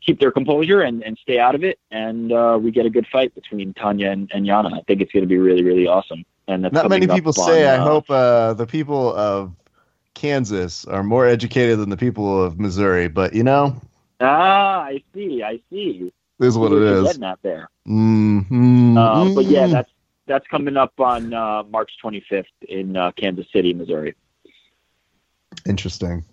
keep 0.00 0.18
their 0.20 0.32
composure 0.32 0.80
and, 0.82 1.02
and 1.04 1.16
stay 1.18 1.38
out 1.38 1.54
of 1.54 1.62
it, 1.62 1.78
and 1.90 2.32
uh, 2.32 2.58
we 2.60 2.72
get 2.72 2.86
a 2.86 2.90
good 2.90 3.06
fight 3.06 3.34
between 3.34 3.72
Tonya 3.74 4.10
and, 4.12 4.30
and 4.34 4.46
Yana. 4.46 4.72
I 4.72 4.80
think 4.82 5.00
it's 5.00 5.12
going 5.12 5.24
to 5.24 5.28
be 5.28 5.38
really, 5.38 5.62
really 5.62 5.86
awesome. 5.86 6.24
And 6.48 6.64
that's 6.64 6.74
Not 6.74 6.88
many 6.88 7.06
people 7.08 7.32
say. 7.32 7.66
on, 7.66 7.80
I 7.80 7.82
hope 7.82 8.08
uh, 8.08 8.54
the 8.54 8.66
people 8.66 9.14
of 9.14 9.52
Kansas 10.14 10.84
are 10.84 11.02
more 11.02 11.26
educated 11.26 11.78
than 11.78 11.90
the 11.90 11.96
people 11.96 12.42
of 12.42 12.58
Missouri, 12.58 13.08
but 13.08 13.34
you 13.34 13.42
know, 13.42 13.80
Ah, 14.20 14.82
I 14.82 15.02
see. 15.14 15.42
I 15.42 15.60
see. 15.70 16.12
this 16.38 16.48
is 16.48 16.58
what 16.58 16.72
it 16.72 16.82
is. 16.82 17.04
Getting 17.04 17.24
at 17.24 17.38
there. 17.42 17.68
Mm-hmm. 17.86 18.96
Uh, 18.96 19.34
but 19.34 19.44
yeah, 19.44 19.66
that's 19.66 19.90
that's 20.26 20.46
coming 20.48 20.76
up 20.76 20.98
on 20.98 21.32
uh, 21.32 21.62
March 21.64 21.92
25th 22.02 22.44
in 22.68 22.96
uh, 22.96 23.12
Kansas 23.12 23.46
City, 23.52 23.72
Missouri. 23.74 24.14
Interesting. 25.66 26.24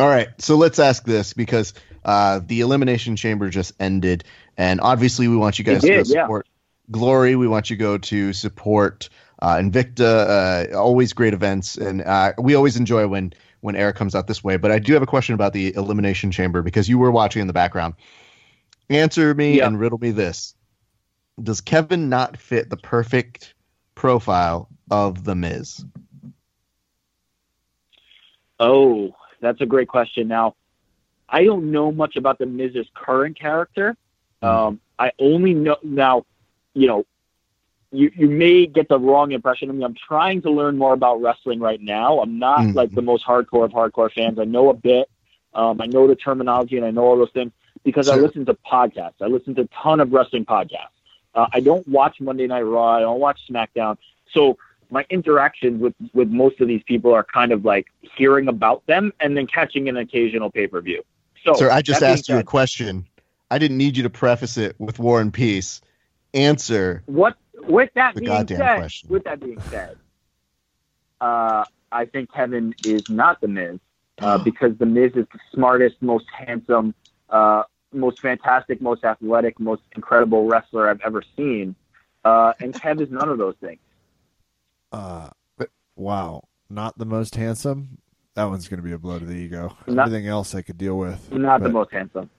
All 0.00 0.08
right, 0.08 0.28
so 0.38 0.56
let's 0.56 0.78
ask 0.78 1.04
this 1.04 1.32
because 1.32 1.74
uh, 2.04 2.40
the 2.44 2.60
elimination 2.60 3.16
chamber 3.16 3.50
just 3.50 3.72
ended, 3.80 4.22
and 4.56 4.80
obviously 4.80 5.26
we 5.26 5.36
want 5.36 5.58
you 5.58 5.64
guys 5.64 5.78
It 5.78 5.80
to 5.80 5.88
go 5.88 5.96
did, 6.04 6.08
yeah. 6.08 6.22
support 6.22 6.46
Glory. 6.90 7.36
We 7.36 7.48
want 7.48 7.70
you 7.70 7.76
to 7.76 7.80
go 7.80 7.98
to 7.98 8.32
support 8.32 9.08
uh, 9.40 9.56
Invicta. 9.56 10.70
Uh, 10.72 10.76
always 10.78 11.12
great 11.12 11.34
events, 11.34 11.76
and 11.76 12.02
uh, 12.02 12.32
we 12.38 12.54
always 12.54 12.76
enjoy 12.76 13.06
when 13.06 13.32
when 13.60 13.74
air 13.76 13.92
comes 13.92 14.14
out 14.14 14.26
this 14.28 14.42
way. 14.44 14.56
But 14.56 14.70
I 14.70 14.78
do 14.78 14.92
have 14.92 15.02
a 15.02 15.06
question 15.06 15.34
about 15.34 15.52
the 15.52 15.74
elimination 15.74 16.30
chamber 16.30 16.62
because 16.62 16.88
you 16.88 16.98
were 16.98 17.10
watching 17.10 17.40
in 17.40 17.46
the 17.46 17.52
background. 17.52 17.94
Answer 18.90 19.34
me 19.34 19.58
Yeah. 19.58 19.66
and 19.66 19.78
riddle 19.78 19.98
me 19.98 20.10
this: 20.10 20.54
Does 21.42 21.60
Kevin 21.60 22.08
not 22.08 22.36
fit 22.36 22.70
the 22.70 22.76
perfect 22.76 23.54
profile 23.94 24.68
of 24.90 25.24
the 25.24 25.34
Miz? 25.34 25.84
Oh, 28.60 29.14
that's 29.40 29.60
a 29.60 29.66
great 29.66 29.88
question. 29.88 30.28
Now, 30.28 30.54
I 31.28 31.44
don't 31.44 31.70
know 31.70 31.92
much 31.92 32.16
about 32.16 32.38
the 32.38 32.46
Miz's 32.46 32.86
current 32.94 33.38
character. 33.38 33.96
Um, 34.42 34.80
I 34.98 35.12
only 35.18 35.54
know 35.54 35.76
now, 35.82 36.24
you 36.74 36.86
know, 36.86 37.06
you 37.90 38.10
you 38.14 38.28
may 38.28 38.66
get 38.66 38.88
the 38.88 38.98
wrong 38.98 39.32
impression 39.32 39.70
of 39.70 39.76
me. 39.76 39.84
I'm 39.84 39.94
trying 39.94 40.42
to 40.42 40.50
learn 40.50 40.76
more 40.76 40.92
about 40.92 41.20
wrestling 41.22 41.60
right 41.60 41.80
now. 41.80 42.20
I'm 42.20 42.38
not 42.38 42.60
Mhm. 42.60 42.74
like 42.74 42.94
the 42.94 43.02
most 43.02 43.24
hardcore 43.24 43.64
of 43.64 43.72
hardcore 43.72 44.12
fans. 44.12 44.38
I 44.38 44.44
know 44.44 44.68
a 44.68 44.74
bit. 44.74 45.08
Um, 45.54 45.80
I 45.80 45.86
know 45.86 46.06
the 46.06 46.14
terminology 46.16 46.76
and 46.76 46.84
I 46.84 46.90
know 46.90 47.04
all 47.04 47.16
those 47.16 47.30
things 47.30 47.52
because 47.84 48.08
I 48.08 48.16
listen 48.16 48.44
to 48.46 48.54
podcasts. 48.54 49.22
I 49.22 49.26
listen 49.26 49.54
to 49.56 49.62
a 49.62 49.68
ton 49.68 50.00
of 50.00 50.12
wrestling 50.12 50.44
podcasts. 50.44 50.88
Uh, 51.34 51.46
I 51.52 51.60
don't 51.60 51.86
watch 51.88 52.20
Monday 52.20 52.46
Night 52.46 52.62
Raw. 52.62 52.96
I 52.96 53.00
don't 53.00 53.20
watch 53.20 53.40
SmackDown. 53.48 53.96
So 54.32 54.58
my 54.90 55.06
interactions 55.10 55.80
with 55.80 55.94
with 56.12 56.28
most 56.28 56.60
of 56.60 56.68
these 56.68 56.82
people 56.82 57.12
are 57.14 57.24
kind 57.24 57.52
of 57.52 57.64
like 57.64 57.86
hearing 58.00 58.48
about 58.48 58.86
them 58.86 59.12
and 59.20 59.36
then 59.36 59.46
catching 59.46 59.88
an 59.88 59.96
occasional 59.96 60.50
pay 60.50 60.66
per 60.66 60.80
view. 60.80 61.02
So, 61.44 61.54
Sir, 61.54 61.70
I 61.70 61.82
just 61.82 62.02
asked 62.02 62.28
you 62.28 62.38
a 62.38 62.42
question. 62.42 63.06
I 63.50 63.58
didn't 63.58 63.78
need 63.78 63.96
you 63.96 64.02
to 64.02 64.10
preface 64.10 64.58
it 64.58 64.76
with 64.78 64.98
War 64.98 65.20
and 65.20 65.32
Peace. 65.32 65.80
Answer. 66.34 67.02
What 67.06 67.36
with 67.68 67.90
that 67.94 68.14
The 68.14 68.20
being 68.22 68.46
said, 68.48 68.76
question. 68.78 69.08
with 69.10 69.24
that 69.24 69.40
being 69.40 69.60
said, 69.70 69.96
uh, 71.20 71.64
I 71.90 72.04
think 72.06 72.32
Kevin 72.32 72.74
is 72.84 73.08
not 73.08 73.40
the 73.40 73.48
Miz 73.48 73.78
uh, 74.20 74.38
because 74.38 74.76
the 74.78 74.86
Miz 74.86 75.12
is 75.14 75.26
the 75.32 75.38
smartest, 75.52 75.96
most 76.00 76.26
handsome, 76.36 76.94
uh, 77.30 77.62
most 77.92 78.20
fantastic, 78.20 78.80
most 78.80 79.04
athletic, 79.04 79.58
most 79.58 79.82
incredible 79.96 80.46
wrestler 80.46 80.88
I've 80.88 81.00
ever 81.04 81.22
seen, 81.36 81.74
uh, 82.24 82.52
and 82.60 82.74
Kev 82.74 83.00
is 83.00 83.10
none 83.10 83.28
of 83.28 83.38
those 83.38 83.54
things. 83.60 83.80
Uh, 84.92 85.28
wow, 85.96 86.44
not 86.70 86.96
the 86.98 87.06
most 87.06 87.34
handsome. 87.36 87.98
That 88.34 88.44
one's 88.44 88.68
going 88.68 88.78
to 88.78 88.84
be 88.84 88.92
a 88.92 88.98
blow 88.98 89.18
to 89.18 89.24
the 89.24 89.34
ego. 89.34 89.76
Not- 89.86 90.06
Everything 90.08 90.28
else 90.28 90.54
I 90.54 90.62
could 90.62 90.78
deal 90.78 90.96
with. 90.98 91.32
Not 91.32 91.62
the 91.62 91.68
most 91.70 91.90
handsome. 91.92 92.30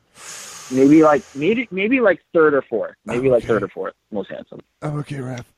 Maybe 0.72 1.04
like 1.04 1.24
maybe 1.36 1.68
maybe 1.72 2.00
like 2.00 2.22
third 2.34 2.54
or 2.54 2.62
fourth. 2.62 2.96
Maybe 3.06 3.30
like 3.30 3.44
third 3.44 3.64
or 3.64 3.68
fourth 3.70 3.94
most 4.12 4.30
handsome. 4.30 4.60
I'm 4.82 4.98
okay, 5.00 5.20
Raf. 5.20 5.52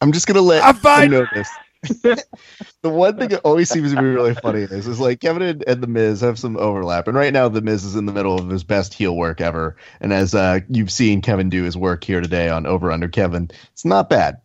I'm 0.00 0.12
just 0.12 0.26
gonna 0.26 0.42
let 0.42 0.62
I'm 0.62 0.76
fine. 0.76 1.12
you 1.12 1.18
know 1.18 1.26
this. 1.34 1.48
the 2.02 2.90
one 2.90 3.16
thing 3.16 3.28
that 3.28 3.42
always 3.44 3.70
seems 3.70 3.92
to 3.94 4.00
be 4.00 4.06
really 4.06 4.34
funny 4.34 4.62
is 4.62 4.88
is 4.88 4.98
like 4.98 5.20
Kevin 5.20 5.42
and, 5.42 5.64
and 5.66 5.80
the 5.80 5.86
Miz 5.86 6.20
have 6.22 6.38
some 6.38 6.56
overlap, 6.56 7.06
and 7.06 7.16
right 7.16 7.32
now 7.32 7.48
the 7.48 7.60
Miz 7.60 7.84
is 7.84 7.94
in 7.94 8.06
the 8.06 8.12
middle 8.12 8.36
of 8.36 8.48
his 8.48 8.64
best 8.64 8.94
heel 8.94 9.16
work 9.16 9.40
ever. 9.40 9.76
And 10.00 10.12
as 10.12 10.34
uh, 10.34 10.60
you've 10.68 10.90
seen 10.90 11.22
Kevin 11.22 11.50
do 11.50 11.62
his 11.62 11.76
work 11.76 12.02
here 12.02 12.20
today 12.20 12.48
on 12.48 12.66
Over 12.66 12.90
Under 12.90 13.08
Kevin, 13.08 13.50
it's 13.72 13.84
not 13.84 14.10
bad. 14.10 14.40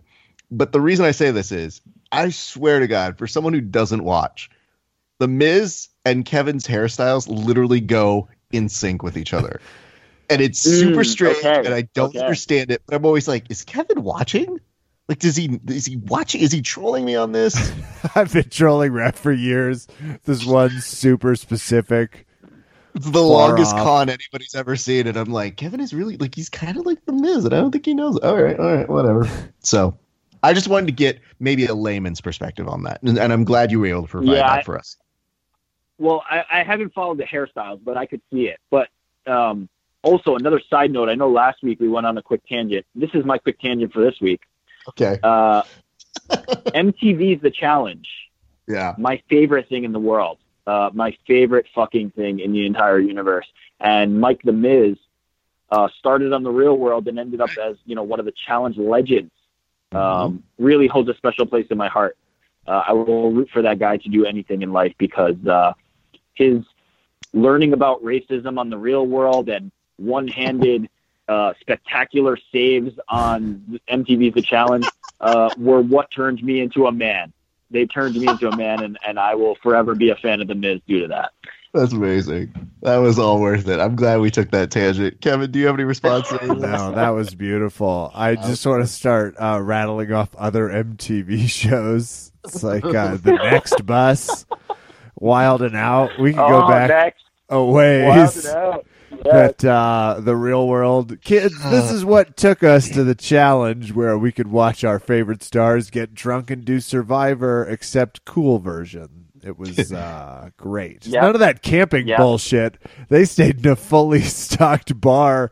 But 0.51 0.72
the 0.72 0.81
reason 0.81 1.05
I 1.05 1.11
say 1.11 1.31
this 1.31 1.51
is, 1.51 1.81
I 2.11 2.30
swear 2.30 2.80
to 2.80 2.88
God, 2.88 3.18
for 3.18 3.26
someone 3.26 3.53
who 3.53 3.61
doesn't 3.61 4.03
watch, 4.03 4.51
the 5.18 5.27
Miz 5.27 5.89
and 6.05 6.26
Kevin's 6.26 6.68
hairstyles 6.68 7.27
literally 7.27 7.81
go 7.81 8.27
in 8.53 8.69
sync 8.69 9.03
with 9.03 9.17
each 9.17 9.34
other. 9.34 9.59
and 10.30 10.41
it's 10.41 10.59
super 10.59 11.01
Mm, 11.01 11.05
strange, 11.05 11.38
okay, 11.38 11.65
and 11.65 11.73
I 11.73 11.81
don't 11.93 12.09
okay. 12.09 12.19
understand 12.19 12.71
it. 12.71 12.81
But 12.85 12.95
I'm 12.95 13.05
always 13.05 13.27
like, 13.27 13.45
is 13.49 13.63
Kevin 13.63 14.03
watching? 14.03 14.59
Like, 15.09 15.19
does 15.19 15.35
he 15.35 15.59
is 15.67 15.85
he 15.85 15.97
watching? 15.97 16.41
Is 16.41 16.51
he 16.51 16.61
trolling 16.61 17.03
me 17.03 17.15
on 17.15 17.34
this? 17.34 17.73
I've 18.15 18.31
been 18.31 18.49
trolling 18.49 18.93
ref 18.93 19.15
for 19.19 19.34
years. 19.34 19.88
This 20.23 20.45
one 20.45 20.69
super 20.80 21.35
specific. 21.35 22.25
It's 22.95 23.09
the 23.09 23.21
longest 23.21 23.73
off. 23.75 23.84
con 23.84 24.09
anybody's 24.09 24.53
ever 24.55 24.75
seen, 24.75 25.07
and 25.07 25.17
I'm 25.17 25.31
like, 25.31 25.57
Kevin 25.57 25.80
is 25.81 25.93
really 25.93 26.15
like 26.17 26.35
he's 26.35 26.49
kind 26.49 26.77
of 26.77 26.85
like 26.85 27.03
the 27.05 27.11
Miz, 27.11 27.43
and 27.43 27.53
I 27.53 27.59
don't 27.59 27.71
think 27.71 27.85
he 27.85 27.93
knows. 27.93 28.17
All 28.19 28.41
right, 28.41 28.57
all 28.57 28.73
right, 28.75 28.88
whatever. 28.88 29.27
so, 29.59 29.97
I 30.43 30.53
just 30.53 30.67
wanted 30.67 30.85
to 30.85 30.93
get 30.93 31.19
maybe 31.39 31.65
a 31.65 31.73
layman's 31.73 32.21
perspective 32.21 32.67
on 32.69 32.84
that, 32.84 33.01
and, 33.03 33.17
and 33.17 33.34
I'm 33.34 33.43
glad 33.45 33.71
you 33.71 33.80
were 33.81 33.88
able 33.88 34.03
to 34.03 34.07
provide 34.07 34.34
Yeah, 34.35 34.47
that 34.47 34.59
I- 34.59 34.61
for 34.61 34.77
us. 34.77 34.95
Well, 36.03 36.21
I, 36.30 36.43
I 36.51 36.63
haven't 36.63 36.93
followed 36.93 37.17
the 37.17 37.23
hairstyles, 37.23 37.80
but 37.81 37.95
I 37.95 38.05
could 38.05 38.21
see 38.30 38.47
it. 38.47 38.59
But 38.69 38.89
um, 39.25 39.69
also, 40.01 40.35
another 40.35 40.61
side 40.69 40.91
note. 40.91 41.07
I 41.07 41.15
know 41.15 41.30
last 41.31 41.63
week 41.63 41.80
we 41.80 41.88
went 41.88 42.05
on 42.05 42.17
a 42.17 42.21
quick 42.21 42.41
tangent. 42.45 42.85
This 42.93 43.11
is 43.13 43.23
my 43.23 43.38
quick 43.38 43.57
tangent 43.61 43.93
for 43.93 44.01
this 44.03 44.19
week. 44.19 44.41
Okay. 44.89 45.17
Uh, 45.23 45.63
MTV's 46.30 47.41
The 47.41 47.51
Challenge. 47.51 48.05
Yeah. 48.67 48.95
my 48.97 49.21
favorite 49.30 49.67
thing 49.69 49.84
in 49.84 49.91
the 49.91 49.99
world, 49.99 50.39
uh, 50.67 50.89
my 50.93 51.17
favorite 51.27 51.67
fucking 51.75 52.11
thing 52.11 52.39
in 52.39 52.51
the 52.51 52.65
entire 52.65 52.99
universe. 52.99 53.45
And 53.80 54.19
Mike 54.19 54.41
the 54.43 54.53
Miz 54.53 54.97
uh, 55.69 55.88
started 55.99 56.34
on 56.34 56.43
the 56.43 56.51
Real 56.51 56.77
World 56.77 57.07
and 57.07 57.17
ended 57.17 57.39
up 57.39 57.49
as 57.61 57.77
you 57.85 57.95
know 57.95 58.03
one 58.03 58.19
of 58.19 58.25
the 58.25 58.34
challenge 58.45 58.77
legends. 58.77 59.31
Um, 59.93 60.43
really 60.57 60.88
holds 60.88 61.07
a 61.09 61.13
special 61.15 61.45
place 61.45 61.67
in 61.69 61.77
my 61.77 61.88
heart. 61.88 62.17
Uh, 62.65 62.84
I 62.88 62.93
will 62.93 63.31
root 63.31 63.49
for 63.53 63.61
that 63.61 63.80
guy 63.80 63.97
to 63.97 64.09
do 64.09 64.25
anything 64.25 64.63
in 64.63 64.71
life 64.71 64.93
because 64.97 65.35
uh, 65.45 65.73
his 66.34 66.64
learning 67.34 67.73
about 67.73 68.03
racism 68.03 68.60
on 68.60 68.69
the 68.69 68.77
Real 68.77 69.05
World 69.05 69.49
and 69.49 69.72
one-handed 69.97 70.89
uh, 71.27 71.53
spectacular 71.60 72.38
saves 72.51 72.97
on 73.10 73.80
MTV's 73.89 74.34
The 74.35 74.41
Challenge 74.41 74.85
uh, 75.22 75.49
were 75.57 75.81
what 75.81 76.11
turned 76.11 76.43
me 76.43 76.60
into 76.60 76.88
a 76.88 76.91
man 76.91 77.34
they 77.73 77.85
turned 77.85 78.15
me 78.15 78.27
into 78.27 78.47
a 78.47 78.55
man, 78.55 78.84
and, 78.84 78.97
and 79.05 79.19
I 79.19 79.35
will 79.35 79.55
forever 79.55 79.95
be 79.95 80.11
a 80.11 80.15
fan 80.15 80.39
of 80.39 80.47
the 80.47 80.55
Miz 80.55 80.80
due 80.88 81.01
to 81.01 81.07
that. 81.07 81.31
That's 81.73 81.91
amazing. 81.91 82.53
That 82.84 82.97
was 82.97 83.18
all 83.18 83.41
worth 83.41 83.68
it. 83.68 83.80
I'm 83.80 83.95
glad 83.95 84.19
we 84.19 84.30
took 84.30 84.51
that 84.51 84.69
tangent. 84.69 85.19
Kevin, 85.22 85.49
do 85.49 85.57
you 85.57 85.65
have 85.65 85.76
any 85.76 85.84
response? 85.84 86.30
to 86.30 86.39
any 86.39 86.51
of 86.51 86.61
this? 86.61 86.72
No, 86.72 86.91
that 86.91 87.10
was 87.10 87.34
beautiful. 87.34 88.11
I 88.14 88.35
just 88.35 88.64
want 88.65 88.84
to 88.84 88.88
start 88.88 89.35
uh, 89.41 89.60
rattling 89.60 90.14
off 90.14 90.35
other 90.35 90.69
MTV 90.69 91.49
shows. 91.49 92.31
It's 92.45 92.61
like 92.61 92.85
uh, 92.85 93.18
the 93.18 93.34
next 93.34 93.84
bus, 93.85 94.45
Wild 95.23 95.61
and 95.61 95.75
Out. 95.75 96.11
We 96.19 96.33
can 96.33 96.47
go 96.49 96.65
oh, 96.65 96.67
back 96.67 96.89
next, 96.89 97.23
a 97.49 97.63
ways. 97.63 98.05
Wild 98.05 98.37
it 98.37 98.45
out. 98.45 98.85
Yes. 99.09 99.23
But 99.23 99.65
uh, 99.65 100.19
the 100.19 100.35
real 100.35 100.67
world 100.67 101.21
kids, 101.21 101.55
this 101.63 101.91
is 101.91 102.03
what 102.03 102.35
took 102.35 102.61
us 102.61 102.89
to 102.89 103.05
the 103.05 103.15
challenge 103.15 103.93
where 103.93 104.17
we 104.17 104.33
could 104.33 104.47
watch 104.49 104.83
our 104.83 104.99
favorite 104.99 105.41
stars 105.41 105.89
get 105.89 106.13
drunk 106.13 106.51
and 106.51 106.65
do 106.65 106.81
Survivor, 106.81 107.63
except 107.63 108.25
cool 108.25 108.59
version. 108.59 109.27
It 109.41 109.57
was 109.57 109.93
uh, 109.93 110.49
great. 110.57 111.05
Yeah. 111.05 111.21
None 111.21 111.35
of 111.35 111.39
that 111.39 111.61
camping 111.61 112.07
Yeah. 112.07 112.17
bullshit. 112.17 112.77
They 113.07 113.23
stayed 113.23 113.65
in 113.65 113.71
a 113.71 113.75
fully 113.77 114.21
stocked 114.23 114.99
bar 114.99 115.51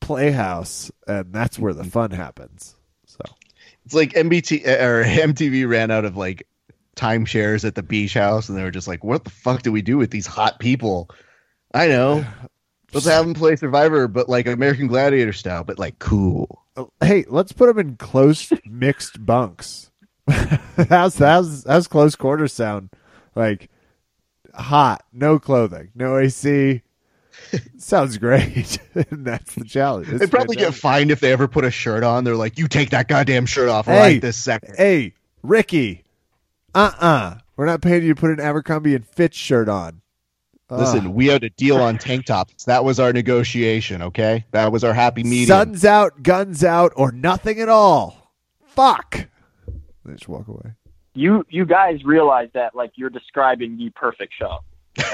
playhouse, 0.00 0.90
and 1.06 1.32
that's 1.32 1.56
where 1.58 1.74
the 1.74 1.84
fun 1.84 2.10
happens. 2.10 2.74
So 3.06 3.20
It's 3.84 3.94
like 3.94 4.14
MBT 4.14 4.66
or 4.66 5.04
MTV 5.04 5.68
ran 5.68 5.92
out 5.92 6.04
of 6.04 6.16
like 6.16 6.48
timeshares 6.96 7.64
at 7.64 7.74
the 7.74 7.82
beach 7.82 8.14
house, 8.14 8.48
and 8.48 8.56
they 8.58 8.62
were 8.62 8.70
just 8.70 8.88
like, 8.88 9.02
"What 9.04 9.24
the 9.24 9.30
fuck 9.30 9.62
do 9.62 9.72
we 9.72 9.82
do 9.82 9.96
with 9.98 10.10
these 10.10 10.26
hot 10.26 10.58
people?" 10.58 11.10
I 11.72 11.88
know. 11.88 12.24
Let's 12.92 13.06
have 13.06 13.24
them 13.24 13.34
play 13.34 13.56
Survivor, 13.56 14.06
but 14.06 14.28
like 14.28 14.46
American 14.46 14.86
Gladiator 14.86 15.32
style, 15.32 15.64
but 15.64 15.78
like 15.78 15.98
cool. 15.98 16.62
Oh, 16.76 16.90
hey, 17.00 17.24
let's 17.28 17.52
put 17.52 17.66
them 17.66 17.78
in 17.78 17.96
close 17.96 18.52
mixed 18.64 19.24
bunks. 19.24 19.90
how's 20.88 21.18
how's 21.18 21.64
how's 21.66 21.88
close 21.88 22.14
quarters 22.16 22.52
sound? 22.52 22.90
Like 23.34 23.68
hot, 24.54 25.04
no 25.12 25.38
clothing, 25.40 25.90
no 25.94 26.16
AC. 26.18 26.82
Sounds 27.78 28.16
great. 28.16 28.78
and 28.94 29.24
that's 29.26 29.54
the 29.56 29.64
challenge. 29.64 30.08
It's 30.08 30.20
They'd 30.20 30.30
probably 30.30 30.54
get 30.56 30.72
fined 30.72 31.10
if 31.10 31.18
they 31.18 31.32
ever 31.32 31.48
put 31.48 31.64
a 31.64 31.70
shirt 31.70 32.04
on. 32.04 32.22
They're 32.22 32.36
like, 32.36 32.58
"You 32.58 32.68
take 32.68 32.90
that 32.90 33.08
goddamn 33.08 33.46
shirt 33.46 33.68
off 33.68 33.86
Hey. 33.86 33.98
right 33.98 34.22
this 34.22 34.36
second. 34.36 34.76
Hey, 34.78 35.14
Ricky. 35.42 36.03
Uh 36.74 36.90
uh-uh. 37.00 37.06
uh. 37.06 37.34
we 37.56 37.62
are 37.62 37.66
not 37.66 37.82
paying 37.82 38.02
you 38.02 38.14
to 38.14 38.20
put 38.20 38.30
an 38.30 38.40
Abercrombie 38.40 38.94
and 38.94 39.06
Fitch 39.06 39.34
shirt 39.34 39.68
on. 39.68 40.00
Listen, 40.70 41.08
Ugh. 41.08 41.14
we 41.14 41.26
had 41.26 41.44
a 41.44 41.50
deal 41.50 41.76
on 41.76 41.98
tank 41.98 42.24
tops. 42.26 42.64
That 42.64 42.84
was 42.84 42.98
our 42.98 43.12
negotiation. 43.12 44.00
Okay, 44.02 44.44
that 44.52 44.72
was 44.72 44.82
our 44.82 44.94
happy 44.94 45.22
medium. 45.22 45.46
Sun's 45.46 45.84
out, 45.84 46.22
guns 46.22 46.64
out, 46.64 46.92
or 46.96 47.12
nothing 47.12 47.60
at 47.60 47.68
all. 47.68 48.32
Fuck. 48.66 49.28
They 50.04 50.12
just 50.14 50.28
walk 50.28 50.48
away. 50.48 50.72
You 51.14 51.44
you 51.48 51.64
guys 51.66 52.02
realize 52.04 52.48
that 52.54 52.74
like 52.74 52.92
you're 52.96 53.10
describing 53.10 53.76
the 53.76 53.90
perfect 53.90 54.32
show. 54.38 54.58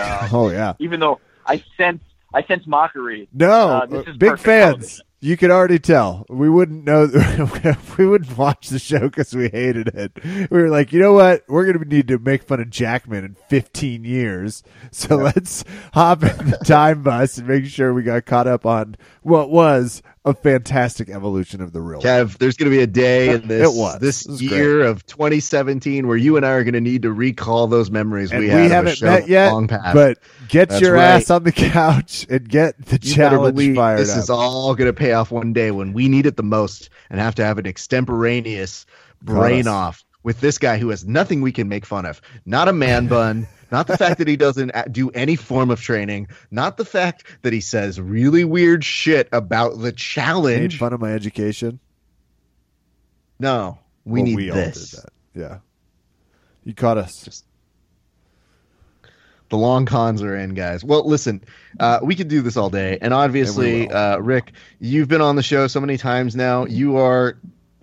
Um, 0.00 0.28
Oh 0.32 0.50
yeah. 0.50 0.74
even 0.78 1.00
though 1.00 1.20
I 1.46 1.62
sense 1.76 2.02
I 2.32 2.42
sense 2.44 2.66
mockery. 2.66 3.28
No, 3.34 3.50
Uh, 3.50 3.86
this 3.86 4.06
is 4.06 4.16
big 4.16 4.38
fans. 4.38 4.72
television. 4.76 5.04
You 5.22 5.36
could 5.36 5.50
already 5.50 5.78
tell. 5.78 6.24
We 6.30 6.48
wouldn't 6.48 6.84
know. 6.84 7.06
we 7.98 8.06
wouldn't 8.06 8.38
watch 8.38 8.70
the 8.70 8.78
show 8.78 9.00
because 9.00 9.34
we 9.34 9.50
hated 9.50 9.88
it. 9.88 10.12
We 10.50 10.62
were 10.62 10.70
like, 10.70 10.94
you 10.94 11.00
know 11.00 11.12
what? 11.12 11.44
We're 11.46 11.66
going 11.66 11.78
to 11.78 11.84
need 11.84 12.08
to 12.08 12.18
make 12.18 12.44
fun 12.44 12.58
of 12.58 12.70
Jackman 12.70 13.24
in 13.26 13.36
15 13.48 14.04
years. 14.04 14.62
So 14.92 15.16
let's 15.16 15.62
hop 15.92 16.22
in 16.22 16.50
the 16.50 16.58
time 16.64 17.02
bus 17.02 17.36
and 17.36 17.46
make 17.46 17.66
sure 17.66 17.92
we 17.92 18.02
got 18.02 18.24
caught 18.24 18.46
up 18.46 18.64
on 18.64 18.96
what 19.22 19.50
was 19.50 20.02
a 20.24 20.34
fantastic 20.34 21.08
evolution 21.08 21.62
of 21.62 21.72
the 21.72 21.80
real. 21.80 22.00
Kev, 22.00 22.36
there's 22.38 22.56
going 22.56 22.70
to 22.70 22.76
be 22.76 22.82
a 22.82 22.86
day 22.86 23.30
in 23.30 23.48
this 23.48 23.96
this 24.00 24.40
year 24.42 24.82
of 24.82 25.06
2017 25.06 26.06
where 26.06 26.16
you 26.16 26.36
and 26.36 26.44
I 26.44 26.50
are 26.50 26.64
going 26.64 26.74
to 26.74 26.80
need 26.80 27.02
to 27.02 27.12
recall 27.12 27.66
those 27.66 27.90
memories 27.90 28.30
and 28.30 28.40
we 28.40 28.46
we, 28.46 28.50
had. 28.50 28.66
of 28.66 28.70
a 28.70 28.74
haven't 28.74 29.02
met 29.02 29.28
yet, 29.28 29.52
long 29.52 29.66
past. 29.66 29.94
but 29.94 30.18
get 30.48 30.68
That's 30.68 30.82
your 30.82 30.94
right. 30.94 31.04
ass 31.04 31.30
on 31.30 31.44
the 31.44 31.52
couch 31.72 32.26
and 32.28 32.46
get 32.48 32.76
the 32.86 32.98
You 33.02 33.14
challenge 33.14 33.54
believe 33.56 33.76
fired 33.76 33.98
this 34.00 34.12
up. 34.12 34.18
is 34.18 34.28
all 34.30 34.74
going 34.74 34.88
to 34.88 34.92
pay 34.92 35.12
off 35.14 35.30
one 35.30 35.52
day 35.54 35.70
when 35.70 35.92
we 35.94 36.06
need 36.08 36.26
it 36.26 36.36
the 36.36 36.42
most 36.42 36.90
and 37.08 37.18
have 37.18 37.34
to 37.36 37.44
have 37.44 37.56
an 37.56 37.66
extemporaneous 37.66 38.84
brain 39.22 39.66
off 39.66 40.04
with 40.22 40.40
this 40.40 40.58
guy 40.58 40.76
who 40.76 40.90
has 40.90 41.06
nothing 41.06 41.40
we 41.40 41.52
can 41.52 41.68
make 41.68 41.86
fun 41.86 42.04
of. 42.04 42.20
Not 42.44 42.68
a 42.68 42.72
man 42.74 43.06
bun. 43.06 43.46
Not 43.72 43.86
the 43.86 43.96
fact 43.96 44.18
that 44.18 44.28
he 44.28 44.36
doesn't 44.36 44.72
do 44.92 45.10
any 45.10 45.36
form 45.36 45.70
of 45.70 45.80
training. 45.80 46.28
Not 46.50 46.76
the 46.76 46.84
fact 46.84 47.24
that 47.42 47.52
he 47.52 47.60
says 47.60 48.00
really 48.00 48.44
weird 48.44 48.84
shit 48.84 49.28
about 49.32 49.78
the 49.78 49.84
Made 49.84 49.96
challenge. 49.96 50.78
fun 50.78 50.92
of 50.92 51.00
my 51.00 51.12
education. 51.12 51.78
No, 53.38 53.78
we 54.04 54.20
Well, 54.20 54.24
need 54.26 54.36
we 54.36 54.50
this. 54.50 54.94
all 54.94 55.00
did 55.00 55.04
that. 55.04 55.48
Yeah. 55.50 55.58
You 56.64 56.74
caught 56.74 56.98
us. 56.98 57.42
The 59.48 59.56
long 59.56 59.84
cons 59.86 60.22
are 60.22 60.36
in, 60.36 60.54
guys. 60.54 60.84
Well, 60.84 61.08
listen, 61.08 61.42
uh, 61.80 61.98
we 62.02 62.14
could 62.14 62.28
do 62.28 62.40
this 62.40 62.56
all 62.56 62.70
day, 62.70 62.98
and 63.00 63.12
obviously, 63.12 63.86
will. 63.88 63.96
uh, 63.96 64.16
Rick, 64.18 64.52
you've 64.78 65.08
been 65.08 65.20
on 65.22 65.34
the 65.34 65.42
show 65.42 65.66
so 65.66 65.80
many 65.80 65.96
times 65.96 66.36
now. 66.36 66.66
You 66.66 66.98
are, 66.98 67.36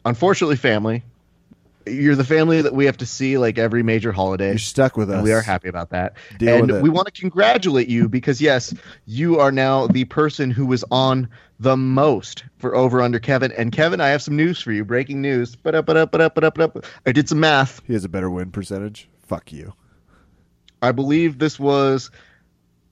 unfortunately, 0.05 0.55
family. 0.55 1.03
You're 1.89 2.15
the 2.15 2.23
family 2.23 2.61
that 2.61 2.73
we 2.73 2.85
have 2.85 2.97
to 2.97 3.05
see 3.05 3.37
like 3.37 3.57
every 3.57 3.83
major 3.83 4.11
holiday. 4.11 4.49
You're 4.49 4.57
stuck 4.57 4.97
with 4.97 5.09
us. 5.09 5.23
We 5.23 5.31
are 5.31 5.41
happy 5.41 5.69
about 5.69 5.89
that. 5.91 6.15
Deal 6.37 6.63
and 6.63 6.81
we 6.81 6.89
want 6.89 7.07
to 7.07 7.19
congratulate 7.19 7.89
you 7.89 8.09
because 8.09 8.41
yes, 8.41 8.73
you 9.05 9.39
are 9.39 9.51
now 9.51 9.87
the 9.87 10.05
person 10.05 10.51
who 10.51 10.65
was 10.65 10.83
on 10.91 11.29
the 11.59 11.77
most 11.77 12.43
for 12.57 12.75
over 12.75 13.01
under 13.01 13.19
Kevin. 13.19 13.51
And 13.53 13.71
Kevin, 13.71 14.01
I 14.01 14.09
have 14.09 14.21
some 14.21 14.35
news 14.35 14.61
for 14.61 14.71
you. 14.71 14.85
Breaking 14.85 15.21
news. 15.21 15.55
Ba-da-ba-da-ba-da-ba-da-ba. 15.55 16.81
I 17.05 17.11
did 17.11 17.29
some 17.29 17.39
math. 17.39 17.81
He 17.85 17.93
has 17.93 18.03
a 18.03 18.09
better 18.09 18.29
win 18.29 18.51
percentage. 18.51 19.09
Fuck 19.25 19.51
you. 19.51 19.73
I 20.81 20.91
believe 20.91 21.39
this 21.39 21.59
was, 21.59 22.11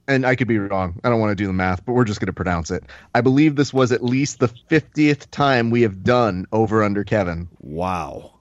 and 0.07 0.25
I 0.25 0.35
could 0.35 0.47
be 0.47 0.57
wrong. 0.57 0.99
I 1.03 1.09
don't 1.09 1.19
want 1.19 1.31
to 1.31 1.35
do 1.35 1.47
the 1.47 1.53
math, 1.53 1.85
but 1.85 1.93
we're 1.93 2.05
just 2.05 2.19
going 2.19 2.27
to 2.27 2.33
pronounce 2.33 2.71
it. 2.71 2.83
I 3.13 3.21
believe 3.21 3.55
this 3.55 3.73
was 3.73 3.91
at 3.91 4.03
least 4.03 4.39
the 4.39 4.47
50th 4.47 5.29
time 5.29 5.69
we 5.69 5.83
have 5.83 6.03
done 6.03 6.47
over 6.51 6.83
under 6.83 7.03
Kevin 7.03 7.47
Wow. 7.59 8.34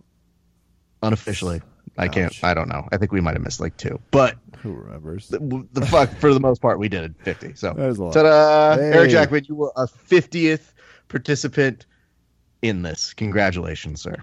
Unofficially. 1.04 1.60
I 1.96 2.08
can't, 2.08 2.36
I 2.42 2.54
don't 2.54 2.68
know. 2.68 2.88
I 2.90 2.96
think 2.96 3.12
we 3.12 3.20
might 3.20 3.34
have 3.34 3.42
missed 3.44 3.60
like 3.60 3.76
two, 3.76 4.00
but 4.10 4.34
Who 4.62 4.72
remembers? 4.72 5.28
the, 5.28 5.64
the 5.72 5.86
fuck, 5.86 6.10
for 6.16 6.34
the 6.34 6.40
most 6.40 6.60
part, 6.60 6.80
we 6.80 6.88
did 6.88 7.14
50. 7.18 7.54
So, 7.54 7.72
That 7.72 7.88
is 7.88 7.98
a 7.98 8.04
lot. 8.04 8.14
ta-da! 8.14 8.76
Hey. 8.76 8.90
Eric 8.92 9.10
Jackman, 9.10 9.44
you 9.48 9.54
were 9.54 9.72
a 9.76 9.86
50th 9.86 10.72
participant 11.08 11.86
in 12.62 12.82
this. 12.82 13.14
Congratulations, 13.14 14.00
sir. 14.02 14.16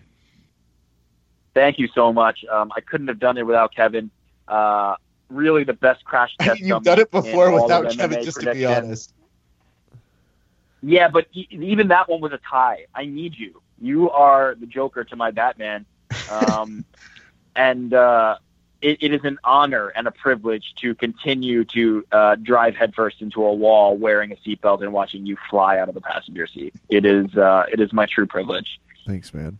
Thank 1.54 1.80
you 1.80 1.88
so 1.96 2.12
much. 2.12 2.44
Um, 2.52 2.72
I 2.76 2.82
couldn't 2.82 3.08
have 3.08 3.20
done 3.20 3.38
it 3.38 3.46
without 3.46 3.74
Kevin. 3.74 4.10
Uh, 4.50 4.96
really, 5.30 5.64
the 5.64 5.74
best 5.74 6.04
crash 6.04 6.32
test. 6.42 6.60
You've 6.60 6.84
done 6.84 7.00
it 7.00 7.10
before 7.12 7.52
without 7.52 7.90
Kevin, 7.96 8.20
MMA 8.20 8.24
just 8.26 8.42
to 8.42 8.54
be 8.54 8.66
honest. 8.66 9.14
Yeah, 10.82 11.08
but 11.10 11.28
e- 11.34 11.48
even 11.52 11.90
that 11.90 12.10
one 12.10 12.20
was 12.22 12.32
a 12.34 12.40
tie. 12.50 12.86
I 12.96 13.06
need 13.06 13.36
you. 13.38 13.62
You 13.80 14.10
are 14.10 14.56
the 14.60 14.66
Joker 14.66 15.04
to 15.06 15.16
my 15.16 15.32
Batman. 15.32 15.86
Um, 16.30 16.86
and 17.56 17.94
uh, 17.94 18.38
it, 18.82 18.98
it 19.02 19.14
is 19.14 19.22
an 19.24 19.38
honor 19.44 19.90
and 19.90 20.08
a 20.08 20.12
privilege 20.12 20.74
to 20.78 20.96
continue 20.96 21.64
to 21.66 22.06
uh, 22.12 22.36
drive 22.36 22.76
headfirst 22.76 23.22
into 23.22 23.44
a 23.44 23.54
wall 23.54 23.98
wearing 23.98 24.32
a 24.32 24.36
seatbelt 24.36 24.82
and 24.82 24.92
watching 24.92 25.26
you 25.26 25.38
fly 25.50 25.78
out 25.78 25.88
of 25.88 25.96
the 25.96 26.02
passenger 26.02 26.48
seat. 26.48 26.74
It 26.90 27.06
is 27.06 27.36
uh, 27.36 27.66
it 27.72 27.80
is 27.80 27.94
my 27.94 28.06
true 28.06 28.26
privilege. 28.26 28.80
Thanks, 29.06 29.34
man. 29.34 29.60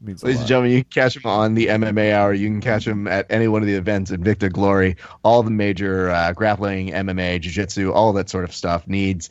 Means 0.00 0.24
Ladies 0.24 0.40
and 0.40 0.48
gentlemen, 0.48 0.72
you 0.72 0.82
can 0.82 0.90
catch 0.90 1.16
him 1.16 1.26
on 1.26 1.54
the 1.54 1.66
MMA 1.66 2.12
Hour. 2.12 2.34
You 2.34 2.48
can 2.48 2.60
catch 2.60 2.84
him 2.84 3.06
at 3.06 3.26
any 3.30 3.46
one 3.46 3.62
of 3.62 3.68
the 3.68 3.74
events, 3.74 4.10
Invicta 4.10 4.50
Glory, 4.50 4.96
all 5.22 5.44
the 5.44 5.50
major 5.52 6.10
uh, 6.10 6.32
grappling, 6.32 6.88
MMA, 6.88 7.40
jiu-jitsu, 7.40 7.92
all 7.92 8.12
that 8.14 8.28
sort 8.28 8.42
of 8.42 8.52
stuff 8.52 8.88
needs. 8.88 9.30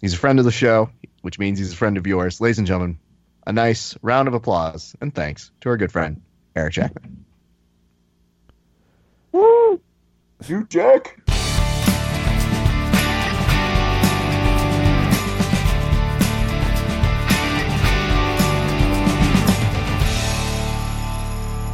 He's 0.00 0.14
a 0.14 0.16
friend 0.16 0.40
of 0.40 0.44
the 0.44 0.50
show, 0.50 0.90
which 1.22 1.38
means 1.38 1.60
he's 1.60 1.72
a 1.72 1.76
friend 1.76 1.96
of 1.96 2.08
yours. 2.08 2.40
Ladies 2.40 2.58
and 2.58 2.66
gentlemen, 2.66 2.98
a 3.46 3.52
nice 3.52 3.96
round 4.02 4.28
of 4.28 4.34
applause 4.34 4.94
and 5.00 5.14
thanks 5.14 5.50
to 5.60 5.68
our 5.68 5.76
good 5.76 5.92
friend, 5.92 6.22
Eric 6.54 6.74
Jackman. 6.74 7.24
Woo! 9.32 9.80
You, 10.46 10.64
Jack. 10.66 11.20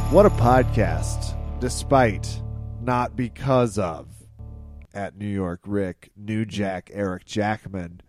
What 0.09 0.25
a 0.25 0.29
podcast, 0.29 1.35
despite 1.59 2.41
not 2.81 3.15
because 3.17 3.77
of 3.77 4.07
at 4.93 5.17
New 5.17 5.27
York 5.27 5.59
Rick, 5.65 6.11
New 6.15 6.45
Jack, 6.45 6.89
Eric 6.93 7.25
Jackman. 7.25 8.01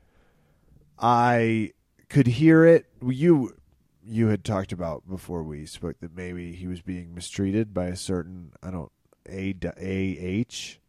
I 0.99 1.73
could 2.09 2.27
hear 2.27 2.65
it. 2.65 2.87
You 3.03 3.55
you 4.07 4.29
had 4.29 4.45
talked 4.45 4.73
about 4.73 5.09
before 5.09 5.43
we 5.43 5.67
spoke 5.67 6.01
that 6.01 6.17
maybe 6.17 6.53
he 6.53 6.67
was 6.67 6.81
being 6.81 7.15
mistreated 7.15 7.75
by 7.75 7.87
a 7.87 7.97
certain 7.97 8.53
I 8.63 8.71
don't 8.71 8.91
a 9.29 9.55
a 9.77 10.19
h. 10.19 10.81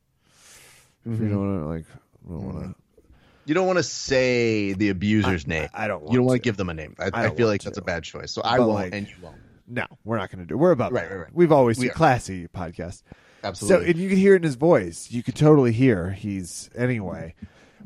If 1.06 1.12
you 1.12 1.12
mm-hmm. 1.12 1.30
don't 1.30 1.60
wanna, 1.60 1.68
like, 1.68 1.86
mm-hmm. 1.86 2.28
I 2.28 2.38
don't 2.38 2.54
want 2.54 2.76
to. 2.76 3.04
You 3.46 3.56
don't 3.56 3.66
want 3.66 3.78
to 3.78 3.84
say 3.84 4.74
the 4.74 4.90
abuser's 4.90 5.48
name. 5.48 5.70
I 5.74 5.88
don't. 5.88 6.02
Want 6.02 6.12
you 6.12 6.20
don't 6.20 6.28
want 6.28 6.36
to 6.36 6.40
to 6.40 6.44
give 6.44 6.58
them 6.58 6.70
a 6.70 6.74
name. 6.74 6.96
I, 7.00 7.06
I 7.06 7.08
I, 7.08 7.12
feel 7.12 7.30
want 7.30 7.40
like 7.40 7.64
that's 7.64 7.78
a 7.80 7.82
bad 7.82 8.04
choice. 8.04 8.32
So 8.32 8.44
I 8.44 8.58
But, 8.58 8.68
won't, 8.68 8.74
like- 8.74 8.94
and 8.94 9.08
you 9.08 9.16
won't. 9.22 9.38
No, 9.72 9.86
we're 10.04 10.18
not 10.18 10.32
going 10.32 10.40
to 10.40 10.48
do. 10.48 10.58
We're 10.58 10.72
about 10.72 10.92
Right, 10.92 11.08
that. 11.08 11.16
right, 11.16 11.22
right. 11.26 11.34
We've 11.34 11.52
always 11.52 11.78
We 11.78 11.88
been 11.88 11.96
classy 11.96 12.48
podcast. 12.48 13.04
Absolutely. 13.44 13.86
So, 13.86 13.90
and 13.92 14.00
you 14.00 14.10
can 14.10 14.18
hear 14.18 14.34
it 14.34 14.38
in 14.38 14.44
his 14.44 14.56
voice. 14.56 15.12
You 15.12 15.22
could 15.22 15.36
totally 15.36 15.72
hear 15.72 16.10
he's 16.12 16.72
anyway. 16.76 17.36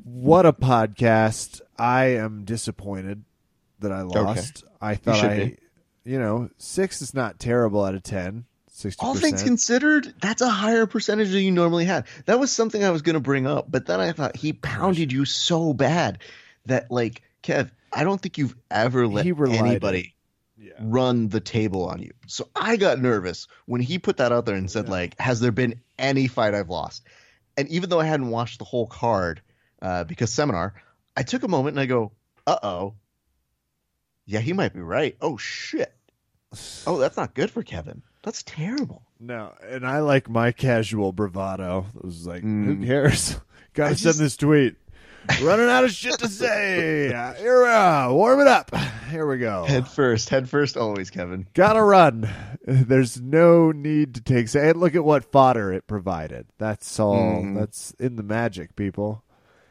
What 0.04 0.46
a 0.46 0.54
podcast! 0.54 1.62
I 1.78 2.06
am 2.18 2.46
disappointed 2.46 3.24
that 3.80 3.92
I 3.92 4.02
lost. 4.02 4.64
I 4.82 4.96
thought 4.96 5.18
should 5.18 5.30
I, 5.30 5.46
be. 5.46 5.58
you 6.04 6.20
know, 6.20 6.50
six 6.58 7.02
is 7.02 7.14
not 7.14 7.40
terrible 7.40 7.84
out 7.84 7.96
of 7.96 8.04
ten. 8.04 8.46
Sixty 8.72 9.06
all 9.06 9.14
things 9.14 9.44
considered, 9.44 10.16
that's 10.20 10.42
a 10.42 10.50
higher 10.50 10.88
percentage 10.88 11.30
than 11.30 11.44
you 11.44 11.52
normally 11.52 11.86
had. 11.86 12.06
That 12.26 12.40
was 12.40 12.52
something 12.52 12.84
I 12.84 12.90
was 12.90 13.04
going 13.04 13.14
to 13.14 13.20
bring 13.20 13.46
up, 13.46 13.68
but 13.70 13.86
then 13.86 14.00
I 14.00 14.12
thought 14.14 14.36
he 14.36 14.52
pounded 14.52 15.12
you 15.12 15.26
so 15.26 15.74
bad 15.74 16.18
that, 16.66 16.90
like, 16.90 17.22
Kev, 17.44 17.70
I 17.94 18.04
don't 18.04 18.20
think 18.20 18.40
you've 18.40 18.56
ever 18.72 19.08
let 19.08 19.28
anybody 19.28 20.16
Yeah. 20.58 20.72
run 20.82 21.30
the 21.30 21.40
table 21.40 21.86
on 21.88 22.02
you. 22.02 22.12
So 22.26 22.50
I 22.56 22.78
got 22.78 23.00
nervous 23.00 23.48
when 23.68 23.80
he 23.80 24.00
put 24.00 24.18
that 24.18 24.32
out 24.32 24.46
there 24.48 24.56
and 24.56 24.72
said, 24.72 24.86
Yeah. 24.86 24.92
like, 24.92 25.20
has 25.20 25.40
there 25.40 25.52
been 25.52 25.80
any 26.00 26.28
fight 26.28 26.56
I've 26.56 26.70
lost? 26.70 27.04
And 27.56 27.68
even 27.70 27.92
though 27.92 28.00
I 28.00 28.06
hadn't 28.06 28.30
watched 28.32 28.58
the 28.58 28.66
whole 28.66 28.88
card 28.88 29.42
uh, 29.84 30.04
because 30.06 30.32
seminar, 30.32 30.74
I 31.16 31.22
took 31.22 31.44
a 31.44 31.48
moment 31.48 31.76
and 31.76 31.80
I 31.82 31.86
go, 31.86 32.12
uh 32.48 32.58
oh. 32.64 32.94
Yeah, 34.26 34.40
he 34.40 34.54
might 34.54 34.74
be 34.74 34.80
right. 34.80 35.16
Oh, 35.22 35.38
shit. 35.38 35.94
Oh, 36.88 36.98
that's 36.98 37.18
not 37.18 37.34
good 37.36 37.52
for 37.52 37.62
Kevin. 37.62 38.02
That's 38.24 38.42
terrible. 38.44 39.04
No, 39.20 39.54
and 39.68 39.86
I 39.86 40.00
like 40.00 40.30
my 40.30 40.52
casual 40.54 41.12
bravado. 41.12 41.86
It 41.96 42.04
was 42.06 42.26
like, 42.26 42.42
who 42.42 42.76
Mm. 42.78 42.86
cares? 42.86 43.36
Got 43.74 43.88
I 43.88 43.90
to 43.94 43.96
send 43.98 44.16
this 44.16 44.38
tweet. 44.38 44.76
Running 45.42 45.70
out 45.70 45.84
of 45.86 45.92
shit 45.92 46.20
to 46.20 46.28
say. 46.28 47.08
Here, 47.40 47.66
uh, 47.66 48.12
warm 48.14 48.40
it 48.42 48.48
up. 48.48 48.76
Here 49.10 49.26
we 49.26 49.38
go. 49.40 49.64
Head 49.66 49.88
first, 49.88 50.30
head 50.30 50.50
first, 50.50 50.76
always, 50.78 51.10
Kevin. 51.10 51.48
Gotta 51.54 51.82
run. 51.82 52.30
There's 52.66 53.20
no 53.22 53.72
need 53.72 54.16
to 54.16 54.22
take. 54.22 54.48
Say, 54.50 54.70
and 54.70 54.80
look 54.80 54.96
at 54.96 55.04
what 55.04 55.32
fodder 55.32 55.72
it 55.74 55.88
provided. 55.88 56.48
That's 56.58 57.00
all. 57.00 57.16
Mhm. 57.42 57.56
That's 57.58 57.92
in 58.00 58.16
the 58.18 58.24
magic, 58.24 58.76
people. 58.76 59.24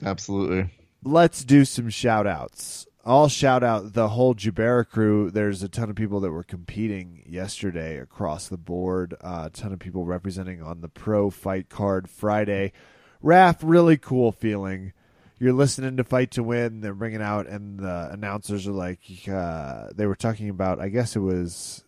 Absolutely. 0.05 0.71
Let's 1.05 1.45
do 1.45 1.65
some 1.65 1.91
shout 1.91 2.27
outs. 2.27 2.87
I'll 3.05 3.29
shout 3.29 3.65
out 3.65 3.95
the 3.95 4.09
whole 4.09 4.35
Jubera 4.35 4.89
crew. 4.89 5.31
There's 5.31 5.63
a 5.65 5.69
ton 5.69 5.91
of 5.91 5.97
people 5.97 6.21
that 6.21 6.31
were 6.31 6.45
competing 6.45 7.25
yesterday 7.27 7.99
across 7.99 8.47
the 8.47 8.57
board. 8.57 9.15
Uh, 9.21 9.45
a 9.47 9.51
ton 9.51 9.73
of 9.73 9.81
people 9.81 10.05
representing 10.05 10.63
on 10.63 10.81
the 10.81 10.89
pro 10.89 11.29
fight 11.29 11.69
card 11.69 12.09
Friday. 12.09 12.73
Raf, 13.21 13.59
really 13.63 13.97
cool 13.97 14.31
feeling. 14.31 14.93
You're 15.41 15.53
listening 15.53 15.97
to 15.97 16.05
Fight 16.05 16.31
to 16.33 16.45
Win. 16.45 16.81
They're 16.81 16.95
bringing 16.95 17.21
out, 17.21 17.49
and 17.49 17.81
the 17.81 18.11
announcers 18.13 18.69
are 18.69 18.73
like, 18.73 19.01
uh, 19.29 19.89
they 19.93 20.07
were 20.07 20.15
talking 20.15 20.49
about. 20.49 20.79
I 20.79 20.89
guess 20.89 21.17
it 21.17 21.21
was 21.21 21.83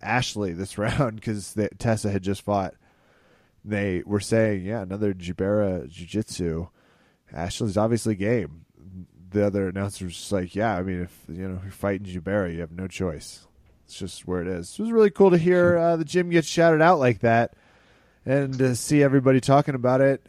Ashley 0.00 0.52
this 0.52 0.78
round 0.78 1.16
because 1.16 1.56
Tessa 1.78 2.10
had 2.10 2.22
just 2.22 2.42
fought. 2.42 2.74
They 3.64 4.04
were 4.06 4.20
saying, 4.20 4.64
yeah, 4.64 4.82
another 4.82 5.12
Jubera 5.12 5.88
Jiu 5.88 6.06
Jitsu. 6.06 6.68
Ashley's 7.32 7.76
obviously 7.76 8.14
game. 8.14 8.64
The 9.30 9.46
other 9.46 9.68
announcer's 9.68 10.16
just 10.16 10.32
like, 10.32 10.54
yeah, 10.54 10.76
I 10.76 10.82
mean, 10.82 11.02
if 11.02 11.24
you 11.28 11.48
know 11.48 11.60
you're 11.62 11.72
fighting 11.72 12.06
Jubera, 12.06 12.52
you 12.52 12.60
have 12.60 12.72
no 12.72 12.88
choice. 12.88 13.46
It's 13.84 13.98
just 13.98 14.26
where 14.26 14.42
it 14.42 14.48
is. 14.48 14.74
It 14.78 14.82
was 14.82 14.92
really 14.92 15.10
cool 15.10 15.30
to 15.30 15.38
hear 15.38 15.76
uh, 15.76 15.96
the 15.96 16.04
gym 16.04 16.30
get 16.30 16.44
shouted 16.44 16.80
out 16.80 16.98
like 16.98 17.20
that, 17.20 17.54
and 18.24 18.56
to 18.58 18.74
see 18.76 19.02
everybody 19.02 19.40
talking 19.40 19.74
about 19.74 20.00
it. 20.00 20.26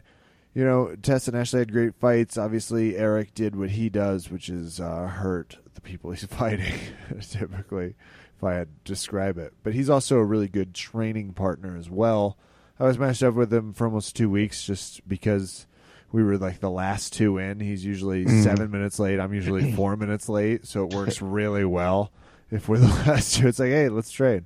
You 0.54 0.66
know, 0.66 0.96
Tess 1.02 1.28
and 1.28 1.38
Ashley 1.38 1.60
had 1.60 1.72
great 1.72 1.96
fights. 1.96 2.38
Obviously, 2.38 2.98
Eric 2.98 3.34
did 3.34 3.56
what 3.56 3.70
he 3.70 3.90
does, 3.90 4.32
which 4.32 4.50
is 4.50 4.80
uh, 4.80 5.08
hurt 5.08 5.58
the 5.76 5.82
people 5.82 6.12
he's 6.12 6.26
fighting. 6.26 6.74
typically, 7.22 7.96
if 8.38 8.44
I 8.44 8.54
had 8.54 8.68
to 8.84 8.92
describe 8.92 9.38
it, 9.38 9.54
but 9.64 9.74
he's 9.74 9.90
also 9.90 10.18
a 10.18 10.26
really 10.26 10.48
good 10.48 10.74
training 10.74 11.34
partner 11.34 11.78
as 11.78 11.90
well. 11.90 12.38
I 12.80 12.86
was 12.86 12.98
matched 12.98 13.24
up 13.24 13.34
with 13.34 13.54
him 13.54 13.74
for 13.74 13.86
almost 13.86 14.16
two 14.16 14.30
weeks 14.30 14.64
just 14.64 15.06
because 15.08 15.68
we 16.11 16.23
were 16.23 16.38
like 16.38 16.60
the 16.60 16.69
last 16.72 17.14
two 17.14 17.38
in. 17.38 17.60
He's 17.60 17.86
usually 17.86 18.26
Mhm. 18.26 18.44
seven 18.44 18.72
minutes 18.72 18.99
late. 18.99 19.19
I'm 19.19 19.34
usually 19.34 19.72
four 19.76 19.95
minutes 19.95 20.27
late, 20.30 20.65
so 20.68 20.86
it 20.86 20.94
works 20.94 21.22
really 21.22 21.65
well. 21.65 22.11
If 22.52 22.68
we're 22.68 22.80
the 22.80 22.88
last 23.07 23.36
two, 23.36 23.48
it's 23.48 23.60
like, 23.60 23.69
hey, 23.69 23.90
let's 23.90 24.11
trade. 24.11 24.45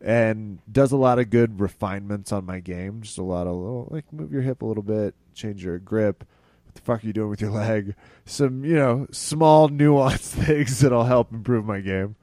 And 0.00 0.60
does 0.70 0.92
a 0.92 0.96
lot 0.96 1.18
of 1.18 1.30
good 1.30 1.58
refinements 1.60 2.30
on 2.30 2.46
my 2.46 2.60
game. 2.60 3.00
Just 3.02 3.18
a 3.18 3.22
lot 3.24 3.48
of 3.48 3.56
little, 3.56 3.88
like 3.90 4.12
move 4.12 4.32
your 4.32 4.42
hip 4.42 4.62
a 4.62 4.66
little 4.66 4.84
bit, 4.84 5.14
change 5.34 5.64
your 5.64 5.78
grip. 5.80 6.24
What 6.64 6.74
the 6.76 6.80
fuck 6.82 7.02
are 7.02 7.06
you 7.06 7.12
doing 7.12 7.30
with 7.30 7.40
your 7.40 7.50
leg? 7.50 7.96
Some, 8.24 8.64
you 8.64 8.76
know, 8.76 9.08
small 9.10 9.68
nuanced 9.68 10.18
things 10.44 10.78
that'll 10.80 11.04
help 11.04 11.32
improve 11.32 11.64
my 11.64 11.80
game. 11.80 12.14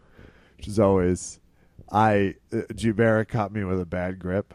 Which 0.56 0.69
is 0.69 0.80
always, 0.80 1.41
I 1.91 2.36
uh, 2.53 2.61
Jubera 2.72 3.27
caught 3.27 3.52
me 3.52 3.65
with 3.65 3.82
a 3.82 3.86
bad 3.86 4.19
grip 4.19 4.53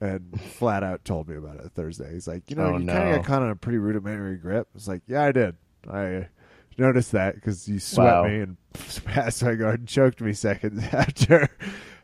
and 0.00 0.40
flat 0.40 0.82
out 0.82 1.04
told 1.04 1.28
me 1.28 1.36
about 1.36 1.56
it 1.56 1.72
Thursday. 1.74 2.12
He's 2.12 2.28
like, 2.28 2.48
you 2.50 2.56
know, 2.56 2.74
Oh, 2.74 2.78
you 2.78 2.86
kind 2.86 3.08
of 3.10 3.16
got 3.16 3.24
caught 3.24 3.42
on 3.42 3.50
a 3.50 3.56
pretty 3.56 3.78
rudimentary 3.78 4.36
grip. 4.36 4.68
It's 4.74 4.88
like, 4.88 5.02
yeah, 5.06 5.24
I 5.24 5.32
did. 5.32 5.56
I 5.90 6.28
noticed 6.76 7.12
that 7.12 7.34
because 7.34 7.68
you 7.68 7.78
sweat 7.80 8.06
Wow. 8.06 8.24
me 8.24 8.40
and 8.40 8.56
passed 9.04 9.42
my 9.42 9.54
guard 9.54 9.80
and 9.80 9.88
choked 9.88 10.20
me 10.20 10.32
seconds 10.32 10.82
after. 10.92 11.48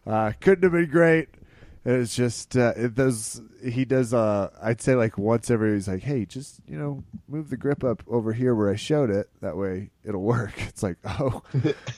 Uh, 0.06 0.32
couldn't 0.40 0.64
have 0.64 0.72
been 0.72 0.90
great. 0.90 1.28
It's 1.86 2.16
just 2.16 2.56
uh, 2.56 2.72
it 2.76 2.94
does. 2.94 3.42
He 3.62 3.84
does. 3.84 4.14
Uh, 4.14 4.48
I'd 4.62 4.80
say 4.80 4.94
like 4.94 5.18
once 5.18 5.50
every. 5.50 5.74
He's 5.74 5.86
like, 5.86 6.02
hey, 6.02 6.24
just 6.24 6.58
you 6.66 6.78
know, 6.78 7.04
move 7.28 7.50
the 7.50 7.58
grip 7.58 7.84
up 7.84 8.02
over 8.08 8.32
here 8.32 8.54
where 8.54 8.70
I 8.70 8.76
showed 8.76 9.10
it. 9.10 9.28
That 9.42 9.58
way 9.58 9.90
it'll 10.02 10.22
work. 10.22 10.54
It's 10.68 10.82
like, 10.82 10.96
oh, 11.04 11.42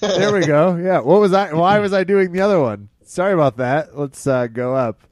there 0.00 0.32
we 0.32 0.44
go. 0.44 0.74
Yeah. 0.74 0.98
What 0.98 1.20
was 1.20 1.32
I? 1.32 1.52
Why 1.54 1.78
was 1.78 1.92
I 1.92 2.02
doing 2.02 2.32
the 2.32 2.40
other 2.40 2.60
one? 2.60 2.88
Sorry 3.04 3.32
about 3.32 3.58
that. 3.58 3.96
Let's 3.96 4.26
uh, 4.26 4.48
go 4.48 4.74
up. 4.74 5.02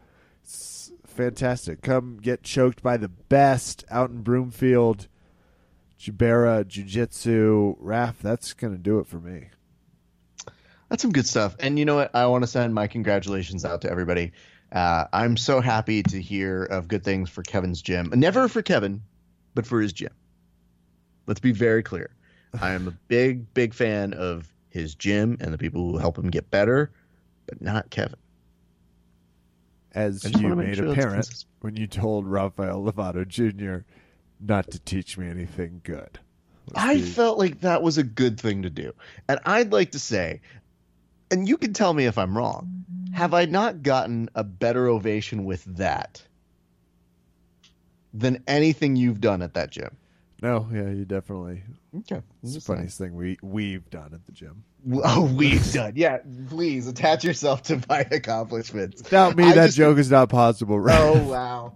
Fantastic. 1.14 1.80
Come 1.80 2.18
get 2.20 2.42
choked 2.42 2.82
by 2.82 2.96
the 2.96 3.08
best 3.08 3.84
out 3.88 4.10
in 4.10 4.22
Broomfield. 4.22 5.06
Jubera 5.96 6.66
Jiu 6.66 6.82
Jitsu. 6.82 7.76
Raf, 7.78 8.18
that's 8.20 8.52
gonna 8.52 8.78
do 8.78 8.98
it 8.98 9.06
for 9.06 9.18
me. 9.18 9.48
That's 10.88 11.02
some 11.02 11.12
good 11.12 11.26
stuff. 11.26 11.54
And 11.60 11.78
you 11.78 11.84
know 11.84 11.94
what? 11.94 12.14
I 12.14 12.26
want 12.26 12.42
to 12.42 12.48
send 12.48 12.74
my 12.74 12.88
congratulations 12.88 13.64
out 13.64 13.82
to 13.82 13.90
everybody. 13.90 14.32
Uh, 14.72 15.04
I'm 15.12 15.36
so 15.36 15.60
happy 15.60 16.02
to 16.02 16.20
hear 16.20 16.64
of 16.64 16.88
good 16.88 17.04
things 17.04 17.30
for 17.30 17.42
Kevin's 17.42 17.80
gym. 17.80 18.10
Never 18.14 18.48
for 18.48 18.60
Kevin, 18.60 19.02
but 19.54 19.66
for 19.66 19.80
his 19.80 19.92
gym. 19.92 20.12
Let's 21.28 21.40
be 21.40 21.52
very 21.52 21.84
clear. 21.84 22.10
I 22.60 22.72
am 22.72 22.88
a 22.88 22.90
big, 23.08 23.54
big 23.54 23.72
fan 23.72 24.14
of 24.14 24.52
his 24.68 24.96
gym 24.96 25.36
and 25.40 25.54
the 25.54 25.58
people 25.58 25.92
who 25.92 25.98
help 25.98 26.18
him 26.18 26.28
get 26.28 26.50
better, 26.50 26.90
but 27.46 27.62
not 27.62 27.90
Kevin. 27.90 28.18
As 29.94 30.24
you 30.24 30.54
made 30.56 30.76
sure 30.76 30.86
that's 30.86 30.98
apparent 30.98 31.44
when 31.60 31.76
you 31.76 31.86
told 31.86 32.26
Rafael 32.26 32.82
Lovato 32.82 33.26
Jr. 33.26 33.84
not 34.40 34.70
to 34.72 34.78
teach 34.80 35.16
me 35.16 35.28
anything 35.28 35.80
good. 35.84 36.18
Let's 36.68 36.84
I 36.84 36.94
be- 36.94 37.02
felt 37.02 37.38
like 37.38 37.60
that 37.60 37.82
was 37.82 37.98
a 37.98 38.02
good 38.02 38.40
thing 38.40 38.62
to 38.62 38.70
do. 38.70 38.92
And 39.28 39.38
I'd 39.44 39.72
like 39.72 39.92
to 39.92 39.98
say, 39.98 40.40
and 41.30 41.48
you 41.48 41.56
can 41.56 41.72
tell 41.72 41.92
me 41.92 42.06
if 42.06 42.18
I'm 42.18 42.36
wrong, 42.36 42.84
Have 43.12 43.34
I 43.34 43.44
not 43.44 43.82
gotten 43.82 44.28
a 44.34 44.42
better 44.42 44.88
ovation 44.88 45.44
with 45.44 45.64
that 45.76 46.22
than 48.12 48.42
anything 48.46 48.96
you've 48.96 49.20
done 49.20 49.42
at 49.42 49.54
that 49.54 49.70
gym? 49.70 49.96
No, 50.42 50.68
yeah, 50.72 50.90
you 50.90 51.04
definitely. 51.04 51.62
Okay. 52.00 52.20
It's 52.42 52.54
the 52.54 52.60
funniest 52.60 52.98
thing 52.98 53.14
we 53.14 53.38
we've 53.42 53.88
done 53.90 54.10
at 54.12 54.26
the 54.26 54.32
gym. 54.32 54.64
Oh, 55.04 55.24
we've 55.34 55.72
done. 55.72 55.94
Yeah, 55.96 56.18
please 56.48 56.86
attach 56.86 57.24
yourself 57.24 57.62
to 57.64 57.82
my 57.88 58.00
accomplishments. 58.10 59.02
Without 59.02 59.34
me, 59.36 59.44
I 59.44 59.52
that 59.54 59.66
just- 59.66 59.76
joke 59.78 59.96
is 59.98 60.10
not 60.10 60.28
possible. 60.28 60.78
Right? 60.78 60.98
Oh 61.00 61.22
wow. 61.22 61.72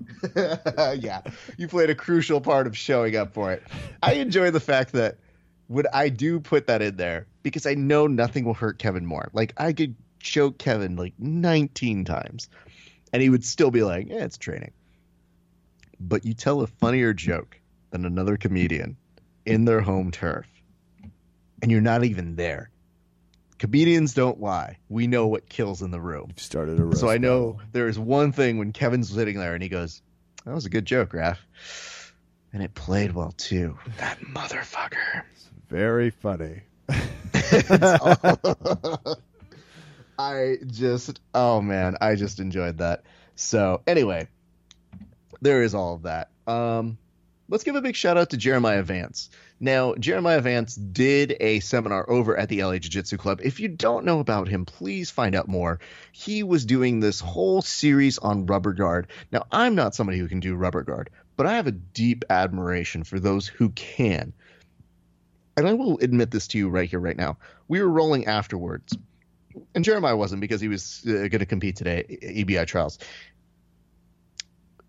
yeah. 0.94 1.22
You 1.56 1.68
played 1.68 1.88
a 1.90 1.94
crucial 1.94 2.40
part 2.40 2.66
of 2.66 2.76
showing 2.76 3.16
up 3.16 3.32
for 3.32 3.52
it. 3.52 3.62
I 4.02 4.14
enjoy 4.14 4.50
the 4.50 4.60
fact 4.60 4.92
that 4.92 5.18
when 5.68 5.86
I 5.92 6.08
do 6.10 6.38
put 6.40 6.66
that 6.66 6.82
in 6.82 6.96
there, 6.96 7.26
because 7.42 7.66
I 7.66 7.74
know 7.74 8.06
nothing 8.06 8.44
will 8.44 8.54
hurt 8.54 8.78
Kevin 8.78 9.06
more. 9.06 9.30
Like 9.32 9.54
I 9.56 9.72
could 9.72 9.94
choke 10.20 10.58
Kevin 10.58 10.96
like 10.96 11.14
19 11.18 12.04
times 12.04 12.48
and 13.12 13.22
he 13.22 13.30
would 13.30 13.44
still 13.44 13.70
be 13.70 13.82
like, 13.84 14.08
Yeah, 14.08 14.24
it's 14.24 14.36
training. 14.36 14.72
But 16.00 16.24
you 16.24 16.34
tell 16.34 16.60
a 16.60 16.66
funnier 16.66 17.12
joke 17.14 17.58
than 17.90 18.04
another 18.04 18.36
comedian 18.36 18.96
in 19.46 19.64
their 19.64 19.80
home 19.80 20.10
turf. 20.10 20.46
And 21.62 21.70
you're 21.72 21.80
not 21.80 22.04
even 22.04 22.36
there. 22.36 22.70
Comedians 23.58 24.14
don't 24.14 24.40
lie. 24.40 24.78
We 24.88 25.06
know 25.06 25.26
what 25.26 25.48
kills 25.48 25.82
in 25.82 25.90
the 25.90 26.00
room. 26.00 26.26
You've 26.28 26.40
started 26.40 26.78
a 26.78 26.84
roast 26.84 27.00
So 27.00 27.08
I 27.08 27.18
know 27.18 27.58
there 27.72 27.88
is 27.88 27.98
one 27.98 28.32
thing 28.32 28.58
when 28.58 28.72
Kevin's 28.72 29.10
sitting 29.10 29.38
there 29.38 29.54
and 29.54 29.62
he 29.62 29.68
goes, 29.68 30.02
"That 30.44 30.54
was 30.54 30.66
a 30.66 30.70
good 30.70 30.84
joke, 30.84 31.12
Raph," 31.12 31.38
and 32.52 32.62
it 32.62 32.74
played 32.74 33.12
well 33.12 33.32
too. 33.32 33.78
That 33.98 34.20
motherfucker. 34.20 35.22
very 35.68 36.10
funny. 36.10 36.62
I 40.18 40.56
just, 40.66 41.20
oh 41.34 41.60
man, 41.60 41.96
I 42.00 42.14
just 42.14 42.40
enjoyed 42.40 42.78
that. 42.78 43.02
So 43.34 43.82
anyway, 43.86 44.28
there 45.40 45.62
is 45.62 45.74
all 45.74 45.94
of 45.94 46.02
that. 46.02 46.30
Um, 46.46 46.98
let's 47.48 47.64
give 47.64 47.74
a 47.74 47.80
big 47.80 47.96
shout 47.96 48.16
out 48.16 48.30
to 48.30 48.36
Jeremiah 48.36 48.82
Vance. 48.82 49.30
Now, 49.58 49.94
Jeremiah 49.94 50.40
Vance 50.40 50.74
did 50.74 51.36
a 51.40 51.60
seminar 51.60 52.08
over 52.08 52.36
at 52.36 52.48
the 52.48 52.62
LA 52.62 52.78
Jiu 52.78 52.90
Jitsu 52.90 53.16
Club. 53.16 53.40
If 53.42 53.58
you 53.58 53.68
don't 53.68 54.04
know 54.04 54.20
about 54.20 54.48
him, 54.48 54.64
please 54.64 55.10
find 55.10 55.34
out 55.34 55.48
more. 55.48 55.80
He 56.12 56.42
was 56.42 56.64
doing 56.64 57.00
this 57.00 57.20
whole 57.20 57.62
series 57.62 58.18
on 58.18 58.46
rubber 58.46 58.72
guard. 58.72 59.08
Now, 59.32 59.46
I'm 59.50 59.74
not 59.74 59.94
somebody 59.94 60.18
who 60.18 60.28
can 60.28 60.40
do 60.40 60.54
rubber 60.54 60.82
guard, 60.82 61.10
but 61.36 61.46
I 61.46 61.54
have 61.54 61.66
a 61.66 61.72
deep 61.72 62.24
admiration 62.30 63.04
for 63.04 63.18
those 63.18 63.48
who 63.48 63.70
can. 63.70 64.32
And 65.56 65.66
I 65.66 65.72
will 65.72 65.98
admit 65.98 66.30
this 66.30 66.46
to 66.48 66.58
you 66.58 66.68
right 66.68 66.88
here, 66.88 67.00
right 67.00 67.16
now. 67.16 67.38
We 67.66 67.82
were 67.82 67.88
rolling 67.88 68.26
afterwards, 68.26 68.96
and 69.74 69.84
Jeremiah 69.84 70.16
wasn't 70.16 70.40
because 70.40 70.60
he 70.60 70.68
was 70.68 71.02
uh, 71.06 71.10
going 71.10 71.40
to 71.40 71.46
compete 71.46 71.76
today, 71.76 72.04
EBI 72.22 72.66
trials. 72.66 72.98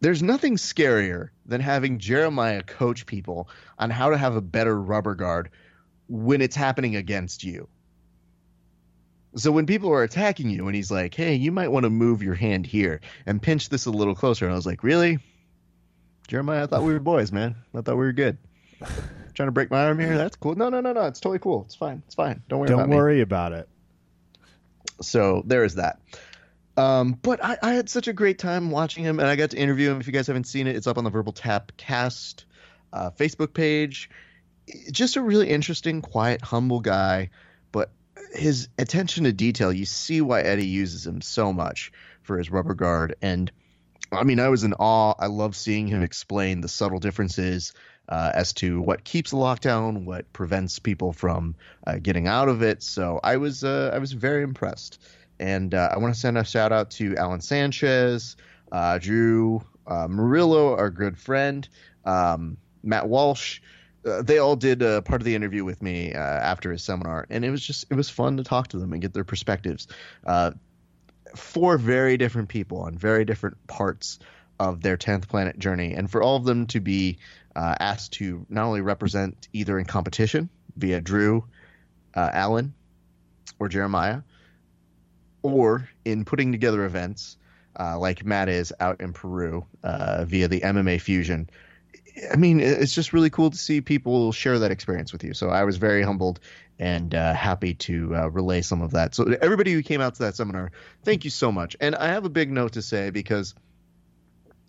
There's 0.01 0.23
nothing 0.23 0.55
scarier 0.55 1.29
than 1.45 1.61
having 1.61 1.99
Jeremiah 1.99 2.63
coach 2.63 3.05
people 3.05 3.49
on 3.77 3.89
how 3.89 4.09
to 4.09 4.17
have 4.17 4.35
a 4.35 4.41
better 4.41 4.79
rubber 4.79 5.15
guard 5.15 5.49
when 6.07 6.41
it's 6.41 6.55
happening 6.55 6.95
against 6.95 7.43
you. 7.43 7.67
So 9.35 9.51
when 9.51 9.65
people 9.65 9.91
are 9.91 10.03
attacking 10.03 10.49
you 10.49 10.65
and 10.67 10.75
he's 10.75 10.89
like, 10.89 11.13
"Hey, 11.13 11.35
you 11.35 11.51
might 11.51 11.67
want 11.67 11.83
to 11.83 11.89
move 11.89 12.23
your 12.23 12.33
hand 12.33 12.65
here 12.65 13.01
and 13.25 13.41
pinch 13.41 13.69
this 13.69 13.85
a 13.85 13.91
little 13.91 14.15
closer," 14.15 14.45
and 14.45 14.53
I 14.53 14.55
was 14.55 14.65
like, 14.65 14.83
"Really, 14.83 15.19
Jeremiah? 16.27 16.63
I 16.63 16.65
thought 16.65 16.83
we 16.83 16.93
were 16.93 16.99
boys, 16.99 17.31
man. 17.31 17.55
I 17.75 17.81
thought 17.81 17.95
we 17.95 18.05
were 18.05 18.13
good. 18.13 18.37
Trying 19.35 19.47
to 19.47 19.51
break 19.51 19.69
my 19.69 19.85
arm 19.85 19.99
here? 19.99 20.17
That's 20.17 20.35
cool. 20.35 20.55
No, 20.55 20.69
no, 20.69 20.81
no, 20.81 20.93
no. 20.93 21.01
It's 21.05 21.19
totally 21.19 21.39
cool. 21.39 21.63
It's 21.65 21.75
fine. 21.75 22.01
It's 22.07 22.15
fine. 22.15 22.41
Don't 22.49 22.59
worry 22.59 22.69
about 22.69 22.79
Don't 22.79 22.89
me." 22.89 22.95
worry 22.95 23.21
about 23.21 23.51
it. 23.53 23.69
So 25.01 25.43
there 25.45 25.63
is 25.63 25.75
that. 25.75 25.99
Um, 26.79 27.17
but 27.21 27.43
I, 27.43 27.57
I 27.61 27.73
had 27.73 27.89
such 27.89 28.07
a 28.07 28.13
great 28.13 28.39
time 28.39 28.71
watching 28.71 29.03
him, 29.03 29.19
and 29.19 29.27
I 29.27 29.35
got 29.35 29.51
to 29.51 29.57
interview 29.57 29.91
him. 29.91 29.99
If 29.99 30.07
you 30.07 30.13
guys 30.13 30.27
haven't 30.27 30.45
seen 30.45 30.65
it, 30.65 30.77
it's 30.77 30.87
up 30.87 30.97
on 30.97 31.03
the 31.03 31.09
Verbal 31.09 31.33
Tap 31.33 31.73
Cast 31.75 32.45
uh, 32.93 33.11
Facebook 33.11 33.53
page. 33.53 34.09
Just 34.89 35.17
a 35.17 35.21
really 35.21 35.49
interesting, 35.49 36.01
quiet, 36.01 36.41
humble 36.41 36.79
guy, 36.79 37.31
but 37.73 37.91
his 38.33 38.69
attention 38.77 39.25
to 39.25 39.33
detail. 39.33 39.73
You 39.73 39.85
see 39.85 40.21
why 40.21 40.41
Eddie 40.41 40.67
uses 40.67 41.05
him 41.05 41.19
so 41.21 41.51
much 41.51 41.91
for 42.21 42.37
his 42.37 42.49
rubber 42.49 42.75
guard, 42.75 43.15
and 43.21 43.51
I 44.11 44.23
mean, 44.23 44.39
I 44.39 44.47
was 44.47 44.63
in 44.63 44.73
awe. 44.73 45.15
I 45.19 45.27
love 45.27 45.55
seeing 45.55 45.87
him 45.87 46.01
explain 46.01 46.61
the 46.61 46.69
subtle 46.69 46.99
differences 46.99 47.73
uh, 48.07 48.31
as 48.33 48.53
to 48.53 48.81
what 48.81 49.03
keeps 49.03 49.33
a 49.33 49.35
lockdown, 49.35 50.05
what 50.05 50.31
prevents 50.33 50.79
people 50.79 51.13
from 51.13 51.55
uh, 51.85 51.97
getting 52.01 52.27
out 52.27 52.49
of 52.49 52.63
it. 52.63 52.81
So 52.81 53.19
I 53.23 53.37
was 53.37 53.63
uh, 53.63 53.91
I 53.93 53.99
was 53.99 54.13
very 54.13 54.43
impressed, 54.43 54.99
and 55.39 55.73
uh, 55.73 55.89
I 55.91 55.97
want 55.97 56.13
to 56.13 56.19
send 56.19 56.37
a 56.37 56.43
shout 56.43 56.71
out 56.71 56.91
to 56.91 57.15
Alan 57.15 57.41
Sanchez, 57.41 58.35
uh, 58.71 58.97
Drew 58.99 59.63
uh, 59.87 60.07
Murillo, 60.07 60.75
our 60.75 60.89
good 60.89 61.17
friend, 61.17 61.67
um, 62.05 62.57
Matt 62.83 63.07
Walsh. 63.07 63.61
Uh, 64.05 64.21
they 64.21 64.37
all 64.37 64.55
did 64.55 64.81
uh, 64.81 65.01
part 65.01 65.21
of 65.21 65.25
the 65.25 65.35
interview 65.35 65.65
with 65.65 65.81
me 65.81 66.13
after 66.13 66.71
his 66.71 66.83
seminar, 66.83 67.25
and 67.29 67.43
it 67.43 67.49
was 67.49 67.65
just 67.65 67.85
it 67.89 67.95
was 67.95 68.09
fun 68.09 68.37
to 68.37 68.43
talk 68.43 68.69
to 68.69 68.79
them 68.79 68.93
and 68.93 69.01
get 69.01 69.13
their 69.13 69.23
perspectives. 69.25 69.87
Four 71.35 71.77
very 71.77 72.17
different 72.17 72.49
people 72.49 72.81
on 72.81 72.97
very 72.97 73.23
different 73.23 73.67
parts 73.67 74.17
of 74.59 74.81
their 74.81 74.97
10th 74.97 75.27
planet 75.27 75.57
journey 75.57 75.93
and 75.93 76.11
for 76.11 76.21
all 76.21 76.35
of 76.35 76.43
them 76.43 76.67
to 76.67 76.79
be 76.79 77.17
uh, 77.55 77.75
asked 77.79 78.13
to 78.13 78.45
not 78.49 78.65
only 78.65 78.81
represent 78.81 79.47
either 79.53 79.79
in 79.79 79.85
competition 79.85 80.49
via 80.75 80.99
drew 80.99 81.45
uh, 82.13 82.29
allen 82.33 82.73
or 83.59 83.69
jeremiah 83.69 84.21
or 85.41 85.87
in 86.05 86.25
putting 86.25 86.51
together 86.51 86.85
events 86.85 87.37
uh, 87.79 87.97
like 87.97 88.25
matt 88.25 88.49
is 88.49 88.73
out 88.79 89.01
in 89.01 89.13
peru 89.13 89.65
uh, 89.83 90.25
via 90.25 90.47
the 90.47 90.61
mma 90.61 90.99
fusion 90.99 91.49
i 92.31 92.35
mean 92.35 92.59
it's 92.59 92.93
just 92.93 93.13
really 93.13 93.29
cool 93.29 93.49
to 93.49 93.57
see 93.57 93.81
people 93.81 94.31
share 94.31 94.59
that 94.59 94.71
experience 94.71 95.11
with 95.11 95.23
you 95.23 95.33
so 95.33 95.49
i 95.49 95.63
was 95.63 95.77
very 95.77 96.03
humbled 96.03 96.39
and 96.81 97.13
uh, 97.13 97.33
happy 97.33 97.73
to 97.73 98.15
uh, 98.15 98.29
relay 98.29 98.61
some 98.61 98.81
of 98.81 98.91
that 98.91 99.13
so 99.13 99.25
everybody 99.41 99.73
who 99.73 99.83
came 99.83 100.01
out 100.01 100.15
to 100.15 100.23
that 100.23 100.35
seminar 100.35 100.71
thank 101.03 101.23
you 101.23 101.29
so 101.29 101.51
much 101.51 101.75
and 101.79 101.95
i 101.95 102.07
have 102.07 102.25
a 102.25 102.29
big 102.29 102.51
note 102.51 102.73
to 102.73 102.81
say 102.81 103.09
because 103.09 103.53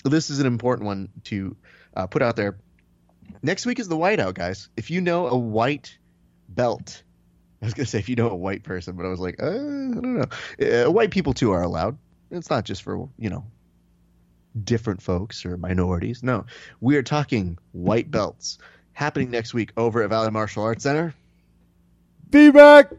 this 0.04 0.30
is 0.30 0.40
an 0.40 0.46
important 0.46 0.86
one 0.86 1.08
to 1.24 1.56
uh, 1.94 2.06
put 2.06 2.22
out 2.22 2.36
there. 2.36 2.56
Next 3.42 3.66
week 3.66 3.78
is 3.78 3.88
the 3.88 3.96
whiteout, 3.96 4.34
guys. 4.34 4.68
If 4.76 4.90
you 4.90 5.00
know 5.00 5.28
a 5.28 5.36
white 5.36 5.96
belt, 6.48 7.02
I 7.62 7.66
was 7.66 7.74
gonna 7.74 7.86
say 7.86 7.98
if 7.98 8.08
you 8.08 8.16
know 8.16 8.30
a 8.30 8.34
white 8.36 8.62
person, 8.62 8.96
but 8.96 9.04
I 9.04 9.08
was 9.08 9.20
like, 9.20 9.42
uh, 9.42 9.46
I 9.46 9.50
don't 9.50 10.14
know. 10.14 10.86
Uh, 10.86 10.90
white 10.90 11.10
people 11.10 11.34
too 11.34 11.52
are 11.52 11.62
allowed. 11.62 11.98
It's 12.30 12.48
not 12.50 12.64
just 12.64 12.82
for 12.82 13.08
you 13.18 13.30
know 13.30 13.44
different 14.62 15.02
folks 15.02 15.44
or 15.44 15.56
minorities. 15.56 16.22
No, 16.22 16.46
we 16.80 16.96
are 16.96 17.02
talking 17.02 17.58
white 17.72 18.10
belts 18.10 18.58
happening 18.92 19.30
next 19.30 19.52
week 19.54 19.72
over 19.76 20.02
at 20.02 20.10
Valley 20.10 20.30
Martial 20.30 20.62
Arts 20.62 20.82
Center. 20.84 21.14
Be 22.30 22.50
back. 22.50 22.92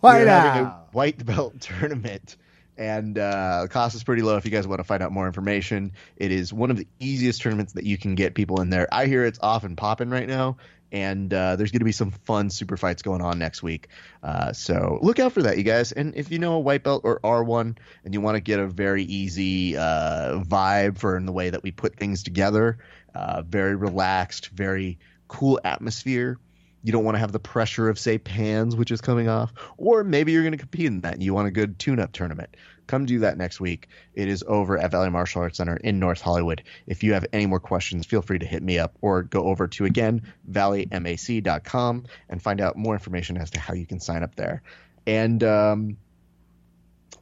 White 0.00 0.20
We're 0.20 0.26
having 0.26 0.64
a 0.64 0.66
out. 0.66 0.88
white 0.94 1.24
belt 1.24 1.60
tournament, 1.60 2.36
and 2.76 3.18
uh, 3.18 3.62
the 3.62 3.68
cost 3.68 3.94
is 3.94 4.04
pretty 4.04 4.22
low. 4.22 4.36
If 4.36 4.44
you 4.44 4.50
guys 4.50 4.66
want 4.66 4.80
to 4.80 4.84
find 4.84 5.02
out 5.02 5.12
more 5.12 5.26
information, 5.26 5.92
it 6.16 6.30
is 6.30 6.52
one 6.52 6.70
of 6.70 6.76
the 6.76 6.86
easiest 7.00 7.40
tournaments 7.40 7.72
that 7.72 7.84
you 7.84 7.96
can 7.96 8.14
get 8.14 8.34
people 8.34 8.60
in 8.60 8.68
there. 8.70 8.86
I 8.92 9.06
hear 9.06 9.24
it's 9.24 9.38
off 9.40 9.64
and 9.64 9.76
popping 9.76 10.10
right 10.10 10.28
now, 10.28 10.58
and 10.92 11.32
uh, 11.32 11.56
there's 11.56 11.70
going 11.72 11.80
to 11.80 11.84
be 11.84 11.92
some 11.92 12.10
fun 12.10 12.50
super 12.50 12.76
fights 12.76 13.02
going 13.02 13.20
on 13.20 13.38
next 13.38 13.62
week. 13.62 13.88
Uh, 14.22 14.52
so 14.52 14.98
look 15.02 15.18
out 15.18 15.32
for 15.32 15.42
that, 15.42 15.58
you 15.58 15.64
guys. 15.64 15.92
And 15.92 16.14
if 16.14 16.30
you 16.30 16.38
know 16.38 16.54
a 16.54 16.60
white 16.60 16.84
belt 16.84 17.02
or 17.04 17.20
R1 17.20 17.76
and 18.04 18.14
you 18.14 18.20
want 18.20 18.36
to 18.36 18.40
get 18.40 18.60
a 18.60 18.66
very 18.66 19.02
easy 19.04 19.76
uh, 19.76 20.40
vibe 20.40 20.98
for 20.98 21.16
in 21.16 21.26
the 21.26 21.32
way 21.32 21.50
that 21.50 21.62
we 21.62 21.70
put 21.70 21.96
things 21.96 22.22
together, 22.22 22.78
uh, 23.14 23.42
very 23.42 23.74
relaxed, 23.74 24.48
very 24.48 24.98
cool 25.28 25.60
atmosphere 25.64 26.38
you 26.84 26.92
don't 26.92 27.02
want 27.02 27.14
to 27.14 27.18
have 27.18 27.32
the 27.32 27.40
pressure 27.40 27.88
of 27.88 27.98
say 27.98 28.18
pans 28.18 28.76
which 28.76 28.90
is 28.90 29.00
coming 29.00 29.28
off 29.28 29.52
or 29.76 30.04
maybe 30.04 30.32
you're 30.32 30.42
going 30.42 30.52
to 30.52 30.58
compete 30.58 30.86
in 30.86 31.00
that 31.00 31.14
and 31.14 31.22
you 31.22 31.34
want 31.34 31.48
a 31.48 31.50
good 31.50 31.78
tune-up 31.78 32.12
tournament 32.12 32.56
come 32.86 33.06
do 33.06 33.20
that 33.20 33.38
next 33.38 33.60
week. 33.60 33.88
It 34.14 34.28
is 34.28 34.44
over 34.46 34.78
at 34.78 34.90
valley 34.90 35.10
martial 35.10 35.42
arts 35.42 35.58
center 35.58 35.76
in 35.76 35.98
north 35.98 36.20
hollywood. 36.20 36.62
If 36.86 37.02
you 37.02 37.14
have 37.14 37.26
any 37.32 37.46
more 37.46 37.60
questions 37.60 38.06
feel 38.06 38.22
free 38.22 38.38
to 38.38 38.46
hit 38.46 38.62
me 38.62 38.78
up 38.78 38.96
or 39.00 39.22
go 39.22 39.44
over 39.44 39.68
to 39.68 39.84
again 39.84 40.22
valleymac.com 40.50 42.04
and 42.28 42.42
find 42.42 42.60
out 42.60 42.76
more 42.76 42.94
information 42.94 43.36
as 43.36 43.50
to 43.50 43.60
how 43.60 43.74
you 43.74 43.86
can 43.86 44.00
sign 44.00 44.22
up 44.22 44.34
there. 44.34 44.62
And 45.06 45.42
um, 45.44 45.96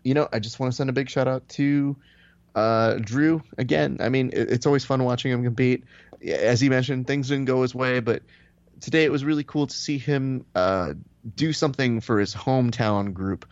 you 0.05 0.15
know 0.15 0.29
i 0.33 0.39
just 0.39 0.59
want 0.59 0.73
to 0.73 0.77
send 0.77 0.91
a 0.91 0.93
big 0.93 1.09
shout 1.09 1.29
out 1.29 1.49
to 1.49 1.97
uh, 2.55 2.97
drew 2.97 3.43
again. 3.57 3.97
I 4.01 4.11
mean 4.11 4.31
it, 4.33 4.51
it's 4.51 4.67
always 4.67 4.85
fun 4.85 5.03
watching 5.05 5.33
him 5.33 5.43
compete. 5.43 5.85
As 6.23 6.61
he 6.61 6.69
mentioned 6.69 7.07
things 7.07 7.29
didn't 7.29 7.47
go 7.47 7.63
his 7.63 7.75
way 7.75 8.01
but 8.01 8.23
today 8.81 9.05
it 9.05 9.13
was 9.13 9.25
really 9.25 9.45
cool 9.45 9.67
to 9.67 9.75
see 9.75 9.97
him 9.97 10.45
uh, 10.55 10.93
do 11.37 11.53
something 11.53 12.01
for 12.01 12.19
his 12.19 12.35
hometown 12.35 13.15
group 13.15 13.47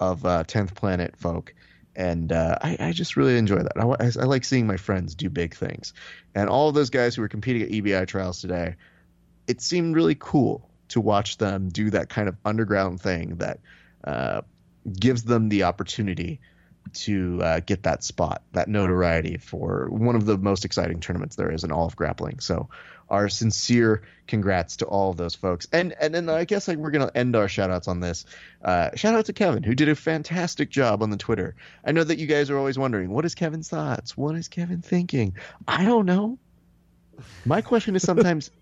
of 0.00 0.24
uh, 0.24 0.44
10th 0.44 0.74
Planet 0.74 1.16
folk. 1.16 1.54
And 1.94 2.30
uh, 2.30 2.58
I, 2.60 2.76
I 2.78 2.92
just 2.92 3.16
really 3.16 3.38
enjoy 3.38 3.58
that. 3.58 3.72
I, 3.78 4.22
I, 4.22 4.26
like 4.26 4.44
seeing 4.44 4.66
my 4.66 4.76
friends 4.76 5.14
do 5.14 5.30
big 5.30 5.54
things. 5.54 5.94
And 6.34 6.50
all 6.50 6.68
of 6.68 6.74
those 6.74 6.90
guys 6.90 7.14
who 7.14 7.22
were 7.22 7.28
competing 7.28 7.62
at 7.62 7.70
EBI 7.70 8.06
trials 8.06 8.40
today, 8.40 8.76
it 9.46 9.62
seemed 9.62 9.96
really 9.96 10.16
cool 10.18 10.68
to 10.88 11.00
watch 11.00 11.38
them 11.38 11.70
do 11.70 11.90
that 11.90 12.10
kind 12.10 12.28
of 12.28 12.36
underground 12.44 13.00
thing 13.00 13.36
that 13.36 13.60
uh, 14.04 14.42
gives 14.98 15.24
them 15.24 15.48
the 15.48 15.62
opportunity 15.64 16.40
to 16.92 17.42
uh, 17.42 17.60
get 17.60 17.82
that 17.84 18.04
spot, 18.04 18.42
that 18.52 18.68
notoriety 18.68 19.38
for 19.38 19.88
one 19.90 20.14
of 20.14 20.26
the 20.26 20.38
most 20.38 20.64
exciting 20.64 21.00
tournaments 21.00 21.36
there 21.36 21.50
is 21.50 21.64
in 21.64 21.72
all 21.72 21.86
of 21.86 21.96
grappling. 21.96 22.40
So, 22.40 22.68
our 23.08 23.28
sincere 23.28 24.02
congrats 24.26 24.76
to 24.78 24.86
all 24.86 25.10
of 25.10 25.16
those 25.16 25.34
folks. 25.34 25.66
And 25.72 25.94
and 26.00 26.14
then 26.14 26.28
I 26.28 26.44
guess 26.44 26.68
like 26.68 26.78
we're 26.78 26.90
gonna 26.90 27.10
end 27.14 27.36
our 27.36 27.48
shout 27.48 27.70
outs 27.70 27.88
on 27.88 28.00
this. 28.00 28.24
Uh, 28.62 28.90
shout 28.94 29.14
out 29.14 29.26
to 29.26 29.32
Kevin 29.32 29.62
who 29.62 29.74
did 29.74 29.88
a 29.88 29.94
fantastic 29.94 30.70
job 30.70 31.02
on 31.02 31.10
the 31.10 31.16
Twitter. 31.16 31.54
I 31.84 31.92
know 31.92 32.04
that 32.04 32.18
you 32.18 32.26
guys 32.26 32.50
are 32.50 32.58
always 32.58 32.78
wondering 32.78 33.10
what 33.10 33.24
is 33.24 33.34
Kevin's 33.34 33.68
thoughts, 33.68 34.16
what 34.16 34.34
is 34.34 34.48
Kevin 34.48 34.82
thinking. 34.82 35.36
I 35.66 35.84
don't 35.84 36.06
know. 36.06 36.38
My 37.44 37.60
question 37.60 37.96
is 37.96 38.02
sometimes. 38.02 38.50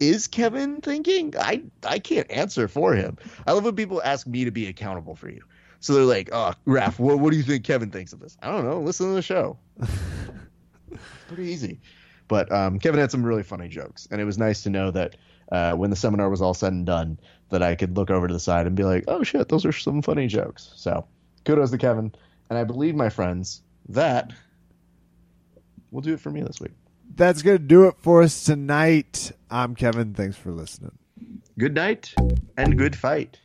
is 0.00 0.26
Kevin 0.26 0.80
thinking? 0.80 1.34
I 1.38 1.62
I 1.84 1.98
can't 1.98 2.30
answer 2.30 2.68
for 2.68 2.94
him. 2.94 3.18
I 3.46 3.52
love 3.52 3.64
when 3.64 3.76
people 3.76 4.02
ask 4.02 4.26
me 4.26 4.44
to 4.44 4.50
be 4.50 4.66
accountable 4.66 5.14
for 5.14 5.28
you. 5.28 5.42
So 5.80 5.94
they're 5.94 6.04
like, 6.04 6.30
"Oh, 6.32 6.54
Raph, 6.66 6.98
what, 6.98 7.18
what 7.18 7.30
do 7.30 7.36
you 7.36 7.42
think 7.42 7.64
Kevin 7.64 7.90
thinks 7.90 8.12
of 8.12 8.20
this?" 8.20 8.36
I 8.42 8.50
don't 8.50 8.64
know. 8.64 8.80
Listen 8.80 9.08
to 9.08 9.14
the 9.14 9.22
show. 9.22 9.58
Pretty 11.28 11.44
easy. 11.44 11.80
But 12.28 12.50
um, 12.52 12.78
Kevin 12.78 13.00
had 13.00 13.10
some 13.10 13.24
really 13.24 13.42
funny 13.42 13.68
jokes, 13.68 14.08
and 14.10 14.20
it 14.20 14.24
was 14.24 14.38
nice 14.38 14.62
to 14.62 14.70
know 14.70 14.90
that 14.90 15.16
uh, 15.52 15.72
when 15.74 15.90
the 15.90 15.96
seminar 15.96 16.30
was 16.30 16.40
all 16.40 16.54
said 16.54 16.72
and 16.72 16.86
done, 16.86 17.18
that 17.50 17.62
I 17.62 17.74
could 17.74 17.96
look 17.96 18.10
over 18.10 18.26
to 18.26 18.32
the 18.34 18.40
side 18.40 18.66
and 18.66 18.74
be 18.74 18.84
like, 18.84 19.04
"Oh 19.08 19.22
shit, 19.22 19.48
those 19.48 19.64
are 19.64 19.72
some 19.72 20.02
funny 20.02 20.26
jokes." 20.26 20.72
So 20.76 21.06
kudos 21.44 21.70
to 21.70 21.78
Kevin, 21.78 22.12
and 22.48 22.58
I 22.58 22.64
believe 22.64 22.94
my 22.94 23.08
friends 23.08 23.62
that 23.90 24.32
will 25.90 26.00
do 26.00 26.14
it 26.14 26.20
for 26.20 26.30
me 26.30 26.42
this 26.42 26.60
week. 26.60 26.72
That's 27.14 27.42
going 27.42 27.58
to 27.58 27.64
do 27.64 27.86
it 27.86 27.94
for 27.98 28.22
us 28.22 28.44
tonight. 28.44 29.32
I'm 29.50 29.74
Kevin. 29.74 30.14
Thanks 30.14 30.36
for 30.36 30.50
listening. 30.50 30.98
Good 31.58 31.74
night 31.74 32.14
and 32.56 32.76
good 32.76 32.96
fight. 32.96 33.38